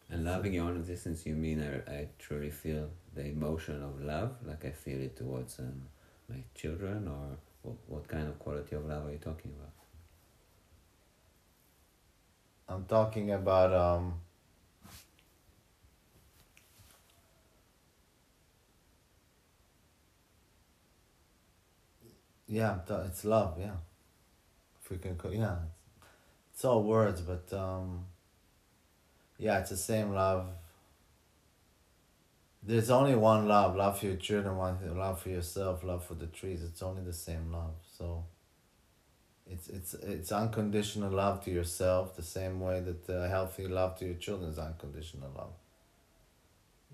And 0.10 0.26
loving 0.26 0.54
your 0.54 0.66
own 0.66 0.78
existence, 0.78 1.26
you 1.26 1.36
mean 1.36 1.62
I, 1.62 1.92
I 1.92 2.08
truly 2.20 2.52
feel 2.52 2.90
the 3.16 3.26
emotion 3.26 3.82
of 3.82 4.02
love, 4.02 4.36
like 4.46 4.66
I 4.66 4.72
feel 4.72 5.00
it 5.02 5.16
towards 5.16 5.60
um, 5.60 5.84
my 6.30 6.44
children, 6.54 7.08
or 7.08 7.38
what, 7.64 7.76
what 7.88 8.08
kind 8.08 8.28
of 8.28 8.38
quality 8.40 8.76
of 8.76 8.86
love 8.86 9.08
are 9.08 9.12
you 9.12 9.18
talking 9.18 9.52
about? 9.58 9.72
I'm 12.68 12.86
talking 12.86 13.32
about 13.32 13.74
um 13.74 14.14
yeah 22.48 22.80
it's 23.06 23.26
love 23.26 23.56
yeah 23.60 23.76
if 24.82 24.90
we 24.90 24.98
can 24.98 25.18
yeah 25.32 25.58
it's 26.54 26.66
all 26.66 26.84
words 26.84 27.22
but 27.22 27.52
um 27.54 28.06
yeah 29.38 29.60
it's 29.60 29.70
the 29.70 29.78
same 29.78 30.14
love 30.14 30.48
there's 32.66 32.90
only 32.90 33.16
one 33.16 33.48
love 33.48 33.76
love 33.76 34.00
for 34.00 34.08
your 34.08 34.16
children 34.16 34.58
one 34.58 34.78
love 34.98 35.22
for 35.22 35.30
yourself 35.30 35.84
love 35.84 36.04
for 36.04 36.16
the 36.16 36.28
trees. 36.28 36.64
It's 36.64 36.82
only 36.82 37.04
the 37.04 37.14
same 37.14 37.52
love. 37.52 37.76
So 37.98 38.26
it's 39.48 39.68
it's 39.68 39.94
it's 39.94 40.32
unconditional 40.32 41.12
love 41.12 41.44
to 41.46 41.52
yourself 41.52 42.16
the 42.16 42.24
same 42.24 42.60
way 42.60 42.82
that 42.82 43.10
uh, 43.10 43.28
healthy 43.30 43.68
love 43.68 43.98
to 44.00 44.06
your 44.06 44.16
children 44.16 44.50
is 44.50 44.58
unconditional 44.58 45.32
love. 45.36 45.54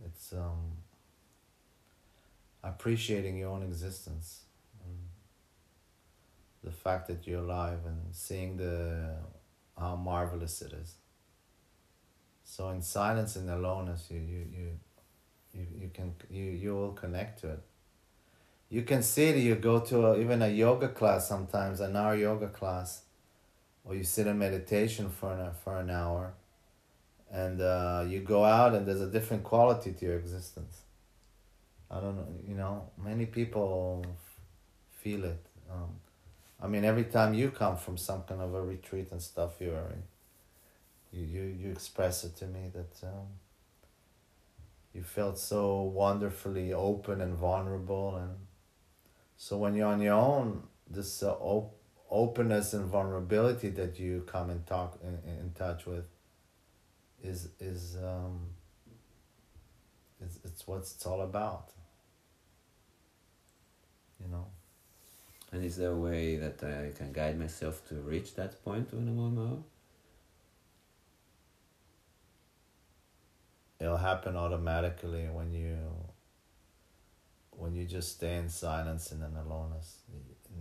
It's 0.05 0.33
um 0.33 0.77
appreciating 2.63 3.37
your 3.37 3.49
own 3.49 3.63
existence 3.63 4.41
the 6.63 6.71
fact 6.71 7.07
that 7.07 7.25
you're 7.27 7.39
alive 7.39 7.79
and 7.85 7.99
seeing 8.11 8.57
the 8.57 9.15
how 9.77 9.95
marvelous 9.95 10.61
it 10.61 10.73
is. 10.73 10.95
So 12.43 12.69
in 12.69 12.81
silence 12.81 13.35
and 13.35 13.49
aloneness 13.49 14.07
you 14.09 14.19
you 14.19 14.45
you 14.55 14.79
you, 15.53 15.65
you 15.81 15.91
can 15.93 16.13
you 16.29 16.43
you 16.43 16.75
will 16.75 16.93
connect 16.93 17.41
to 17.41 17.49
it. 17.51 17.59
You 18.69 18.83
can 18.83 19.03
see 19.03 19.25
it 19.25 19.37
you 19.37 19.55
go 19.55 19.79
to 19.79 20.07
a, 20.07 20.19
even 20.19 20.41
a 20.41 20.47
yoga 20.47 20.87
class 20.87 21.27
sometimes 21.27 21.79
an 21.81 21.95
hour 21.95 22.15
yoga 22.15 22.47
class 22.47 23.01
or 23.83 23.95
you 23.95 24.03
sit 24.03 24.27
in 24.27 24.37
meditation 24.37 25.09
for 25.09 25.33
an, 25.33 25.51
for 25.63 25.77
an 25.79 25.89
hour 25.89 26.33
and 27.31 27.61
uh, 27.61 28.05
you 28.07 28.19
go 28.19 28.45
out 28.45 28.73
and 28.73 28.85
there's 28.85 29.01
a 29.01 29.09
different 29.09 29.43
quality 29.43 29.91
to 29.93 30.05
your 30.05 30.17
existence. 30.17 30.81
I 31.89 31.99
don't 31.99 32.15
know 32.15 32.27
you 32.47 32.55
know 32.55 32.89
many 32.97 33.25
people 33.25 34.05
feel 35.01 35.25
it 35.25 35.45
um, 35.69 35.89
i 36.61 36.67
mean 36.67 36.85
every 36.85 37.03
time 37.03 37.33
you 37.33 37.49
come 37.49 37.75
from 37.75 37.97
some 37.97 38.21
kind 38.23 38.39
of 38.39 38.53
a 38.53 38.61
retreat 38.61 39.07
and 39.11 39.21
stuff 39.21 39.51
you're 39.59 39.95
you, 41.11 41.25
you, 41.25 41.41
you 41.59 41.71
express 41.71 42.23
it 42.23 42.35
to 42.37 42.45
me 42.45 42.71
that 42.73 43.07
um, 43.07 43.27
you 44.93 45.03
felt 45.03 45.37
so 45.37 45.81
wonderfully 45.81 46.73
open 46.73 47.21
and 47.21 47.35
vulnerable 47.35 48.15
and 48.15 48.35
so 49.41 49.57
when 49.57 49.73
you're 49.73 49.87
on 49.87 49.99
your 49.99 50.13
own, 50.13 50.61
this 50.87 51.23
uh, 51.23 51.31
op- 51.31 51.75
openness 52.11 52.73
and 52.73 52.85
vulnerability 52.85 53.69
that 53.69 53.97
you 53.97 54.23
come 54.27 54.51
and 54.51 54.67
talk 54.67 54.99
in, 55.01 55.17
in 55.27 55.51
touch 55.57 55.87
with 55.87 56.05
is 57.23 57.49
is 57.59 57.97
um, 57.97 58.39
it's, 60.23 60.37
it's 60.43 60.67
what 60.67 60.81
it's 60.81 61.03
all 61.07 61.21
about. 61.21 61.71
You 64.19 64.27
know. 64.31 64.45
And 65.51 65.65
is 65.65 65.77
there 65.77 65.93
a 65.93 65.97
way 65.97 66.35
that 66.35 66.63
I 66.63 66.95
can 66.95 67.11
guide 67.11 67.39
myself 67.39 67.81
to 67.89 67.95
reach 67.95 68.35
that 68.35 68.63
point 68.63 68.93
when 68.93 69.07
I'm 69.07 69.19
on 69.19 69.35
my 69.35 69.41
own? 69.41 69.63
They'll 73.81 73.97
happen 73.97 74.35
automatically 74.35 75.27
when 75.33 75.51
you 75.51 75.75
when 77.49 77.75
you 77.75 77.85
just 77.85 78.11
stay 78.17 78.35
in 78.35 78.47
silence 78.47 79.11
and 79.11 79.23
in 79.23 79.35
aloneness. 79.35 79.97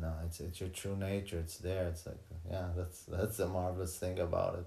No, 0.00 0.12
it's 0.24 0.40
it's 0.40 0.60
your 0.60 0.70
true 0.70 0.96
nature. 0.96 1.38
It's 1.38 1.58
there. 1.58 1.88
It's 1.88 2.06
like 2.06 2.16
yeah, 2.50 2.68
that's 2.74 3.02
that's 3.02 3.36
the 3.36 3.46
marvelous 3.46 3.98
thing 3.98 4.18
about 4.18 4.54
it. 4.54 4.66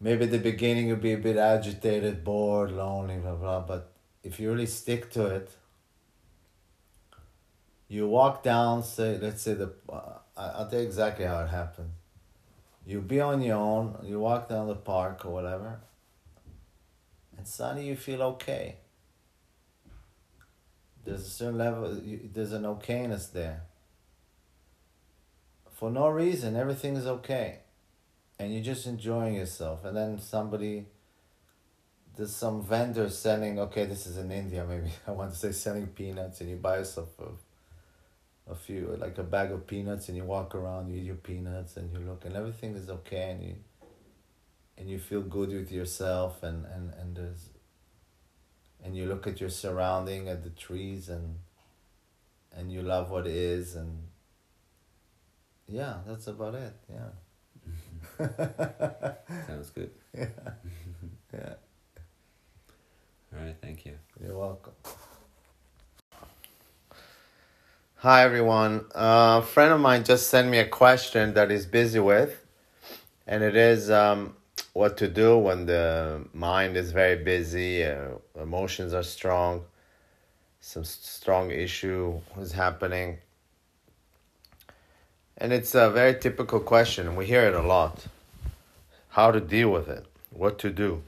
Maybe 0.00 0.24
at 0.26 0.30
the 0.30 0.38
beginning 0.38 0.86
you'll 0.88 0.98
be 1.10 1.12
a 1.12 1.18
bit 1.18 1.36
agitated, 1.36 2.22
bored, 2.22 2.70
lonely, 2.70 3.16
blah 3.16 3.34
blah. 3.34 3.60
But 3.60 3.90
if 4.22 4.38
you 4.38 4.50
really 4.50 4.66
stick 4.66 5.10
to 5.12 5.26
it, 5.26 5.50
you 7.88 8.06
walk 8.06 8.44
down. 8.44 8.84
Say, 8.84 9.18
let's 9.20 9.42
say 9.42 9.54
the. 9.54 9.72
Uh, 9.88 10.18
I'll 10.36 10.68
tell 10.68 10.80
you 10.80 10.86
exactly 10.86 11.24
how 11.24 11.40
it 11.40 11.48
happened. 11.48 11.90
You 12.86 13.00
be 13.00 13.20
on 13.20 13.42
your 13.42 13.56
own. 13.56 13.96
You 14.04 14.20
walk 14.20 14.48
down 14.48 14.68
the 14.68 14.76
park 14.76 15.24
or 15.24 15.32
whatever, 15.32 15.80
and 17.46 17.52
suddenly 17.52 17.86
you 17.86 17.94
feel 17.94 18.22
okay. 18.22 18.74
There's 21.04 21.20
a 21.20 21.30
certain 21.30 21.58
level. 21.58 21.96
There's 22.34 22.52
an 22.52 22.64
okayness 22.64 23.30
there. 23.30 23.62
For 25.70 25.88
no 25.88 26.08
reason, 26.08 26.56
everything 26.56 26.96
is 26.96 27.06
okay, 27.06 27.60
and 28.40 28.52
you're 28.52 28.64
just 28.64 28.86
enjoying 28.86 29.34
yourself. 29.34 29.84
And 29.84 29.96
then 29.96 30.18
somebody. 30.18 30.86
There's 32.16 32.34
some 32.34 32.62
vendor 32.62 33.10
selling. 33.10 33.60
Okay, 33.60 33.84
this 33.84 34.06
is 34.08 34.16
in 34.16 34.32
India. 34.32 34.66
Maybe 34.68 34.90
I 35.06 35.12
want 35.12 35.30
to 35.32 35.38
say 35.38 35.52
selling 35.52 35.86
peanuts, 35.86 36.40
and 36.40 36.50
you 36.50 36.56
buy 36.56 36.78
yourself 36.78 37.10
a, 37.20 38.50
a 38.50 38.54
few, 38.56 38.96
like 38.98 39.18
a 39.18 39.22
bag 39.22 39.52
of 39.52 39.68
peanuts, 39.68 40.08
and 40.08 40.16
you 40.16 40.24
walk 40.24 40.56
around. 40.56 40.88
You 40.88 40.96
eat 40.96 41.04
your 41.04 41.14
peanuts, 41.14 41.76
and 41.76 41.92
you 41.92 42.00
look, 42.00 42.24
and 42.24 42.34
everything 42.34 42.74
is 42.74 42.90
okay, 42.90 43.30
and 43.30 43.44
you. 43.44 43.54
And 44.78 44.88
you 44.90 44.98
feel 44.98 45.22
good 45.22 45.50
with 45.50 45.72
yourself, 45.72 46.42
and 46.42 46.66
and 46.66 46.92
and 46.94 47.16
there's 47.16 47.50
and 48.86 48.96
you 48.96 49.06
look 49.06 49.26
at 49.26 49.40
your 49.40 49.50
surrounding 49.50 50.28
at 50.28 50.44
the 50.44 50.50
trees 50.50 51.08
and 51.08 51.38
and 52.52 52.70
you 52.72 52.82
love 52.82 53.10
what 53.10 53.26
is 53.26 53.74
and 53.74 53.98
yeah 55.66 55.96
that's 56.06 56.28
about 56.28 56.54
it 56.54 56.72
yeah. 56.88 57.08
Sounds 59.46 59.70
good. 59.70 59.90
Yeah. 60.16 60.26
Yeah. 61.34 61.54
All 63.34 63.44
right 63.44 63.56
thank 63.60 63.84
you. 63.84 63.94
You're 64.22 64.38
welcome. 64.38 64.72
Hi 67.96 68.22
everyone. 68.22 68.84
Uh, 68.94 69.40
a 69.42 69.46
friend 69.46 69.72
of 69.72 69.80
mine 69.80 70.04
just 70.04 70.28
sent 70.28 70.48
me 70.48 70.58
a 70.58 70.68
question 70.68 71.34
that 71.34 71.50
he's 71.50 71.66
busy 71.66 71.98
with 71.98 72.46
and 73.26 73.42
it 73.42 73.56
is 73.56 73.90
um, 73.90 74.36
what 74.76 74.98
to 74.98 75.08
do 75.08 75.38
when 75.38 75.64
the 75.64 76.22
mind 76.34 76.76
is 76.76 76.92
very 76.92 77.16
busy, 77.16 77.82
uh, 77.82 78.08
emotions 78.38 78.92
are 78.92 79.02
strong, 79.02 79.64
some 80.60 80.84
strong 80.84 81.50
issue 81.50 82.20
is 82.38 82.52
happening. 82.52 83.16
And 85.38 85.50
it's 85.50 85.74
a 85.74 85.88
very 85.88 86.14
typical 86.20 86.60
question. 86.60 87.16
We 87.16 87.24
hear 87.24 87.48
it 87.48 87.54
a 87.54 87.62
lot. 87.62 88.06
How 89.08 89.30
to 89.30 89.40
deal 89.40 89.70
with 89.70 89.88
it, 89.88 90.04
what 90.28 90.58
to 90.58 90.68
do. 90.68 91.02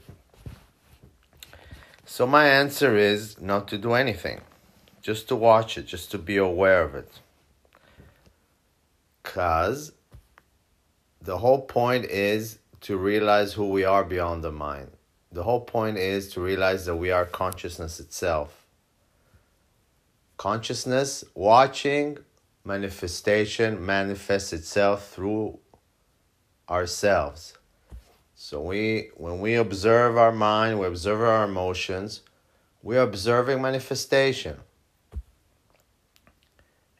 So, 2.07 2.25
my 2.25 2.47
answer 2.47 2.97
is 2.97 3.39
not 3.39 3.67
to 3.67 3.77
do 3.77 3.93
anything, 3.93 4.41
just 5.03 5.27
to 5.27 5.35
watch 5.35 5.77
it, 5.77 5.85
just 5.85 6.09
to 6.09 6.17
be 6.17 6.37
aware 6.37 6.81
of 6.81 6.95
it. 6.95 7.19
Because 9.21 9.91
the 11.21 11.37
whole 11.37 11.61
point 11.61 12.05
is 12.05 12.57
to 12.81 12.97
realize 12.97 13.53
who 13.53 13.67
we 13.67 13.83
are 13.83 14.03
beyond 14.03 14.43
the 14.43 14.51
mind. 14.51 14.91
The 15.31 15.43
whole 15.43 15.61
point 15.61 15.97
is 15.97 16.29
to 16.33 16.41
realize 16.41 16.85
that 16.85 16.95
we 16.95 17.11
are 17.11 17.25
consciousness 17.25 17.99
itself. 17.99 18.65
Consciousness, 20.37 21.23
watching 21.35 22.17
manifestation 22.63 23.85
manifests 23.85 24.53
itself 24.53 25.09
through 25.09 25.59
ourselves. 26.69 27.53
So 28.35 28.61
we 28.61 29.09
when 29.15 29.39
we 29.41 29.55
observe 29.55 30.17
our 30.17 30.31
mind, 30.31 30.79
we 30.79 30.87
observe 30.87 31.21
our 31.21 31.43
emotions, 31.43 32.21
we're 32.81 33.01
observing 33.01 33.61
manifestation. 33.61 34.57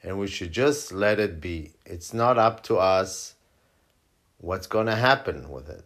And 0.03 0.19
we 0.19 0.27
should 0.27 0.51
just 0.51 0.91
let 0.91 1.19
it 1.19 1.41
be. 1.41 1.73
It's 1.85 2.13
not 2.13 2.37
up 2.37 2.63
to 2.63 2.77
us 2.77 3.35
what's 4.39 4.67
going 4.67 4.87
to 4.87 4.95
happen 4.95 5.49
with 5.49 5.69
it. 5.69 5.85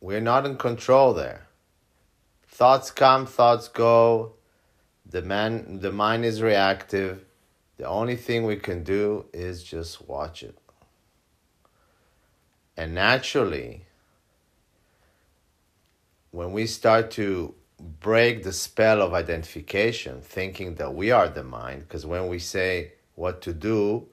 We're 0.00 0.20
not 0.20 0.46
in 0.46 0.56
control 0.56 1.12
there. 1.14 1.46
Thoughts 2.48 2.90
come, 2.90 3.26
thoughts 3.26 3.68
go. 3.68 4.34
The 5.04 5.22
man, 5.22 5.80
the 5.80 5.92
mind 5.92 6.24
is 6.24 6.42
reactive. 6.42 7.24
The 7.76 7.86
only 7.86 8.16
thing 8.16 8.44
we 8.44 8.56
can 8.56 8.82
do 8.82 9.26
is 9.32 9.62
just 9.62 10.08
watch 10.08 10.42
it. 10.42 10.56
And 12.76 12.94
naturally, 12.94 13.84
when 16.30 16.52
we 16.52 16.66
start 16.66 17.10
to 17.12 17.54
break 18.00 18.42
the 18.42 18.52
spell 18.52 19.02
of 19.02 19.12
identification, 19.12 20.20
thinking 20.20 20.76
that 20.76 20.94
we 20.94 21.10
are 21.10 21.28
the 21.28 21.44
mind, 21.44 21.82
because 21.82 22.06
when 22.06 22.28
we 22.28 22.38
say 22.38 22.92
what 23.14 23.42
to 23.42 23.52
do, 23.52 24.06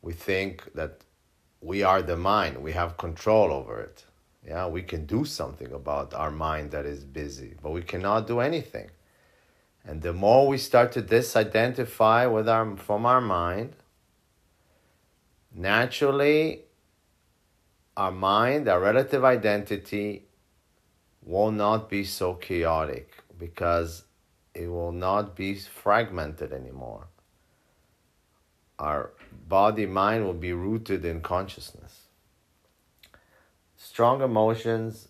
we 0.00 0.12
think 0.12 0.72
that 0.74 1.03
we 1.64 1.82
are 1.82 2.02
the 2.02 2.16
mind. 2.16 2.58
We 2.62 2.72
have 2.72 2.98
control 2.98 3.50
over 3.50 3.80
it. 3.80 4.04
Yeah, 4.46 4.66
we 4.66 4.82
can 4.82 5.06
do 5.06 5.24
something 5.24 5.72
about 5.72 6.12
our 6.12 6.30
mind 6.30 6.70
that 6.72 6.84
is 6.84 7.04
busy, 7.04 7.54
but 7.62 7.70
we 7.70 7.80
cannot 7.80 8.26
do 8.26 8.40
anything. 8.40 8.90
And 9.86 10.02
the 10.02 10.12
more 10.12 10.46
we 10.46 10.58
start 10.58 10.92
to 10.92 11.02
disidentify 11.02 12.30
with 12.30 12.48
our 12.48 12.76
from 12.76 13.06
our 13.06 13.22
mind, 13.22 13.76
naturally 15.54 16.60
our 17.96 18.12
mind, 18.12 18.68
our 18.68 18.80
relative 18.80 19.24
identity 19.24 20.24
will 21.22 21.50
not 21.50 21.88
be 21.88 22.04
so 22.04 22.34
chaotic 22.34 23.08
because 23.38 24.04
it 24.54 24.68
will 24.68 24.92
not 24.92 25.34
be 25.34 25.54
fragmented 25.54 26.52
anymore. 26.52 27.06
Our 28.78 29.12
body 29.48 29.86
mind 29.86 30.24
will 30.24 30.32
be 30.32 30.52
rooted 30.52 31.04
in 31.04 31.20
consciousness. 31.20 32.02
Strong 33.76 34.22
emotions, 34.22 35.08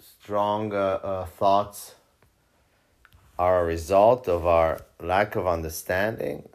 strong 0.00 0.72
uh, 0.72 0.76
uh, 1.02 1.24
thoughts 1.26 1.94
are 3.38 3.60
a 3.60 3.64
result 3.64 4.28
of 4.28 4.46
our 4.46 4.80
lack 5.00 5.36
of 5.36 5.46
understanding. 5.46 6.48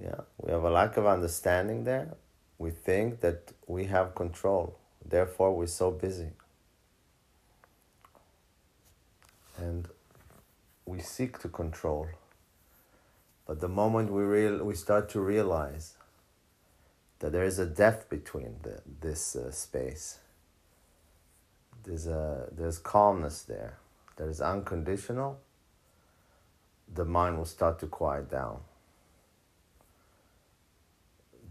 Yeah, 0.00 0.20
we 0.38 0.52
have 0.52 0.64
a 0.64 0.70
lack 0.70 0.96
of 0.96 1.06
understanding 1.06 1.84
there. 1.84 2.14
We 2.58 2.70
think 2.70 3.20
that 3.20 3.52
we 3.66 3.84
have 3.86 4.14
control, 4.14 4.78
therefore, 5.04 5.54
we're 5.56 5.66
so 5.66 5.90
busy. 5.90 6.30
And 9.58 9.88
we 10.86 11.00
seek 11.00 11.38
to 11.40 11.48
control. 11.48 12.08
But 13.46 13.60
the 13.60 13.68
moment 13.68 14.10
we 14.10 14.22
real 14.22 14.64
we 14.64 14.74
start 14.74 15.08
to 15.10 15.20
realize 15.20 15.94
that 17.18 17.32
there 17.32 17.44
is 17.44 17.58
a 17.58 17.66
depth 17.66 18.08
between 18.08 18.56
the, 18.62 18.80
this 19.00 19.36
uh, 19.36 19.50
space, 19.50 20.18
there's 21.84 22.06
a 22.06 22.48
there's 22.52 22.78
calmness 22.78 23.42
there. 23.42 23.78
There 24.16 24.30
is 24.30 24.40
unconditional. 24.40 25.40
The 26.92 27.04
mind 27.04 27.36
will 27.38 27.44
start 27.44 27.78
to 27.80 27.86
quiet 27.86 28.30
down. 28.30 28.60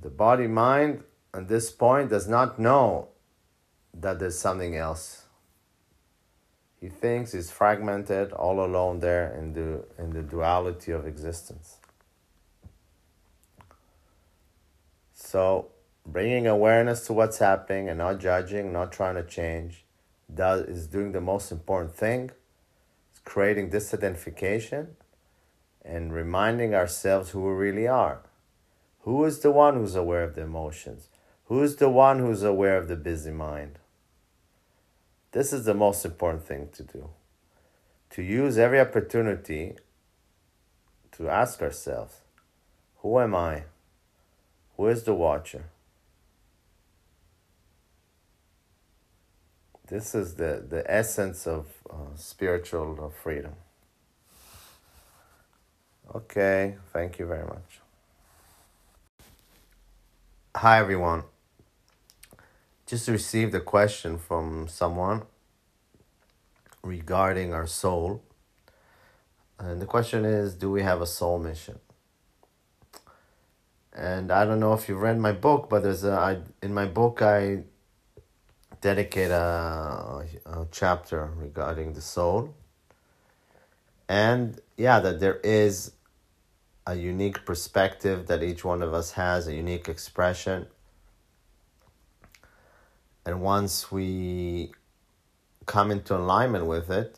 The 0.01 0.09
body 0.09 0.47
mind 0.47 1.03
at 1.33 1.47
this 1.47 1.71
point 1.71 2.09
does 2.09 2.27
not 2.27 2.59
know 2.59 3.09
that 3.93 4.19
there's 4.19 4.39
something 4.39 4.75
else. 4.75 5.25
He 6.79 6.89
thinks 6.89 7.31
he's 7.31 7.49
fragmented, 7.49 8.33
all 8.33 8.63
alone 8.63 8.99
there 8.99 9.33
in 9.33 9.53
the 9.53 9.85
in 9.97 10.11
the 10.11 10.23
duality 10.23 10.91
of 10.91 11.05
existence. 11.07 11.77
So, 15.33 15.69
bringing 16.05 16.45
awareness 16.45 17.07
to 17.07 17.13
what's 17.13 17.39
happening 17.39 17.89
and 17.89 17.97
not 17.97 18.19
judging, 18.19 18.71
not 18.71 18.91
trying 18.91 19.15
to 19.15 19.23
change, 19.23 19.83
does 20.31 20.61
is 20.67 20.85
doing 20.85 21.11
the 21.11 21.21
most 21.21 21.51
important 21.51 21.95
thing. 21.95 22.29
It's 23.09 23.19
creating 23.25 23.71
disidentification 23.71 24.89
and 25.83 26.13
reminding 26.13 26.75
ourselves 26.75 27.31
who 27.31 27.41
we 27.41 27.51
really 27.53 27.87
are. 27.87 28.19
Who 29.05 29.25
is 29.25 29.39
the 29.39 29.49
one 29.49 29.73
who's 29.73 29.95
aware 29.95 30.23
of 30.23 30.35
the 30.35 30.43
emotions? 30.43 31.09
Who 31.45 31.63
is 31.63 31.77
the 31.77 31.89
one 31.89 32.19
who's 32.19 32.43
aware 32.43 32.77
of 32.77 32.87
the 32.87 32.95
busy 32.95 33.31
mind? 33.31 33.79
This 35.31 35.51
is 35.51 35.65
the 35.65 35.73
most 35.73 36.05
important 36.05 36.45
thing 36.45 36.69
to 36.73 36.83
do. 36.83 37.09
To 38.11 38.21
use 38.21 38.59
every 38.59 38.79
opportunity 38.79 39.77
to 41.13 41.27
ask 41.27 41.59
ourselves, 41.63 42.17
who 42.97 43.19
am 43.19 43.33
I? 43.33 43.63
Where's 44.75 45.03
the 45.03 45.13
watcher? 45.13 45.65
this 49.93 50.15
is 50.15 50.33
the, 50.35 50.65
the 50.67 50.83
essence 50.91 51.45
of 51.45 51.67
uh, 51.87 52.15
spiritual 52.15 53.13
freedom. 53.21 53.53
Okay, 56.15 56.77
thank 56.91 57.19
you 57.19 57.27
very 57.27 57.45
much. 57.45 57.79
Hi, 60.55 60.79
everyone. 60.79 61.23
Just 62.87 63.07
received 63.07 63.53
a 63.53 63.59
question 63.59 64.17
from 64.17 64.67
someone 64.67 65.21
regarding 66.81 67.53
our 67.53 67.67
soul. 67.67 68.23
And 69.59 69.79
the 69.79 69.85
question 69.85 70.25
is 70.25 70.55
Do 70.55 70.71
we 70.71 70.81
have 70.81 71.01
a 71.01 71.07
soul 71.07 71.37
mission? 71.37 71.79
And 73.93 74.31
I 74.31 74.45
don't 74.45 74.59
know 74.59 74.73
if 74.73 74.89
you 74.89 74.95
read 74.95 75.19
my 75.19 75.31
book, 75.31 75.69
but 75.69 75.83
there's 75.83 76.03
a 76.03 76.13
I, 76.13 76.37
in 76.61 76.73
my 76.73 76.85
book 76.85 77.21
I 77.21 77.63
dedicate 78.81 79.31
a, 79.31 80.25
a 80.45 80.67
chapter 80.71 81.31
regarding 81.37 81.93
the 81.93 82.01
soul. 82.01 82.55
And 84.09 84.59
yeah, 84.77 84.99
that 84.99 85.19
there 85.19 85.39
is 85.43 85.91
a 86.85 86.95
unique 86.95 87.45
perspective 87.45 88.27
that 88.27 88.43
each 88.43 88.65
one 88.65 88.81
of 88.81 88.93
us 88.93 89.11
has, 89.11 89.47
a 89.47 89.53
unique 89.53 89.87
expression. 89.87 90.67
And 93.25 93.41
once 93.41 93.91
we 93.91 94.73
come 95.65 95.91
into 95.91 96.15
alignment 96.17 96.65
with 96.65 96.89
it, 96.89 97.17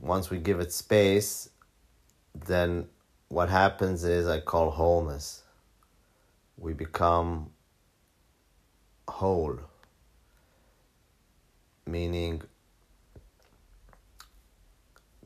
once 0.00 0.30
we 0.30 0.38
give 0.38 0.60
it 0.60 0.72
space, 0.72 1.50
then 2.34 2.86
what 3.30 3.48
happens 3.48 4.02
is 4.02 4.26
I 4.26 4.40
call 4.40 4.70
wholeness. 4.70 5.44
We 6.58 6.72
become 6.72 7.50
whole, 9.08 9.60
meaning 11.86 12.42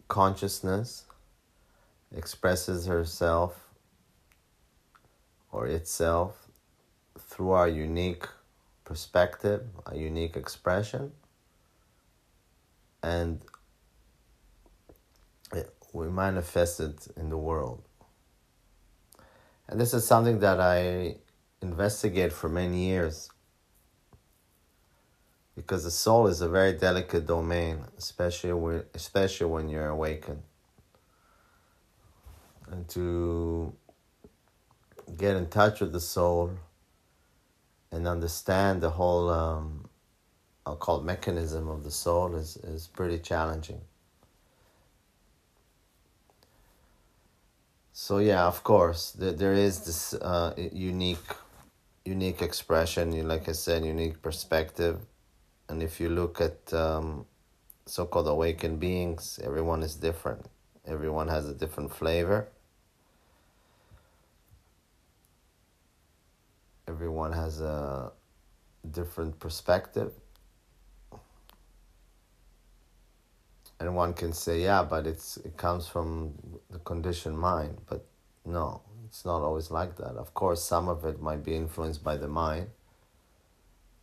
consciousness 0.06 1.06
expresses 2.14 2.84
herself 2.86 3.68
or 5.50 5.66
itself 5.66 6.48
through 7.18 7.52
our 7.52 7.68
unique 7.68 8.26
perspective, 8.84 9.62
a 9.86 9.96
unique 9.96 10.36
expression, 10.36 11.12
and 13.02 13.40
we 15.94 16.08
manifest 16.08 16.80
it 16.80 17.08
in 17.16 17.30
the 17.30 17.38
world. 17.38 17.83
And 19.68 19.80
this 19.80 19.94
is 19.94 20.06
something 20.06 20.40
that 20.40 20.60
I 20.60 21.16
investigate 21.62 22.32
for 22.32 22.48
many 22.48 22.86
years 22.86 23.30
because 25.54 25.84
the 25.84 25.90
soul 25.90 26.26
is 26.26 26.40
a 26.40 26.48
very 26.48 26.72
delicate 26.72 27.26
domain, 27.26 27.84
especially 27.96 28.52
when, 28.52 28.82
especially 28.94 29.46
when 29.46 29.68
you're 29.68 29.88
awakened. 29.88 30.42
And 32.70 32.88
to 32.88 33.74
get 35.16 35.36
in 35.36 35.46
touch 35.46 35.80
with 35.80 35.92
the 35.92 36.00
soul 36.00 36.50
and 37.92 38.08
understand 38.08 38.80
the 38.80 38.90
whole, 38.90 39.30
um, 39.30 39.88
call 40.64 41.02
mechanism 41.02 41.68
of 41.68 41.84
the 41.84 41.90
soul 41.90 42.34
is, 42.34 42.56
is 42.56 42.88
pretty 42.88 43.18
challenging. 43.18 43.80
So 47.96 48.18
yeah, 48.18 48.44
of 48.48 48.64
course, 48.64 49.12
there, 49.12 49.30
there 49.30 49.52
is 49.52 49.84
this 49.84 50.14
uh, 50.14 50.52
unique, 50.72 51.30
unique 52.04 52.42
expression. 52.42 53.28
Like 53.28 53.48
I 53.48 53.52
said, 53.52 53.84
unique 53.84 54.20
perspective, 54.20 54.98
and 55.68 55.80
if 55.80 56.00
you 56.00 56.08
look 56.08 56.40
at 56.40 56.74
um, 56.74 57.24
so-called 57.86 58.26
awakened 58.26 58.80
beings, 58.80 59.38
everyone 59.44 59.84
is 59.84 59.94
different. 59.94 60.44
Everyone 60.84 61.28
has 61.28 61.48
a 61.48 61.54
different 61.54 61.94
flavor. 61.94 62.48
Everyone 66.88 67.30
has 67.30 67.60
a 67.60 68.10
different 68.90 69.38
perspective. 69.38 70.12
And 73.84 73.94
one 73.94 74.14
can 74.14 74.32
say 74.32 74.62
yeah 74.62 74.82
but 74.82 75.06
it's 75.06 75.36
it 75.38 75.56
comes 75.56 75.86
from 75.86 76.34
the 76.70 76.78
conditioned 76.78 77.38
mind. 77.38 77.78
But 77.88 78.04
no 78.44 78.82
it's 79.06 79.24
not 79.24 79.42
always 79.42 79.70
like 79.70 79.96
that. 79.96 80.16
Of 80.16 80.34
course 80.34 80.62
some 80.62 80.88
of 80.88 81.04
it 81.04 81.20
might 81.20 81.44
be 81.44 81.54
influenced 81.54 82.02
by 82.02 82.16
the 82.16 82.28
mind 82.28 82.68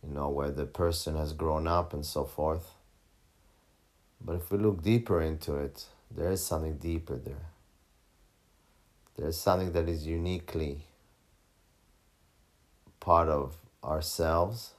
you 0.02 0.12
know 0.14 0.28
where 0.28 0.50
the 0.50 0.66
person 0.66 1.16
has 1.16 1.32
grown 1.32 1.66
up 1.66 1.92
and 1.92 2.04
so 2.04 2.24
forth. 2.24 2.74
But 4.20 4.36
if 4.36 4.50
we 4.50 4.58
look 4.58 4.82
deeper 4.82 5.20
into 5.20 5.56
it 5.56 5.86
there 6.10 6.30
is 6.30 6.44
something 6.44 6.76
deeper 6.76 7.16
there. 7.16 7.46
There's 9.16 9.38
something 9.38 9.72
that 9.72 9.88
is 9.88 10.06
uniquely 10.06 10.86
part 13.00 13.28
of 13.28 13.56
ourselves 13.82 14.72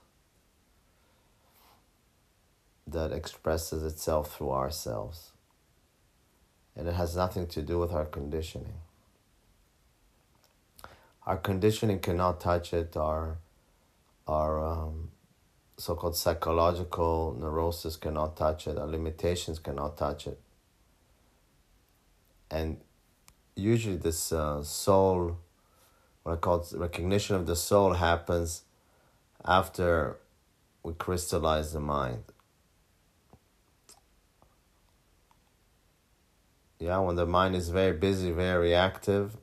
that 2.88 3.11
expresses 3.11 3.84
itself 3.84 4.35
through 4.35 4.51
ourselves. 4.51 5.31
And 6.76 6.88
it 6.88 6.95
has 6.95 7.15
nothing 7.15 7.47
to 7.47 7.61
do 7.61 7.80
with 7.80 7.91
our 7.91 8.05
conditioning. 8.05 8.73
Our 11.26 11.38
conditioning 11.38 11.99
cannot 11.99 12.41
touch 12.41 12.73
it, 12.73 12.97
our, 12.97 13.38
our 14.27 14.61
um, 14.61 15.11
so 15.77 15.95
called 15.95 16.18
psychological 16.18 17.35
neurosis 17.39 17.95
cannot 17.95 18.35
touch 18.35 18.68
it, 18.68 18.77
our 18.77 18.88
limitations 18.88 19.60
cannot 19.60 19.97
touch 19.97 20.27
it. 20.27 20.39
And 22.51 22.81
usually, 23.55 23.95
this 23.95 24.31
uh, 24.34 24.64
soul, 24.64 25.38
what 26.23 26.34
I 26.34 26.35
call 26.35 26.68
recognition 26.73 27.35
of 27.38 27.45
the 27.45 27.55
soul, 27.55 27.93
happens 27.93 28.64
after 29.45 30.18
we 30.84 30.93
crystallize 30.93 31.72
the 31.72 31.80
mind 31.80 32.32
yeah 36.85 36.99
when 37.05 37.15
the 37.22 37.26
mind 37.38 37.53
is 37.61 37.69
very 37.80 37.95
busy 38.07 38.31
very 38.31 38.60
reactive 38.69 39.38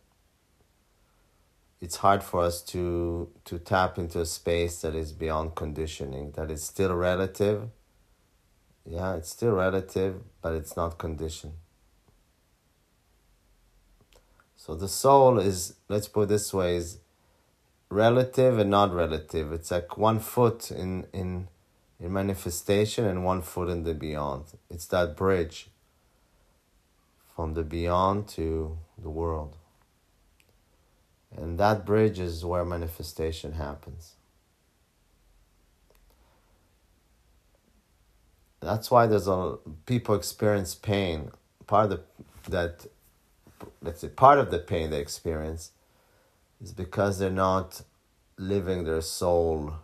it's 1.80 1.96
hard 1.96 2.22
for 2.22 2.42
us 2.42 2.60
to 2.60 3.30
to 3.46 3.58
tap 3.58 3.98
into 3.98 4.20
a 4.20 4.26
space 4.26 4.82
that 4.82 4.94
is 4.94 5.12
beyond 5.12 5.54
conditioning 5.54 6.32
that 6.32 6.50
is 6.50 6.62
still 6.62 6.94
relative. 6.94 7.70
Yeah 8.84 9.14
it's 9.16 9.30
still 9.30 9.52
relative 9.52 10.22
but 10.42 10.54
it's 10.54 10.76
not 10.76 10.98
conditioned. 10.98 11.54
So 14.56 14.74
the 14.74 14.88
soul 14.88 15.38
is 15.38 15.74
let's 15.88 16.08
put 16.08 16.28
this 16.28 16.52
way 16.52 16.76
is 16.76 16.98
relative 17.88 18.58
and 18.58 18.70
not 18.70 18.92
relative. 18.92 19.52
It's 19.52 19.70
like 19.70 19.96
one 19.96 20.18
foot 20.18 20.70
in 20.70 21.06
in 21.14 21.48
in 21.98 22.12
manifestation 22.12 23.06
and 23.06 23.24
one 23.24 23.40
foot 23.40 23.70
in 23.70 23.84
the 23.84 23.94
beyond. 23.94 24.44
It's 24.68 24.86
that 24.88 25.16
bridge 25.16 25.70
from 27.40 27.54
the 27.54 27.62
beyond 27.62 28.28
to 28.28 28.76
the 28.98 29.08
world. 29.08 29.56
And 31.34 31.58
that 31.58 31.86
bridge 31.86 32.18
is 32.18 32.44
where 32.44 32.66
manifestation 32.66 33.52
happens. 33.52 34.16
That's 38.60 38.90
why 38.90 39.06
there's 39.06 39.26
a 39.26 39.56
people 39.86 40.16
experience 40.16 40.74
pain. 40.74 41.30
Part 41.66 41.92
of 41.92 42.00
the, 42.44 42.50
that 42.50 42.86
let's 43.80 44.00
say 44.02 44.08
part 44.08 44.38
of 44.38 44.50
the 44.50 44.58
pain 44.58 44.90
they 44.90 45.00
experience 45.00 45.70
is 46.62 46.72
because 46.72 47.18
they're 47.18 47.30
not 47.30 47.80
living 48.36 48.84
their 48.84 49.00
soul 49.00 49.76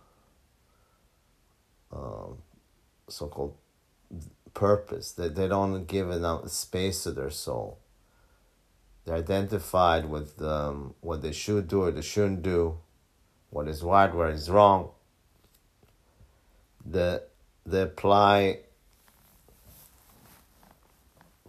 uh, 1.90 2.32
so-called 3.08 3.56
purpose, 4.56 5.12
that 5.12 5.36
they 5.36 5.46
don't 5.46 5.84
give 5.86 6.10
enough 6.10 6.48
space 6.50 7.02
to 7.04 7.12
their 7.12 7.30
soul. 7.30 7.78
They're 9.04 9.16
identified 9.16 10.06
with 10.08 10.42
um, 10.42 10.94
what 11.02 11.20
they 11.22 11.32
should 11.32 11.68
do 11.68 11.82
or 11.82 11.92
they 11.92 12.00
shouldn't 12.00 12.42
do, 12.42 12.78
what 13.50 13.68
is 13.68 13.82
right, 13.82 14.12
what 14.12 14.30
is 14.30 14.48
wrong. 14.50 14.90
The, 16.84 17.22
they 17.66 17.82
apply 17.82 18.60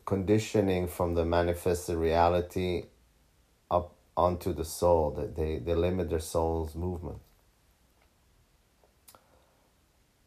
conditioning 0.05 0.87
from 0.87 1.15
the 1.15 1.23
manifested 1.23 1.95
reality 1.95 2.87
up 3.71 3.93
onto 4.17 4.53
the 4.53 4.65
soul, 4.65 5.11
that 5.11 5.35
they, 5.35 5.59
they 5.59 5.75
limit 5.75 6.09
their 6.09 6.19
soul's 6.19 6.75
movement. 6.75 7.19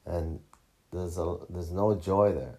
And 0.07 0.41
there's 0.91 1.19
a 1.19 1.37
there's 1.49 1.71
no 1.71 1.95
joy 1.95 2.33
there. 2.33 2.59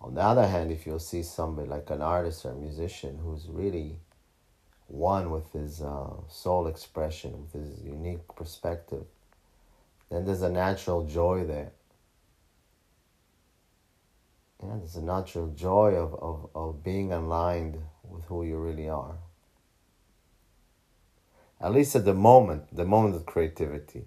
On 0.00 0.14
the 0.14 0.22
other 0.22 0.46
hand, 0.46 0.72
if 0.72 0.86
you'll 0.86 0.98
see 0.98 1.22
somebody 1.22 1.68
like 1.68 1.90
an 1.90 2.00
artist 2.00 2.44
or 2.46 2.52
a 2.52 2.54
musician 2.54 3.18
who's 3.22 3.46
really 3.48 3.98
one 4.86 5.30
with 5.30 5.52
his 5.52 5.82
uh, 5.82 6.10
soul 6.28 6.66
expression, 6.66 7.42
with 7.42 7.52
his 7.52 7.82
unique 7.84 8.26
perspective, 8.34 9.04
then 10.10 10.24
there's 10.24 10.42
a 10.42 10.50
natural 10.50 11.06
joy 11.06 11.44
there. 11.44 11.72
Yeah, 14.62 14.76
there's 14.78 14.96
a 14.96 15.02
natural 15.02 15.48
joy 15.48 15.94
of, 15.94 16.14
of, 16.14 16.50
of 16.54 16.84
being 16.84 17.12
aligned 17.12 17.78
with 18.02 18.24
who 18.24 18.44
you 18.44 18.58
really 18.58 18.88
are. 18.88 19.16
At 21.60 21.72
least 21.72 21.94
at 21.94 22.04
the 22.04 22.14
moment, 22.14 22.74
the 22.74 22.84
moment 22.84 23.14
of 23.14 23.26
creativity. 23.26 24.04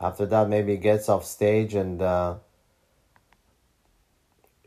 After 0.00 0.26
that, 0.26 0.48
maybe 0.48 0.72
he 0.72 0.78
gets 0.78 1.08
off 1.08 1.24
stage 1.24 1.74
and 1.74 2.02
uh, 2.02 2.36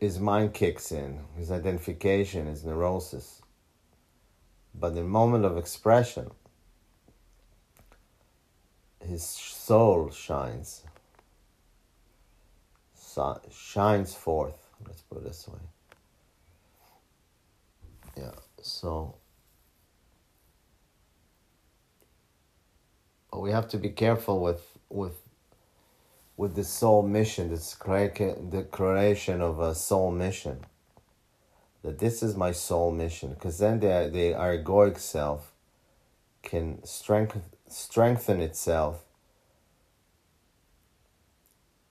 his 0.04 0.20
mind 0.20 0.52
kicks 0.52 0.92
in, 0.92 1.20
his 1.34 1.50
identification, 1.50 2.46
his 2.46 2.62
neurosis. 2.62 3.40
But 4.74 4.94
the 4.94 5.02
moment 5.02 5.46
of 5.46 5.56
expression, 5.56 6.30
his 9.00 9.22
soul 9.24 10.10
shines, 10.10 10.82
shines 13.50 14.14
forth. 14.14 14.58
Let's 14.86 15.00
put 15.00 15.18
it 15.18 15.24
this 15.24 15.48
way. 15.48 15.60
Yeah, 18.18 18.32
so 18.60 19.16
we 23.32 23.52
have 23.52 23.68
to 23.68 23.78
be 23.78 23.88
careful 23.88 24.40
with 24.40 24.64
with 24.90 25.23
with 26.36 26.54
the 26.54 26.64
soul 26.64 27.02
mission, 27.02 27.50
this 27.50 27.74
the 27.74 28.66
creation 28.70 29.40
of 29.40 29.60
a 29.60 29.74
soul 29.74 30.10
mission. 30.10 30.64
That 31.82 31.98
this 31.98 32.22
is 32.22 32.36
my 32.36 32.52
soul 32.52 32.90
mission, 32.92 33.34
because 33.34 33.58
then 33.58 33.80
the 33.80 34.10
the 34.12 34.32
egoic 34.32 34.98
self 34.98 35.52
can 36.42 36.84
strengthen 36.84 37.42
strengthen 37.68 38.40
itself. 38.40 39.04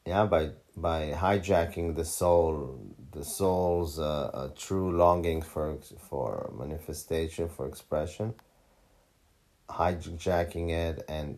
Yeah, 0.05 0.25
by 0.25 0.51
by 0.75 1.11
hijacking 1.11 1.95
the 1.95 2.05
soul, 2.05 2.79
the 3.11 3.23
soul's 3.23 3.99
uh, 3.99 4.49
true 4.55 4.91
longing 4.97 5.41
for 5.41 5.77
for 6.09 6.51
manifestation, 6.57 7.47
for 7.47 7.67
expression, 7.67 8.33
hijacking 9.69 10.71
it 10.71 11.05
and 11.07 11.37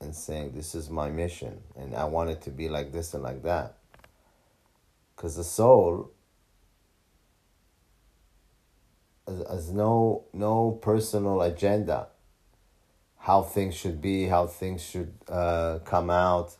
and 0.00 0.14
saying 0.14 0.52
this 0.54 0.74
is 0.74 0.88
my 0.88 1.10
mission 1.10 1.60
and 1.76 1.94
I 1.94 2.04
want 2.04 2.30
it 2.30 2.42
to 2.42 2.50
be 2.50 2.68
like 2.68 2.92
this 2.92 3.14
and 3.14 3.22
like 3.22 3.42
that. 3.42 3.74
Because 5.16 5.36
the 5.36 5.44
soul 5.44 6.12
has, 9.26 9.70
no 9.70 10.24
no 10.32 10.72
personal 10.82 11.42
agenda. 11.42 12.08
How 13.18 13.42
things 13.42 13.74
should 13.74 14.00
be, 14.00 14.26
how 14.26 14.46
things 14.46 14.82
should 14.82 15.12
uh, 15.28 15.80
come 15.84 16.08
out, 16.08 16.56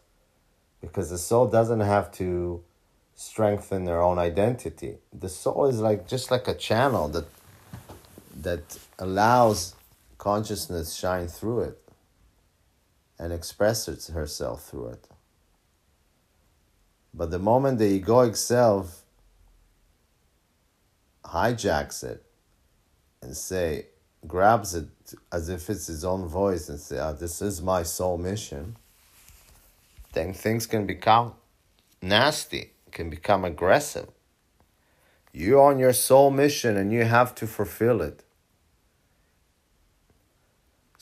because 0.81 1.09
the 1.09 1.17
soul 1.17 1.47
doesn't 1.47 1.81
have 1.81 2.11
to 2.13 2.63
strengthen 3.15 3.85
their 3.85 4.03
own 4.03 4.19
identity. 4.19 4.99
The 5.13 5.29
soul 5.29 5.67
is 5.67 5.81
like 5.81 6.09
just 6.09 6.31
like 6.31 6.49
a 6.49 6.55
channel 6.55 7.09
that 7.09 7.27
that 8.37 8.79
allows 8.99 9.75
consciousness 10.19 10.95
shine 10.95 11.29
through 11.29 11.61
it 11.61 11.88
and 13.19 13.33
expresses 13.33 14.09
herself 14.09 14.65
through 14.65 14.89
it. 14.89 15.09
But 17.13 17.31
the 17.31 17.39
moment 17.39 17.79
the 17.79 18.01
egoic 18.01 18.37
self 18.37 19.03
hijacks 21.25 22.05
it 22.05 22.25
and 23.21 23.37
say, 23.37 23.87
grabs 24.27 24.75
it 24.75 24.89
as 25.33 25.49
if 25.49 25.69
it's 25.71 25.87
his 25.87 26.05
own 26.05 26.27
voice 26.27 26.69
and 26.69 26.79
say, 26.79 26.99
oh, 26.99 27.13
this 27.13 27.41
is 27.43 27.63
my 27.63 27.83
soul 27.83 28.19
mission, 28.19 28.77
then 30.13 30.33
things 30.33 30.67
can 30.67 30.87
become 30.87 31.35
nasty, 32.03 32.73
can 32.93 33.11
become 33.11 33.45
aggressive. 33.45 34.09
You're 35.33 35.63
on 35.63 35.79
your 35.79 35.93
soul 35.93 36.31
mission 36.31 36.77
and 36.77 36.93
you 36.93 37.05
have 37.05 37.35
to 37.37 37.47
fulfill 37.47 38.01
it. 38.03 38.25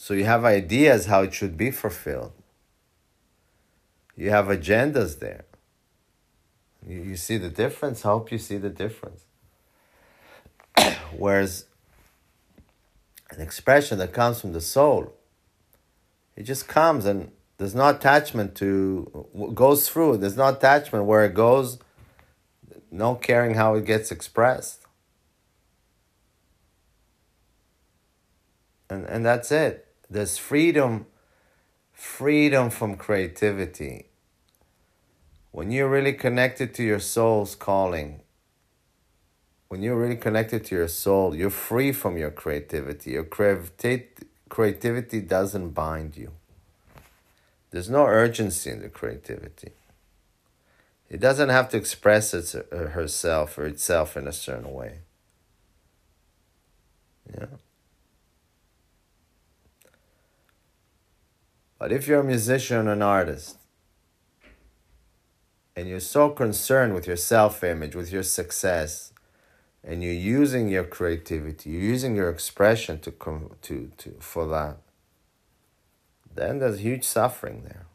So 0.06 0.14
you 0.14 0.24
have 0.24 0.44
ideas 0.44 1.06
how 1.06 1.22
it 1.22 1.34
should 1.34 1.56
be 1.56 1.72
fulfilled. 1.72 2.30
You 4.14 4.30
have 4.30 4.46
agendas 4.46 5.18
there. 5.18 5.46
You, 6.86 7.02
you 7.02 7.16
see 7.16 7.38
the 7.38 7.48
difference? 7.48 8.06
I 8.06 8.10
hope 8.10 8.30
you 8.30 8.38
see 8.38 8.56
the 8.56 8.70
difference. 8.70 9.24
Whereas 11.18 11.64
an 13.30 13.40
expression 13.40 13.98
that 13.98 14.12
comes 14.12 14.40
from 14.40 14.52
the 14.52 14.60
soul, 14.60 15.12
it 16.36 16.44
just 16.44 16.68
comes 16.68 17.04
and 17.04 17.32
there's 17.58 17.74
no 17.74 17.88
attachment 17.88 18.54
to 18.58 19.26
goes 19.54 19.88
through. 19.88 20.18
There's 20.18 20.36
no 20.36 20.50
attachment 20.50 21.06
where 21.06 21.24
it 21.24 21.34
goes, 21.34 21.80
no 22.92 23.16
caring 23.16 23.54
how 23.54 23.74
it 23.74 23.84
gets 23.84 24.12
expressed. 24.12 24.86
And 28.88 29.04
and 29.06 29.26
that's 29.26 29.50
it. 29.50 29.85
There's 30.08 30.38
freedom, 30.38 31.06
freedom 31.92 32.70
from 32.70 32.96
creativity. 32.96 34.06
When 35.50 35.70
you're 35.70 35.88
really 35.88 36.12
connected 36.12 36.74
to 36.74 36.82
your 36.82 37.00
soul's 37.00 37.54
calling, 37.54 38.20
when 39.68 39.82
you're 39.82 39.96
really 39.96 40.16
connected 40.16 40.64
to 40.66 40.74
your 40.76 40.88
soul, 40.88 41.34
you're 41.34 41.50
free 41.50 41.92
from 41.92 42.16
your 42.16 42.30
creativity. 42.30 43.12
Your 43.12 43.24
creativity 43.24 45.20
doesn't 45.20 45.70
bind 45.70 46.16
you. 46.16 46.32
There's 47.70 47.90
no 47.90 48.06
urgency 48.06 48.70
in 48.70 48.80
the 48.80 48.88
creativity. 48.88 49.72
It 51.10 51.20
doesn't 51.20 51.48
have 51.48 51.68
to 51.70 51.76
express 51.76 52.32
its, 52.32 52.54
uh, 52.54 52.90
herself 52.92 53.58
or 53.58 53.66
itself 53.66 54.16
in 54.16 54.26
a 54.26 54.32
certain 54.32 54.72
way. 54.72 55.00
Yeah. 57.32 57.46
But 61.78 61.92
if 61.92 62.08
you're 62.08 62.20
a 62.20 62.24
musician, 62.24 62.88
or 62.88 62.92
an 62.92 63.02
artist, 63.02 63.58
and 65.74 65.88
you're 65.88 66.00
so 66.00 66.30
concerned 66.30 66.94
with 66.94 67.06
your 67.06 67.16
self 67.16 67.62
image, 67.62 67.94
with 67.94 68.10
your 68.10 68.22
success, 68.22 69.12
and 69.84 70.02
you're 70.02 70.12
using 70.12 70.68
your 70.68 70.84
creativity, 70.84 71.70
you're 71.70 71.82
using 71.82 72.16
your 72.16 72.30
expression 72.30 72.98
to, 73.00 73.10
come, 73.10 73.50
to, 73.62 73.92
to, 73.98 74.16
for 74.20 74.46
that, 74.48 74.78
then 76.34 76.58
there's 76.58 76.80
huge 76.80 77.04
suffering 77.04 77.62
there. 77.64 77.86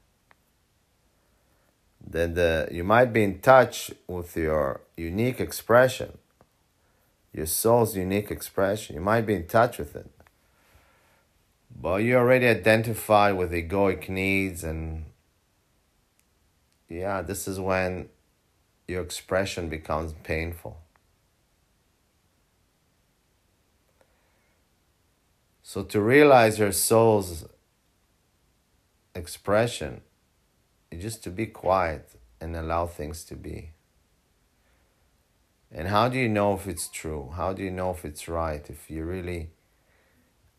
Then 2.05 2.33
the, 2.33 2.67
you 2.71 2.83
might 2.83 3.13
be 3.13 3.23
in 3.23 3.39
touch 3.39 3.91
with 4.07 4.35
your 4.35 4.81
unique 4.97 5.39
expression, 5.39 6.17
your 7.33 7.45
soul's 7.45 7.95
unique 7.95 8.31
expression. 8.31 8.95
You 8.95 9.01
might 9.01 9.25
be 9.25 9.35
in 9.35 9.47
touch 9.47 9.77
with 9.77 9.95
it. 9.95 10.09
But 11.79 12.03
you 12.03 12.15
already 12.15 12.47
identify 12.47 13.31
with 13.31 13.51
egoic 13.51 14.09
needs, 14.09 14.63
and 14.63 15.05
yeah, 16.87 17.21
this 17.21 17.47
is 17.47 17.59
when 17.59 18.09
your 18.87 19.01
expression 19.01 19.69
becomes 19.69 20.13
painful. 20.23 20.77
So, 25.63 25.83
to 25.83 26.01
realize 26.01 26.59
your 26.59 26.73
soul's 26.73 27.45
expression 29.15 30.01
just 30.97 31.23
to 31.23 31.29
be 31.29 31.45
quiet 31.45 32.15
and 32.39 32.55
allow 32.55 32.85
things 32.85 33.23
to 33.25 33.35
be. 33.35 33.71
And 35.71 35.87
how 35.87 36.09
do 36.09 36.17
you 36.17 36.27
know 36.27 36.53
if 36.53 36.67
it's 36.67 36.89
true? 36.89 37.31
How 37.35 37.53
do 37.53 37.63
you 37.63 37.71
know 37.71 37.91
if 37.91 38.03
it's 38.03 38.27
right? 38.27 38.69
If 38.69 38.91
you 38.91 39.05
really 39.05 39.51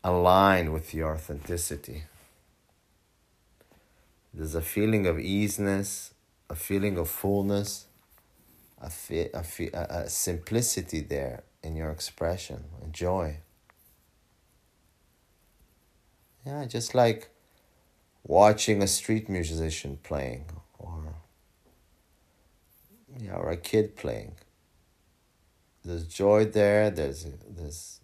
aligned 0.03 0.73
with 0.73 0.93
your 0.93 1.13
authenticity. 1.13 2.03
There's 4.33 4.55
a 4.55 4.61
feeling 4.61 5.07
of 5.07 5.19
easiness, 5.19 6.13
a 6.49 6.55
feeling 6.55 6.97
of 6.97 7.09
fullness, 7.09 7.85
a, 8.81 8.89
fi- 8.89 9.29
a, 9.33 9.43
fi- 9.43 9.69
a, 9.73 10.03
a 10.03 10.09
simplicity 10.09 11.01
there 11.01 11.43
in 11.61 11.75
your 11.75 11.91
expression, 11.91 12.65
a 12.83 12.89
joy. 12.89 13.37
Yeah, 16.45 16.65
just 16.65 16.93
like 16.93 17.29
watching 18.23 18.83
a 18.83 18.87
street 18.87 19.29
musician 19.29 19.99
playing 20.03 20.45
or 20.77 21.15
yeah, 23.17 23.35
or 23.35 23.49
a 23.51 23.57
kid 23.57 23.95
playing. 23.95 24.33
There's 25.85 26.05
joy 26.05 26.45
there, 26.45 26.89
there's 26.89 27.27
there's 27.47 28.01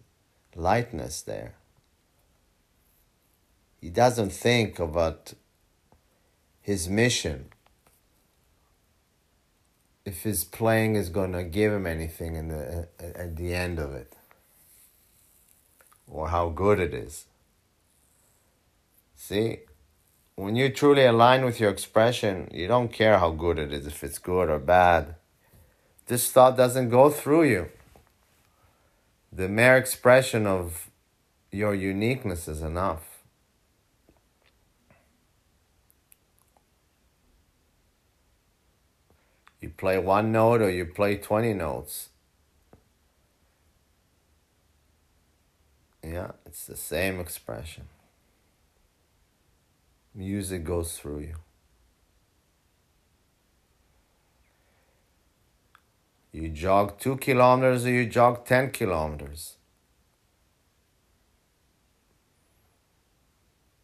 lightness 0.54 1.22
there 1.22 1.54
he 3.80 3.88
doesn't 3.88 4.30
think 4.30 4.78
about 4.78 5.34
his 6.60 6.88
mission. 6.88 7.46
If 10.04 10.22
his 10.22 10.44
playing 10.44 10.96
is 10.96 11.08
going 11.08 11.32
to 11.32 11.44
give 11.44 11.72
him 11.72 11.86
anything 11.86 12.36
in 12.36 12.48
the, 12.48 12.88
at 12.98 13.36
the 13.36 13.54
end 13.54 13.78
of 13.78 13.94
it, 13.94 14.16
or 16.06 16.28
how 16.28 16.48
good 16.48 16.80
it 16.80 16.92
is. 16.92 17.26
See, 19.14 19.60
when 20.34 20.56
you 20.56 20.70
truly 20.70 21.04
align 21.04 21.44
with 21.44 21.60
your 21.60 21.70
expression, 21.70 22.48
you 22.52 22.66
don't 22.66 22.92
care 22.92 23.18
how 23.18 23.30
good 23.30 23.58
it 23.58 23.72
is, 23.72 23.86
if 23.86 24.02
it's 24.02 24.18
good 24.18 24.48
or 24.48 24.58
bad. 24.58 25.14
this 26.06 26.32
thought 26.32 26.56
doesn't 26.56 26.88
go 26.88 27.08
through 27.10 27.44
you, 27.44 27.68
the 29.32 29.48
mere 29.48 29.76
expression 29.76 30.46
of 30.46 30.90
your 31.52 31.74
uniqueness 31.74 32.48
is 32.48 32.62
enough. 32.62 33.09
You 39.60 39.70
play 39.70 39.98
one 39.98 40.32
note 40.32 40.62
or 40.62 40.70
you 40.70 40.86
play 40.86 41.16
20 41.16 41.52
notes. 41.54 42.08
Yeah, 46.02 46.32
it's 46.46 46.66
the 46.66 46.76
same 46.76 47.20
expression. 47.20 47.84
Music 50.14 50.64
goes 50.64 50.98
through 50.98 51.20
you. 51.20 51.36
You 56.32 56.48
jog 56.48 56.98
two 56.98 57.16
kilometers 57.16 57.84
or 57.84 57.90
you 57.90 58.06
jog 58.06 58.46
10 58.46 58.70
kilometers. 58.70 59.56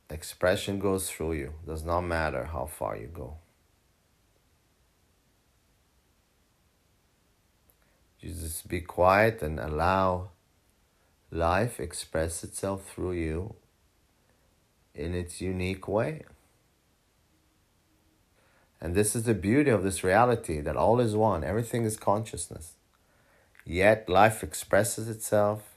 Expression 0.08 0.78
goes 0.78 1.10
through 1.10 1.32
you. 1.32 1.52
Does 1.66 1.84
not 1.84 2.02
matter 2.02 2.44
how 2.44 2.66
far 2.66 2.96
you 2.96 3.08
go. 3.08 3.36
You 8.26 8.32
just 8.32 8.66
be 8.66 8.80
quiet 8.80 9.40
and 9.40 9.60
allow 9.60 10.30
life 11.30 11.78
express 11.78 12.42
itself 12.42 12.90
through 12.90 13.12
you 13.12 13.54
in 14.96 15.14
its 15.14 15.40
unique 15.40 15.86
way. 15.86 16.24
And 18.80 18.96
this 18.96 19.14
is 19.14 19.22
the 19.22 19.34
beauty 19.34 19.70
of 19.70 19.84
this 19.84 20.02
reality 20.02 20.60
that 20.60 20.76
all 20.76 20.98
is 20.98 21.14
one, 21.14 21.44
everything 21.44 21.84
is 21.84 21.96
consciousness. 21.96 22.72
Yet 23.64 24.08
life 24.08 24.42
expresses 24.42 25.08
itself 25.08 25.76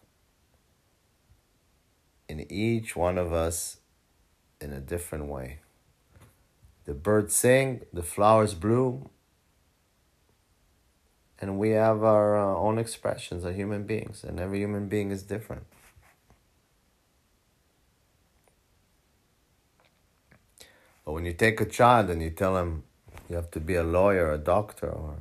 in 2.27 2.51
each 2.51 2.95
one 2.95 3.19
of 3.19 3.31
us 3.31 3.77
in 4.59 4.73
a 4.73 4.80
different 4.80 5.26
way. 5.26 5.59
The 6.85 6.95
birds 6.95 7.35
sing, 7.35 7.81
the 7.93 8.01
flowers 8.01 8.55
bloom, 8.55 9.09
and 11.40 11.57
we 11.57 11.70
have 11.70 12.03
our 12.03 12.38
uh, 12.38 12.56
own 12.56 12.78
expressions 12.78 13.45
as 13.45 13.56
human 13.56 13.84
beings, 13.84 14.24
and 14.24 14.40
every 14.40 14.60
human 14.60 14.88
being 14.88 15.11
is 15.11 15.24
different. 15.24 15.64
But 21.06 21.14
when 21.14 21.26
you 21.26 21.34
take 21.34 21.61
a 21.61 21.66
child 21.66 22.10
and 22.10 22.22
you 22.22 22.30
tell 22.30 22.57
him 22.57 22.84
you 23.30 23.36
have 23.36 23.49
to 23.52 23.60
be 23.60 23.76
a 23.76 23.84
lawyer, 23.84 24.32
a 24.32 24.38
doctor, 24.38 24.90
or 24.90 25.16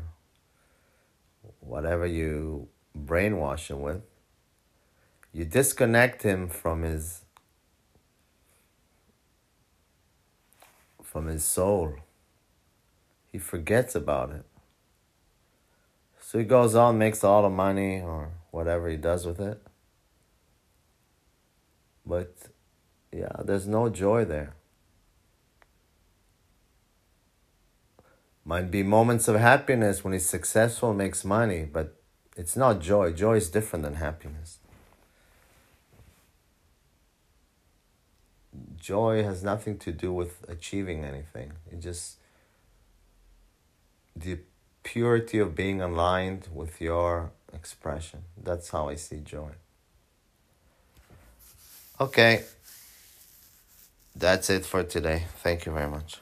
whatever 1.61 2.07
you 2.07 2.69
brainwash 2.97 3.71
him 3.71 3.81
with, 3.81 4.03
you 5.33 5.45
disconnect 5.45 6.23
him 6.25 6.49
from 6.49 6.83
his 6.83 7.23
from 11.03 11.27
his 11.27 11.45
soul. 11.45 11.95
He 13.31 13.39
forgets 13.39 13.95
about 13.95 14.31
it. 14.31 14.45
So 16.29 16.39
he 16.39 16.45
goes 16.45 16.75
on, 16.75 16.99
makes 16.99 17.23
a 17.23 17.29
lot 17.31 17.47
of 17.47 17.53
money 17.53 18.03
or 18.03 18.29
whatever 18.51 18.91
he 18.91 18.99
does 18.99 19.25
with 19.25 19.41
it. 19.41 19.63
But 22.05 22.37
yeah, 23.11 23.33
there's 23.43 23.67
no 23.67 23.89
joy 23.89 24.27
there. 24.27 24.55
Might 28.45 28.71
be 28.71 28.83
moments 28.83 29.27
of 29.27 29.37
happiness 29.37 30.05
when 30.05 30.13
he's 30.13 30.29
successful, 30.29 30.93
makes 30.93 31.25
money, 31.25 31.65
but 31.65 31.97
it's 32.37 32.59
not 32.59 32.83
joy. 32.83 33.11
Joy 33.11 33.37
is 33.37 33.49
different 33.49 33.83
than 33.83 33.95
happiness. 33.95 34.59
Joy 38.77 39.23
has 39.23 39.43
nothing 39.43 39.79
to 39.79 39.93
do 39.93 40.13
with 40.13 40.45
achieving 40.47 41.07
anything. 41.07 41.53
It 41.73 41.81
just 41.81 42.19
the 44.15 44.41
purity 44.83 45.39
of 45.39 45.55
being 45.55 45.81
aligned 45.81 46.49
with 46.53 46.81
your 46.81 47.31
expression. 47.53 48.25
That's 48.43 48.71
how 48.71 48.89
I 48.89 48.97
see 48.97 49.21
joy. 49.21 49.51
Okay. 52.01 52.45
That's 54.15 54.51
it 54.51 54.65
for 54.65 54.83
today. 54.83 55.25
Thank 55.43 55.67
you 55.67 55.73
very 55.73 55.89
much. 55.89 56.21